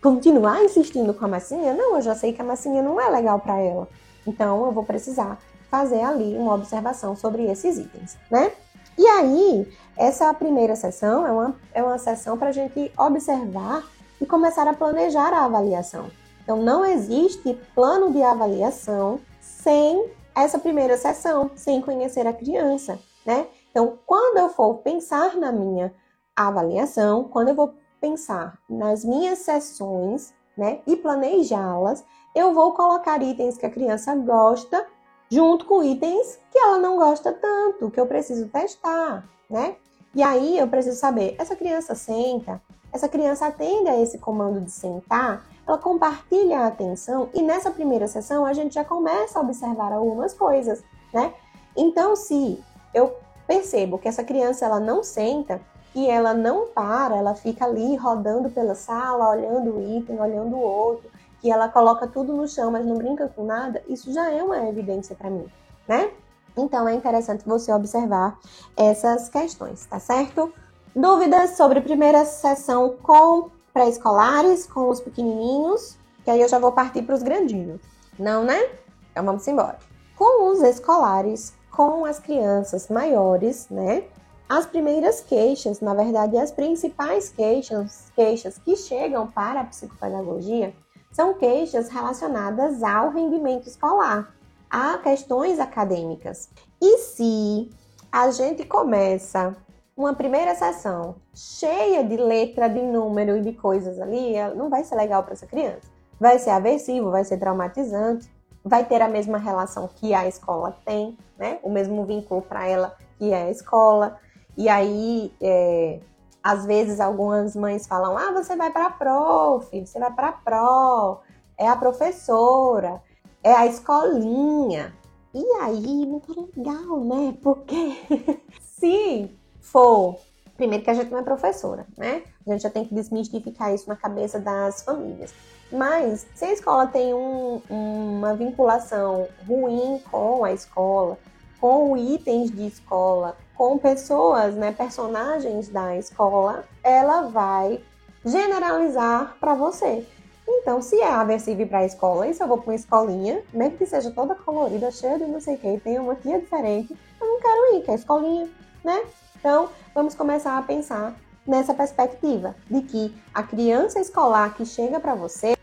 continuar 0.03 0.63
insistindo 0.65 1.13
com 1.15 1.25
a 1.25 1.29
massinha? 1.29 1.75
Não, 1.75 1.97
eu 1.97 2.03
já 2.03 2.15
sei 2.15 2.33
que 2.33 2.43
a 2.43 2.45
massinha 2.45 2.83
não 2.83 3.01
é 3.01 3.09
legal 3.11 3.41
para 3.41 3.59
ela. 3.59 3.89
Então 4.27 4.67
eu 4.67 4.73
vou 4.73 4.85
precisar 4.85 5.39
fazer 5.71 6.03
ali 6.03 6.37
uma 6.37 6.55
observação 6.55 7.17
sobre 7.17 7.45
esses 7.51 7.79
itens, 7.79 8.17
né? 8.31 8.53
E 8.99 9.07
aí, 9.07 9.71
essa 9.97 10.33
primeira 10.33 10.75
sessão 10.75 11.27
é 11.27 11.31
uma, 11.31 11.57
é 11.75 11.83
uma 11.83 11.99
sessão 11.99 12.39
para 12.39 12.49
a 12.49 12.53
gente 12.53 12.91
observar 12.97 13.85
e 14.21 14.25
começar 14.25 14.67
a 14.67 14.73
planejar 14.73 15.35
a 15.35 15.45
avaliação. 15.45 16.11
Então, 16.43 16.63
não 16.63 16.85
existe 16.85 17.59
plano 17.75 18.11
de 18.11 18.23
avaliação 18.23 19.21
sem 19.41 20.11
essa 20.35 20.59
primeira 20.59 20.97
sessão, 20.97 21.51
sem 21.57 21.83
conhecer 21.83 22.27
a 22.27 22.33
criança, 22.33 22.99
né? 23.25 23.47
Então, 23.71 23.99
quando 24.07 24.39
eu 24.39 24.49
for 24.49 24.77
pensar 24.79 25.37
na 25.37 25.53
minha 25.53 25.93
avaliação, 26.35 27.25
quando 27.25 27.49
eu 27.49 27.55
vou 27.55 27.75
pensar 28.01 28.59
nas 28.69 29.05
minhas 29.05 29.41
sessões, 29.41 30.35
né, 30.57 30.81
e 30.87 30.97
planejá-las, 30.97 32.05
eu 32.35 32.53
vou 32.53 32.73
colocar 32.73 33.23
itens 33.23 33.57
que 33.57 33.67
a 33.67 33.71
criança 33.71 34.15
gosta 34.15 34.87
junto 35.31 35.65
com 35.65 35.83
itens 35.83 36.39
que 36.51 36.59
ela 36.59 36.79
não 36.79 36.97
gosta 36.97 37.33
tanto, 37.33 37.91
que 37.91 38.01
eu 38.01 38.07
preciso 38.07 38.49
testar, 38.49 39.29
né? 39.51 39.77
E 40.15 40.23
aí 40.23 40.59
eu 40.59 40.69
preciso 40.69 40.99
saber, 40.99 41.35
essa 41.39 41.55
criança 41.55 41.95
senta, 41.95 42.63
essa 42.93 43.09
criança 43.09 43.47
atende 43.47 43.89
a 43.89 44.01
esse 44.01 44.19
comando 44.19 44.61
de 44.61 44.71
sentar, 44.71 45.45
ela 45.67 45.77
compartilha 45.77 46.61
a 46.61 46.67
atenção 46.69 47.29
e 47.35 47.43
nessa 47.43 47.71
primeira 47.71 48.07
sessão 48.07 48.47
a 48.47 48.53
gente 48.53 48.75
já 48.75 48.85
começa 48.85 49.39
a 49.39 49.43
observar 49.43 49.93
algumas 49.93 50.33
coisas, 50.33 50.83
né? 51.13 51.35
Então, 51.77 52.17
se 52.17 52.63
eu 52.95 53.15
percebo 53.47 53.99
que 53.99 54.09
essa 54.09 54.25
criança 54.25 54.65
ela 54.65 54.81
não 54.81 55.03
senta 55.03 55.61
e 55.97 56.11
ela 56.11 56.35
não 56.35 56.67
para, 56.67 57.17
ela 57.17 57.35
fica 57.35 57.65
ali 57.65 57.97
rodando 57.97 58.51
pela 58.51 58.75
sala, 58.75 59.31
olhando 59.31 59.77
o 59.77 59.99
item, 59.99 60.21
olhando 60.21 60.55
o 60.55 60.61
outro, 60.61 61.11
que 61.41 61.51
ela 61.51 61.71
coloca 61.71 62.07
tudo 62.07 62.35
no 62.35 62.47
chão, 62.47 62.71
mas 62.71 62.85
não 62.85 62.99
brinca 62.99 63.27
com 63.35 63.47
nada, 63.47 63.83
isso 63.89 64.13
já 64.13 64.31
é 64.31 64.43
uma 64.43 64.69
evidência 64.69 65.17
para 65.17 65.31
mim, 65.31 65.47
né? 65.89 66.11
Então 66.55 66.87
é 66.87 66.95
interessante 66.95 67.45
você 67.47 67.73
observar 67.73 68.39
essas 68.77 69.31
questões, 69.31 69.87
tá 69.87 69.99
certo? 69.99 70.53
Dúvidas 70.95 71.57
sobre 71.57 71.81
primeira 71.81 72.27
sessão 72.27 72.95
com 73.03 73.51
pré-escolares, 73.73 74.67
com 74.67 74.91
os 74.91 75.01
pequenininhos, 75.01 75.97
que 76.25 76.31
aí 76.31 76.43
eu 76.43 76.49
já 76.49 76.59
vou 76.59 76.73
partir 76.73 77.03
para 77.03 77.15
os 77.15 77.23
grandinhos. 77.23 77.81
Não, 78.19 78.45
né? 78.45 78.69
Então 79.11 79.25
vamos 79.25 79.49
embora. 79.49 79.79
Com 80.15 80.51
os 80.51 80.63
escolares, 80.63 81.55
com 81.71 82.05
as 82.05 82.19
crianças 82.19 82.89
maiores, 82.89 83.67
né? 83.71 84.05
As 84.49 84.65
primeiras 84.65 85.21
queixas, 85.21 85.81
na 85.81 85.93
verdade, 85.93 86.39
as 86.39 86.53
principais 86.53 87.29
queixas, 87.29 88.13
queixas 88.15 88.57
que 88.59 88.77
chegam 88.77 89.27
para 89.27 89.61
a 89.61 89.65
psicopedagogia 89.65 90.73
são 91.11 91.35
queixas 91.35 91.89
relacionadas 91.89 92.81
ao 92.83 93.11
rendimento 93.11 93.67
escolar, 93.67 94.33
a 94.71 94.99
questões 94.99 95.59
acadêmicas. 95.59 96.49
E 96.81 96.99
se 96.99 97.71
a 98.13 98.31
gente 98.31 98.65
começa 98.65 99.57
uma 99.97 100.15
primeira 100.15 100.55
sessão 100.55 101.17
cheia 101.35 102.05
de 102.05 102.17
letra, 102.17 102.69
de 102.69 102.83
número 102.83 103.37
e 103.39 103.41
de 103.41 103.53
coisas 103.53 104.01
ali, 104.01 104.35
não 104.55 104.71
vai 104.71 104.85
ser 104.85 104.95
legal 104.95 105.25
para 105.25 105.33
essa 105.33 105.47
criança. 105.47 105.91
Vai 106.21 106.39
ser 106.39 106.51
aversivo, 106.51 107.11
vai 107.11 107.25
ser 107.25 107.39
traumatizante, 107.39 108.31
vai 108.65 108.85
ter 108.85 109.03
a 109.03 109.09
mesma 109.09 109.39
relação 109.39 109.89
que 109.89 110.15
a 110.15 110.29
escola 110.29 110.77
tem, 110.85 111.19
né? 111.37 111.59
O 111.65 111.71
mesmo 111.71 112.05
vínculo 112.05 112.43
para 112.43 112.69
ela 112.69 112.97
que 113.19 113.33
é 113.33 113.45
a 113.45 113.51
escola. 113.51 114.21
E 114.57 114.69
aí, 114.69 115.33
é, 115.41 116.01
às 116.43 116.65
vezes 116.65 117.01
algumas 117.01 117.55
mães 117.57 117.87
falam: 117.87 118.17
"Ah, 118.17 118.33
você 118.33 118.57
vai 118.57 118.71
para 118.71 118.91
prof, 118.91 119.69
você 119.81 119.99
vai 119.99 120.13
para 120.13 120.33
pro, 120.33 121.21
é 121.59 121.69
a 121.69 121.77
professora, 121.77 123.03
é 123.43 123.53
a 123.53 123.67
escolinha". 123.67 124.95
E 125.35 125.45
aí 125.61 126.07
não 126.07 126.23
legal, 126.57 127.01
né? 127.01 127.37
Porque 127.43 128.01
se 128.61 129.31
for 129.61 130.19
primeiro 130.57 130.83
que 130.83 130.91
a 130.91 130.95
gente 130.95 131.11
não 131.11 131.19
é 131.19 131.23
professora, 131.23 131.87
né? 131.97 132.23
A 132.47 132.53
gente 132.53 132.63
já 132.63 132.71
tem 132.71 132.85
que 132.85 132.95
desmistificar 132.95 133.75
isso 133.75 133.89
na 133.89 133.97
cabeça 133.97 134.41
das 134.41 134.83
famílias. 134.83 135.35
Mas 135.71 136.27
se 136.35 136.45
a 136.45 136.53
escola 136.53 136.87
tem 136.87 137.13
um, 137.13 137.61
uma 137.69 138.35
vinculação 138.35 139.29
ruim 139.47 140.01
com 140.11 140.45
a 140.45 140.53
escola, 140.53 141.19
com 141.61 141.97
itens 141.97 142.51
de 142.51 142.67
escola, 142.67 143.37
com 143.57 143.79
pessoas, 143.79 144.55
né, 144.55 144.73
personagens 144.73 145.69
da 145.69 145.97
escola, 145.97 146.65
ela 146.83 147.23
vai 147.23 147.81
generalizar 148.25 149.37
para 149.41 149.55
você. 149.55 150.07
Então, 150.49 150.81
se 150.81 151.01
é 151.01 151.09
aversivo 151.09 151.67
para 151.67 151.79
a 151.79 151.87
escola, 151.87 152.29
e 152.29 152.35
se 152.35 152.43
eu 152.43 152.47
vou 152.47 152.59
para 152.59 152.71
uma 152.71 152.77
escolinha, 152.77 153.43
mesmo 153.53 153.79
que 153.79 153.87
seja 153.87 154.11
toda 154.11 154.35
colorida, 154.35 154.91
cheia 154.91 155.19
de 155.19 155.25
não 155.25 155.41
sei 155.41 155.57
o 155.57 155.59
que, 155.59 155.81
tem 155.81 155.99
uma 155.99 156.15
tia 156.15 156.39
diferente, 156.39 156.97
eu 157.21 157.27
não 157.27 157.41
quero 157.41 157.77
ir, 157.77 157.83
que 157.83 157.91
é 157.91 157.95
escolinha, 157.95 158.49
né? 158.85 159.03
Então, 159.39 159.69
vamos 159.95 160.15
começar 160.15 160.57
a 160.57 160.63
pensar 160.63 161.15
nessa 161.47 161.75
perspectiva 161.75 162.55
de 162.71 162.83
que 162.83 163.15
a 163.33 163.43
criança 163.43 164.01
escolar 164.01 164.55
que 164.55 164.65
chega 164.65 165.01
para 165.01 165.15
você. 165.15 165.57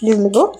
Desligou? 0.00 0.58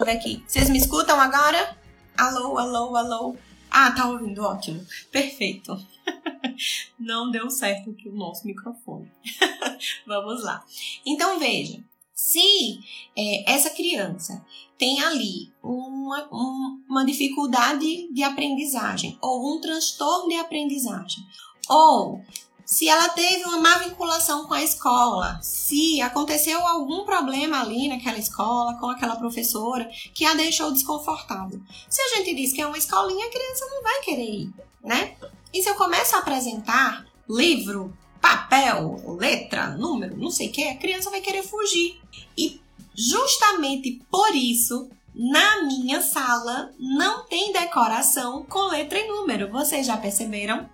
Aqui. 0.00 0.44
Vocês 0.46 0.68
me 0.68 0.78
escutam 0.78 1.18
agora? 1.18 1.76
Alô, 2.18 2.58
alô, 2.58 2.96
alô. 2.96 3.36
Ah, 3.76 3.90
tá 3.90 4.08
ouvindo, 4.08 4.40
ótimo. 4.40 4.86
Perfeito. 5.10 5.76
Não 6.96 7.28
deu 7.32 7.50
certo 7.50 7.90
aqui 7.90 8.08
o 8.08 8.14
nosso 8.14 8.46
microfone. 8.46 9.10
Vamos 10.06 10.44
lá. 10.44 10.64
Então 11.04 11.40
veja, 11.40 11.82
se 12.14 12.78
é, 13.18 13.52
essa 13.52 13.70
criança 13.70 14.46
tem 14.78 15.02
ali 15.02 15.52
uma, 15.60 16.28
um, 16.32 16.84
uma 16.88 17.04
dificuldade 17.04 18.08
de 18.12 18.22
aprendizagem 18.22 19.18
ou 19.20 19.56
um 19.56 19.60
transtorno 19.60 20.28
de 20.28 20.36
aprendizagem, 20.36 21.26
ou 21.68 22.22
se 22.64 22.88
ela 22.88 23.08
teve 23.10 23.44
uma 23.44 23.58
má 23.58 23.78
vinculação 23.78 24.46
com 24.46 24.54
a 24.54 24.62
escola, 24.62 25.38
se 25.42 26.00
aconteceu 26.00 26.66
algum 26.66 27.04
problema 27.04 27.60
ali 27.60 27.88
naquela 27.88 28.18
escola, 28.18 28.78
com 28.78 28.88
aquela 28.88 29.16
professora, 29.16 29.88
que 30.14 30.24
a 30.24 30.34
deixou 30.34 30.72
desconfortável. 30.72 31.60
Se 31.88 32.00
a 32.00 32.16
gente 32.16 32.34
diz 32.34 32.52
que 32.52 32.60
é 32.60 32.66
uma 32.66 32.78
escolinha, 32.78 33.26
a 33.26 33.30
criança 33.30 33.66
não 33.70 33.82
vai 33.82 34.00
querer 34.00 34.30
ir, 34.30 34.52
né? 34.82 35.14
E 35.52 35.62
se 35.62 35.68
eu 35.68 35.74
começo 35.74 36.16
a 36.16 36.20
apresentar 36.20 37.06
livro, 37.28 37.96
papel, 38.20 39.16
letra, 39.18 39.68
número, 39.68 40.16
não 40.16 40.30
sei 40.30 40.48
o 40.48 40.52
que, 40.52 40.64
a 40.64 40.76
criança 40.76 41.10
vai 41.10 41.20
querer 41.20 41.42
fugir. 41.42 42.00
E 42.36 42.60
justamente 42.94 44.00
por 44.10 44.34
isso, 44.34 44.88
na 45.14 45.62
minha 45.62 46.00
sala 46.00 46.72
não 46.78 47.24
tem 47.26 47.52
decoração 47.52 48.44
com 48.44 48.68
letra 48.68 48.98
e 48.98 49.06
número. 49.06 49.50
Vocês 49.50 49.86
já 49.86 49.96
perceberam? 49.96 50.68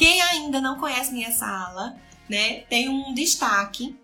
Quem 0.00 0.22
ainda 0.22 0.62
não 0.62 0.78
conhece 0.78 1.12
minha 1.12 1.30
sala, 1.30 1.94
né, 2.26 2.60
tem 2.70 2.88
um 2.88 3.12
destaque 3.12 3.94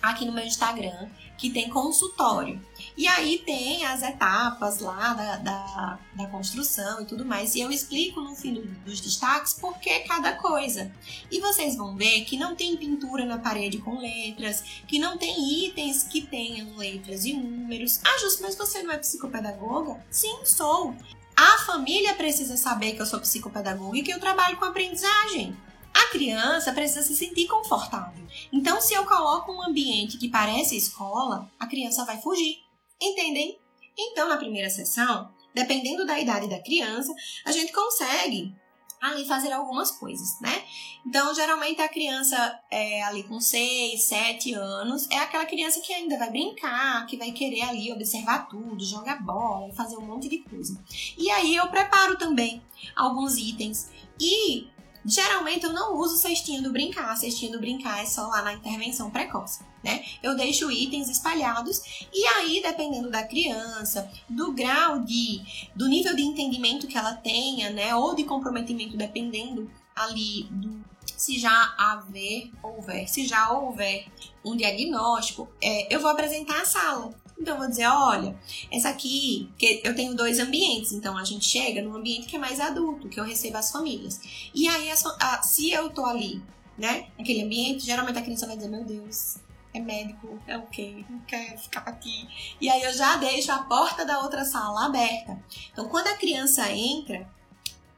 aqui 0.00 0.24
no 0.24 0.32
meu 0.32 0.46
Instagram 0.46 1.10
que 1.36 1.50
tem 1.50 1.68
consultório. 1.68 2.58
E 2.96 3.06
aí 3.06 3.38
tem 3.44 3.84
as 3.84 4.02
etapas 4.02 4.78
lá 4.78 5.12
da, 5.12 5.36
da, 5.36 5.98
da 6.14 6.26
construção 6.28 7.02
e 7.02 7.04
tudo 7.04 7.22
mais. 7.22 7.54
E 7.54 7.60
eu 7.60 7.70
explico 7.70 8.22
no 8.22 8.34
fim 8.34 8.54
do, 8.54 8.62
dos 8.62 8.98
destaques 8.98 9.52
por 9.52 9.78
que 9.78 10.00
cada 10.00 10.32
coisa. 10.36 10.90
E 11.30 11.38
vocês 11.38 11.76
vão 11.76 11.96
ver 11.96 12.24
que 12.24 12.38
não 12.38 12.56
tem 12.56 12.74
pintura 12.74 13.26
na 13.26 13.36
parede 13.38 13.76
com 13.76 13.98
letras, 13.98 14.64
que 14.88 14.98
não 14.98 15.18
tem 15.18 15.66
itens 15.66 16.02
que 16.04 16.22
tenham 16.22 16.78
letras 16.78 17.26
e 17.26 17.34
números. 17.34 18.00
Ah, 18.02 18.18
Justo, 18.20 18.42
mas 18.42 18.54
você 18.54 18.82
não 18.82 18.94
é 18.94 18.96
psicopedagoga? 18.96 20.02
Sim, 20.10 20.46
sou. 20.46 20.96
A 21.36 21.58
família 21.64 22.14
precisa 22.14 22.56
saber 22.56 22.92
que 22.92 23.02
eu 23.02 23.06
sou 23.06 23.20
psicopedagoga 23.20 23.98
e 23.98 24.02
que 24.02 24.12
eu 24.12 24.20
trabalho 24.20 24.56
com 24.56 24.64
aprendizagem. 24.64 25.56
A 25.94 26.08
criança 26.08 26.72
precisa 26.72 27.02
se 27.02 27.14
sentir 27.14 27.46
confortável. 27.46 28.26
Então, 28.52 28.80
se 28.80 28.94
eu 28.94 29.04
coloco 29.04 29.52
um 29.52 29.62
ambiente 29.62 30.18
que 30.18 30.28
parece 30.28 30.76
escola, 30.76 31.50
a 31.58 31.66
criança 31.66 32.04
vai 32.04 32.20
fugir. 32.20 32.58
Entendem? 33.00 33.58
Então, 33.98 34.28
na 34.28 34.36
primeira 34.36 34.70
sessão, 34.70 35.30
dependendo 35.54 36.06
da 36.06 36.18
idade 36.18 36.48
da 36.48 36.62
criança, 36.62 37.12
a 37.44 37.52
gente 37.52 37.72
consegue 37.72 38.54
ali 39.02 39.26
fazer 39.26 39.50
algumas 39.52 39.90
coisas, 39.90 40.38
né? 40.40 40.62
Então, 41.04 41.34
geralmente 41.34 41.82
a 41.82 41.88
criança 41.88 42.60
é 42.70 43.02
ali 43.02 43.24
com 43.24 43.40
6, 43.40 44.00
7 44.00 44.54
anos 44.54 45.10
é 45.10 45.18
aquela 45.18 45.44
criança 45.44 45.80
que 45.80 45.92
ainda 45.92 46.16
vai 46.16 46.30
brincar, 46.30 47.04
que 47.06 47.16
vai 47.16 47.32
querer 47.32 47.62
ali 47.62 47.92
observar 47.92 48.48
tudo, 48.48 48.84
jogar 48.84 49.20
bola, 49.20 49.74
fazer 49.74 49.96
um 49.96 50.06
monte 50.06 50.28
de 50.28 50.38
coisa. 50.38 50.80
E 51.18 51.28
aí 51.30 51.56
eu 51.56 51.66
preparo 51.68 52.16
também 52.16 52.62
alguns 52.94 53.36
itens 53.36 53.90
e 54.20 54.68
Geralmente 55.04 55.64
eu 55.64 55.72
não 55.72 55.96
uso 55.96 56.16
cestinha 56.16 56.62
do 56.62 56.72
brincar, 56.72 57.16
cestinha 57.16 57.50
do 57.50 57.58
brincar 57.58 58.02
é 58.02 58.06
só 58.06 58.26
lá 58.28 58.42
na 58.42 58.54
intervenção 58.54 59.10
precoce, 59.10 59.60
né? 59.82 60.04
Eu 60.22 60.36
deixo 60.36 60.70
itens 60.70 61.08
espalhados 61.08 62.06
e 62.12 62.24
aí, 62.26 62.62
dependendo 62.62 63.10
da 63.10 63.24
criança, 63.24 64.10
do 64.28 64.52
grau 64.52 65.00
de, 65.00 65.40
do 65.74 65.88
nível 65.88 66.14
de 66.14 66.22
entendimento 66.22 66.86
que 66.86 66.96
ela 66.96 67.14
tenha, 67.14 67.70
né? 67.70 67.94
Ou 67.96 68.14
de 68.14 68.24
comprometimento, 68.24 68.96
dependendo 68.96 69.70
ali 69.94 70.44
do 70.50 70.82
se 71.16 71.38
já 71.38 71.74
haver, 71.78 72.50
houver, 72.62 73.06
se 73.06 73.26
já 73.26 73.52
houver 73.52 74.06
um 74.44 74.56
diagnóstico, 74.56 75.48
é, 75.62 75.94
eu 75.94 76.00
vou 76.00 76.10
apresentar 76.10 76.60
a 76.60 76.64
sala. 76.64 77.14
Então, 77.42 77.54
eu 77.54 77.60
vou 77.60 77.68
dizer, 77.68 77.86
olha, 77.86 78.36
essa 78.70 78.88
aqui, 78.88 79.50
que 79.58 79.80
eu 79.82 79.96
tenho 79.96 80.14
dois 80.14 80.38
ambientes, 80.38 80.92
então 80.92 81.18
a 81.18 81.24
gente 81.24 81.44
chega 81.44 81.82
num 81.82 81.96
ambiente 81.96 82.28
que 82.28 82.36
é 82.36 82.38
mais 82.38 82.60
adulto, 82.60 83.08
que 83.08 83.18
eu 83.18 83.24
recebo 83.24 83.56
as 83.56 83.72
famílias. 83.72 84.20
E 84.54 84.68
aí, 84.68 84.88
a, 84.88 84.94
a, 84.94 85.42
se 85.42 85.72
eu 85.72 85.90
tô 85.90 86.04
ali, 86.04 86.40
né, 86.78 87.08
naquele 87.18 87.42
ambiente, 87.42 87.84
geralmente 87.84 88.16
a 88.16 88.22
criança 88.22 88.46
vai 88.46 88.54
dizer, 88.54 88.68
meu 88.68 88.84
Deus, 88.84 89.38
é 89.74 89.80
médico, 89.80 90.38
é 90.46 90.56
o 90.56 90.62
quê? 90.66 91.04
Não 91.10 91.18
quero 91.22 91.58
ficar 91.58 91.80
aqui. 91.80 92.28
E 92.60 92.70
aí 92.70 92.80
eu 92.80 92.92
já 92.92 93.16
deixo 93.16 93.50
a 93.50 93.64
porta 93.64 94.04
da 94.04 94.20
outra 94.20 94.44
sala 94.44 94.86
aberta. 94.86 95.42
Então, 95.72 95.88
quando 95.88 96.06
a 96.06 96.16
criança 96.16 96.70
entra, 96.70 97.28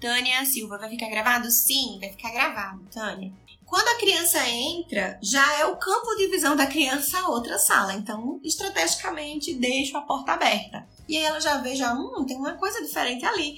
Tânia 0.00 0.42
Silva, 0.46 0.78
vai 0.78 0.88
ficar 0.88 1.10
gravado? 1.10 1.50
Sim, 1.50 1.98
vai 2.00 2.08
ficar 2.08 2.32
gravado, 2.32 2.82
Tânia. 2.90 3.30
Quando 3.74 3.88
a 3.88 3.98
criança 3.98 4.48
entra, 4.48 5.18
já 5.20 5.58
é 5.58 5.64
o 5.64 5.76
campo 5.76 6.14
de 6.14 6.28
visão 6.28 6.54
da 6.54 6.64
criança 6.64 7.18
a 7.18 7.28
outra 7.28 7.58
sala. 7.58 7.92
Então, 7.92 8.38
estrategicamente, 8.44 9.52
deixo 9.52 9.96
a 9.96 10.02
porta 10.02 10.30
aberta. 10.30 10.86
E 11.08 11.16
aí 11.16 11.24
ela 11.24 11.40
já 11.40 11.56
vê, 11.56 11.74
já, 11.74 11.92
hum, 11.92 12.24
tem 12.24 12.36
uma 12.36 12.52
coisa 12.52 12.80
diferente 12.80 13.26
ali. 13.26 13.56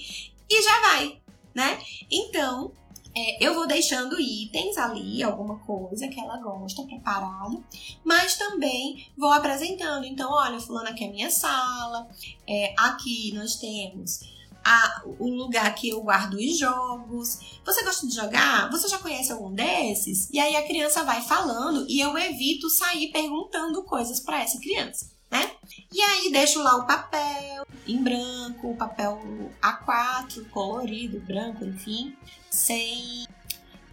E 0.49 0.63
já 0.63 0.81
vai, 0.81 1.21
né? 1.53 1.79
Então, 2.09 2.71
é, 3.15 3.45
eu 3.45 3.53
vou 3.53 3.67
deixando 3.67 4.19
itens 4.19 4.75
ali, 4.79 5.21
alguma 5.21 5.59
coisa 5.59 6.07
que 6.07 6.19
ela 6.19 6.37
gosta, 6.37 6.81
preparado, 6.81 7.63
mas 8.03 8.35
também 8.37 9.11
vou 9.15 9.31
apresentando. 9.31 10.03
Então, 10.03 10.31
olha, 10.31 10.59
fulano, 10.59 10.89
aqui 10.89 11.03
é 11.03 11.09
a 11.09 11.11
minha 11.11 11.29
sala, 11.29 12.09
é, 12.47 12.73
aqui 12.75 13.33
nós 13.35 13.57
temos 13.57 14.21
a, 14.67 15.01
o 15.05 15.29
lugar 15.29 15.73
que 15.75 15.87
eu 15.87 16.01
guardo 16.01 16.33
os 16.33 16.59
jogos. 16.59 17.39
Você 17.65 17.85
gosta 17.85 18.05
de 18.05 18.13
jogar? 18.13 18.69
Você 18.69 18.89
já 18.89 18.97
conhece 18.97 19.31
algum 19.31 19.53
desses? 19.53 20.29
E 20.29 20.37
aí 20.37 20.57
a 20.57 20.67
criança 20.67 21.05
vai 21.05 21.21
falando 21.21 21.85
e 21.87 22.01
eu 22.01 22.17
evito 22.17 22.69
sair 22.69 23.09
perguntando 23.13 23.81
coisas 23.83 24.19
para 24.19 24.41
essa 24.41 24.59
criança, 24.59 25.09
né? 25.31 25.51
E 25.93 26.01
aí 26.01 26.31
deixo 26.33 26.61
lá 26.61 26.75
o 26.75 26.85
papel 26.85 27.65
em 27.87 28.03
branco, 28.03 28.71
o 28.71 28.75
papel 28.75 29.21
A4, 29.61 30.49
colorido, 30.49 31.21
branco, 31.21 31.63
enfim, 31.63 32.13
sem 32.51 33.25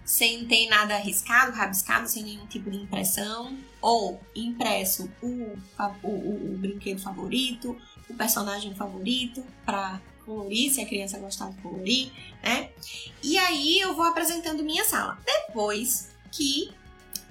sem 0.04 0.44
ter 0.46 0.68
nada 0.68 0.96
arriscado, 0.96 1.52
rabiscado, 1.52 2.08
sem 2.08 2.24
nenhum 2.24 2.46
tipo 2.46 2.70
de 2.70 2.76
impressão, 2.76 3.56
ou 3.80 4.20
impresso 4.34 5.10
o, 5.22 5.56
o, 6.02 6.08
o, 6.08 6.54
o 6.54 6.58
brinquedo 6.58 7.00
favorito, 7.00 7.74
o 8.10 8.14
personagem 8.14 8.74
favorito, 8.74 9.42
para 9.64 9.98
colorir, 10.24 10.72
se 10.72 10.80
a 10.80 10.86
criança 10.86 11.18
gostar 11.18 11.50
de 11.50 11.60
colorir, 11.62 12.10
né? 12.42 12.70
E 13.22 13.38
aí 13.38 13.78
eu 13.80 13.94
vou 13.94 14.04
apresentando 14.04 14.62
minha 14.62 14.84
sala. 14.84 15.18
Depois 15.24 16.10
que 16.32 16.72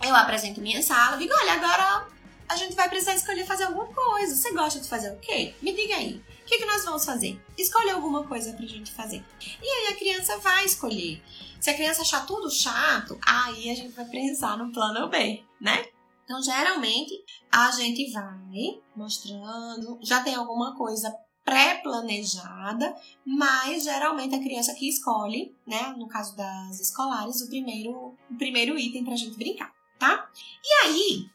eu 0.03 0.15
apresento 0.15 0.61
minha 0.61 0.81
sala, 0.81 1.17
digo, 1.17 1.33
olha, 1.33 1.53
agora 1.53 2.07
a 2.47 2.55
gente 2.55 2.75
vai 2.75 2.89
precisar 2.89 3.15
escolher 3.15 3.45
fazer 3.45 3.65
alguma 3.65 3.87
coisa. 3.87 4.35
Você 4.35 4.51
gosta 4.51 4.79
de 4.79 4.87
fazer 4.87 5.11
o 5.11 5.19
quê? 5.19 5.55
Me 5.61 5.73
diga 5.73 5.95
aí. 5.95 6.21
O 6.41 6.45
que, 6.45 6.57
que 6.57 6.65
nós 6.65 6.83
vamos 6.83 7.05
fazer? 7.05 7.41
Escolhe 7.57 7.89
alguma 7.89 8.25
coisa 8.25 8.53
pra 8.53 8.65
gente 8.65 8.91
fazer. 8.91 9.23
E 9.61 9.67
aí 9.67 9.93
a 9.93 9.97
criança 9.97 10.37
vai 10.39 10.65
escolher. 10.65 11.21
Se 11.59 11.69
a 11.69 11.73
criança 11.73 12.01
achar 12.01 12.25
tudo 12.25 12.51
chato, 12.51 13.17
aí 13.25 13.69
a 13.69 13.75
gente 13.75 13.93
vai 13.93 14.05
pensar 14.05 14.57
no 14.57 14.71
plano 14.71 15.09
B, 15.09 15.41
né? 15.61 15.85
Então, 16.25 16.41
geralmente, 16.41 17.23
a 17.51 17.71
gente 17.71 18.11
vai 18.11 18.81
mostrando, 18.95 19.99
já 20.01 20.21
tem 20.21 20.35
alguma 20.35 20.75
coisa 20.75 21.13
pré-planejada, 21.43 22.95
mas 23.25 23.83
geralmente 23.83 24.35
a 24.35 24.39
criança 24.39 24.73
que 24.73 24.87
escolhe, 24.87 25.55
né, 25.67 25.93
no 25.97 26.07
caso 26.07 26.35
das 26.35 26.79
escolares, 26.79 27.41
o 27.41 27.47
primeiro, 27.47 27.91
o 28.29 28.37
primeiro 28.37 28.77
item 28.77 29.03
pra 29.03 29.15
gente 29.15 29.37
brincar, 29.37 29.71
tá? 29.99 30.29
E 30.63 30.85
aí, 30.85 31.29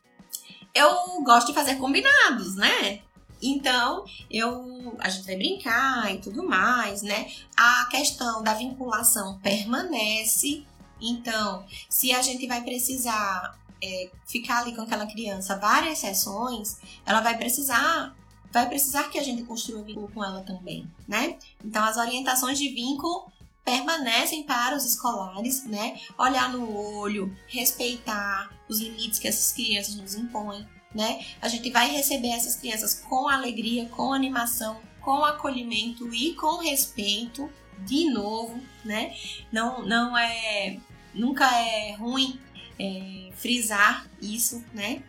eu 0.74 1.22
gosto 1.22 1.48
de 1.48 1.54
fazer 1.54 1.76
combinados, 1.76 2.56
né? 2.56 3.02
Então, 3.40 4.04
eu 4.30 4.96
a 5.00 5.09
gente 5.09 5.26
vai 5.26 5.36
brincar 5.36 6.14
e 6.14 6.18
tudo 6.18 6.46
mais, 6.46 7.02
né? 7.02 7.30
A 7.56 7.86
questão 7.86 8.42
da 8.42 8.54
vinculação 8.54 9.38
permanece. 9.38 10.64
Então, 11.00 11.64
se 11.88 12.12
a 12.12 12.20
gente 12.20 12.46
vai 12.46 12.62
precisar 12.62 13.56
é, 13.82 14.11
ficar 14.26 14.61
ali 14.61 14.74
com 14.74 14.82
aquela 14.82 15.06
criança 15.06 15.56
várias 15.56 15.98
sessões, 15.98 16.78
ela 17.06 17.20
vai 17.20 17.36
precisar 17.36 18.16
vai 18.53 18.68
precisar 18.68 19.05
que 19.11 19.18
a 19.18 19.22
gente 19.22 19.42
construa 19.44 19.82
vínculo 19.82 20.11
com 20.12 20.24
ela 20.24 20.42
também, 20.42 20.88
né? 21.07 21.36
Então, 21.64 21.84
as 21.84 21.96
orientações 21.96 22.59
de 22.59 22.68
vínculo 22.68 23.30
permanecem 23.64 24.44
para 24.44 24.76
os 24.76 24.84
escolares, 24.84 25.64
né? 25.64 26.01
Olhar 26.16 26.51
no 26.51 26.74
olho, 26.74 27.36
respeitar 27.46 28.51
os 28.68 28.80
limites 28.80 29.18
que 29.18 29.28
essas 29.28 29.53
crianças 29.53 29.94
nos 29.96 30.14
impõem, 30.14 30.66
né? 30.94 31.24
A 31.40 31.49
gente 31.49 31.70
vai 31.70 31.90
receber 31.90 32.28
essas 32.28 32.57
crianças 32.57 32.94
com 32.94 33.28
alegria, 33.28 33.86
com 33.88 34.12
animação, 34.12 34.80
com 35.01 35.24
acolhimento 35.24 36.12
e 36.14 36.34
com 36.34 36.59
respeito, 36.59 37.51
de 37.80 38.11
novo, 38.11 38.59
né? 38.84 39.14
Não, 39.53 39.82
não 39.86 40.16
é, 40.16 40.78
nunca 41.14 41.44
é 41.55 41.94
ruim 41.94 42.40
é, 42.78 43.30
frisar 43.34 44.07
isso, 44.20 44.64
né? 44.72 45.03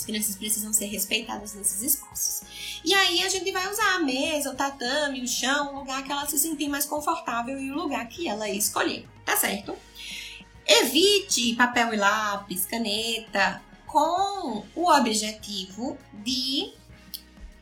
As 0.00 0.06
crianças 0.06 0.34
precisam 0.34 0.72
ser 0.72 0.86
respeitadas 0.86 1.52
nesses 1.52 1.82
espaços. 1.82 2.80
E 2.82 2.94
aí 2.94 3.22
a 3.22 3.28
gente 3.28 3.52
vai 3.52 3.70
usar 3.70 3.96
a 3.96 3.98
mesa, 3.98 4.50
o 4.50 4.56
tatame, 4.56 5.20
o 5.20 5.28
chão, 5.28 5.74
o 5.74 5.78
lugar 5.80 6.02
que 6.02 6.10
ela 6.10 6.26
se 6.26 6.38
sentir 6.38 6.70
mais 6.70 6.86
confortável 6.86 7.60
e 7.60 7.70
o 7.70 7.74
lugar 7.74 8.08
que 8.08 8.26
ela 8.26 8.48
escolher, 8.48 9.06
tá 9.26 9.36
certo? 9.36 9.76
Evite 10.66 11.54
papel 11.54 11.92
e 11.92 11.98
lápis, 11.98 12.64
caneta, 12.64 13.62
com 13.86 14.64
o 14.74 14.90
objetivo 14.90 15.98
de 16.14 16.72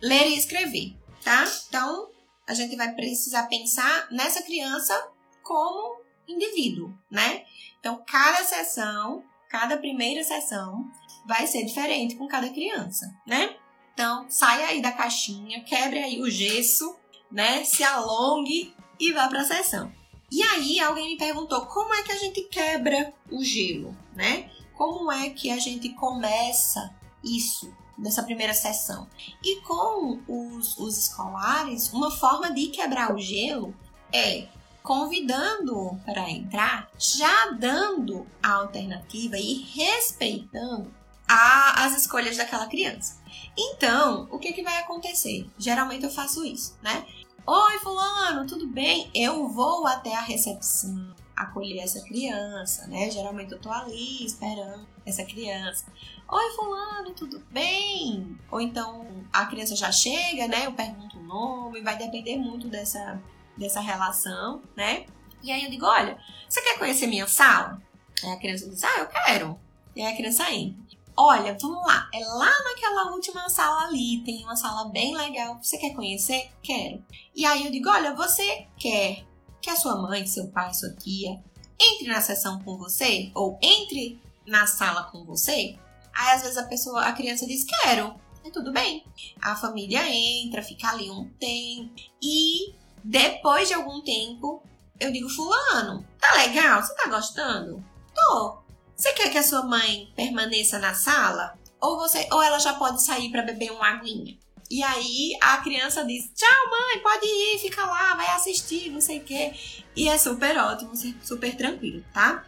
ler 0.01 0.29
e 0.29 0.39
escrever, 0.39 0.95
tá? 1.25 1.45
Então, 1.69 2.09
a 2.47 2.55
gente 2.55 2.77
vai 2.77 2.95
precisar 2.95 3.49
pensar 3.49 4.07
nessa 4.13 4.43
criança 4.43 5.09
como 5.43 6.01
indivíduo, 6.29 6.97
né? 7.11 7.45
Então, 7.81 8.01
cada 8.07 8.45
sessão, 8.45 9.25
cada 9.49 9.77
primeira 9.77 10.23
sessão, 10.23 10.89
vai 11.29 11.47
ser 11.47 11.63
diferente 11.65 12.17
com 12.17 12.27
cada 12.27 12.49
criança, 12.49 13.15
né? 13.27 13.55
Então, 13.93 14.25
saia 14.31 14.69
aí 14.69 14.81
da 14.81 14.91
caixinha, 14.91 15.63
quebre 15.63 15.99
aí 15.99 16.23
o 16.23 16.31
gesso, 16.31 16.97
né? 17.31 17.63
Se 17.65 17.85
alongue 17.85 18.75
e 18.99 19.13
vá 19.13 19.29
para 19.29 19.43
a 19.43 19.45
sessão. 19.45 19.93
E 20.33 20.43
aí, 20.43 20.81
alguém 20.81 21.11
me 21.11 21.19
perguntou 21.19 21.67
como 21.67 21.93
é 21.93 22.03
que 22.03 22.13
a 22.13 22.17
gente 22.17 22.43
quebra 22.45 23.13
o 23.31 23.45
gelo, 23.45 23.95
né? 24.15 24.51
Como 24.75 25.13
é 25.13 25.29
que 25.29 25.51
a 25.51 25.59
gente 25.59 25.91
começa 25.91 26.95
isso 27.23 27.77
nessa 27.99 28.23
primeira 28.23 28.55
sessão? 28.55 29.07
E 29.45 29.61
com 29.63 30.21
os, 30.27 30.79
os 30.79 30.97
escolares, 30.97 31.93
uma 31.93 32.11
forma 32.11 32.51
de 32.51 32.69
quebrar 32.69 33.15
o 33.15 33.19
gelo 33.19 33.75
é 34.11 34.49
convidando 34.83 36.01
para 36.07 36.31
entrar, 36.31 36.89
já 36.99 37.51
dando 37.51 38.27
a 38.43 38.53
alternativa 38.53 39.37
e 39.37 39.55
respeitando 39.75 40.97
as 41.29 41.97
escolhas 41.97 42.37
daquela 42.37 42.67
criança. 42.67 43.21
Então, 43.57 44.29
o 44.31 44.39
que, 44.39 44.53
que 44.53 44.63
vai 44.63 44.79
acontecer? 44.79 45.49
Geralmente 45.59 46.05
eu 46.05 46.11
faço 46.11 46.45
isso, 46.45 46.79
né? 46.83 47.05
Oi, 47.47 47.79
fulano, 47.79 48.47
tudo 48.47 48.67
bem? 48.67 49.11
Eu 49.15 49.49
vou 49.49 49.87
até 49.87 50.15
a 50.15 50.21
recepção 50.21 51.15
acolher 51.35 51.81
essa 51.81 52.01
criança, 52.03 52.87
né? 52.89 53.11
Geralmente 53.11 53.53
eu 53.53 53.59
tô 53.59 53.71
ali 53.71 54.25
esperando 54.25 54.87
essa 55.07 55.25
criança. 55.25 55.87
Oi, 56.31 56.51
fulano, 56.55 57.13
tudo 57.15 57.41
bem? 57.51 58.39
Ou 58.51 58.61
então 58.61 59.07
a 59.33 59.47
criança 59.47 59.75
já 59.77 59.91
chega, 59.91 60.49
né? 60.49 60.67
Eu 60.67 60.73
pergunto 60.73 61.19
o 61.19 61.23
nome, 61.23 61.81
vai 61.81 61.97
depender 61.97 62.37
muito 62.37 62.69
dessa, 62.69 63.21
dessa 63.57 63.81
relação, 63.81 64.63
né? 64.77 65.07
E 65.43 65.53
aí 65.53 65.65
eu 65.65 65.71
digo, 65.71 65.87
olha, 65.87 66.19
você 66.49 66.61
quer 66.61 66.79
conhecer 66.79 67.07
minha 67.07 67.27
sala? 67.27 67.81
Aí 68.23 68.33
a 68.33 68.37
criança 68.37 68.69
diz, 68.69 68.83
ah, 68.83 68.99
eu 68.99 69.07
quero. 69.07 69.59
E 69.95 70.03
aí 70.03 70.13
a 70.13 70.17
criança 70.17 70.53
entra. 70.53 70.98
Olha, 71.21 71.59
vamos 71.61 71.85
lá, 71.85 72.09
é 72.15 72.25
lá 72.25 72.53
naquela 72.63 73.11
última 73.11 73.49
sala 73.49 73.89
ali, 73.89 74.23
tem 74.25 74.45
uma 74.45 74.55
sala 74.55 74.89
bem 74.89 75.17
legal. 75.17 75.59
Você 75.61 75.77
quer 75.77 75.93
conhecer? 75.93 76.49
Quero. 76.63 77.05
E 77.35 77.45
aí 77.45 77.67
eu 77.67 77.73
digo, 77.73 77.91
olha, 77.91 78.15
você 78.15 78.69
quer 78.79 79.25
que 79.61 79.69
a 79.69 79.75
sua 79.75 80.01
mãe, 80.01 80.25
seu 80.29 80.47
pai, 80.47 80.73
sua 80.73 80.95
tia 80.95 81.43
entre 81.81 82.07
na 82.07 82.21
sessão 82.21 82.61
com 82.61 82.79
você? 82.79 83.33
Ou 83.35 83.59
entre 83.61 84.23
na 84.47 84.69
sala 84.69 85.11
com 85.11 85.25
você? 85.25 85.77
Aí 86.15 86.37
às 86.37 86.43
vezes 86.43 86.57
a 86.57 86.69
pessoa, 86.69 87.03
a 87.03 87.13
criança 87.13 87.49
diz, 87.49 87.65
quero. 87.65 88.15
É 88.45 88.51
tudo 88.51 88.73
bem. 88.73 89.05
A 89.43 89.57
família 89.57 90.09
entra, 90.09 90.63
fica 90.63 90.89
ali 90.89 91.11
um 91.11 91.29
tempo. 91.31 91.95
E 92.23 92.77
depois 93.03 93.67
de 93.67 93.75
algum 93.75 94.01
tempo, 94.03 94.63
eu 95.01 95.11
digo, 95.11 95.29
fulano, 95.29 96.07
tá 96.21 96.33
legal? 96.35 96.81
Você 96.81 96.95
tá 96.95 97.09
gostando? 97.09 97.85
Tô. 98.15 98.58
Você 98.99 99.13
quer 99.13 99.31
que 99.31 99.39
a 99.39 99.43
sua 99.45 99.63
mãe 99.63 100.13
permaneça 100.17 100.77
na 100.81 100.93
sala? 100.93 101.57
Ou 101.81 101.97
você, 101.97 102.27
ou 102.33 102.43
ela 102.43 102.59
já 102.59 102.75
pode 102.75 103.01
sair 103.01 103.31
para 103.31 103.43
beber 103.43 103.71
uma 103.71 103.89
aguinha? 103.89 104.37
E 104.69 104.83
aí 104.83 105.39
a 105.41 105.59
criança 105.59 106.05
diz: 106.05 106.29
Tchau, 106.35 106.71
mãe, 106.71 107.01
pode 107.01 107.25
ir, 107.25 107.61
fica 107.61 107.87
lá, 107.87 108.15
vai 108.15 108.27
assistir, 108.31 108.91
não 108.91 109.01
sei 109.01 109.19
o 109.19 109.25
quê. 109.25 109.53
E 109.95 110.09
é 110.09 110.19
super 110.19 110.59
ótimo, 110.59 110.91
super 111.23 111.57
tranquilo, 111.57 112.05
tá? 112.13 112.45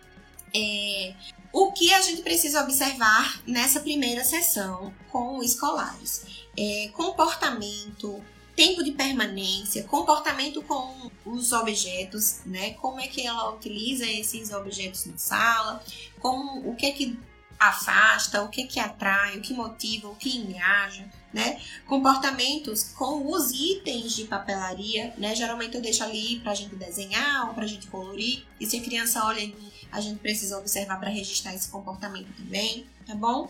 É, 0.53 1.15
o 1.53 1.71
que 1.71 1.95
a 1.95 2.01
gente 2.01 2.23
precisa 2.23 2.63
observar 2.65 3.41
nessa 3.47 3.79
primeira 3.79 4.25
sessão 4.25 4.93
com 5.09 5.39
os 5.39 5.53
escolares? 5.53 6.27
É, 6.59 6.91
comportamento, 6.93 8.21
tempo 8.61 8.85
de 8.85 8.93
permanência, 8.93 9.85
comportamento 9.85 10.61
com 10.61 11.11
os 11.25 11.51
objetos, 11.51 12.41
né? 12.45 12.75
Como 12.75 13.01
é 13.01 13.09
que 13.09 13.27
ela 13.27 13.55
utiliza 13.55 14.05
esses 14.05 14.53
objetos 14.53 15.07
na 15.07 15.17
sala, 15.17 15.83
como 16.19 16.69
o 16.69 16.77
que 16.77 16.85
é 16.85 16.93
que 16.93 17.19
afasta, 17.59 18.43
o 18.43 18.51
que 18.51 18.61
é 18.61 18.67
que 18.67 18.79
atrai, 18.79 19.39
o 19.39 19.41
que 19.41 19.55
motiva, 19.55 20.09
o 20.09 20.15
que 20.15 20.37
engaja 20.37 21.11
né? 21.33 21.61
Comportamentos 21.87 22.85
com 22.85 23.31
os 23.31 23.53
itens 23.53 24.13
de 24.15 24.25
papelaria, 24.25 25.15
né? 25.17 25.35
Geralmente 25.35 25.77
eu 25.77 25.81
deixo 25.81 26.03
ali 26.03 26.41
para 26.41 26.53
a 26.53 26.55
gente 26.55 26.75
desenhar 26.75 27.49
ou 27.49 27.55
para 27.55 27.65
a 27.65 27.69
gente 27.69 27.87
colorir. 27.87 28.45
E 28.59 28.67
se 28.67 28.77
a 28.77 28.83
criança 28.83 29.25
olha, 29.25 29.53
a 29.93 30.01
gente 30.01 30.19
precisa 30.19 30.59
observar 30.59 30.99
para 30.99 31.09
registrar 31.09 31.55
esse 31.55 31.69
comportamento 31.69 32.33
também, 32.37 32.87
tá 33.07 33.15
bom? 33.15 33.49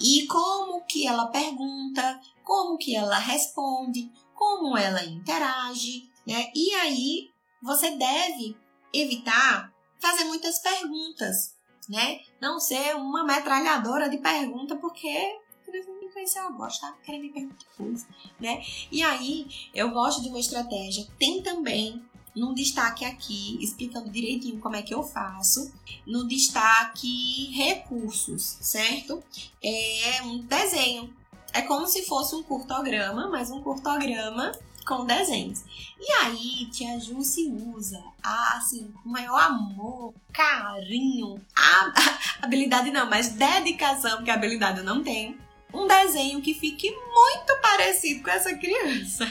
E 0.00 0.26
como 0.26 0.82
que 0.82 1.06
ela 1.06 1.26
pergunta, 1.26 2.20
como 2.42 2.78
que 2.78 2.96
ela 2.96 3.18
responde, 3.18 4.10
como 4.40 4.74
ela 4.74 5.04
interage, 5.04 6.10
né? 6.26 6.50
E 6.54 6.74
aí 6.76 7.30
você 7.62 7.90
deve 7.90 8.56
evitar 8.90 9.70
fazer 10.00 10.24
muitas 10.24 10.58
perguntas, 10.60 11.54
né? 11.86 12.20
Não 12.40 12.58
ser 12.58 12.96
uma 12.96 13.22
metralhadora 13.22 14.08
de 14.08 14.16
pergunta, 14.16 14.76
porque 14.76 15.38
conhecer, 16.12 16.40
eu 16.40 16.52
gosto, 16.52 16.80
tá? 16.80 16.92
Querem 17.04 17.20
me 17.20 17.30
perguntar 17.30 17.64
coisa, 17.76 18.06
né? 18.38 18.62
E 18.90 19.02
aí, 19.02 19.46
eu 19.74 19.90
gosto 19.90 20.22
de 20.22 20.28
uma 20.28 20.38
estratégia. 20.38 21.06
Tem 21.18 21.42
também 21.42 22.02
no 22.34 22.54
destaque 22.54 23.04
aqui, 23.04 23.58
explicando 23.62 24.10
direitinho 24.10 24.60
como 24.60 24.76
é 24.76 24.82
que 24.82 24.94
eu 24.94 25.02
faço. 25.02 25.72
No 26.06 26.26
destaque 26.26 27.50
recursos, 27.52 28.58
certo? 28.60 29.22
É 29.62 30.22
um 30.22 30.38
desenho. 30.38 31.14
É 31.52 31.62
como 31.62 31.86
se 31.86 32.02
fosse 32.06 32.34
um 32.34 32.42
curtograma, 32.42 33.28
mas 33.28 33.50
um 33.50 33.60
curtograma 33.62 34.52
com 34.86 35.04
desenhos. 35.04 35.64
E 35.98 36.12
aí, 36.12 36.66
tia 36.70 36.98
Ju 36.98 37.22
se 37.22 37.48
usa, 37.76 38.02
assim, 38.22 38.92
com 39.02 39.08
maior 39.08 39.40
amor, 39.40 40.14
carinho, 40.32 41.40
habilidade 42.40 42.90
não, 42.90 43.08
mas 43.08 43.28
dedicação, 43.30 44.24
que 44.24 44.30
a 44.30 44.34
habilidade 44.34 44.78
eu 44.78 44.84
não 44.84 45.02
tenho 45.02 45.38
um 45.72 45.86
desenho 45.86 46.40
que 46.40 46.54
fique 46.54 46.90
muito 46.90 47.60
parecido 47.62 48.24
com 48.24 48.30
essa 48.30 48.54
criança. 48.54 49.30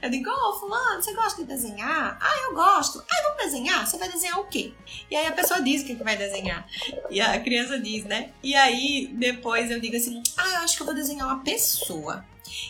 Eu 0.00 0.10
digo, 0.10 0.30
ô, 0.30 0.50
oh, 0.50 0.60
fulano, 0.60 1.02
você 1.02 1.14
gosta 1.14 1.42
de 1.42 1.48
desenhar? 1.48 2.18
Ah, 2.20 2.36
eu 2.44 2.54
gosto. 2.54 3.04
Ah, 3.10 3.22
vamos 3.24 3.44
desenhar? 3.44 3.86
Você 3.86 3.98
vai 3.98 4.08
desenhar 4.08 4.38
o 4.40 4.46
quê? 4.46 4.72
E 5.10 5.16
aí 5.16 5.26
a 5.26 5.32
pessoa 5.32 5.60
diz 5.60 5.82
o 5.82 5.86
que 5.86 5.94
vai 5.94 6.16
desenhar. 6.16 6.66
E 7.10 7.20
a 7.20 7.38
criança 7.40 7.78
diz, 7.78 8.04
né? 8.04 8.32
E 8.42 8.54
aí 8.54 9.10
depois 9.14 9.70
eu 9.70 9.80
digo 9.80 9.96
assim, 9.96 10.22
ah, 10.36 10.48
eu 10.48 10.58
acho 10.60 10.76
que 10.76 10.82
eu 10.82 10.86
vou 10.86 10.94
desenhar 10.94 11.26
uma 11.26 11.42
pessoa. 11.42 12.24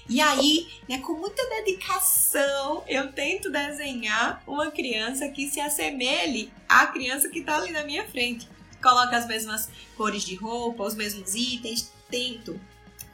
E 0.08 0.20
aí, 0.20 0.68
né, 0.88 0.98
com 0.98 1.14
muita 1.14 1.46
dedicação, 1.48 2.82
eu 2.86 3.12
tento 3.12 3.50
desenhar 3.50 4.42
uma 4.46 4.70
criança 4.70 5.28
que 5.28 5.48
se 5.48 5.60
assemelhe 5.60 6.52
à 6.68 6.86
criança 6.86 7.28
que 7.28 7.40
está 7.40 7.56
ali 7.56 7.70
na 7.70 7.84
minha 7.84 8.06
frente. 8.08 8.48
Coloca 8.82 9.16
as 9.16 9.26
mesmas 9.26 9.68
cores 9.96 10.22
de 10.22 10.34
roupa, 10.34 10.84
os 10.84 10.94
mesmos 10.94 11.34
itens, 11.34 11.92
tento 12.10 12.58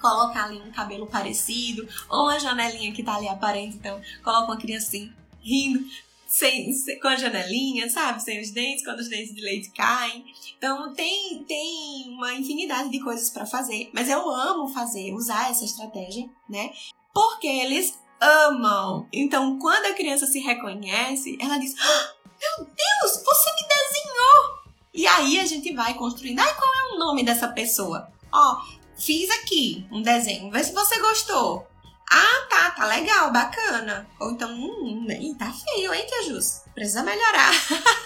colocar 0.04 0.44
ali 0.44 0.60
um 0.60 0.70
cabelo 0.70 1.06
parecido, 1.06 1.88
ou 2.10 2.24
uma 2.24 2.38
janelinha 2.38 2.92
que 2.92 3.02
tá 3.02 3.16
ali 3.16 3.26
aparente, 3.26 3.76
então 3.76 3.98
coloca 4.22 4.52
uma 4.52 4.58
criança 4.58 4.88
assim, 4.88 5.10
rindo, 5.40 5.82
sem, 6.26 6.70
sem, 6.74 7.00
com 7.00 7.08
a 7.08 7.16
janelinha, 7.16 7.88
sabe? 7.88 8.22
Sem 8.22 8.38
os 8.38 8.50
dentes, 8.50 8.84
quando 8.84 8.98
os 8.98 9.08
dentes 9.08 9.34
de 9.34 9.40
leite 9.40 9.70
caem. 9.70 10.26
Então 10.58 10.92
tem, 10.92 11.42
tem 11.44 12.04
uma 12.08 12.34
infinidade 12.34 12.90
de 12.90 13.00
coisas 13.00 13.30
para 13.30 13.46
fazer, 13.46 13.88
mas 13.94 14.10
eu 14.10 14.28
amo 14.28 14.68
fazer, 14.68 15.14
usar 15.14 15.50
essa 15.50 15.64
estratégia, 15.64 16.28
né? 16.50 16.70
Porque 17.14 17.46
eles 17.46 17.98
amam. 18.20 19.08
Então 19.10 19.58
quando 19.58 19.86
a 19.86 19.94
criança 19.94 20.26
se 20.26 20.38
reconhece, 20.38 21.38
ela 21.40 21.56
diz: 21.56 21.74
ah, 21.80 22.14
Meu 22.40 22.66
Deus, 22.66 23.24
você 23.24 23.50
me 23.54 23.68
desenhou! 23.68 24.64
E 24.92 25.06
aí 25.06 25.40
a 25.40 25.46
gente 25.46 25.72
vai 25.72 25.94
construindo. 25.94 26.40
Ah, 26.40 26.54
qual 26.54 26.74
é 26.74 26.94
o 26.94 26.98
nome 26.98 27.24
dessa 27.24 27.48
pessoa? 27.48 28.12
Ó, 28.32 28.60
Fiz 28.96 29.30
aqui 29.30 29.86
um 29.90 30.02
desenho, 30.02 30.50
vê 30.50 30.62
se 30.62 30.72
você 30.72 30.98
gostou. 31.00 31.66
Ah, 32.10 32.46
tá, 32.48 32.70
tá 32.70 32.86
legal, 32.86 33.32
bacana. 33.32 34.08
Ou 34.20 34.30
então, 34.30 34.50
hum, 34.52 35.06
tá 35.38 35.52
feio, 35.52 35.92
hein, 35.92 36.06
Tia 36.06 36.22
Jus? 36.24 36.62
Precisa 36.74 37.02
melhorar. 37.02 37.50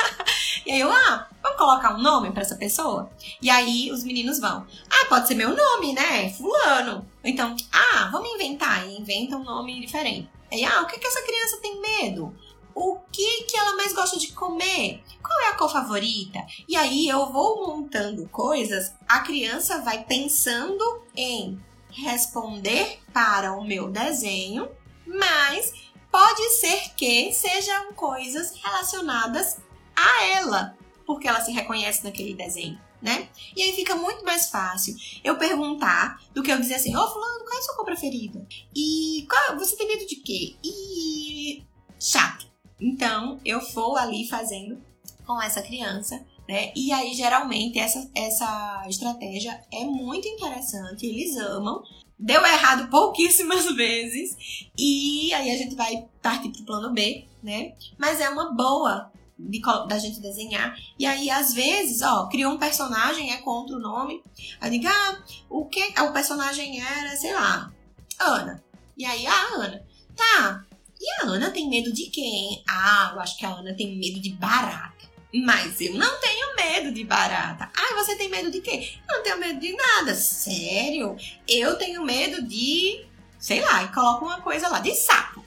e 0.65 0.73
aí 0.73 0.81
eu, 0.81 0.91
ah, 0.91 1.29
vamos 1.43 1.59
colocar 1.59 1.95
um 1.95 2.01
nome 2.01 2.31
para 2.31 2.43
essa 2.43 2.57
pessoa? 2.57 3.11
E 3.43 3.51
aí 3.51 3.91
os 3.91 4.05
meninos 4.05 4.39
vão, 4.39 4.67
ah, 4.89 5.07
pode 5.09 5.27
ser 5.27 5.35
meu 5.35 5.55
nome, 5.55 5.93
né? 5.93 6.31
Fulano. 6.31 7.07
Então, 7.25 7.55
ah, 7.73 8.09
vamos 8.11 8.31
inventar. 8.31 8.87
E 8.89 8.99
inventa 8.99 9.37
um 9.37 9.45
nome 9.45 9.81
diferente. 9.81 10.31
Aí, 10.51 10.65
ah, 10.65 10.83
o 10.83 10.87
que, 10.87 10.99
que 10.99 11.07
essa 11.07 11.23
criança 11.23 11.59
tem 11.59 11.81
medo? 11.81 12.35
O 12.79 12.97
que, 13.11 13.43
que 13.43 13.57
ela 13.57 13.75
mais 13.75 13.93
gosta 13.93 14.17
de 14.17 14.33
comer, 14.33 15.03
qual 15.21 15.41
é 15.41 15.49
a 15.49 15.55
cor 15.55 15.71
favorita. 15.71 16.39
E 16.69 16.77
aí 16.77 17.09
eu 17.09 17.31
vou 17.33 17.67
montando 17.67 18.29
coisas, 18.29 18.95
a 19.09 19.19
criança 19.21 19.81
vai 19.81 20.05
pensando 20.05 21.03
em 21.17 21.61
responder 21.91 23.01
para 23.13 23.53
o 23.53 23.65
meu 23.65 23.91
desenho, 23.91 24.71
mas 25.05 25.73
pode 26.09 26.51
ser 26.51 26.95
que 26.95 27.33
sejam 27.33 27.93
coisas 27.95 28.55
relacionadas 28.63 29.59
a 29.97 30.25
ela, 30.27 30.79
porque 31.05 31.27
ela 31.27 31.41
se 31.41 31.51
reconhece 31.51 32.05
naquele 32.05 32.35
desenho. 32.35 32.81
Né? 33.01 33.29
E 33.55 33.63
aí 33.63 33.73
fica 33.75 33.95
muito 33.95 34.25
mais 34.25 34.51
fácil 34.51 34.93
eu 35.23 35.39
perguntar 35.39 36.21
do 36.35 36.43
que 36.43 36.51
eu 36.51 36.59
dizer 36.59 36.75
assim, 36.75 36.97
ô 36.97 37.01
oh, 37.01 37.09
fulano, 37.09 37.45
qual 37.45 37.55
é 37.55 37.59
a 37.59 37.63
sua 37.63 37.77
cor 37.77 37.85
preferida? 37.85 38.45
E 38.75 39.25
qual, 39.29 39.57
você 39.57 39.77
tem 39.77 39.87
medo 39.87 40.05
de 40.05 40.17
quê? 40.17 40.57
E 40.65 41.65
chato. 42.01 42.48
Então, 42.81 43.41
eu 43.45 43.61
vou 43.73 43.97
ali 43.97 44.27
fazendo 44.29 44.81
com 45.27 45.41
essa 45.43 45.63
criança, 45.63 46.25
né? 46.49 46.73
E 46.75 46.93
aí, 46.93 47.13
geralmente, 47.15 47.79
essa, 47.79 48.09
essa 48.15 48.85
estratégia 48.89 49.61
é 49.73 49.85
muito 49.85 50.27
interessante, 50.27 51.07
eles 51.07 51.37
amam. 51.37 51.83
Deu 52.19 52.45
errado 52.45 52.91
pouquíssimas 52.91 53.65
vezes, 53.77 54.37
e 54.77 55.33
aí 55.35 55.51
a 55.51 55.57
gente 55.57 55.75
vai 55.75 56.07
partir 56.23 56.51
pro 56.51 56.65
plano 56.65 56.93
B, 56.93 57.27
né? 57.43 57.75
Mas 57.97 58.21
é 58.21 58.29
uma 58.29 58.53
boa 58.55 59.13
de, 59.39 59.61
da 59.87 59.99
gente 59.99 60.21
desenhar. 60.21 60.77
E 60.99 61.07
aí, 61.07 61.31
às 61.31 61.55
vezes, 61.55 62.03
ó, 62.03 62.27
criou 62.27 62.53
um 62.53 62.59
personagem, 62.59 63.33
é 63.33 63.37
contra 63.39 63.77
o 63.77 63.81
nome. 63.81 64.23
Aí 64.61 64.71
diga, 64.71 64.91
ah, 64.91 65.23
o 65.49 65.67
que? 65.67 65.95
O 66.01 66.13
personagem 66.13 66.81
era, 66.81 67.17
sei 67.17 67.35
lá, 67.35 67.73
Ana. 68.19 68.63
E 68.97 69.05
aí, 69.05 69.27
ah, 69.27 69.49
Ana. 69.55 69.87
Tá, 70.17 70.67
e 71.01 71.23
a 71.23 71.27
Ana 71.27 71.51
tem 71.51 71.69
medo 71.69 71.93
de 71.93 72.07
quem? 72.07 72.63
Ah, 72.69 73.13
eu 73.15 73.21
acho 73.21 73.37
que 73.37 73.47
a 73.47 73.51
Ana 73.51 73.75
tem 73.75 73.97
medo 73.97 74.21
de 74.21 74.31
barata. 74.31 75.09
Mas 75.33 75.81
eu 75.81 75.95
não 75.95 76.21
tenho 76.21 76.57
medo 76.57 76.91
de 76.93 77.05
barata. 77.05 77.71
Ah, 77.77 77.95
você 77.95 78.17
tem 78.17 78.29
medo 78.29 78.51
de 78.51 78.61
quê? 78.61 78.95
Eu 79.09 79.17
não 79.17 79.23
tenho 79.23 79.39
medo 79.39 79.61
de 79.61 79.73
nada. 79.77 80.15
Sério? 80.15 81.17
Eu 81.47 81.77
tenho 81.77 82.05
medo 82.05 82.43
de, 82.43 83.05
sei 83.39 83.61
lá, 83.61 83.85
e 83.85 83.89
coloca 83.89 84.25
uma 84.25 84.41
coisa 84.41 84.69
lá, 84.69 84.81
de 84.81 84.95
sapo. 84.95 85.45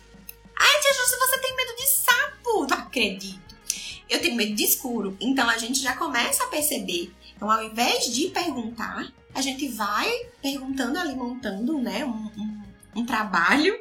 Ai, 0.58 0.82
tia 0.82 0.94
Júcia, 0.94 1.18
você 1.18 1.40
tem 1.40 1.56
medo 1.56 1.76
de 1.76 1.88
sapo? 1.88 2.68
Não 2.70 2.78
acredito. 2.78 3.56
Eu 4.08 4.22
tenho 4.22 4.36
medo 4.36 4.54
de 4.54 4.64
escuro. 4.64 5.18
Então 5.20 5.50
a 5.50 5.58
gente 5.58 5.82
já 5.82 5.96
começa 5.96 6.44
a 6.44 6.48
perceber. 6.48 7.12
Então, 7.36 7.50
ao 7.50 7.64
invés 7.64 8.14
de 8.14 8.28
perguntar, 8.28 9.12
a 9.34 9.42
gente 9.42 9.68
vai 9.70 10.08
perguntando 10.42 11.00
ali, 11.00 11.16
montando, 11.16 11.80
né, 11.80 12.06
um, 12.06 12.30
um, 12.40 12.64
um 12.98 13.06
trabalho 13.06 13.76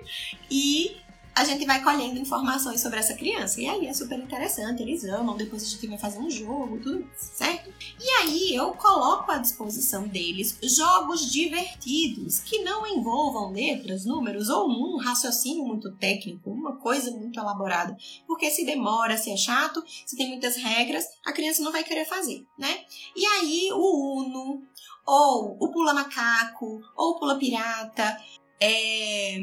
e 0.51 0.97
a 1.41 1.45
gente 1.45 1.65
vai 1.65 1.83
colhendo 1.83 2.19
informações 2.19 2.83
sobre 2.83 2.99
essa 2.99 3.15
criança. 3.15 3.63
E 3.63 3.67
aí 3.67 3.87
é 3.87 3.95
super 3.95 4.19
interessante, 4.19 4.83
eles 4.83 5.05
amam, 5.05 5.35
depois 5.35 5.63
a 5.63 5.67
gente 5.67 5.87
vai 5.87 5.97
fazer 5.97 6.19
um 6.19 6.31
jogo, 6.31 6.79
tudo 6.79 7.09
certo? 7.17 7.73
E 7.99 8.11
aí 8.21 8.55
eu 8.55 8.73
coloco 8.75 9.33
à 9.33 9.39
disposição 9.39 10.07
deles 10.07 10.59
jogos 10.63 11.31
divertidos 11.33 12.41
que 12.41 12.63
não 12.63 12.87
envolvam 12.87 13.53
letras, 13.53 14.05
números 14.05 14.51
ou 14.51 14.69
um 14.69 14.99
raciocínio 14.99 15.65
muito 15.65 15.91
técnico, 15.93 16.51
uma 16.51 16.77
coisa 16.77 17.11
muito 17.11 17.41
elaborada. 17.41 17.97
Porque 18.27 18.51
se 18.51 18.67
demora, 18.67 19.17
se 19.17 19.31
é 19.31 19.37
chato, 19.37 19.83
se 20.05 20.19
tem 20.19 20.29
muitas 20.29 20.57
regras, 20.57 21.07
a 21.25 21.33
criança 21.33 21.63
não 21.63 21.73
vai 21.73 21.83
querer 21.83 22.05
fazer, 22.05 22.47
né? 22.59 22.81
E 23.17 23.25
aí 23.25 23.71
o 23.73 24.21
Uno, 24.21 24.63
ou 25.07 25.57
o 25.59 25.73
Pula 25.73 25.95
Macaco, 25.95 26.83
ou 26.95 27.13
o 27.13 27.19
Pula 27.19 27.39
Pirata, 27.39 28.21
é 28.61 29.39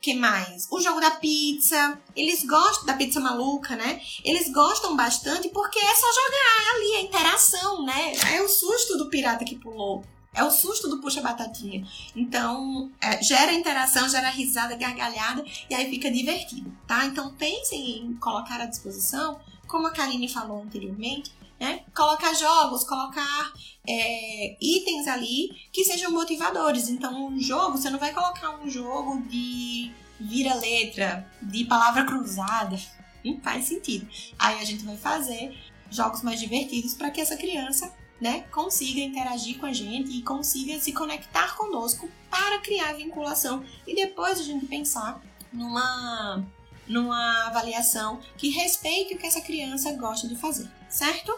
que 0.00 0.14
mais? 0.14 0.68
O 0.70 0.80
jogo 0.80 1.00
da 1.00 1.12
pizza. 1.12 1.98
Eles 2.14 2.44
gostam 2.44 2.84
da 2.84 2.94
pizza 2.94 3.18
maluca, 3.20 3.74
né? 3.74 4.00
Eles 4.22 4.52
gostam 4.52 4.94
bastante 4.94 5.48
porque 5.48 5.78
é 5.78 5.94
só 5.94 6.06
jogar 6.12 6.74
ali, 6.74 6.96
a 6.96 7.00
interação, 7.00 7.84
né? 7.84 8.12
É 8.34 8.42
o 8.42 8.48
susto 8.48 8.98
do 8.98 9.08
pirata 9.08 9.44
que 9.44 9.56
pulou. 9.56 10.04
É 10.34 10.42
o 10.42 10.50
susto 10.50 10.88
do 10.88 11.00
puxa 11.00 11.22
batatinha. 11.22 11.86
Então, 12.14 12.90
é, 13.00 13.22
gera 13.22 13.52
interação, 13.52 14.08
gera 14.08 14.28
risada, 14.28 14.76
gargalhada 14.76 15.44
e 15.70 15.74
aí 15.74 15.88
fica 15.88 16.10
divertido, 16.10 16.70
tá? 16.86 17.06
Então, 17.06 17.32
pensem 17.34 18.00
em 18.00 18.14
colocar 18.16 18.60
à 18.60 18.66
disposição, 18.66 19.40
como 19.66 19.86
a 19.86 19.92
Karine 19.92 20.28
falou 20.28 20.60
anteriormente, 20.60 21.32
né? 21.64 21.80
Colocar 21.94 22.34
jogos, 22.34 22.84
colocar 22.84 23.52
é, 23.88 24.56
itens 24.60 25.08
ali 25.08 25.48
que 25.72 25.82
sejam 25.82 26.12
motivadores. 26.12 26.90
Então, 26.90 27.28
um 27.28 27.40
jogo, 27.40 27.78
você 27.78 27.88
não 27.88 27.98
vai 27.98 28.12
colocar 28.12 28.50
um 28.62 28.68
jogo 28.68 29.22
de 29.22 29.90
vira-letra, 30.20 31.26
de 31.40 31.64
palavra 31.64 32.04
cruzada. 32.04 32.78
Não 33.24 33.40
faz 33.40 33.64
sentido. 33.64 34.06
Aí 34.38 34.60
a 34.60 34.64
gente 34.64 34.84
vai 34.84 34.96
fazer 34.98 35.56
jogos 35.90 36.22
mais 36.22 36.38
divertidos 36.38 36.92
para 36.92 37.10
que 37.10 37.20
essa 37.20 37.36
criança 37.36 37.90
né, 38.20 38.42
consiga 38.52 39.00
interagir 39.00 39.58
com 39.58 39.66
a 39.66 39.72
gente 39.72 40.10
e 40.10 40.22
consiga 40.22 40.78
se 40.78 40.92
conectar 40.92 41.56
conosco 41.56 42.08
para 42.30 42.60
criar 42.60 42.92
vinculação 42.92 43.64
e 43.86 43.94
depois 43.94 44.38
a 44.38 44.42
gente 44.42 44.66
pensar 44.66 45.20
numa 45.52 46.44
numa 46.86 47.46
avaliação 47.46 48.20
que 48.36 48.50
respeite 48.50 49.14
o 49.14 49.18
que 49.18 49.26
essa 49.26 49.40
criança 49.40 49.92
gosta 49.92 50.28
de 50.28 50.36
fazer, 50.36 50.68
certo? 50.88 51.34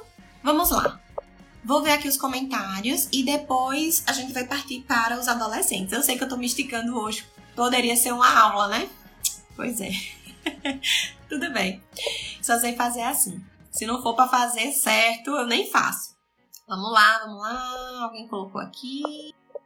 Vamos 0.46 0.70
lá. 0.70 1.00
Vou 1.64 1.82
ver 1.82 1.90
aqui 1.90 2.06
os 2.06 2.16
comentários 2.16 3.08
e 3.10 3.24
depois 3.24 4.04
a 4.06 4.12
gente 4.12 4.32
vai 4.32 4.46
partir 4.46 4.82
para 4.82 5.18
os 5.18 5.26
adolescentes. 5.26 5.92
Eu 5.92 6.04
sei 6.04 6.16
que 6.16 6.22
eu 6.22 6.28
tô 6.28 6.36
me 6.36 6.46
esticando 6.46 6.96
hoje. 6.96 7.26
Poderia 7.56 7.96
ser 7.96 8.12
uma 8.12 8.32
aula, 8.32 8.68
né? 8.68 8.88
Pois 9.56 9.80
é. 9.80 9.90
Tudo 11.28 11.52
bem. 11.52 11.82
Só 12.40 12.60
sei 12.60 12.76
fazer 12.76 13.02
assim. 13.02 13.44
Se 13.72 13.86
não 13.86 14.00
for 14.00 14.14
para 14.14 14.28
fazer 14.28 14.70
certo, 14.70 15.30
eu 15.30 15.48
nem 15.48 15.68
faço. 15.68 16.14
Vamos 16.68 16.92
lá, 16.92 17.18
vamos 17.24 17.40
lá. 17.40 18.02
Alguém 18.04 18.28
colocou 18.28 18.60
aqui. 18.60 19.02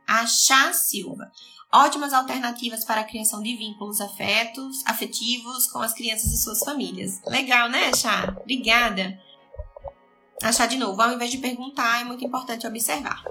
A 0.07 0.27
Chá 0.27 0.73
Silva. 0.73 1.31
Ótimas 1.71 2.15
alternativas 2.15 2.87
para 2.87 3.03
a 3.03 3.05
criação 3.05 3.43
de 3.43 3.55
vínculos 3.55 4.01
afetos, 4.01 4.83
afetivos 4.87 5.67
com 5.67 5.81
as 5.81 5.93
crianças 5.93 6.33
e 6.33 6.39
suas 6.39 6.61
famílias. 6.61 7.21
Legal, 7.27 7.69
né, 7.69 7.93
Chá? 7.93 8.35
Obrigada 8.41 9.21
achar 10.43 10.67
de 10.67 10.77
novo. 10.77 11.01
Ao 11.01 11.13
invés 11.13 11.31
de 11.31 11.39
perguntar, 11.39 12.01
é 12.01 12.05
muito 12.05 12.25
importante 12.25 12.67
observar. 12.67 13.23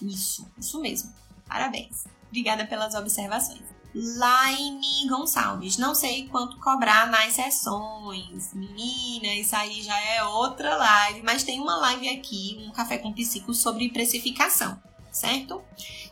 Isso, 0.00 0.46
isso 0.58 0.80
mesmo. 0.80 1.12
Parabéns. 1.48 2.04
Obrigada 2.28 2.66
pelas 2.66 2.94
observações. 2.94 3.62
Laine 3.94 5.08
Gonçalves. 5.08 5.78
Não 5.78 5.94
sei 5.94 6.28
quanto 6.28 6.58
cobrar 6.58 7.06
nas 7.10 7.32
sessões. 7.32 8.52
Menina, 8.52 9.34
isso 9.34 9.56
aí 9.56 9.82
já 9.82 9.98
é 9.98 10.22
outra 10.22 10.76
live. 10.76 11.22
Mas 11.22 11.42
tem 11.44 11.60
uma 11.60 11.76
live 11.78 12.08
aqui, 12.10 12.62
um 12.66 12.72
Café 12.72 12.98
com 12.98 13.12
Psico, 13.12 13.54
sobre 13.54 13.88
precificação, 13.88 14.78
certo? 15.10 15.62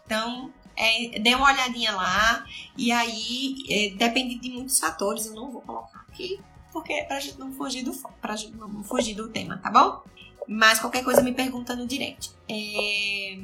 Então, 0.07 0.51
é, 0.77 1.18
dê 1.18 1.35
uma 1.35 1.53
olhadinha 1.53 1.93
lá. 1.93 2.47
E 2.77 2.91
aí, 2.91 3.57
é, 3.68 3.91
depende 3.97 4.39
de 4.39 4.51
muitos 4.51 4.79
fatores. 4.79 5.27
Eu 5.27 5.35
não 5.35 5.51
vou 5.51 5.61
colocar 5.61 6.07
aqui, 6.09 6.41
porque 6.72 6.93
é 6.95 7.05
pra 7.05 7.20
gente 7.20 7.39
não 7.39 7.53
fugir 7.53 7.83
do, 7.83 7.93
pra 8.18 8.35
gente 8.35 8.57
não 8.57 8.83
fugir 8.83 9.14
do 9.14 9.29
tema, 9.29 9.59
tá 9.59 9.70
bom? 9.70 10.03
Mas 10.47 10.78
qualquer 10.78 11.03
coisa 11.03 11.22
me 11.22 11.32
pergunta 11.32 11.74
no 11.74 11.86
direct. 11.86 12.30
É... 12.49 13.38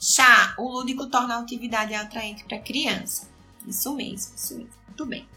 Chá, 0.00 0.54
o 0.58 0.68
lúdico 0.68 1.06
torna 1.06 1.36
a 1.36 1.40
atividade 1.40 1.94
atraente 1.94 2.44
para 2.44 2.58
criança. 2.58 3.28
Isso 3.66 3.94
mesmo, 3.94 4.34
isso 4.34 4.56
mesmo. 4.56 4.72
Muito 4.88 5.06
bem. 5.06 5.28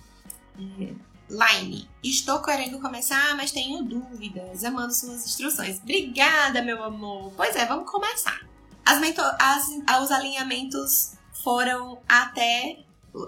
É... 0.59 1.15
Line, 1.27 1.89
estou 2.03 2.39
querendo 2.41 2.79
começar, 2.79 3.35
mas 3.35 3.51
tenho 3.51 3.81
dúvidas. 3.83 4.63
Amando 4.63 4.93
suas 4.93 5.25
instruções. 5.25 5.79
Obrigada, 5.79 6.61
meu 6.61 6.83
amor. 6.83 7.33
Pois 7.35 7.55
é, 7.55 7.65
vamos 7.65 7.89
começar. 7.89 8.39
As, 8.85 8.99
as 9.39 10.03
os 10.03 10.11
alinhamentos 10.11 11.13
foram 11.43 11.99
até. 12.07 12.79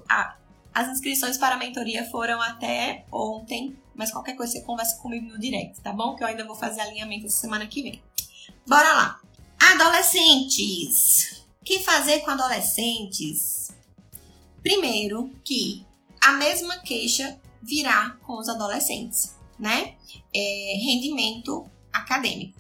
A, 0.08 0.36
as 0.74 0.90
inscrições 0.90 1.38
para 1.38 1.56
a 1.56 1.58
mentoria 1.58 2.08
foram 2.12 2.40
até 2.40 3.06
ontem, 3.12 3.76
mas 3.98 4.12
qualquer 4.12 4.36
coisa 4.36 4.54
você 4.54 4.62
conversa 4.62 4.98
comigo 5.02 5.28
no 5.28 5.40
direct, 5.40 5.82
tá 5.82 5.92
bom? 5.92 6.16
Que 6.16 6.24
eu 6.24 6.28
ainda 6.28 6.46
vou 6.46 6.56
fazer 6.56 6.82
alinhamento 6.82 7.26
essa 7.26 7.42
semana 7.42 7.66
que 7.68 7.82
vem. 7.82 8.02
Bora 8.66 8.94
lá! 8.94 9.22
Adolescentes! 9.60 11.44
O 11.60 11.66
que 11.66 11.80
fazer 11.80 12.20
com 12.20 12.32
adolescentes? 12.32 13.72
Primeiro, 14.62 15.32
que 15.44 15.86
a 16.22 16.34
mesma 16.34 16.78
queixa 16.78 17.40
virá 17.62 18.12
com 18.22 18.38
os 18.38 18.48
adolescentes, 18.48 19.36
né? 19.60 19.96
É, 20.34 20.78
rendimento 20.78 21.70
acadêmico. 21.92 22.58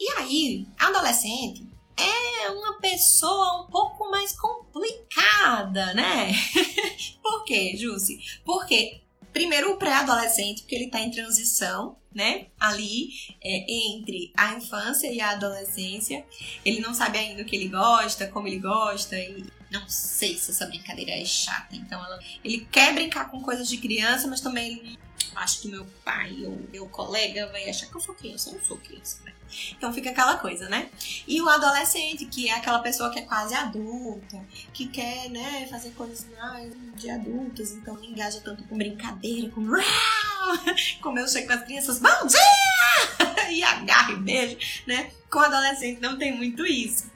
E 0.00 0.10
aí, 0.18 0.66
adolescente 0.78 1.70
é 1.96 2.50
uma 2.50 2.78
pessoa 2.80 3.62
um 3.62 3.70
pouco 3.70 4.10
mais 4.10 4.32
complicada, 4.32 5.94
né? 5.94 6.32
Por 7.22 7.44
quê, 7.44 7.76
Jussi? 7.76 8.18
Porque 8.44 9.02
primeiro 9.32 9.72
o 9.72 9.76
pré-adolescente, 9.76 10.62
porque 10.62 10.74
ele 10.74 10.84
está 10.86 11.00
em 11.00 11.10
transição, 11.10 11.96
né? 12.14 12.46
Ali 12.60 13.08
é, 13.42 13.66
entre 13.88 14.32
a 14.36 14.54
infância 14.54 15.12
e 15.12 15.20
a 15.20 15.30
adolescência. 15.30 16.24
Ele 16.64 16.80
não 16.80 16.94
sabe 16.94 17.18
ainda 17.18 17.42
o 17.42 17.44
que 17.44 17.56
ele 17.56 17.68
gosta, 17.68 18.26
como 18.28 18.46
ele 18.46 18.58
gosta 18.58 19.18
e 19.18 19.44
não 19.70 19.88
sei 19.88 20.36
se 20.36 20.50
essa 20.50 20.66
brincadeira 20.66 21.12
é 21.12 21.24
chata. 21.24 21.74
Então 21.74 22.04
ela, 22.04 22.18
ele 22.44 22.66
quer 22.70 22.94
brincar 22.94 23.30
com 23.30 23.40
coisas 23.40 23.68
de 23.68 23.78
criança, 23.78 24.28
mas 24.28 24.40
também 24.40 24.72
ele 24.72 24.98
acho 25.36 25.62
que 25.62 25.68
meu 25.68 25.86
pai 26.04 26.44
ou 26.44 26.60
meu 26.70 26.86
colega 26.88 27.46
vai 27.48 27.68
achar 27.68 27.86
que 27.86 27.96
eu 27.96 28.00
sou 28.00 28.14
criança, 28.14 28.50
eu 28.50 28.54
não 28.54 28.64
sou 28.64 28.76
criança, 28.76 29.22
né? 29.24 29.31
Então 29.76 29.92
fica 29.92 30.10
aquela 30.10 30.36
coisa, 30.36 30.68
né? 30.68 30.88
E 31.26 31.40
o 31.40 31.48
adolescente, 31.48 32.24
que 32.26 32.48
é 32.48 32.54
aquela 32.54 32.78
pessoa 32.78 33.10
que 33.10 33.18
é 33.18 33.22
quase 33.22 33.54
adulta, 33.54 34.40
que 34.72 34.86
quer, 34.86 35.28
né, 35.30 35.66
fazer 35.70 35.90
coisas 35.90 36.26
mais 36.38 36.72
de 36.96 37.10
adultos, 37.10 37.72
então 37.72 37.94
não 37.94 38.04
engaja 38.04 38.40
tanto 38.40 38.64
com 38.64 38.76
brincadeira, 38.76 39.50
com 39.50 39.62
como 41.00 41.18
eu 41.18 41.28
chego 41.28 41.48
com 41.48 41.52
as 41.54 41.64
crianças, 41.64 41.98
bom 41.98 42.26
dia! 42.26 43.48
e 43.50 43.62
agarra 43.62 44.12
e 44.12 44.16
beijo, 44.16 44.56
né? 44.86 45.10
Com 45.30 45.38
adolescente 45.38 46.00
não 46.00 46.18
tem 46.18 46.34
muito 46.34 46.64
isso. 46.64 47.11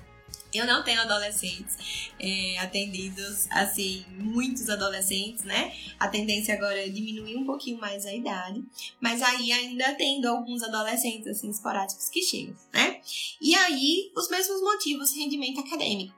Eu 0.57 0.67
não 0.67 0.83
tenho 0.83 1.01
adolescentes 1.01 1.77
é, 2.19 2.59
atendidos, 2.59 3.47
assim, 3.51 4.05
muitos 4.11 4.69
adolescentes, 4.69 5.45
né? 5.45 5.73
A 5.99 6.09
tendência 6.09 6.55
agora 6.55 6.87
é 6.87 6.89
diminuir 6.89 7.37
um 7.37 7.45
pouquinho 7.45 7.79
mais 7.79 8.07
a 8.07 8.15
idade, 8.15 8.63
mas 9.01 9.23
aí 9.23 9.53
ainda 9.53 9.95
tendo 9.95 10.27
alguns 10.27 10.63
adolescentes, 10.63 11.27
assim, 11.27 11.51
esporádicos 11.51 12.09
que 12.09 12.23
chegam, 12.23 12.55
né? 12.73 13.01
E 13.41 13.55
aí, 13.55 14.11
os 14.17 14.29
mesmos 14.29 14.61
motivos, 14.61 15.15
rendimento 15.15 15.61
acadêmico. 15.61 16.15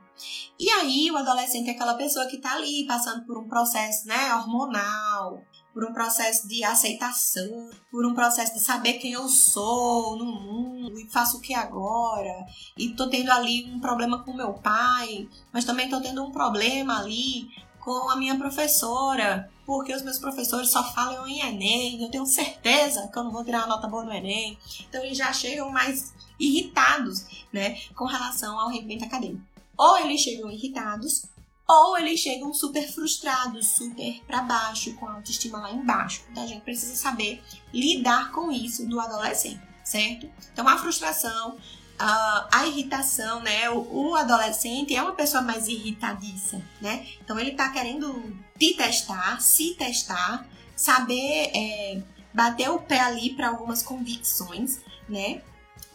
E 0.59 0.68
aí, 0.70 1.11
o 1.11 1.16
adolescente 1.16 1.68
é 1.68 1.72
aquela 1.72 1.95
pessoa 1.95 2.26
que 2.26 2.39
tá 2.39 2.55
ali 2.55 2.84
passando 2.86 3.24
por 3.24 3.39
um 3.39 3.49
processo, 3.49 4.07
né, 4.09 4.34
hormonal, 4.34 5.45
por 5.78 5.88
um 5.88 5.92
processo 5.92 6.48
de 6.48 6.64
aceitação, 6.64 7.70
por 7.88 8.04
um 8.04 8.12
processo 8.12 8.52
de 8.52 8.58
saber 8.58 8.94
quem 8.94 9.12
eu 9.12 9.28
sou 9.28 10.16
no 10.16 10.24
mundo 10.24 10.98
e 10.98 11.08
faço 11.08 11.36
o 11.36 11.40
que 11.40 11.54
agora. 11.54 12.34
E 12.76 12.88
tô 12.96 13.08
tendo 13.08 13.30
ali 13.30 13.64
um 13.72 13.78
problema 13.78 14.24
com 14.24 14.34
meu 14.34 14.54
pai, 14.54 15.28
mas 15.52 15.64
também 15.64 15.88
tô 15.88 16.00
tendo 16.00 16.20
um 16.24 16.32
problema 16.32 16.98
ali 16.98 17.48
com 17.78 18.10
a 18.10 18.16
minha 18.16 18.36
professora. 18.36 19.48
porque 19.64 19.94
os 19.94 20.02
meus 20.02 20.18
professores 20.18 20.70
só 20.70 20.82
falam 20.82 21.28
em 21.28 21.42
Enem, 21.42 22.02
eu 22.02 22.10
tenho 22.10 22.26
certeza 22.26 23.06
que 23.06 23.16
eu 23.16 23.22
não 23.22 23.30
vou 23.30 23.44
tirar 23.44 23.58
uma 23.58 23.76
nota 23.76 23.86
boa 23.86 24.02
no 24.02 24.12
Enem. 24.12 24.58
Então 24.88 25.04
eles 25.04 25.16
já 25.16 25.32
chegam 25.32 25.70
mais 25.70 26.12
irritados, 26.40 27.46
né, 27.52 27.78
com 27.94 28.04
relação 28.04 28.58
ao 28.58 28.68
rendimento 28.68 29.04
acadêmico. 29.04 29.44
Ou 29.76 29.96
eles 29.98 30.22
chegam 30.22 30.50
irritados, 30.50 31.26
ou 31.68 31.98
eles 31.98 32.20
chegam 32.20 32.52
super 32.54 32.90
frustrados, 32.90 33.66
super 33.66 34.22
para 34.26 34.40
baixo, 34.40 34.94
com 34.94 35.06
a 35.06 35.16
autoestima 35.16 35.58
lá 35.58 35.70
embaixo. 35.70 36.24
Então 36.30 36.42
a 36.42 36.46
gente 36.46 36.62
precisa 36.62 36.96
saber 36.96 37.42
lidar 37.72 38.32
com 38.32 38.50
isso 38.50 38.88
do 38.88 38.98
adolescente, 38.98 39.60
certo? 39.84 40.30
Então 40.50 40.66
a 40.66 40.78
frustração, 40.78 41.58
a 41.98 42.66
irritação, 42.66 43.40
né? 43.42 43.68
O, 43.68 44.14
adolescente 44.14 44.96
é 44.96 45.02
uma 45.02 45.12
pessoa 45.12 45.42
mais 45.42 45.68
irritadiça, 45.68 46.62
né? 46.80 47.06
Então 47.22 47.38
ele 47.38 47.52
tá 47.52 47.68
querendo 47.68 48.34
te 48.58 48.74
testar, 48.74 49.38
se 49.42 49.74
testar, 49.74 50.48
saber 50.74 51.50
é, 51.54 52.02
bater 52.32 52.70
o 52.70 52.78
pé 52.80 53.00
ali 53.00 53.34
para 53.34 53.48
algumas 53.48 53.82
convicções, 53.82 54.80
né? 55.06 55.42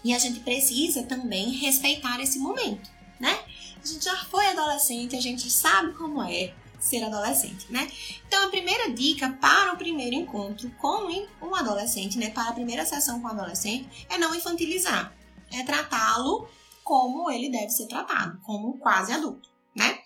E 0.03 0.13
a 0.13 0.19
gente 0.19 0.41
precisa 0.41 1.01
também 1.03 1.51
respeitar 1.51 2.19
esse 2.19 2.37
momento, 2.37 2.91
né? 3.19 3.39
A 3.83 3.85
gente 3.85 4.05
já 4.05 4.15
foi 4.25 4.47
adolescente, 4.47 5.15
a 5.15 5.21
gente 5.21 5.49
sabe 5.51 5.93
como 5.93 6.23
é 6.23 6.53
ser 6.79 7.03
adolescente, 7.03 7.69
né? 7.69 7.91
Então 8.27 8.45
a 8.45 8.49
primeira 8.49 8.89
dica 8.91 9.29
para 9.41 9.73
o 9.73 9.77
primeiro 9.77 10.15
encontro 10.15 10.69
com 10.79 11.07
um 11.41 11.55
adolescente, 11.55 12.17
né? 12.17 12.29
Para 12.29 12.49
a 12.49 12.53
primeira 12.53 12.85
sessão 12.85 13.21
com 13.21 13.27
o 13.27 13.31
adolescente 13.31 14.07
é 14.09 14.17
não 14.17 14.33
infantilizar, 14.33 15.13
é 15.51 15.63
tratá-lo 15.63 16.47
como 16.83 17.29
ele 17.29 17.49
deve 17.49 17.69
ser 17.69 17.87
tratado, 17.87 18.39
como 18.41 18.77
quase 18.77 19.11
adulto, 19.11 19.49
né? 19.75 19.99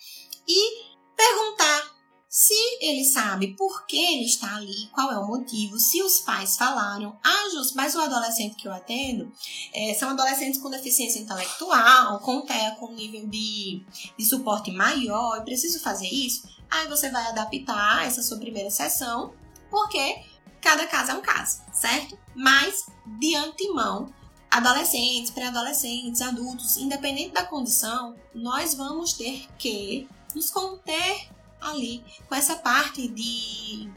E 0.47 0.87
perguntar 1.15 1.96
se 2.29 2.53
ele 2.81 3.05
sabe 3.05 3.55
por 3.55 3.85
que 3.85 3.97
ele 3.97 4.25
está 4.25 4.57
ali, 4.57 4.89
qual 4.91 5.11
é 5.11 5.17
o 5.17 5.27
motivo, 5.27 5.79
se 5.79 6.03
os 6.03 6.19
pais 6.19 6.57
falaram, 6.57 7.17
ah, 7.23 7.37
mas 7.73 7.95
o 7.95 8.01
adolescente 8.01 8.55
que 8.55 8.67
eu 8.67 8.73
atendo 8.73 9.31
é, 9.73 9.93
são 9.93 10.09
adolescentes 10.09 10.59
com 10.61 10.69
deficiência 10.69 11.19
intelectual, 11.19 12.19
com 12.19 12.41
TEA, 12.41 12.75
com 12.79 12.93
nível 12.93 13.27
de, 13.27 13.83
de 14.17 14.25
suporte 14.25 14.71
maior, 14.71 15.37
eu 15.37 15.43
preciso 15.43 15.79
fazer 15.79 16.07
isso. 16.07 16.47
Aí 16.69 16.87
você 16.87 17.09
vai 17.09 17.25
adaptar 17.27 18.05
essa 18.05 18.21
sua 18.21 18.37
primeira 18.37 18.69
sessão, 18.69 19.33
porque 19.69 20.21
cada 20.61 20.85
caso 20.85 21.11
é 21.11 21.13
um 21.13 21.21
caso, 21.21 21.61
certo? 21.71 22.17
Mas, 22.35 22.85
de 23.19 23.35
antemão, 23.35 24.13
adolescentes, 24.51 25.31
pré-adolescentes, 25.31 26.21
adultos, 26.21 26.77
independente 26.77 27.31
da 27.31 27.45
condição, 27.45 28.15
nós 28.35 28.73
vamos 28.73 29.13
ter 29.13 29.47
que 29.57 30.07
nos 30.35 30.49
conter 30.49 31.29
ali 31.69 32.03
com 32.27 32.35
essa 32.35 32.55
parte 32.55 33.07
de 33.07 33.89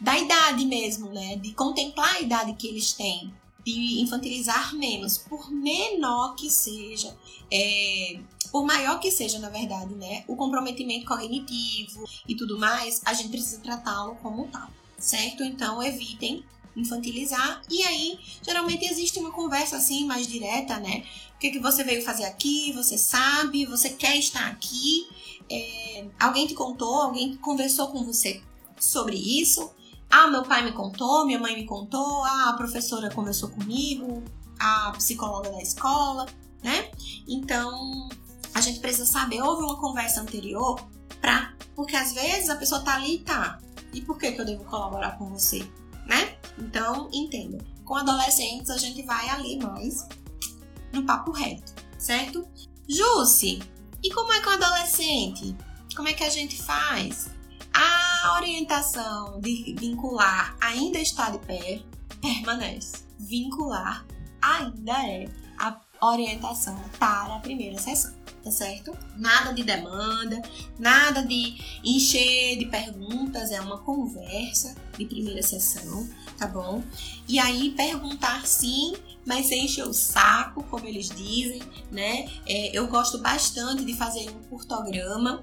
da 0.00 0.16
idade 0.16 0.64
mesmo, 0.64 1.10
né? 1.10 1.36
De 1.36 1.52
contemplar 1.52 2.16
a 2.16 2.20
idade 2.20 2.54
que 2.54 2.68
eles 2.68 2.92
têm, 2.92 3.34
de 3.64 4.00
infantilizar 4.00 4.74
menos, 4.74 5.18
por 5.18 5.50
menor 5.50 6.34
que 6.36 6.48
seja, 6.48 7.16
é, 7.52 8.20
por 8.52 8.64
maior 8.64 9.00
que 9.00 9.10
seja, 9.10 9.38
na 9.38 9.48
verdade, 9.48 9.94
né? 9.94 10.24
O 10.28 10.36
comprometimento 10.36 11.04
cognitivo 11.04 12.04
e 12.26 12.34
tudo 12.34 12.58
mais, 12.58 13.02
a 13.04 13.12
gente 13.12 13.30
precisa 13.30 13.60
tratá-lo 13.60 14.14
como 14.16 14.46
tal, 14.48 14.68
certo? 14.96 15.42
Então 15.42 15.82
evitem 15.82 16.44
infantilizar. 16.76 17.60
E 17.68 17.82
aí, 17.82 18.18
geralmente 18.42 18.84
existe 18.86 19.18
uma 19.18 19.32
conversa 19.32 19.76
assim 19.76 20.06
mais 20.06 20.26
direta, 20.26 20.78
né? 20.78 21.04
O 21.38 21.40
que, 21.40 21.52
que 21.52 21.60
você 21.60 21.84
veio 21.84 22.04
fazer 22.04 22.24
aqui? 22.24 22.72
Você 22.72 22.98
sabe? 22.98 23.64
Você 23.66 23.90
quer 23.90 24.16
estar 24.16 24.48
aqui? 24.48 25.06
É, 25.48 26.04
alguém 26.18 26.48
te 26.48 26.54
contou, 26.54 27.00
alguém 27.00 27.36
conversou 27.36 27.86
com 27.92 28.02
você 28.04 28.42
sobre 28.76 29.14
isso. 29.14 29.70
Ah, 30.10 30.26
meu 30.26 30.42
pai 30.42 30.64
me 30.64 30.72
contou, 30.72 31.24
minha 31.24 31.38
mãe 31.38 31.54
me 31.54 31.64
contou, 31.64 32.24
ah, 32.24 32.48
a 32.48 32.54
professora 32.54 33.08
conversou 33.14 33.50
comigo, 33.50 34.24
a 34.58 34.90
psicóloga 34.96 35.52
da 35.52 35.62
escola, 35.62 36.26
né? 36.60 36.90
Então, 37.28 38.08
a 38.52 38.60
gente 38.60 38.80
precisa 38.80 39.06
saber, 39.06 39.40
houve 39.40 39.62
uma 39.62 39.76
conversa 39.76 40.20
anterior 40.20 40.84
pra. 41.20 41.54
Porque 41.76 41.94
às 41.94 42.14
vezes 42.14 42.50
a 42.50 42.56
pessoa 42.56 42.80
tá 42.80 42.96
ali 42.96 43.14
e 43.14 43.18
tá. 43.20 43.60
E 43.94 44.00
por 44.00 44.18
que, 44.18 44.32
que 44.32 44.40
eu 44.40 44.44
devo 44.44 44.64
colaborar 44.64 45.16
com 45.16 45.26
você? 45.26 45.60
Né? 46.04 46.36
Então, 46.58 47.08
entenda. 47.12 47.64
Com 47.84 47.94
adolescentes, 47.94 48.70
a 48.70 48.76
gente 48.76 49.02
vai 49.02 49.28
ali 49.28 49.56
mais 49.56 50.04
no 50.92 51.04
papo 51.04 51.30
reto, 51.32 51.74
certo? 51.98 52.46
Jusce, 52.88 53.60
e 54.02 54.10
como 54.10 54.32
é 54.32 54.40
com 54.40 54.50
adolescente? 54.50 55.56
Como 55.94 56.08
é 56.08 56.12
que 56.12 56.24
a 56.24 56.30
gente 56.30 56.62
faz? 56.62 57.30
A 57.74 58.34
orientação 58.36 59.40
de 59.40 59.74
vincular 59.78 60.56
ainda 60.60 60.98
está 60.98 61.30
de 61.30 61.38
pé, 61.38 61.82
permanece. 62.20 63.04
Vincular 63.18 64.06
ainda 64.40 64.92
é 65.06 65.28
a 65.58 65.80
orientação 66.00 66.78
para 66.98 67.36
a 67.36 67.40
primeira 67.40 67.78
sessão, 67.78 68.14
tá 68.42 68.50
certo? 68.50 68.96
Nada 69.16 69.52
de 69.52 69.64
demanda, 69.64 70.40
nada 70.78 71.22
de 71.22 71.58
encher 71.84 72.56
de 72.58 72.66
perguntas, 72.66 73.50
é 73.50 73.60
uma 73.60 73.78
conversa 73.78 74.76
de 74.96 75.04
primeira 75.04 75.42
sessão, 75.42 76.08
tá 76.38 76.46
bom? 76.46 76.82
E 77.28 77.38
aí 77.38 77.70
perguntar 77.72 78.46
sim 78.46 78.94
mas 79.28 79.52
encher 79.52 79.86
o 79.86 79.92
saco, 79.92 80.62
como 80.70 80.86
eles 80.86 81.10
dizem, 81.10 81.60
né? 81.92 82.26
É, 82.46 82.70
eu 82.72 82.86
gosto 82.86 83.18
bastante 83.18 83.84
de 83.84 83.92
fazer 83.92 84.26
um 84.30 84.42
curtograma. 84.44 85.42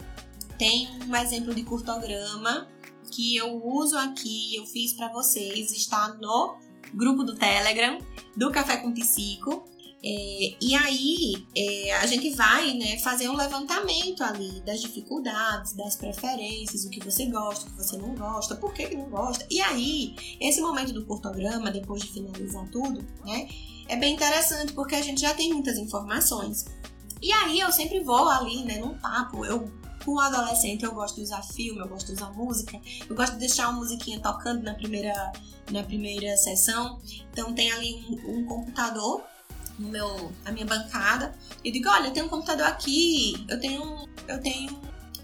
Tem 0.58 0.90
um 1.08 1.16
exemplo 1.16 1.54
de 1.54 1.62
curtograma 1.62 2.68
que 3.12 3.38
eu 3.38 3.64
uso 3.64 3.96
aqui, 3.96 4.56
eu 4.56 4.66
fiz 4.66 4.92
para 4.92 5.10
vocês, 5.10 5.72
está 5.72 6.16
no 6.16 6.58
grupo 6.96 7.24
do 7.24 7.36
Telegram 7.36 8.00
do 8.36 8.50
Café 8.50 8.78
com 8.78 8.92
Psico. 8.92 9.70
É, 10.08 10.56
e 10.62 10.76
aí 10.76 11.48
é, 11.58 11.96
a 11.96 12.06
gente 12.06 12.30
vai 12.36 12.76
né, 12.76 13.00
fazer 13.00 13.28
um 13.28 13.36
levantamento 13.36 14.24
ali 14.24 14.62
das 14.62 14.80
dificuldades, 14.80 15.74
das 15.74 15.96
preferências, 15.96 16.86
o 16.86 16.92
que 16.92 17.04
você 17.04 17.26
gosta, 17.26 17.66
o 17.66 17.72
que 17.72 17.78
você 17.78 17.98
não 17.98 18.14
gosta, 18.14 18.56
por 18.56 18.72
que, 18.72 18.86
que 18.86 18.96
não 18.96 19.10
gosta. 19.10 19.48
E 19.50 19.60
aí, 19.60 20.16
esse 20.40 20.62
momento 20.62 20.94
do 20.94 21.06
curtograma, 21.06 21.72
depois 21.72 22.04
de 22.04 22.12
finalizar 22.12 22.70
tudo, 22.70 23.04
né? 23.26 23.48
é 23.88 23.96
bem 23.96 24.14
interessante 24.14 24.74
porque 24.74 24.96
a 24.96 25.02
gente 25.02 25.22
já 25.22 25.34
tem 25.34 25.52
muitas 25.52 25.78
informações. 25.78 26.66
E 27.22 27.32
aí 27.32 27.60
eu 27.60 27.72
sempre 27.72 28.02
vou 28.02 28.30
ali, 28.30 28.64
né, 28.64 28.78
num 28.78 28.96
papo. 29.00 29.44
Eu, 29.44 29.72
com 30.04 30.12
o 30.12 30.20
adolescente, 30.20 30.84
eu 30.84 30.94
gosto 30.94 31.16
de 31.16 31.22
usar 31.24 31.42
filme, 31.42 31.80
eu 31.80 31.88
gosto 31.88 32.08
de 32.08 32.14
usar 32.14 32.32
música, 32.32 32.80
eu 33.10 33.16
gosto 33.16 33.34
de 33.34 33.40
deixar 33.40 33.70
uma 33.70 33.80
musiquinha 33.80 34.20
tocando 34.20 34.62
na 34.62 34.76
primeira, 34.76 35.32
na 35.72 35.82
primeira 35.82 36.38
sessão. 36.38 37.02
Então 37.32 37.54
tem 37.54 37.72
ali 37.72 38.06
um, 38.08 38.40
um 38.40 38.46
computador 38.46 39.24
no 39.78 39.90
meu, 39.90 40.32
na 40.44 40.52
minha 40.52 40.66
bancada. 40.66 41.36
Eu 41.64 41.72
digo, 41.72 41.90
olha, 41.90 42.08
eu 42.08 42.14
tenho 42.14 42.26
um 42.26 42.30
computador 42.30 42.66
aqui, 42.68 43.46
eu 43.48 43.60
tenho, 43.60 44.10
eu 44.28 44.42
tenho 44.42 44.80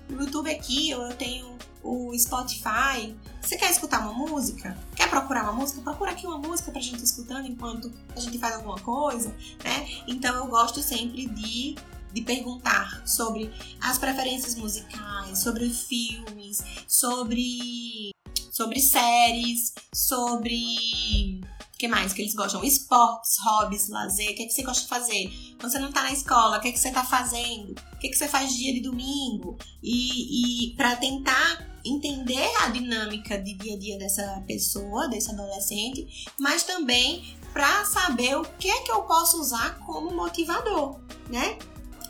o 0.09 0.21
YouTube 0.21 0.51
aqui, 0.51 0.89
eu 0.89 1.13
tenho 1.15 1.57
o 1.83 2.17
Spotify. 2.17 3.15
Você 3.41 3.57
quer 3.57 3.71
escutar 3.71 4.01
uma 4.01 4.13
música? 4.13 4.77
Quer 4.95 5.09
procurar 5.09 5.43
uma 5.43 5.53
música? 5.53 5.81
Procura 5.81 6.11
aqui 6.11 6.27
uma 6.27 6.37
música 6.37 6.71
pra 6.71 6.81
gente 6.81 7.03
escutando 7.03 7.47
enquanto 7.47 7.91
a 8.15 8.19
gente 8.19 8.37
faz 8.37 8.55
alguma 8.55 8.79
coisa, 8.79 9.29
né? 9.63 9.87
Então 10.07 10.35
eu 10.35 10.47
gosto 10.47 10.81
sempre 10.81 11.27
de 11.27 11.75
de 12.13 12.21
perguntar 12.21 13.01
sobre 13.07 13.51
as 13.79 13.97
preferências 13.97 14.55
musicais, 14.55 15.39
sobre 15.39 15.69
filmes, 15.69 16.61
sobre 16.87 18.11
sobre 18.51 18.79
séries, 18.81 19.73
sobre 19.93 21.41
que 21.81 21.87
mais 21.87 22.13
que 22.13 22.21
eles 22.21 22.35
gostam? 22.35 22.63
Esportes, 22.63 23.37
hobbies, 23.43 23.89
lazer. 23.89 24.29
O 24.29 24.35
que, 24.35 24.43
é 24.43 24.45
que 24.45 24.51
você 24.51 24.61
gosta 24.61 24.83
de 24.83 24.87
fazer? 24.87 25.55
Quando 25.59 25.71
você 25.71 25.79
não 25.79 25.91
tá 25.91 26.03
na 26.03 26.11
escola, 26.11 26.59
o 26.59 26.61
que, 26.61 26.67
é 26.67 26.71
que 26.71 26.79
você 26.79 26.91
tá 26.91 27.03
fazendo? 27.03 27.71
O 27.93 27.97
que, 27.97 28.05
é 28.05 28.09
que 28.11 28.15
você 28.15 28.27
faz 28.27 28.55
dia 28.55 28.71
de 28.71 28.81
domingo? 28.81 29.57
E, 29.81 30.67
e 30.69 30.75
para 30.75 30.95
tentar 30.97 31.67
entender 31.83 32.47
a 32.61 32.69
dinâmica 32.69 33.35
de 33.41 33.55
dia 33.55 33.73
a 33.73 33.79
dia 33.79 33.97
dessa 33.97 34.43
pessoa, 34.45 35.09
desse 35.09 35.31
adolescente, 35.31 36.27
mas 36.39 36.61
também 36.61 37.35
para 37.51 37.83
saber 37.85 38.37
o 38.37 38.43
que 38.59 38.69
é 38.69 38.83
que 38.83 38.91
eu 38.91 39.01
posso 39.01 39.41
usar 39.41 39.79
como 39.79 40.13
motivador, 40.13 40.99
né? 41.29 41.57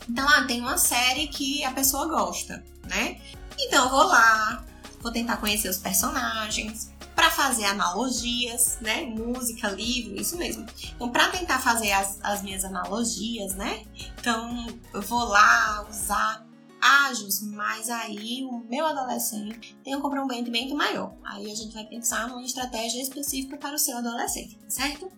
Então, 0.06 0.28
ah, 0.28 0.44
tem 0.44 0.60
uma 0.60 0.76
série 0.76 1.28
que 1.28 1.64
a 1.64 1.72
pessoa 1.72 2.06
gosta, 2.08 2.62
né? 2.84 3.18
Então, 3.58 3.84
eu 3.84 3.90
vou 3.90 4.04
lá, 4.04 4.66
vou 5.00 5.10
tentar 5.10 5.38
conhecer 5.38 5.70
os 5.70 5.78
personagens, 5.78 6.91
para 7.14 7.30
fazer 7.30 7.64
analogias, 7.64 8.78
né? 8.80 9.02
Música, 9.02 9.68
livro, 9.68 10.20
isso 10.20 10.36
mesmo. 10.36 10.66
Então, 10.94 11.08
para 11.10 11.28
tentar 11.28 11.58
fazer 11.60 11.92
as, 11.92 12.18
as 12.22 12.42
minhas 12.42 12.64
analogias, 12.64 13.54
né? 13.54 13.84
Então, 14.18 14.66
eu 14.92 15.02
vou 15.02 15.24
lá 15.24 15.86
usar 15.88 16.46
ágios, 16.80 17.40
mas 17.42 17.88
aí 17.88 18.44
o 18.44 18.58
meu 18.68 18.84
adolescente 18.84 19.78
tem 19.84 19.94
um 19.94 20.00
comprometimento 20.00 20.74
maior. 20.74 21.14
Aí 21.24 21.50
a 21.50 21.54
gente 21.54 21.72
vai 21.72 21.84
pensar 21.84 22.28
numa 22.28 22.42
estratégia 22.42 23.00
específica 23.00 23.56
para 23.56 23.76
o 23.76 23.78
seu 23.78 23.96
adolescente, 23.98 24.58
certo? 24.68 25.10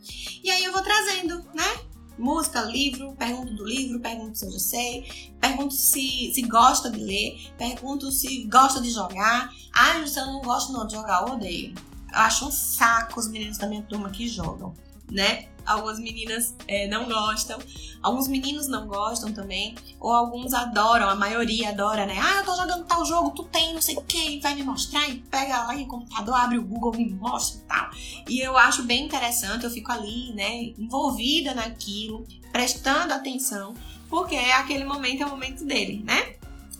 E 0.42 0.50
aí 0.50 0.62
eu 0.62 0.72
vou 0.72 0.82
trazendo, 0.82 1.42
né? 1.54 1.93
Música, 2.18 2.60
livro, 2.62 3.14
pergunto 3.16 3.54
do 3.54 3.64
livro, 3.64 4.00
pergunto 4.00 4.38
se 4.38 4.46
eu 4.46 4.52
já 4.52 4.58
sei, 4.58 5.32
pergunto 5.40 5.74
se, 5.74 6.32
se 6.32 6.42
gosta 6.42 6.90
de 6.90 7.00
ler, 7.00 7.52
pergunto 7.58 8.10
se 8.10 8.44
gosta 8.44 8.80
de 8.80 8.90
jogar. 8.90 9.52
Ah, 9.72 9.98
eu 9.98 10.26
não 10.26 10.40
gosto 10.42 10.72
não 10.72 10.86
de 10.86 10.94
jogar, 10.94 11.26
eu 11.26 11.34
odeio. 11.34 11.74
Eu 12.12 12.18
acho 12.20 12.46
um 12.46 12.50
saco 12.50 13.18
os 13.18 13.28
meninos 13.28 13.58
da 13.58 13.66
minha 13.66 13.82
turma 13.82 14.10
que 14.10 14.28
jogam, 14.28 14.72
né? 15.10 15.48
Algumas 15.66 15.98
meninas 15.98 16.54
é, 16.68 16.86
não 16.88 17.06
gostam, 17.06 17.58
alguns 18.02 18.28
meninos 18.28 18.68
não 18.68 18.86
gostam 18.86 19.32
também, 19.32 19.74
ou 19.98 20.12
alguns 20.12 20.52
adoram, 20.52 21.08
a 21.08 21.14
maioria 21.14 21.70
adora, 21.70 22.06
né? 22.06 22.18
Ah, 22.20 22.38
eu 22.38 22.44
tô 22.44 22.54
jogando 22.54 22.84
tal 22.84 23.04
jogo, 23.04 23.30
tu 23.30 23.44
tem, 23.44 23.72
não 23.72 23.80
sei 23.80 23.96
o 23.96 24.02
que, 24.02 24.40
vai 24.40 24.54
me 24.54 24.62
mostrar, 24.62 25.08
e 25.08 25.16
pega 25.30 25.64
lá 25.64 25.72
no 25.74 25.86
computador, 25.86 26.34
abre 26.34 26.58
o 26.58 26.64
Google, 26.64 26.92
me 26.92 27.10
mostra 27.10 27.60
e 27.60 27.64
tal. 27.64 27.90
E 28.28 28.40
eu 28.40 28.56
acho 28.56 28.82
bem 28.82 29.04
interessante, 29.04 29.64
eu 29.64 29.70
fico 29.70 29.90
ali, 29.90 30.32
né, 30.32 30.72
envolvida 30.78 31.54
naquilo, 31.54 32.26
prestando 32.52 33.14
atenção, 33.14 33.74
porque 34.08 34.34
é 34.34 34.52
aquele 34.54 34.84
momento, 34.84 35.22
é 35.22 35.26
o 35.26 35.30
momento 35.30 35.64
dele, 35.64 36.02
né? 36.04 36.36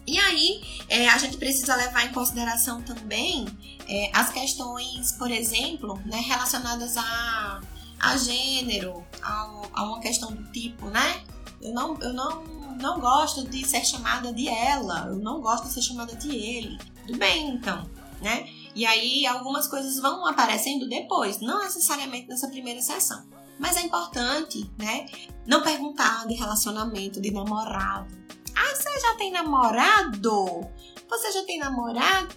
E 0.07 0.19
aí, 0.19 0.63
é, 0.89 1.09
a 1.09 1.17
gente 1.17 1.39
precisa 1.39 1.75
levar 1.75 2.05
em 2.05 2.13
consideração 2.13 2.83
também 2.83 3.47
é, 3.89 4.11
as 4.13 4.31
questões, 4.31 5.13
por 5.13 5.31
exemplo, 5.31 6.01
né, 6.05 6.21
relacionadas 6.21 6.97
a 6.97 7.61
a 8.05 8.17
gênero, 8.19 9.05
a, 9.23 9.63
a 9.73 9.83
uma 9.85 10.01
questão 10.01 10.33
do 10.33 10.45
tipo, 10.53 10.87
né? 10.87 11.25
Eu 11.61 11.73
não, 11.73 11.99
eu 12.01 12.13
não, 12.13 12.45
não 12.79 13.01
gosto 13.01 13.49
de 13.49 13.67
ser 13.67 13.85
chamada 13.85 14.33
de 14.33 14.47
ela, 14.47 15.07
eu 15.09 15.17
não 15.17 15.41
gosto 15.41 15.67
de 15.67 15.73
ser 15.73 15.83
chamada 15.83 16.15
de 16.15 16.35
ele. 16.35 16.79
Tudo 17.07 17.19
bem, 17.19 17.51
então, 17.51 17.89
né? 18.21 18.47
E 18.75 18.85
aí 18.85 19.27
algumas 19.27 19.67
coisas 19.67 19.99
vão 19.99 20.27
aparecendo 20.27 20.89
depois, 20.89 21.41
não 21.41 21.61
necessariamente 21.61 22.29
nessa 22.29 22.49
primeira 22.49 22.83
sessão. 22.83 23.25
Mas 23.59 23.77
é 23.77 23.83
importante, 23.83 24.71
né? 24.77 25.07
Não 25.47 25.63
perguntar 25.63 26.27
de 26.27 26.35
relacionamento, 26.35 27.21
de 27.21 27.31
namorado. 27.31 28.15
Ah, 28.55 28.75
você 28.75 29.01
já 29.01 29.15
tem 29.17 29.31
namorado? 29.31 30.69
Você 31.09 31.33
já 31.33 31.45
tem 31.45 31.59
namorada? 31.59 32.29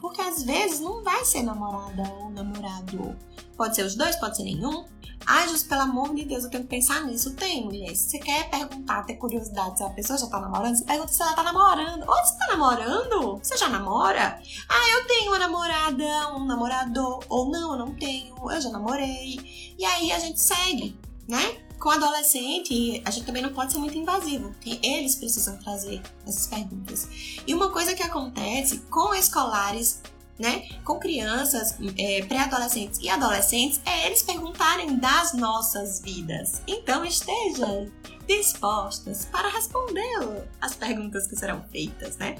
Porque 0.00 0.20
às 0.20 0.42
vezes 0.44 0.80
não 0.80 1.02
vai 1.02 1.24
ser 1.24 1.42
namorada 1.42 2.02
ou 2.14 2.30
namorado. 2.30 3.16
Pode 3.62 3.76
ser 3.76 3.86
os 3.86 3.94
dois, 3.94 4.16
pode 4.16 4.36
ser 4.36 4.42
nenhum. 4.42 4.84
Ai, 5.24 5.44
Jesus, 5.44 5.62
pelo 5.62 5.82
amor 5.82 6.12
de 6.16 6.24
Deus, 6.24 6.42
eu 6.42 6.50
tenho 6.50 6.64
que 6.64 6.68
pensar 6.68 7.02
nisso. 7.02 7.32
Tem, 7.34 7.64
mulher. 7.64 7.94
Se 7.94 8.10
você 8.10 8.18
quer 8.18 8.50
perguntar, 8.50 9.04
ter 9.04 9.14
curiosidade 9.14 9.78
se 9.78 9.84
a 9.84 9.90
pessoa 9.90 10.18
já 10.18 10.26
tá 10.26 10.40
namorando, 10.40 10.74
você 10.74 10.84
pergunta 10.84 11.12
se 11.12 11.22
ela 11.22 11.32
tá 11.32 11.44
namorando. 11.44 12.02
Ou 12.02 12.16
você 12.16 12.38
tá 12.38 12.46
namorando? 12.48 13.38
Você 13.38 13.56
já 13.56 13.68
namora? 13.68 14.42
Ah, 14.68 14.90
eu 14.98 15.06
tenho 15.06 15.30
uma 15.30 15.38
namorada, 15.38 16.34
um 16.34 16.44
namorador. 16.44 17.24
Ou 17.28 17.52
não, 17.52 17.74
eu 17.74 17.78
não 17.78 17.94
tenho. 17.94 18.34
Eu 18.50 18.60
já 18.60 18.68
namorei. 18.68 19.38
E 19.78 19.84
aí 19.84 20.10
a 20.10 20.18
gente 20.18 20.40
segue, 20.40 20.98
né? 21.28 21.62
Com 21.78 21.90
adolescente, 21.90 23.00
a 23.04 23.12
gente 23.12 23.26
também 23.26 23.42
não 23.42 23.52
pode 23.52 23.72
ser 23.72 23.78
muito 23.78 23.96
invasivo, 23.96 24.48
porque 24.48 24.80
eles 24.82 25.14
precisam 25.14 25.56
trazer 25.58 26.02
essas 26.26 26.48
perguntas. 26.48 27.08
E 27.46 27.54
uma 27.54 27.70
coisa 27.70 27.94
que 27.94 28.02
acontece 28.02 28.78
com 28.90 29.14
escolares 29.14 30.00
né, 30.38 30.68
com 30.84 30.98
crianças, 30.98 31.76
é, 31.98 32.24
pré-adolescentes 32.24 32.98
e 33.00 33.08
adolescentes, 33.08 33.80
é 33.84 34.06
eles 34.06 34.22
perguntarem 34.22 34.96
das 34.96 35.32
nossas 35.34 36.00
vidas. 36.00 36.62
Então 36.66 37.04
estejam 37.04 37.90
dispostas 38.26 39.24
para 39.26 39.48
responder 39.48 40.46
as 40.60 40.74
perguntas 40.74 41.26
que 41.26 41.36
serão 41.36 41.64
feitas, 41.70 42.16
né? 42.16 42.36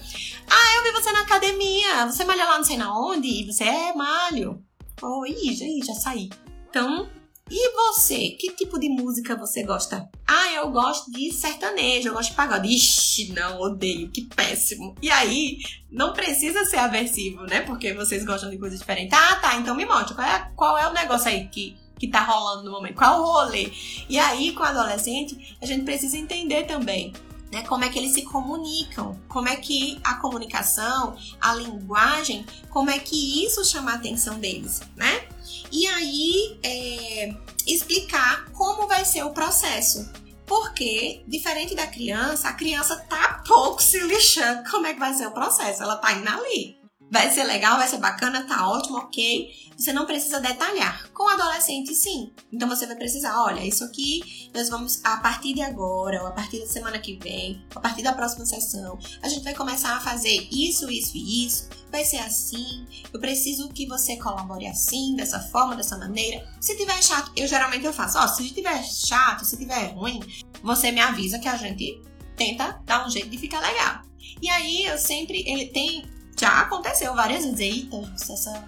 Ah, 0.49 0.77
eu 0.77 0.83
vi 0.85 0.93
você 0.93 1.13
na 1.13 1.23
academia, 1.23 2.07
você 2.07 2.25
malha 2.25 2.45
lá 2.45 2.57
não 2.57 2.65
sei 2.65 2.77
na 2.77 2.99
onde, 2.99 3.53
você 3.53 3.65
é 3.65 3.95
malho. 3.95 4.63
Oi, 5.03 5.35
já, 5.55 5.67
já 5.85 6.01
saí. 6.01 6.31
Então, 6.69 7.11
e 7.51 7.73
você? 7.73 8.31
Que 8.31 8.55
tipo 8.55 8.79
de 8.79 8.89
música 8.89 9.37
você 9.37 9.63
gosta? 9.63 10.09
Ah, 10.27 10.55
eu 10.55 10.71
gosto 10.71 11.11
de 11.11 11.31
sertanejo, 11.33 12.09
eu 12.09 12.15
gosto 12.15 12.31
de 12.31 12.37
pagode. 12.37 12.69
Ixi, 12.69 13.33
não, 13.33 13.61
odeio, 13.61 14.09
que 14.11 14.23
péssimo. 14.23 14.95
E 15.03 15.11
aí, 15.11 15.59
não 15.91 16.13
precisa 16.13 16.65
ser 16.65 16.79
aversivo, 16.79 17.43
né? 17.43 17.61
Porque 17.61 17.93
vocês 17.93 18.25
gostam 18.25 18.49
de 18.49 18.59
coisas 18.59 18.79
diferentes. 18.79 19.19
Ah, 19.19 19.37
tá, 19.37 19.57
então 19.57 19.75
me 19.75 19.85
monte. 19.85 20.15
Qual 20.15 20.27
é, 20.27 20.51
qual 20.57 20.79
é 20.79 20.89
o 20.89 20.93
negócio 20.93 21.29
aí 21.29 21.47
que, 21.49 21.77
que 21.99 22.09
tá 22.09 22.21
rolando 22.21 22.65
no 22.65 22.71
momento? 22.71 22.95
Qual 22.95 23.21
o 23.21 23.25
rolê? 23.25 23.71
E 24.09 24.19
aí, 24.19 24.53
com 24.53 24.63
adolescente, 24.63 25.57
a 25.61 25.67
gente 25.67 25.85
precisa 25.85 26.17
entender 26.17 26.65
também 26.65 27.13
né? 27.53 27.63
Como 27.63 27.85
é 27.85 27.91
que 27.91 27.99
eles 27.99 28.15
se 28.15 28.23
comunicam? 28.23 29.21
Como 29.29 29.49
é 29.49 29.57
que 29.57 30.01
a 30.03 30.15
comunicação, 30.15 31.15
a 31.39 31.55
linguagem, 31.55 32.47
como 32.71 32.89
é 32.89 32.99
que 32.99 33.45
isso 33.45 33.63
chama 33.65 33.93
a 33.93 33.95
atenção 33.97 34.39
deles, 34.39 34.81
né? 34.97 35.29
E 35.71 35.87
aí 35.87 36.59
é, 36.63 37.35
explicar 37.67 38.47
como 38.53 38.89
vai 38.89 39.05
ser 39.05 39.23
o 39.25 39.31
processo. 39.31 40.11
Porque, 40.47 41.23
diferente 41.27 41.75
da 41.75 41.87
criança, 41.87 42.49
a 42.49 42.53
criança 42.53 42.97
tá 43.09 43.43
pouco 43.47 43.83
se 43.83 44.01
lixando 44.01 44.69
como 44.71 44.87
é 44.87 44.95
que 44.95 45.01
vai 45.01 45.15
ser 45.15 45.27
o 45.27 45.31
processo. 45.31 45.83
Ela 45.83 45.97
tá 45.97 46.13
indo 46.13 46.29
ali. 46.29 46.82
Vai 47.13 47.31
ser 47.31 47.45
legal, 47.45 47.77
vai 47.77 47.87
ser 47.87 47.99
bacana, 47.99 48.45
tá 48.45 48.67
ótimo, 48.67 48.97
ok. 48.97 49.53
Você 49.77 49.93
não 49.93 50.07
precisa 50.07 50.41
detalhar. 50.41 51.11
Com 51.13 51.29
adolescente, 51.29 51.95
sim. 51.95 52.33
Então 52.51 52.67
você 52.67 52.87
vai 52.87 52.97
precisar, 52.97 53.39
olha, 53.43 53.63
isso 53.63 53.85
aqui 53.85 54.51
nós 54.55 54.71
vamos, 54.71 54.99
a 55.05 55.19
partir 55.19 55.53
de 55.53 55.61
agora, 55.61 56.23
ou 56.23 56.29
a 56.29 56.31
partir 56.31 56.59
da 56.61 56.67
semana 56.67 56.99
que 56.99 57.19
vem, 57.23 57.63
a 57.77 57.81
partir 57.81 58.03
da 58.03 58.15
próxima 58.15 58.47
sessão, 58.47 58.99
a 59.23 59.29
gente 59.29 59.45
vai 59.45 59.55
começar 59.55 59.95
a 59.95 60.01
fazer 60.01 60.49
isso, 60.51 60.91
isso 60.91 61.15
e 61.15 61.45
isso. 61.45 61.69
Vai 61.91 62.03
ser 62.03 62.17
assim. 62.17 62.87
Eu 63.13 63.21
preciso 63.21 63.69
que 63.69 63.87
você 63.87 64.17
colabore 64.17 64.67
assim, 64.67 65.15
dessa 65.15 65.39
forma, 65.39 65.77
dessa 65.77 65.99
maneira. 65.99 66.49
Se 66.63 66.75
tiver 66.79 67.03
chato, 67.03 67.31
eu 67.37 67.47
geralmente 67.47 67.85
eu 67.85 67.93
faço, 67.93 68.17
ó, 68.17 68.27
se 68.27 68.49
tiver 68.55 68.83
chato, 68.85 69.45
se 69.45 69.59
tiver 69.59 69.93
ruim, 69.93 70.19
você 70.63 70.91
me 70.91 71.01
avisa 71.01 71.39
que 71.39 71.49
a 71.49 71.59
gente 71.59 72.01
tenta 72.39 72.81
dar 72.87 73.07
um 73.07 73.11
jeito 73.11 73.29
de 73.29 73.37
ficar 73.37 73.61
legal. 73.61 74.01
E 74.41 74.49
aí 74.49 74.87
eu 74.87 74.97
sempre, 74.97 75.45
ele 75.47 75.67
tem 75.67 76.11
já 76.39 76.63
aconteceu 76.63 77.15
várias 77.15 77.45
vezes. 77.45 77.61
Eita, 77.61 77.97
essa, 78.15 78.65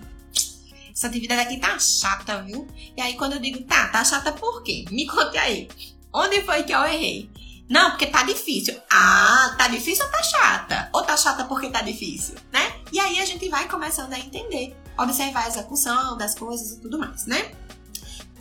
essa 0.92 1.06
atividade 1.06 1.40
aqui 1.42 1.58
tá 1.58 1.78
chata, 1.78 2.42
viu? 2.42 2.66
E 2.96 3.00
aí 3.00 3.14
quando 3.14 3.34
eu 3.34 3.40
digo, 3.40 3.62
tá, 3.64 3.88
tá 3.88 4.04
chata 4.04 4.32
por 4.32 4.62
quê? 4.62 4.84
Me 4.90 5.06
conte 5.06 5.36
aí. 5.36 5.68
Onde 6.12 6.42
foi 6.42 6.62
que 6.62 6.72
eu 6.72 6.84
errei? 6.84 7.30
Não, 7.68 7.90
porque 7.90 8.06
tá 8.06 8.22
difícil. 8.22 8.78
Ah, 8.90 9.54
tá 9.58 9.68
difícil 9.68 10.04
ou 10.04 10.10
tá 10.10 10.22
chata? 10.22 10.90
Ou 10.92 11.02
tá 11.02 11.16
chata 11.16 11.44
porque 11.44 11.70
tá 11.70 11.82
difícil, 11.82 12.34
né? 12.52 12.80
E 12.92 13.00
aí 13.00 13.18
a 13.18 13.24
gente 13.24 13.48
vai 13.48 13.66
começando 13.66 14.12
a 14.12 14.18
entender, 14.18 14.76
observar 14.98 15.44
a 15.44 15.48
execução 15.48 16.16
das 16.16 16.34
coisas 16.34 16.72
e 16.72 16.80
tudo 16.80 16.98
mais, 16.98 17.26
né? 17.26 17.52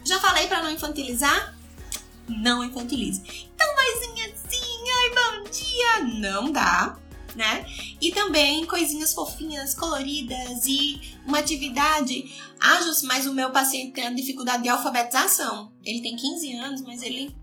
Já 0.06 0.20
falei 0.20 0.48
para 0.48 0.62
não 0.62 0.70
infantilizar? 0.70 1.56
Não 2.28 2.64
infantilize. 2.64 3.50
Então, 3.56 3.76
maisinha 3.76 4.28
assim, 4.28 4.84
ai, 4.92 5.10
bom 5.10 5.50
dia! 5.50 6.20
Não 6.20 6.52
dá, 6.52 6.98
né? 7.36 7.66
E 8.02 8.12
também 8.12 8.66
coisinhas 8.66 9.14
fofinhas, 9.14 9.74
coloridas 9.74 10.66
e 10.66 11.18
uma 11.26 11.40
atividade. 11.40 12.34
Ah, 12.60 12.80
mas 13.04 13.26
o 13.26 13.34
meu 13.34 13.52
paciente 13.52 13.94
tem 13.94 14.14
dificuldade 14.16 14.64
de 14.64 14.70
alfabetização. 14.70 15.72
Ele 15.84 16.02
tem 16.02 16.16
15 16.16 16.54
anos, 16.54 16.82
mas 16.82 17.02
ele 17.02 17.36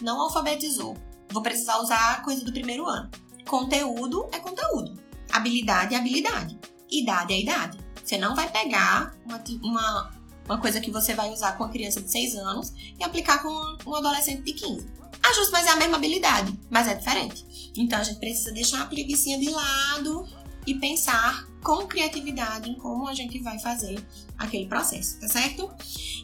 não 0.00 0.20
alfabetizou. 0.20 0.96
Vou 1.30 1.42
precisar 1.42 1.78
usar 1.78 2.12
a 2.12 2.20
coisa 2.20 2.44
do 2.44 2.52
primeiro 2.52 2.86
ano. 2.86 3.10
Conteúdo 3.46 4.28
é 4.32 4.38
conteúdo. 4.38 4.98
Habilidade 5.32 5.94
é 5.94 5.98
habilidade. 5.98 6.58
Idade 6.90 7.32
é 7.32 7.40
idade. 7.40 7.78
Você 8.02 8.18
não 8.18 8.34
vai 8.34 8.50
pegar 8.50 9.14
uma, 9.24 9.42
uma, 9.62 10.10
uma 10.44 10.60
coisa 10.60 10.80
que 10.80 10.90
você 10.90 11.14
vai 11.14 11.30
usar 11.32 11.52
com 11.52 11.64
uma 11.64 11.72
criança 11.72 12.00
de 12.00 12.10
6 12.10 12.36
anos 12.36 12.72
e 12.98 13.02
aplicar 13.02 13.42
com 13.42 13.48
um 13.86 13.94
adolescente 13.94 14.42
de 14.42 14.52
15. 14.52 14.86
Ah, 15.22 15.32
justo, 15.32 15.52
mas 15.52 15.66
é 15.66 15.70
a 15.70 15.76
mesma 15.76 15.96
habilidade, 15.96 16.58
mas 16.70 16.86
é 16.86 16.94
diferente. 16.94 17.44
Então 17.76 17.98
a 17.98 18.02
gente 18.02 18.18
precisa 18.18 18.52
deixar 18.52 18.82
a 18.82 18.86
preguiça 18.86 19.36
de 19.38 19.50
lado 19.50 20.26
e 20.66 20.74
pensar 20.74 21.46
com 21.62 21.86
criatividade 21.86 22.70
em 22.70 22.74
como 22.74 23.08
a 23.08 23.14
gente 23.14 23.38
vai 23.40 23.58
fazer 23.58 24.02
aquele 24.38 24.66
processo, 24.66 25.18
tá 25.18 25.28
certo? 25.28 25.70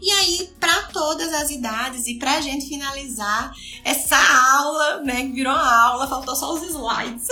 E 0.02 0.10
aí, 0.10 0.50
para 0.60 0.84
todas 0.88 1.32
as 1.32 1.50
idades 1.50 2.06
e 2.06 2.18
pra 2.18 2.40
gente 2.40 2.68
finalizar 2.68 3.54
essa 3.84 4.16
aula, 4.16 5.02
né, 5.02 5.22
que 5.22 5.32
virou 5.32 5.54
aula, 5.54 6.08
faltou 6.08 6.36
só 6.36 6.54
os 6.54 6.62
slides. 6.62 7.26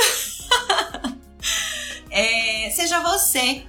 é, 2.11 2.71
seja 2.71 3.01
você 3.01 3.67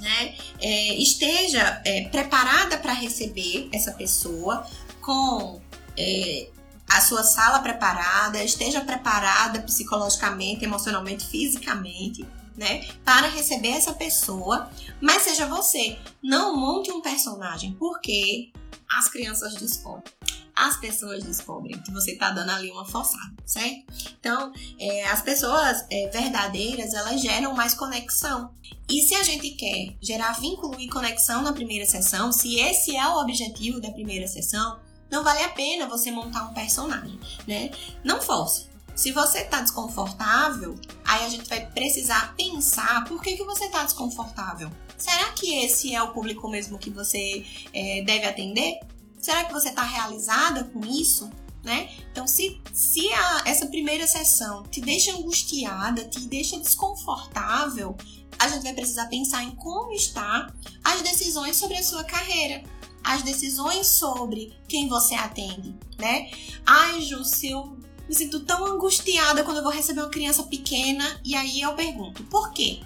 né, 0.00 0.34
é, 0.60 0.94
esteja 0.94 1.82
é, 1.84 2.08
preparada 2.08 2.78
para 2.78 2.92
receber 2.92 3.68
essa 3.72 3.92
pessoa 3.92 4.66
com 5.00 5.60
é, 5.96 6.48
a 6.90 7.00
sua 7.00 7.22
sala 7.22 7.60
preparada, 7.60 8.42
esteja 8.42 8.80
preparada 8.80 9.60
psicologicamente, 9.62 10.64
emocionalmente, 10.64 11.24
fisicamente, 11.26 12.26
né, 12.56 12.86
para 13.04 13.28
receber 13.28 13.70
essa 13.70 13.94
pessoa, 13.94 14.68
mas 15.00 15.22
seja 15.22 15.46
você. 15.46 15.98
Não 16.22 16.56
monte 16.56 16.90
um 16.90 17.00
personagem, 17.00 17.72
porque 17.74 18.52
as 18.90 19.08
crianças 19.08 19.54
descobrem. 19.54 20.12
As 20.54 20.76
pessoas 20.76 21.22
descobrem 21.22 21.80
que 21.80 21.92
você 21.92 22.12
está 22.12 22.30
dando 22.32 22.50
ali 22.50 22.70
uma 22.70 22.84
forçada, 22.84 23.32
certo? 23.46 23.86
Então, 24.18 24.52
é, 24.78 25.06
as 25.06 25.22
pessoas 25.22 25.86
é, 25.90 26.08
verdadeiras, 26.08 26.92
elas 26.92 27.22
geram 27.22 27.54
mais 27.54 27.72
conexão. 27.72 28.52
E 28.88 29.00
se 29.02 29.14
a 29.14 29.22
gente 29.22 29.50
quer 29.52 29.96
gerar 30.02 30.32
vínculo 30.32 30.78
e 30.78 30.88
conexão 30.88 31.40
na 31.40 31.52
primeira 31.52 31.86
sessão, 31.86 32.32
se 32.32 32.58
esse 32.58 32.94
é 32.96 33.06
o 33.06 33.20
objetivo 33.20 33.80
da 33.80 33.92
primeira 33.92 34.26
sessão, 34.26 34.80
não 35.10 35.24
vale 35.24 35.42
a 35.42 35.48
pena 35.48 35.88
você 35.88 36.10
montar 36.10 36.44
um 36.44 36.54
personagem, 36.54 37.18
né? 37.46 37.70
Não 38.04 38.20
force. 38.20 38.70
Se 38.94 39.12
você 39.12 39.44
tá 39.44 39.60
desconfortável, 39.60 40.78
aí 41.04 41.24
a 41.24 41.28
gente 41.28 41.48
vai 41.48 41.64
precisar 41.66 42.34
pensar 42.36 43.04
por 43.04 43.22
que, 43.22 43.36
que 43.36 43.44
você 43.44 43.68
tá 43.68 43.82
desconfortável. 43.82 44.70
Será 44.96 45.30
que 45.32 45.64
esse 45.64 45.94
é 45.94 46.02
o 46.02 46.12
público 46.12 46.48
mesmo 46.48 46.78
que 46.78 46.90
você 46.90 47.46
é, 47.72 48.02
deve 48.02 48.26
atender? 48.26 48.78
Será 49.18 49.44
que 49.44 49.52
você 49.52 49.70
está 49.70 49.82
realizada 49.82 50.64
com 50.64 50.80
isso? 50.80 51.30
Né? 51.64 51.90
Então, 52.10 52.26
se, 52.26 52.60
se 52.72 53.10
a, 53.12 53.42
essa 53.46 53.66
primeira 53.66 54.06
sessão 54.06 54.62
te 54.64 54.80
deixa 54.80 55.12
angustiada, 55.12 56.04
te 56.04 56.20
deixa 56.20 56.58
desconfortável, 56.58 57.96
a 58.38 58.48
gente 58.48 58.62
vai 58.62 58.72
precisar 58.72 59.06
pensar 59.06 59.42
em 59.44 59.50
como 59.56 59.92
está 59.92 60.50
as 60.82 61.02
decisões 61.02 61.56
sobre 61.56 61.76
a 61.76 61.82
sua 61.82 62.04
carreira, 62.04 62.62
as 63.02 63.22
decisões 63.22 63.86
sobre 63.86 64.52
quem 64.68 64.88
você 64.88 65.14
atende, 65.14 65.74
né? 65.98 66.30
Ai, 66.66 67.00
se 67.24 67.50
eu 67.50 67.76
me 68.08 68.14
sinto 68.14 68.40
tão 68.40 68.66
angustiada 68.66 69.44
quando 69.44 69.58
eu 69.58 69.62
vou 69.62 69.72
receber 69.72 70.00
uma 70.00 70.10
criança 70.10 70.42
pequena, 70.42 71.20
e 71.24 71.34
aí 71.34 71.60
eu 71.60 71.74
pergunto, 71.74 72.24
por 72.24 72.52
quê? 72.52 72.80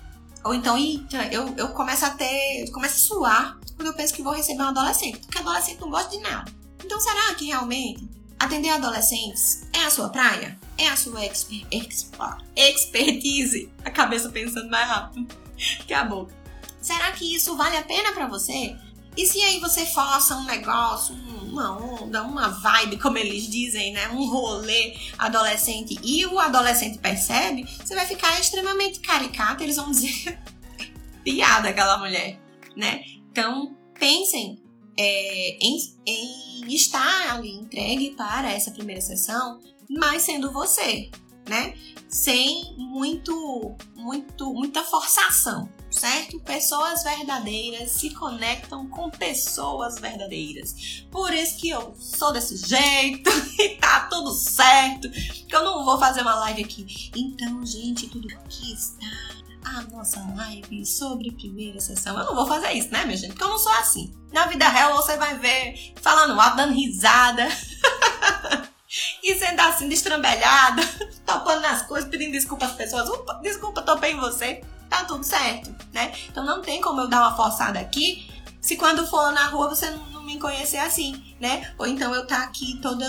Ou 0.44 0.52
então, 0.54 0.76
eu, 1.32 1.54
eu 1.56 1.68
começo 1.70 2.04
a 2.04 2.10
ter. 2.10 2.70
começo 2.70 2.96
a 2.96 3.16
suar 3.16 3.58
quando 3.76 3.88
eu 3.88 3.94
penso 3.94 4.12
que 4.12 4.22
vou 4.22 4.34
receber 4.34 4.62
um 4.62 4.68
adolescente, 4.68 5.18
porque 5.20 5.38
adolescente 5.38 5.80
não 5.80 5.90
gosta 5.90 6.10
de 6.10 6.18
nada. 6.18 6.52
Então, 6.84 7.00
será 7.00 7.34
que 7.34 7.46
realmente 7.46 8.06
atender 8.38 8.68
adolescentes 8.68 9.66
é 9.72 9.78
a 9.84 9.90
sua 9.90 10.10
praia? 10.10 10.58
É 10.76 10.88
a 10.88 10.96
sua 10.96 11.24
exper, 11.24 11.66
exper, 11.70 12.36
expertise? 12.54 13.72
A 13.82 13.90
cabeça 13.90 14.28
pensando 14.28 14.68
mais 14.68 14.86
rápido 14.86 15.34
que 15.86 15.94
a 15.94 16.04
boca. 16.04 16.34
Será 16.82 17.12
que 17.12 17.34
isso 17.34 17.56
vale 17.56 17.78
a 17.78 17.82
pena 17.82 18.12
para 18.12 18.26
você? 18.26 18.76
E 19.16 19.26
se 19.26 19.40
aí 19.40 19.60
você 19.60 19.86
força 19.86 20.36
um 20.36 20.44
negócio, 20.44 21.14
uma 21.54 21.76
onda, 21.76 22.22
uma 22.22 22.48
vibe, 22.48 22.98
como 22.98 23.16
eles 23.16 23.48
dizem, 23.48 23.92
né? 23.92 24.08
Um 24.08 24.26
rolê 24.26 24.96
adolescente 25.16 25.96
e 26.02 26.26
o 26.26 26.38
adolescente 26.38 26.98
percebe, 26.98 27.64
você 27.82 27.94
vai 27.94 28.06
ficar 28.06 28.38
extremamente 28.40 29.00
caricata, 29.00 29.62
eles 29.62 29.76
vão 29.76 29.90
dizer 29.92 30.38
piada 31.22 31.68
aquela 31.68 31.98
mulher, 31.98 32.40
né? 32.76 33.04
Então, 33.30 33.76
pensem 33.98 34.62
é, 34.96 35.58
em, 35.60 35.78
em 36.06 36.74
estar 36.74 37.34
ali 37.34 37.50
entregue 37.50 38.10
para 38.16 38.50
essa 38.52 38.70
primeira 38.70 39.00
sessão, 39.00 39.60
mas 39.88 40.22
sendo 40.22 40.52
você, 40.52 41.10
né? 41.48 41.74
Sem 42.08 42.74
muito, 42.76 43.76
muito, 43.96 44.52
muita 44.52 44.82
forçação 44.82 45.68
certo? 45.94 46.40
Pessoas 46.40 47.02
verdadeiras 47.02 47.92
se 47.92 48.10
conectam 48.10 48.86
com 48.88 49.08
pessoas 49.10 49.98
verdadeiras. 49.98 51.04
Por 51.10 51.32
isso 51.32 51.56
que 51.58 51.70
eu 51.70 51.94
sou 51.98 52.32
desse 52.32 52.56
jeito 52.56 53.30
e 53.58 53.76
tá 53.76 54.08
tudo 54.10 54.32
certo. 54.32 55.08
Que 55.10 55.54
eu 55.54 55.64
não 55.64 55.84
vou 55.84 55.98
fazer 55.98 56.22
uma 56.22 56.34
live 56.36 56.64
aqui. 56.64 57.10
Então, 57.16 57.64
gente, 57.64 58.08
tudo 58.08 58.28
aqui 58.34 58.74
está 58.74 59.34
a 59.64 59.82
nossa 59.82 60.20
live 60.36 60.84
sobre 60.84 61.30
primeira 61.30 61.80
sessão. 61.80 62.18
Eu 62.18 62.26
não 62.26 62.34
vou 62.34 62.46
fazer 62.46 62.72
isso, 62.72 62.90
né, 62.90 63.04
minha 63.04 63.16
gente? 63.16 63.30
Porque 63.30 63.44
eu 63.44 63.48
não 63.48 63.58
sou 63.58 63.72
assim. 63.72 64.12
Na 64.32 64.46
vida 64.46 64.68
real 64.68 64.96
você 64.96 65.16
vai 65.16 65.38
ver 65.38 65.94
falando 66.02 66.38
alto, 66.38 66.56
dando 66.56 66.74
risada. 66.74 67.48
e 69.22 69.34
sendo 69.38 69.60
assim, 69.60 69.88
destrambelhada, 69.88 70.82
topando 71.26 71.60
nas 71.60 71.82
coisas, 71.82 72.08
pedindo 72.08 72.32
desculpa 72.32 72.66
às 72.66 72.72
pessoas. 72.72 73.08
Opa, 73.08 73.40
desculpa, 73.42 73.82
topei 73.82 74.12
em 74.12 74.20
você 74.20 74.62
tá 74.88 75.04
tudo 75.04 75.24
certo, 75.24 75.74
né? 75.92 76.12
Então 76.28 76.44
não 76.44 76.62
tem 76.62 76.80
como 76.80 77.00
eu 77.00 77.08
dar 77.08 77.20
uma 77.20 77.36
forçada 77.36 77.80
aqui 77.80 78.30
se 78.60 78.76
quando 78.76 79.06
for 79.06 79.32
na 79.32 79.48
rua 79.48 79.68
você 79.68 79.90
não, 79.90 80.22
me 80.22 80.38
conhecer 80.38 80.78
assim, 80.78 81.36
né? 81.38 81.74
Ou 81.78 81.86
então 81.86 82.14
eu 82.14 82.26
tá 82.26 82.44
aqui 82.44 82.80
toda, 82.80 83.06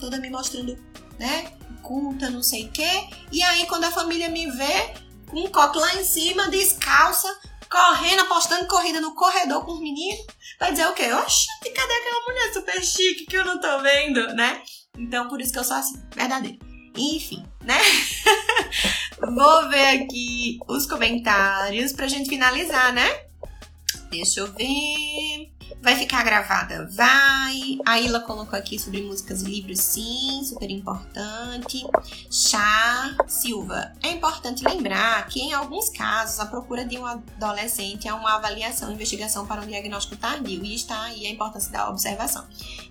toda 0.00 0.18
me 0.18 0.30
mostrando, 0.30 0.78
né? 1.18 1.52
Culta, 1.82 2.30
não 2.30 2.42
sei 2.42 2.64
o 2.64 2.72
quê. 2.72 3.08
E 3.30 3.42
aí 3.42 3.66
quando 3.66 3.84
a 3.84 3.90
família 3.90 4.30
me 4.30 4.50
vê 4.50 4.94
com 5.28 5.40
um 5.40 5.48
copo 5.48 5.78
lá 5.78 5.94
em 5.96 6.04
cima, 6.04 6.48
descalça, 6.48 7.28
correndo, 7.70 8.22
apostando 8.22 8.66
corrida 8.66 9.00
no 9.00 9.14
corredor 9.14 9.66
com 9.66 9.72
os 9.72 9.80
meninos, 9.80 10.24
vai 10.58 10.70
dizer 10.70 10.86
o 10.86 10.94
quê? 10.94 11.12
Oxe, 11.12 11.46
cadê 11.62 11.92
aquela 11.92 12.24
mulher 12.24 12.52
super 12.54 12.82
chique 12.82 13.26
que 13.26 13.36
eu 13.36 13.44
não 13.44 13.60
tô 13.60 13.78
vendo, 13.80 14.28
né? 14.34 14.62
Então 14.96 15.28
por 15.28 15.40
isso 15.40 15.52
que 15.52 15.58
eu 15.58 15.64
sou 15.64 15.76
assim, 15.76 16.00
verdadeira. 16.14 16.58
Enfim, 16.96 17.44
né? 17.62 17.78
Vou 19.20 19.68
ver 19.68 20.02
aqui 20.02 20.58
os 20.66 20.86
comentários 20.86 21.92
pra 21.92 22.08
gente 22.08 22.28
finalizar, 22.28 22.92
né? 22.92 23.26
Deixa 24.10 24.40
eu 24.40 24.52
ver. 24.52 25.52
Vai 25.82 25.94
ficar 25.94 26.24
gravada? 26.24 26.88
Vai. 26.90 27.78
A 27.84 28.00
Ila 28.00 28.20
colocou 28.20 28.58
aqui 28.58 28.78
sobre 28.78 29.02
músicas 29.02 29.42
e 29.42 29.44
livros, 29.44 29.78
sim, 29.78 30.42
super 30.44 30.70
importante. 30.70 31.86
Chá 32.30 33.14
Silva. 33.26 33.92
É 34.02 34.10
importante 34.10 34.64
lembrar 34.64 35.26
que, 35.28 35.40
em 35.40 35.52
alguns 35.52 35.88
casos, 35.90 36.40
a 36.40 36.46
procura 36.46 36.84
de 36.84 36.98
um 36.98 37.06
adolescente 37.06 38.08
é 38.08 38.14
uma 38.14 38.36
avaliação, 38.36 38.90
investigação 38.90 39.46
para 39.46 39.60
um 39.60 39.66
diagnóstico 39.66 40.16
tardio. 40.16 40.64
E 40.64 40.74
está 40.74 41.02
aí 41.02 41.26
a 41.26 41.30
importância 41.30 41.70
da 41.70 41.88
observação 41.88 42.46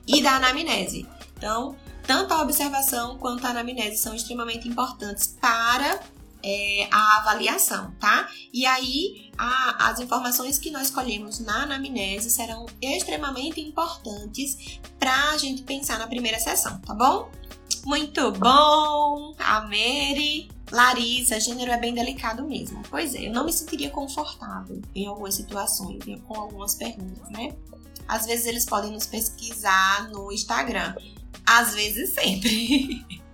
e 0.08 0.22
da 0.22 0.36
anamnese. 0.36 1.06
Então, 1.38 1.76
tanto 2.06 2.34
a 2.34 2.42
observação 2.42 3.18
quanto 3.18 3.46
a 3.46 3.50
anamnese 3.50 3.98
são 3.98 4.14
extremamente 4.16 4.68
importantes 4.68 5.36
para 5.40 6.00
é, 6.44 6.88
a 6.92 7.18
avaliação, 7.18 7.92
tá? 8.00 8.30
E 8.54 8.66
aí, 8.66 9.32
a, 9.38 9.90
as 9.90 10.00
informações 10.00 10.60
que 10.60 10.70
nós 10.70 10.84
escolhemos 10.84 11.40
na 11.40 11.64
anamnese 11.64 12.30
serão 12.30 12.68
extremamente 12.82 13.60
importantes 13.60 14.80
para 15.00 15.32
a 15.32 15.38
gente 15.38 15.64
pensar 15.64 15.98
na 15.98 16.08
primeira 16.08 16.40
sessão, 16.40 16.80
tá 16.82 16.94
bom? 16.94 17.30
Muito 17.84 18.32
bom! 18.32 19.36
A 19.40 19.62
Mary. 19.62 20.50
Larissa, 20.72 21.40
gênero 21.40 21.72
é 21.72 21.78
bem 21.78 21.94
delicado 21.94 22.44
mesmo. 22.44 22.82
Pois 22.90 23.14
é, 23.14 23.28
eu 23.28 23.32
não 23.32 23.46
me 23.46 23.54
sentiria 23.54 23.90
confortável 23.92 24.82
em 24.96 25.06
algumas 25.06 25.36
situações, 25.36 26.04
com 26.28 26.40
algumas 26.40 26.74
perguntas, 26.74 27.30
né? 27.30 27.56
Às 28.08 28.26
vezes 28.26 28.46
eles 28.46 28.66
podem 28.66 28.92
nos 28.92 29.06
pesquisar 29.06 30.10
no 30.10 30.32
Instagram. 30.32 30.96
Às 31.46 31.74
vezes 31.74 32.14
sempre. 32.14 33.06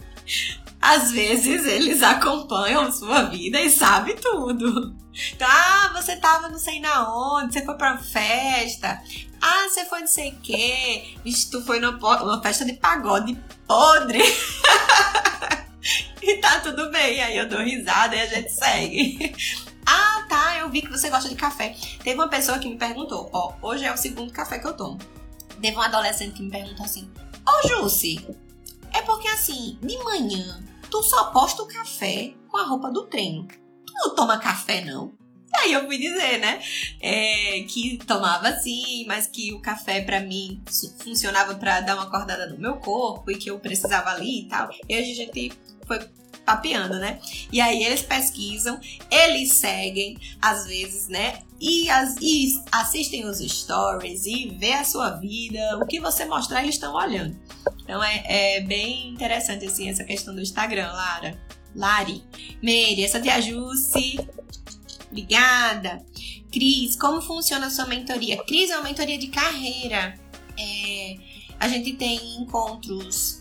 Às 0.81 1.11
vezes 1.11 1.65
eles 1.65 2.01
acompanham 2.01 2.91
sua 2.91 3.23
vida 3.23 3.61
e 3.61 3.69
sabem 3.69 4.15
tudo. 4.15 4.95
Então, 5.33 5.47
ah, 5.47 5.91
você 5.93 6.15
tava 6.15 6.49
não 6.49 6.57
sei 6.57 6.79
na 6.79 7.15
onde, 7.15 7.53
você 7.53 7.63
foi 7.63 7.75
pra 7.75 7.97
festa. 7.97 9.01
Ah, 9.41 9.67
você 9.69 9.85
foi 9.85 9.99
não 9.99 10.07
sei 10.07 10.31
o 10.31 10.41
quê. 10.41 11.15
Vixe, 11.23 11.51
tu 11.51 11.63
foi 11.63 11.79
numa 11.79 12.41
festa 12.41 12.65
de 12.65 12.73
pagode 12.73 13.37
podre. 13.67 14.21
e 16.21 16.37
tá 16.37 16.59
tudo 16.61 16.89
bem. 16.91 17.21
Aí 17.21 17.37
eu 17.37 17.47
dou 17.47 17.61
risada 17.61 18.15
e 18.15 18.21
a 18.21 18.25
gente 18.25 18.51
segue. 18.51 19.35
Ah, 19.83 20.25
tá, 20.29 20.57
eu 20.59 20.69
vi 20.69 20.83
que 20.83 20.91
você 20.91 21.09
gosta 21.09 21.27
de 21.27 21.35
café. 21.35 21.75
Teve 22.03 22.13
uma 22.13 22.29
pessoa 22.29 22.59
que 22.59 22.69
me 22.69 22.77
perguntou, 22.77 23.31
ó, 23.33 23.53
hoje 23.63 23.83
é 23.83 23.91
o 23.91 23.97
segundo 23.97 24.31
café 24.31 24.59
que 24.59 24.67
eu 24.67 24.73
tomo. 24.73 24.99
Teve 25.59 25.75
um 25.75 25.81
adolescente 25.81 26.35
que 26.35 26.43
me 26.43 26.51
perguntou 26.51 26.85
assim, 26.85 27.09
ô 27.47 27.67
Jussi, 27.67 28.25
é 28.93 29.01
porque 29.01 29.27
assim, 29.27 29.77
de 29.81 29.97
manhã 29.99 30.61
tu 30.89 31.01
só 31.03 31.31
posta 31.31 31.63
o 31.63 31.67
café 31.67 32.33
com 32.49 32.57
a 32.57 32.65
roupa 32.65 32.91
do 32.91 33.07
treino. 33.07 33.47
Tu 33.47 33.93
não 33.93 34.15
toma 34.15 34.37
café, 34.37 34.83
não? 34.83 35.13
Aí 35.53 35.73
eu 35.73 35.85
fui 35.85 35.97
dizer, 35.97 36.39
né? 36.39 36.61
É, 37.01 37.63
que 37.67 37.97
tomava 38.05 38.53
sim, 38.59 39.05
mas 39.07 39.27
que 39.27 39.53
o 39.53 39.61
café 39.61 40.01
para 40.01 40.21
mim 40.21 40.61
funcionava 40.99 41.55
para 41.55 41.81
dar 41.81 41.95
uma 41.95 42.03
acordada 42.03 42.47
no 42.47 42.57
meu 42.57 42.77
corpo 42.77 43.29
e 43.29 43.35
que 43.35 43.49
eu 43.49 43.59
precisava 43.59 44.11
ali 44.11 44.41
e 44.41 44.47
tal. 44.47 44.69
E 44.87 44.95
a 44.95 45.01
gente 45.01 45.51
foi 45.85 45.99
papeando, 46.45 46.99
né? 46.99 47.19
E 47.51 47.61
aí 47.61 47.83
eles 47.83 48.01
pesquisam, 48.01 48.79
eles 49.09 49.53
seguem, 49.53 50.17
às 50.41 50.65
vezes, 50.65 51.07
né? 51.07 51.39
E, 51.59 51.89
as, 51.89 52.15
e 52.19 52.61
assistem 52.71 53.25
os 53.25 53.37
stories 53.37 54.25
e 54.25 54.55
vê 54.57 54.73
a 54.73 54.83
sua 54.83 55.11
vida, 55.11 55.77
o 55.77 55.85
que 55.85 55.99
você 55.99 56.25
mostrar, 56.25 56.63
eles 56.63 56.75
estão 56.75 56.95
olhando. 56.95 57.37
Então 57.83 58.03
é, 58.03 58.57
é 58.57 58.61
bem 58.61 59.09
interessante 59.09 59.65
assim 59.65 59.89
essa 59.89 60.03
questão 60.03 60.33
do 60.33 60.41
Instagram, 60.41 60.91
Lara. 60.91 61.39
Lari. 61.75 62.23
Meire, 62.61 63.03
essa 63.03 63.21
tia 63.21 63.39
Jussi. 63.41 64.19
Obrigada. 65.09 66.03
Cris, 66.51 66.95
como 66.95 67.21
funciona 67.21 67.67
a 67.67 67.69
sua 67.69 67.85
mentoria? 67.85 68.43
Cris 68.43 68.69
é 68.69 68.75
uma 68.75 68.83
mentoria 68.83 69.17
de 69.17 69.27
carreira. 69.27 70.19
É, 70.57 71.15
a 71.59 71.67
gente 71.67 71.93
tem 71.93 72.41
encontros 72.41 73.40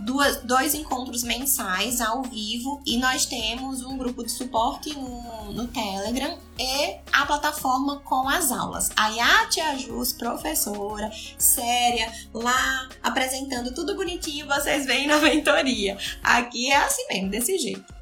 duas, 0.00 0.42
dois 0.42 0.74
encontros 0.74 1.22
mensais 1.22 2.00
ao 2.00 2.22
vivo 2.22 2.82
e 2.86 2.96
nós 2.98 3.26
temos 3.26 3.82
um 3.82 3.96
grupo 3.96 4.24
de 4.24 4.30
suporte 4.30 4.94
no, 4.94 5.52
no 5.52 5.66
Telegram 5.68 6.38
e 6.58 6.96
a 7.12 7.26
plataforma 7.26 8.00
com 8.00 8.28
as 8.28 8.50
aulas. 8.50 8.90
A 8.96 9.46
Tia 9.46 9.76
Jus, 9.78 10.12
professora, 10.12 11.10
séria, 11.38 12.12
lá 12.32 12.88
apresentando 13.02 13.74
tudo 13.74 13.94
bonitinho, 13.94 14.46
vocês 14.46 14.86
veem 14.86 15.06
na 15.06 15.18
mentoria. 15.18 15.96
Aqui 16.22 16.70
é 16.70 16.76
assim 16.76 17.06
mesmo, 17.08 17.30
desse 17.30 17.58
jeito. 17.58 17.98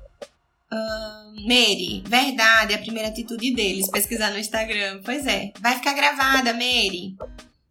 Uh, 0.73 1.47
Mary, 1.47 2.03
verdade, 2.07 2.75
a 2.75 2.79
primeira 2.79 3.09
atitude 3.09 3.55
deles, 3.55 3.91
pesquisar 3.91 4.31
no 4.31 4.39
Instagram. 4.39 5.01
Pois 5.05 5.27
é, 5.27 5.53
vai 5.61 5.77
ficar 5.77 5.93
gravada, 5.93 6.53
Mary. 6.53 7.17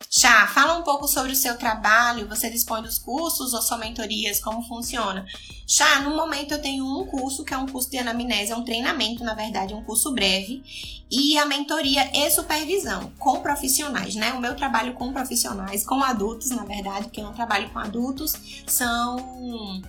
Chá, 0.09 0.47
fala 0.47 0.77
um 0.77 0.83
pouco 0.83 1.07
sobre 1.07 1.31
o 1.31 1.35
seu 1.35 1.57
trabalho, 1.57 2.27
você 2.27 2.49
dispõe 2.49 2.81
dos 2.81 2.97
cursos 2.97 3.53
ou 3.53 3.61
só 3.61 3.77
mentorias, 3.77 4.39
como 4.39 4.61
funciona? 4.61 5.25
Já 5.67 5.99
no 6.01 6.15
momento 6.15 6.53
eu 6.53 6.61
tenho 6.61 6.85
um 6.85 7.05
curso, 7.05 7.43
que 7.43 7.53
é 7.53 7.57
um 7.57 7.65
curso 7.65 7.89
de 7.89 7.97
anamnese, 7.97 8.51
é 8.51 8.55
um 8.55 8.63
treinamento, 8.63 9.23
na 9.23 9.33
verdade, 9.33 9.73
um 9.73 9.83
curso 9.83 10.13
breve, 10.13 10.63
e 11.11 11.37
a 11.37 11.45
mentoria 11.45 12.09
e 12.13 12.29
supervisão 12.29 13.11
com 13.17 13.41
profissionais, 13.41 14.15
né? 14.15 14.33
O 14.33 14.39
meu 14.39 14.55
trabalho 14.55 14.93
com 14.93 15.11
profissionais, 15.11 15.85
com 15.85 16.01
adultos, 16.03 16.51
na 16.51 16.63
verdade, 16.63 17.05
porque 17.05 17.19
eu 17.19 17.25
não 17.25 17.33
trabalho 17.33 17.69
com 17.71 17.79
adultos, 17.79 18.35
são 18.65 19.81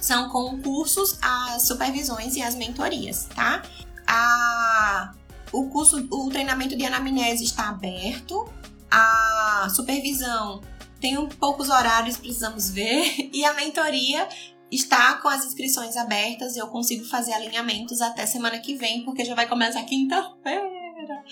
são 0.00 0.28
com 0.28 0.60
cursos, 0.62 1.18
as 1.20 1.62
supervisões 1.66 2.36
e 2.36 2.42
as 2.42 2.54
mentorias, 2.54 3.28
tá? 3.34 3.62
A, 4.06 5.12
o 5.52 5.68
curso, 5.68 6.06
o 6.10 6.28
treinamento 6.30 6.76
de 6.76 6.84
anamnese 6.84 7.44
está 7.44 7.68
aberto, 7.68 8.48
a 8.90 9.68
supervisão 9.74 10.60
tem 11.00 11.16
um 11.16 11.28
poucos 11.28 11.68
horários, 11.68 12.16
precisamos 12.16 12.70
ver, 12.70 13.30
e 13.32 13.44
a 13.44 13.54
mentoria 13.54 14.28
está 14.70 15.14
com 15.14 15.28
as 15.28 15.44
inscrições 15.44 15.96
abertas. 15.96 16.56
Eu 16.56 16.68
consigo 16.68 17.04
fazer 17.04 17.32
alinhamentos 17.32 18.00
até 18.00 18.26
semana 18.26 18.58
que 18.58 18.74
vem, 18.74 19.04
porque 19.04 19.24
já 19.24 19.34
vai 19.34 19.46
começar 19.46 19.82
quinta-feira. 19.84 21.24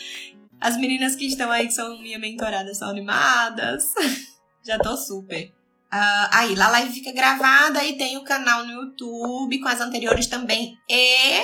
As 0.60 0.76
meninas 0.76 1.14
que 1.14 1.26
estão 1.26 1.50
aí, 1.50 1.66
que 1.66 1.74
são 1.74 2.00
minha 2.00 2.18
mentorada, 2.18 2.72
são 2.74 2.88
animadas. 2.88 3.92
já 4.64 4.78
tô 4.78 4.96
super. 4.96 5.52
Uh, 5.92 6.28
aí, 6.32 6.60
a 6.60 6.68
live 6.68 6.92
fica 6.92 7.12
gravada 7.12 7.84
e 7.84 7.96
tem 7.96 8.16
o 8.16 8.24
canal 8.24 8.64
no 8.66 8.72
YouTube 8.72 9.60
com 9.60 9.68
as 9.68 9.80
anteriores 9.80 10.26
também 10.26 10.76
e 10.88 11.42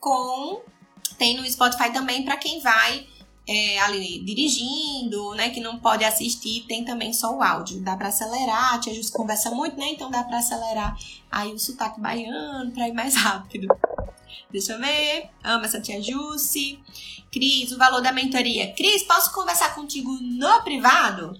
com 0.00 0.62
tem 1.18 1.36
no 1.36 1.48
Spotify 1.48 1.92
também 1.92 2.24
para 2.24 2.36
quem 2.36 2.60
vai 2.60 3.06
é, 3.52 3.78
ali 3.80 4.24
dirigindo, 4.24 5.34
né, 5.34 5.50
que 5.50 5.60
não 5.60 5.78
pode 5.78 6.04
assistir, 6.04 6.64
tem 6.66 6.84
também 6.84 7.12
só 7.12 7.36
o 7.36 7.42
áudio. 7.42 7.82
Dá 7.82 7.94
para 7.96 8.08
acelerar, 8.08 8.74
a 8.74 8.78
tia 8.78 8.94
Jus 8.94 9.10
conversa 9.10 9.50
muito, 9.50 9.76
né? 9.76 9.90
Então 9.90 10.10
dá 10.10 10.24
para 10.24 10.38
acelerar 10.38 10.96
aí 11.30 11.52
o 11.52 11.58
sotaque 11.58 12.00
baiano 12.00 12.72
para 12.72 12.88
ir 12.88 12.94
mais 12.94 13.14
rápido. 13.20 13.68
Deixa 14.50 14.72
eu 14.72 14.78
ver. 14.78 15.28
Amo 15.44 15.66
essa 15.66 15.80
tia 15.80 16.02
Jussi. 16.02 16.80
Cris, 17.30 17.72
o 17.72 17.78
valor 17.78 18.00
da 18.00 18.12
mentoria. 18.12 18.72
Cris, 18.72 19.02
posso 19.02 19.32
conversar 19.32 19.74
contigo 19.74 20.10
no 20.12 20.62
privado? 20.62 21.38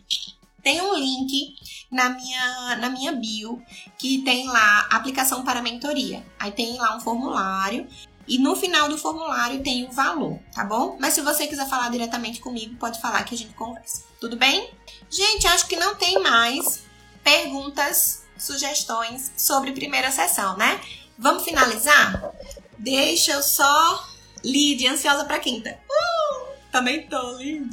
Tem 0.63 0.81
um 0.81 0.95
link 0.95 1.57
na 1.91 2.11
minha, 2.11 2.77
na 2.77 2.89
minha 2.89 3.13
bio 3.13 3.61
que 3.99 4.19
tem 4.19 4.47
lá 4.47 4.87
aplicação 4.91 5.43
para 5.43 5.63
mentoria. 5.63 6.25
Aí 6.39 6.53
tem 6.53 6.79
lá 6.79 6.97
um 6.97 7.01
formulário 7.01 7.87
e 8.27 8.39
no 8.39 8.55
final 8.55 8.89
do 8.89 8.97
formulário 8.97 9.63
tem 9.63 9.87
o 9.87 9.93
valor, 9.93 10.39
tá 10.55 10.65
bom? 10.65 10.97
Mas 11.01 11.15
se 11.15 11.21
você 11.23 11.47
quiser 11.47 11.69
falar 11.69 11.91
diretamente 11.91 12.41
comigo, 12.41 12.77
pode 12.77 13.01
falar 13.01 13.25
que 13.25 13.35
a 13.35 13.39
gente 13.39 13.55
conversa. 13.55 14.05
Tudo 14.21 14.37
bem? 14.37 14.71
Gente, 15.11 15.47
acho 15.49 15.67
que 15.67 15.77
não 15.77 15.97
tem 15.97 16.21
mais 16.23 16.85
perguntas, 17.23 18.25
sugestões 18.39 19.33
sobre 19.37 19.73
primeira 19.73 20.11
sessão, 20.11 20.57
né? 20.57 20.81
Vamos 21.19 21.45
finalizar? 21.45 22.33
Deixa 22.79 23.33
eu 23.33 23.43
só. 23.43 24.09
Lid, 24.45 24.87
ansiosa 24.89 25.25
pra 25.25 25.39
quinta. 25.39 25.79
Uh, 25.89 26.47
também 26.71 27.07
tô, 27.07 27.37
Lid. 27.37 27.71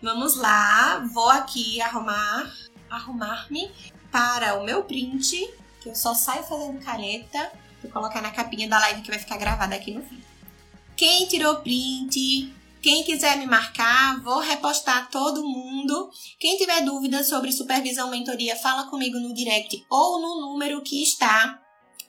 Vamos 0.00 0.34
lá, 0.34 0.98
vou 1.12 1.28
aqui 1.28 1.80
arrumar, 1.80 2.52
arrumar-me 2.90 3.70
para 4.10 4.54
o 4.58 4.64
meu 4.64 4.82
print, 4.82 5.48
que 5.80 5.88
eu 5.88 5.94
só 5.94 6.12
saio 6.12 6.42
fazendo 6.42 6.84
careta 6.84 7.52
Vou 7.82 7.90
colocar 7.90 8.22
na 8.22 8.30
capinha 8.30 8.68
da 8.68 8.78
live 8.78 9.02
que 9.02 9.10
vai 9.10 9.18
ficar 9.18 9.36
gravada 9.36 9.74
aqui 9.74 9.92
no 9.92 10.02
fim. 10.02 10.22
Quem 10.96 11.26
tirou 11.26 11.56
print, 11.56 12.54
quem 12.80 13.04
quiser 13.04 13.36
me 13.36 13.46
marcar, 13.46 14.20
vou 14.22 14.40
repostar 14.40 15.08
todo 15.10 15.44
mundo. 15.44 16.10
Quem 16.38 16.56
tiver 16.56 16.82
dúvidas 16.82 17.28
sobre 17.28 17.52
supervisão 17.52 18.10
mentoria, 18.10 18.56
fala 18.56 18.88
comigo 18.88 19.18
no 19.18 19.34
direct 19.34 19.84
ou 19.88 20.20
no 20.20 20.40
número 20.40 20.82
que 20.82 21.02
está 21.02 21.60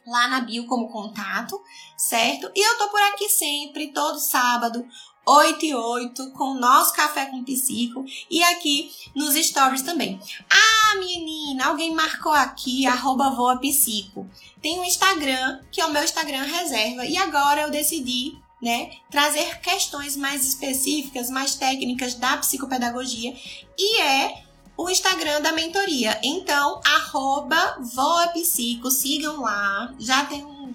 lá 0.06 0.28
na 0.28 0.42
bio 0.42 0.66
como 0.66 0.92
contato, 0.92 1.62
certo? 1.98 2.52
E 2.56 2.60
eu 2.60 2.78
tô 2.78 2.90
por 2.90 3.02
aqui 3.02 3.30
sempre, 3.30 3.94
todo 3.94 4.20
sábado, 4.20 4.86
8 5.26 5.66
e 5.66 5.74
8, 5.74 6.32
com 6.32 6.56
nosso 6.56 6.94
café 6.94 7.28
com 7.28 7.44
psico 7.44 8.06
e 8.30 8.44
aqui 8.44 8.92
nos 9.16 9.36
stories 9.36 9.82
também. 9.82 10.20
Ah, 10.50 10.98
menina, 11.00 11.68
alguém 11.68 11.94
marcou 11.94 12.34
aqui, 12.34 12.86
arroba 12.86 13.30
voa 13.30 13.58
psico. 13.58 14.30
Tem 14.62 14.80
um 14.80 14.84
Instagram, 14.84 15.60
que 15.72 15.80
é 15.80 15.86
o 15.86 15.92
meu 15.92 16.04
Instagram 16.04 16.44
reserva, 16.44 17.06
e 17.06 17.18
agora 17.18 17.62
eu 17.62 17.72
decidi 17.72 18.38
né, 18.62 18.92
trazer 19.10 19.60
questões 19.60 20.16
mais 20.16 20.48
específicas, 20.48 21.30
mais 21.30 21.56
técnicas 21.56 22.16
da 22.16 22.38
psicopedagogia, 22.38 23.36
e 23.78 24.02
é 24.02 24.44
o 24.78 24.90
Instagram 24.90 25.42
da 25.42 25.52
mentoria. 25.52 26.20
Então, 26.24 26.82
arroba 26.86 27.78
voapsico, 27.80 28.90
sigam 28.90 29.42
lá. 29.42 29.94
Já 30.00 30.26
tem 30.26 30.44
um 30.44 30.74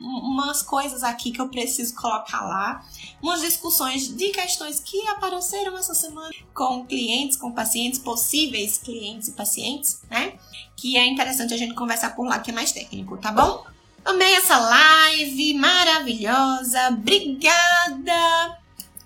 umas 0.00 0.62
coisas 0.62 1.02
aqui 1.02 1.30
que 1.30 1.40
eu 1.40 1.48
preciso 1.48 1.94
colocar 1.94 2.42
lá, 2.42 2.84
umas 3.22 3.40
discussões 3.40 4.08
de 4.08 4.30
questões 4.30 4.80
que 4.80 5.06
apareceram 5.08 5.76
essa 5.76 5.94
semana 5.94 6.30
com 6.54 6.86
clientes, 6.86 7.36
com 7.36 7.52
pacientes, 7.52 7.98
possíveis 7.98 8.78
clientes 8.78 9.28
e 9.28 9.32
pacientes, 9.32 10.00
né? 10.08 10.38
Que 10.76 10.96
é 10.96 11.06
interessante 11.06 11.54
a 11.54 11.56
gente 11.56 11.74
conversar 11.74 12.14
por 12.14 12.26
lá, 12.26 12.38
que 12.38 12.50
é 12.50 12.54
mais 12.54 12.72
técnico, 12.72 13.16
tá 13.16 13.32
bom? 13.32 13.64
Amei 14.04 14.34
essa 14.34 14.56
live 14.56 15.54
maravilhosa, 15.54 16.88
obrigada! 16.88 18.58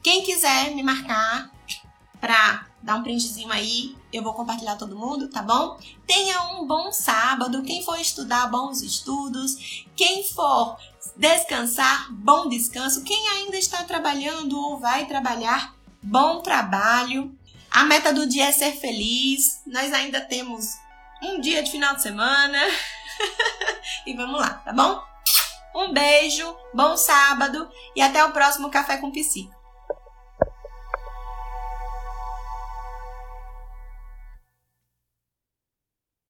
Quem 0.02 0.22
quiser 0.22 0.74
me 0.74 0.82
marcar 0.82 1.50
pra 2.20 2.66
dar 2.82 2.96
um 2.96 3.02
printzinho 3.02 3.50
aí, 3.50 3.96
eu 4.12 4.22
vou 4.22 4.34
compartilhar 4.34 4.76
todo 4.76 4.96
mundo, 4.96 5.28
tá 5.28 5.40
bom? 5.42 5.78
Tenha 6.06 6.52
um 6.52 6.66
bom 6.66 6.92
sábado. 6.92 7.62
Quem 7.62 7.82
for 7.82 7.98
estudar, 7.98 8.48
bons 8.48 8.82
estudos. 8.82 9.86
Quem 9.96 10.22
for 10.24 10.76
descansar, 11.16 12.12
bom 12.12 12.48
descanso. 12.48 13.02
Quem 13.04 13.28
ainda 13.28 13.56
está 13.56 13.84
trabalhando 13.84 14.58
ou 14.58 14.78
vai 14.78 15.06
trabalhar, 15.06 15.74
bom 16.02 16.40
trabalho. 16.40 17.36
A 17.70 17.84
meta 17.84 18.12
do 18.12 18.26
dia 18.26 18.48
é 18.48 18.52
ser 18.52 18.72
feliz. 18.72 19.62
Nós 19.66 19.92
ainda 19.92 20.20
temos 20.20 20.76
um 21.22 21.40
dia 21.40 21.62
de 21.62 21.70
final 21.70 21.94
de 21.94 22.02
semana. 22.02 22.58
e 24.06 24.14
vamos 24.14 24.38
lá, 24.40 24.50
tá 24.54 24.72
bom? 24.72 25.02
Um 25.74 25.92
beijo, 25.92 26.54
bom 26.74 26.98
sábado 26.98 27.66
e 27.96 28.02
até 28.02 28.22
o 28.22 28.32
próximo 28.32 28.70
Café 28.70 28.98
com 28.98 29.10
Psico. 29.10 29.61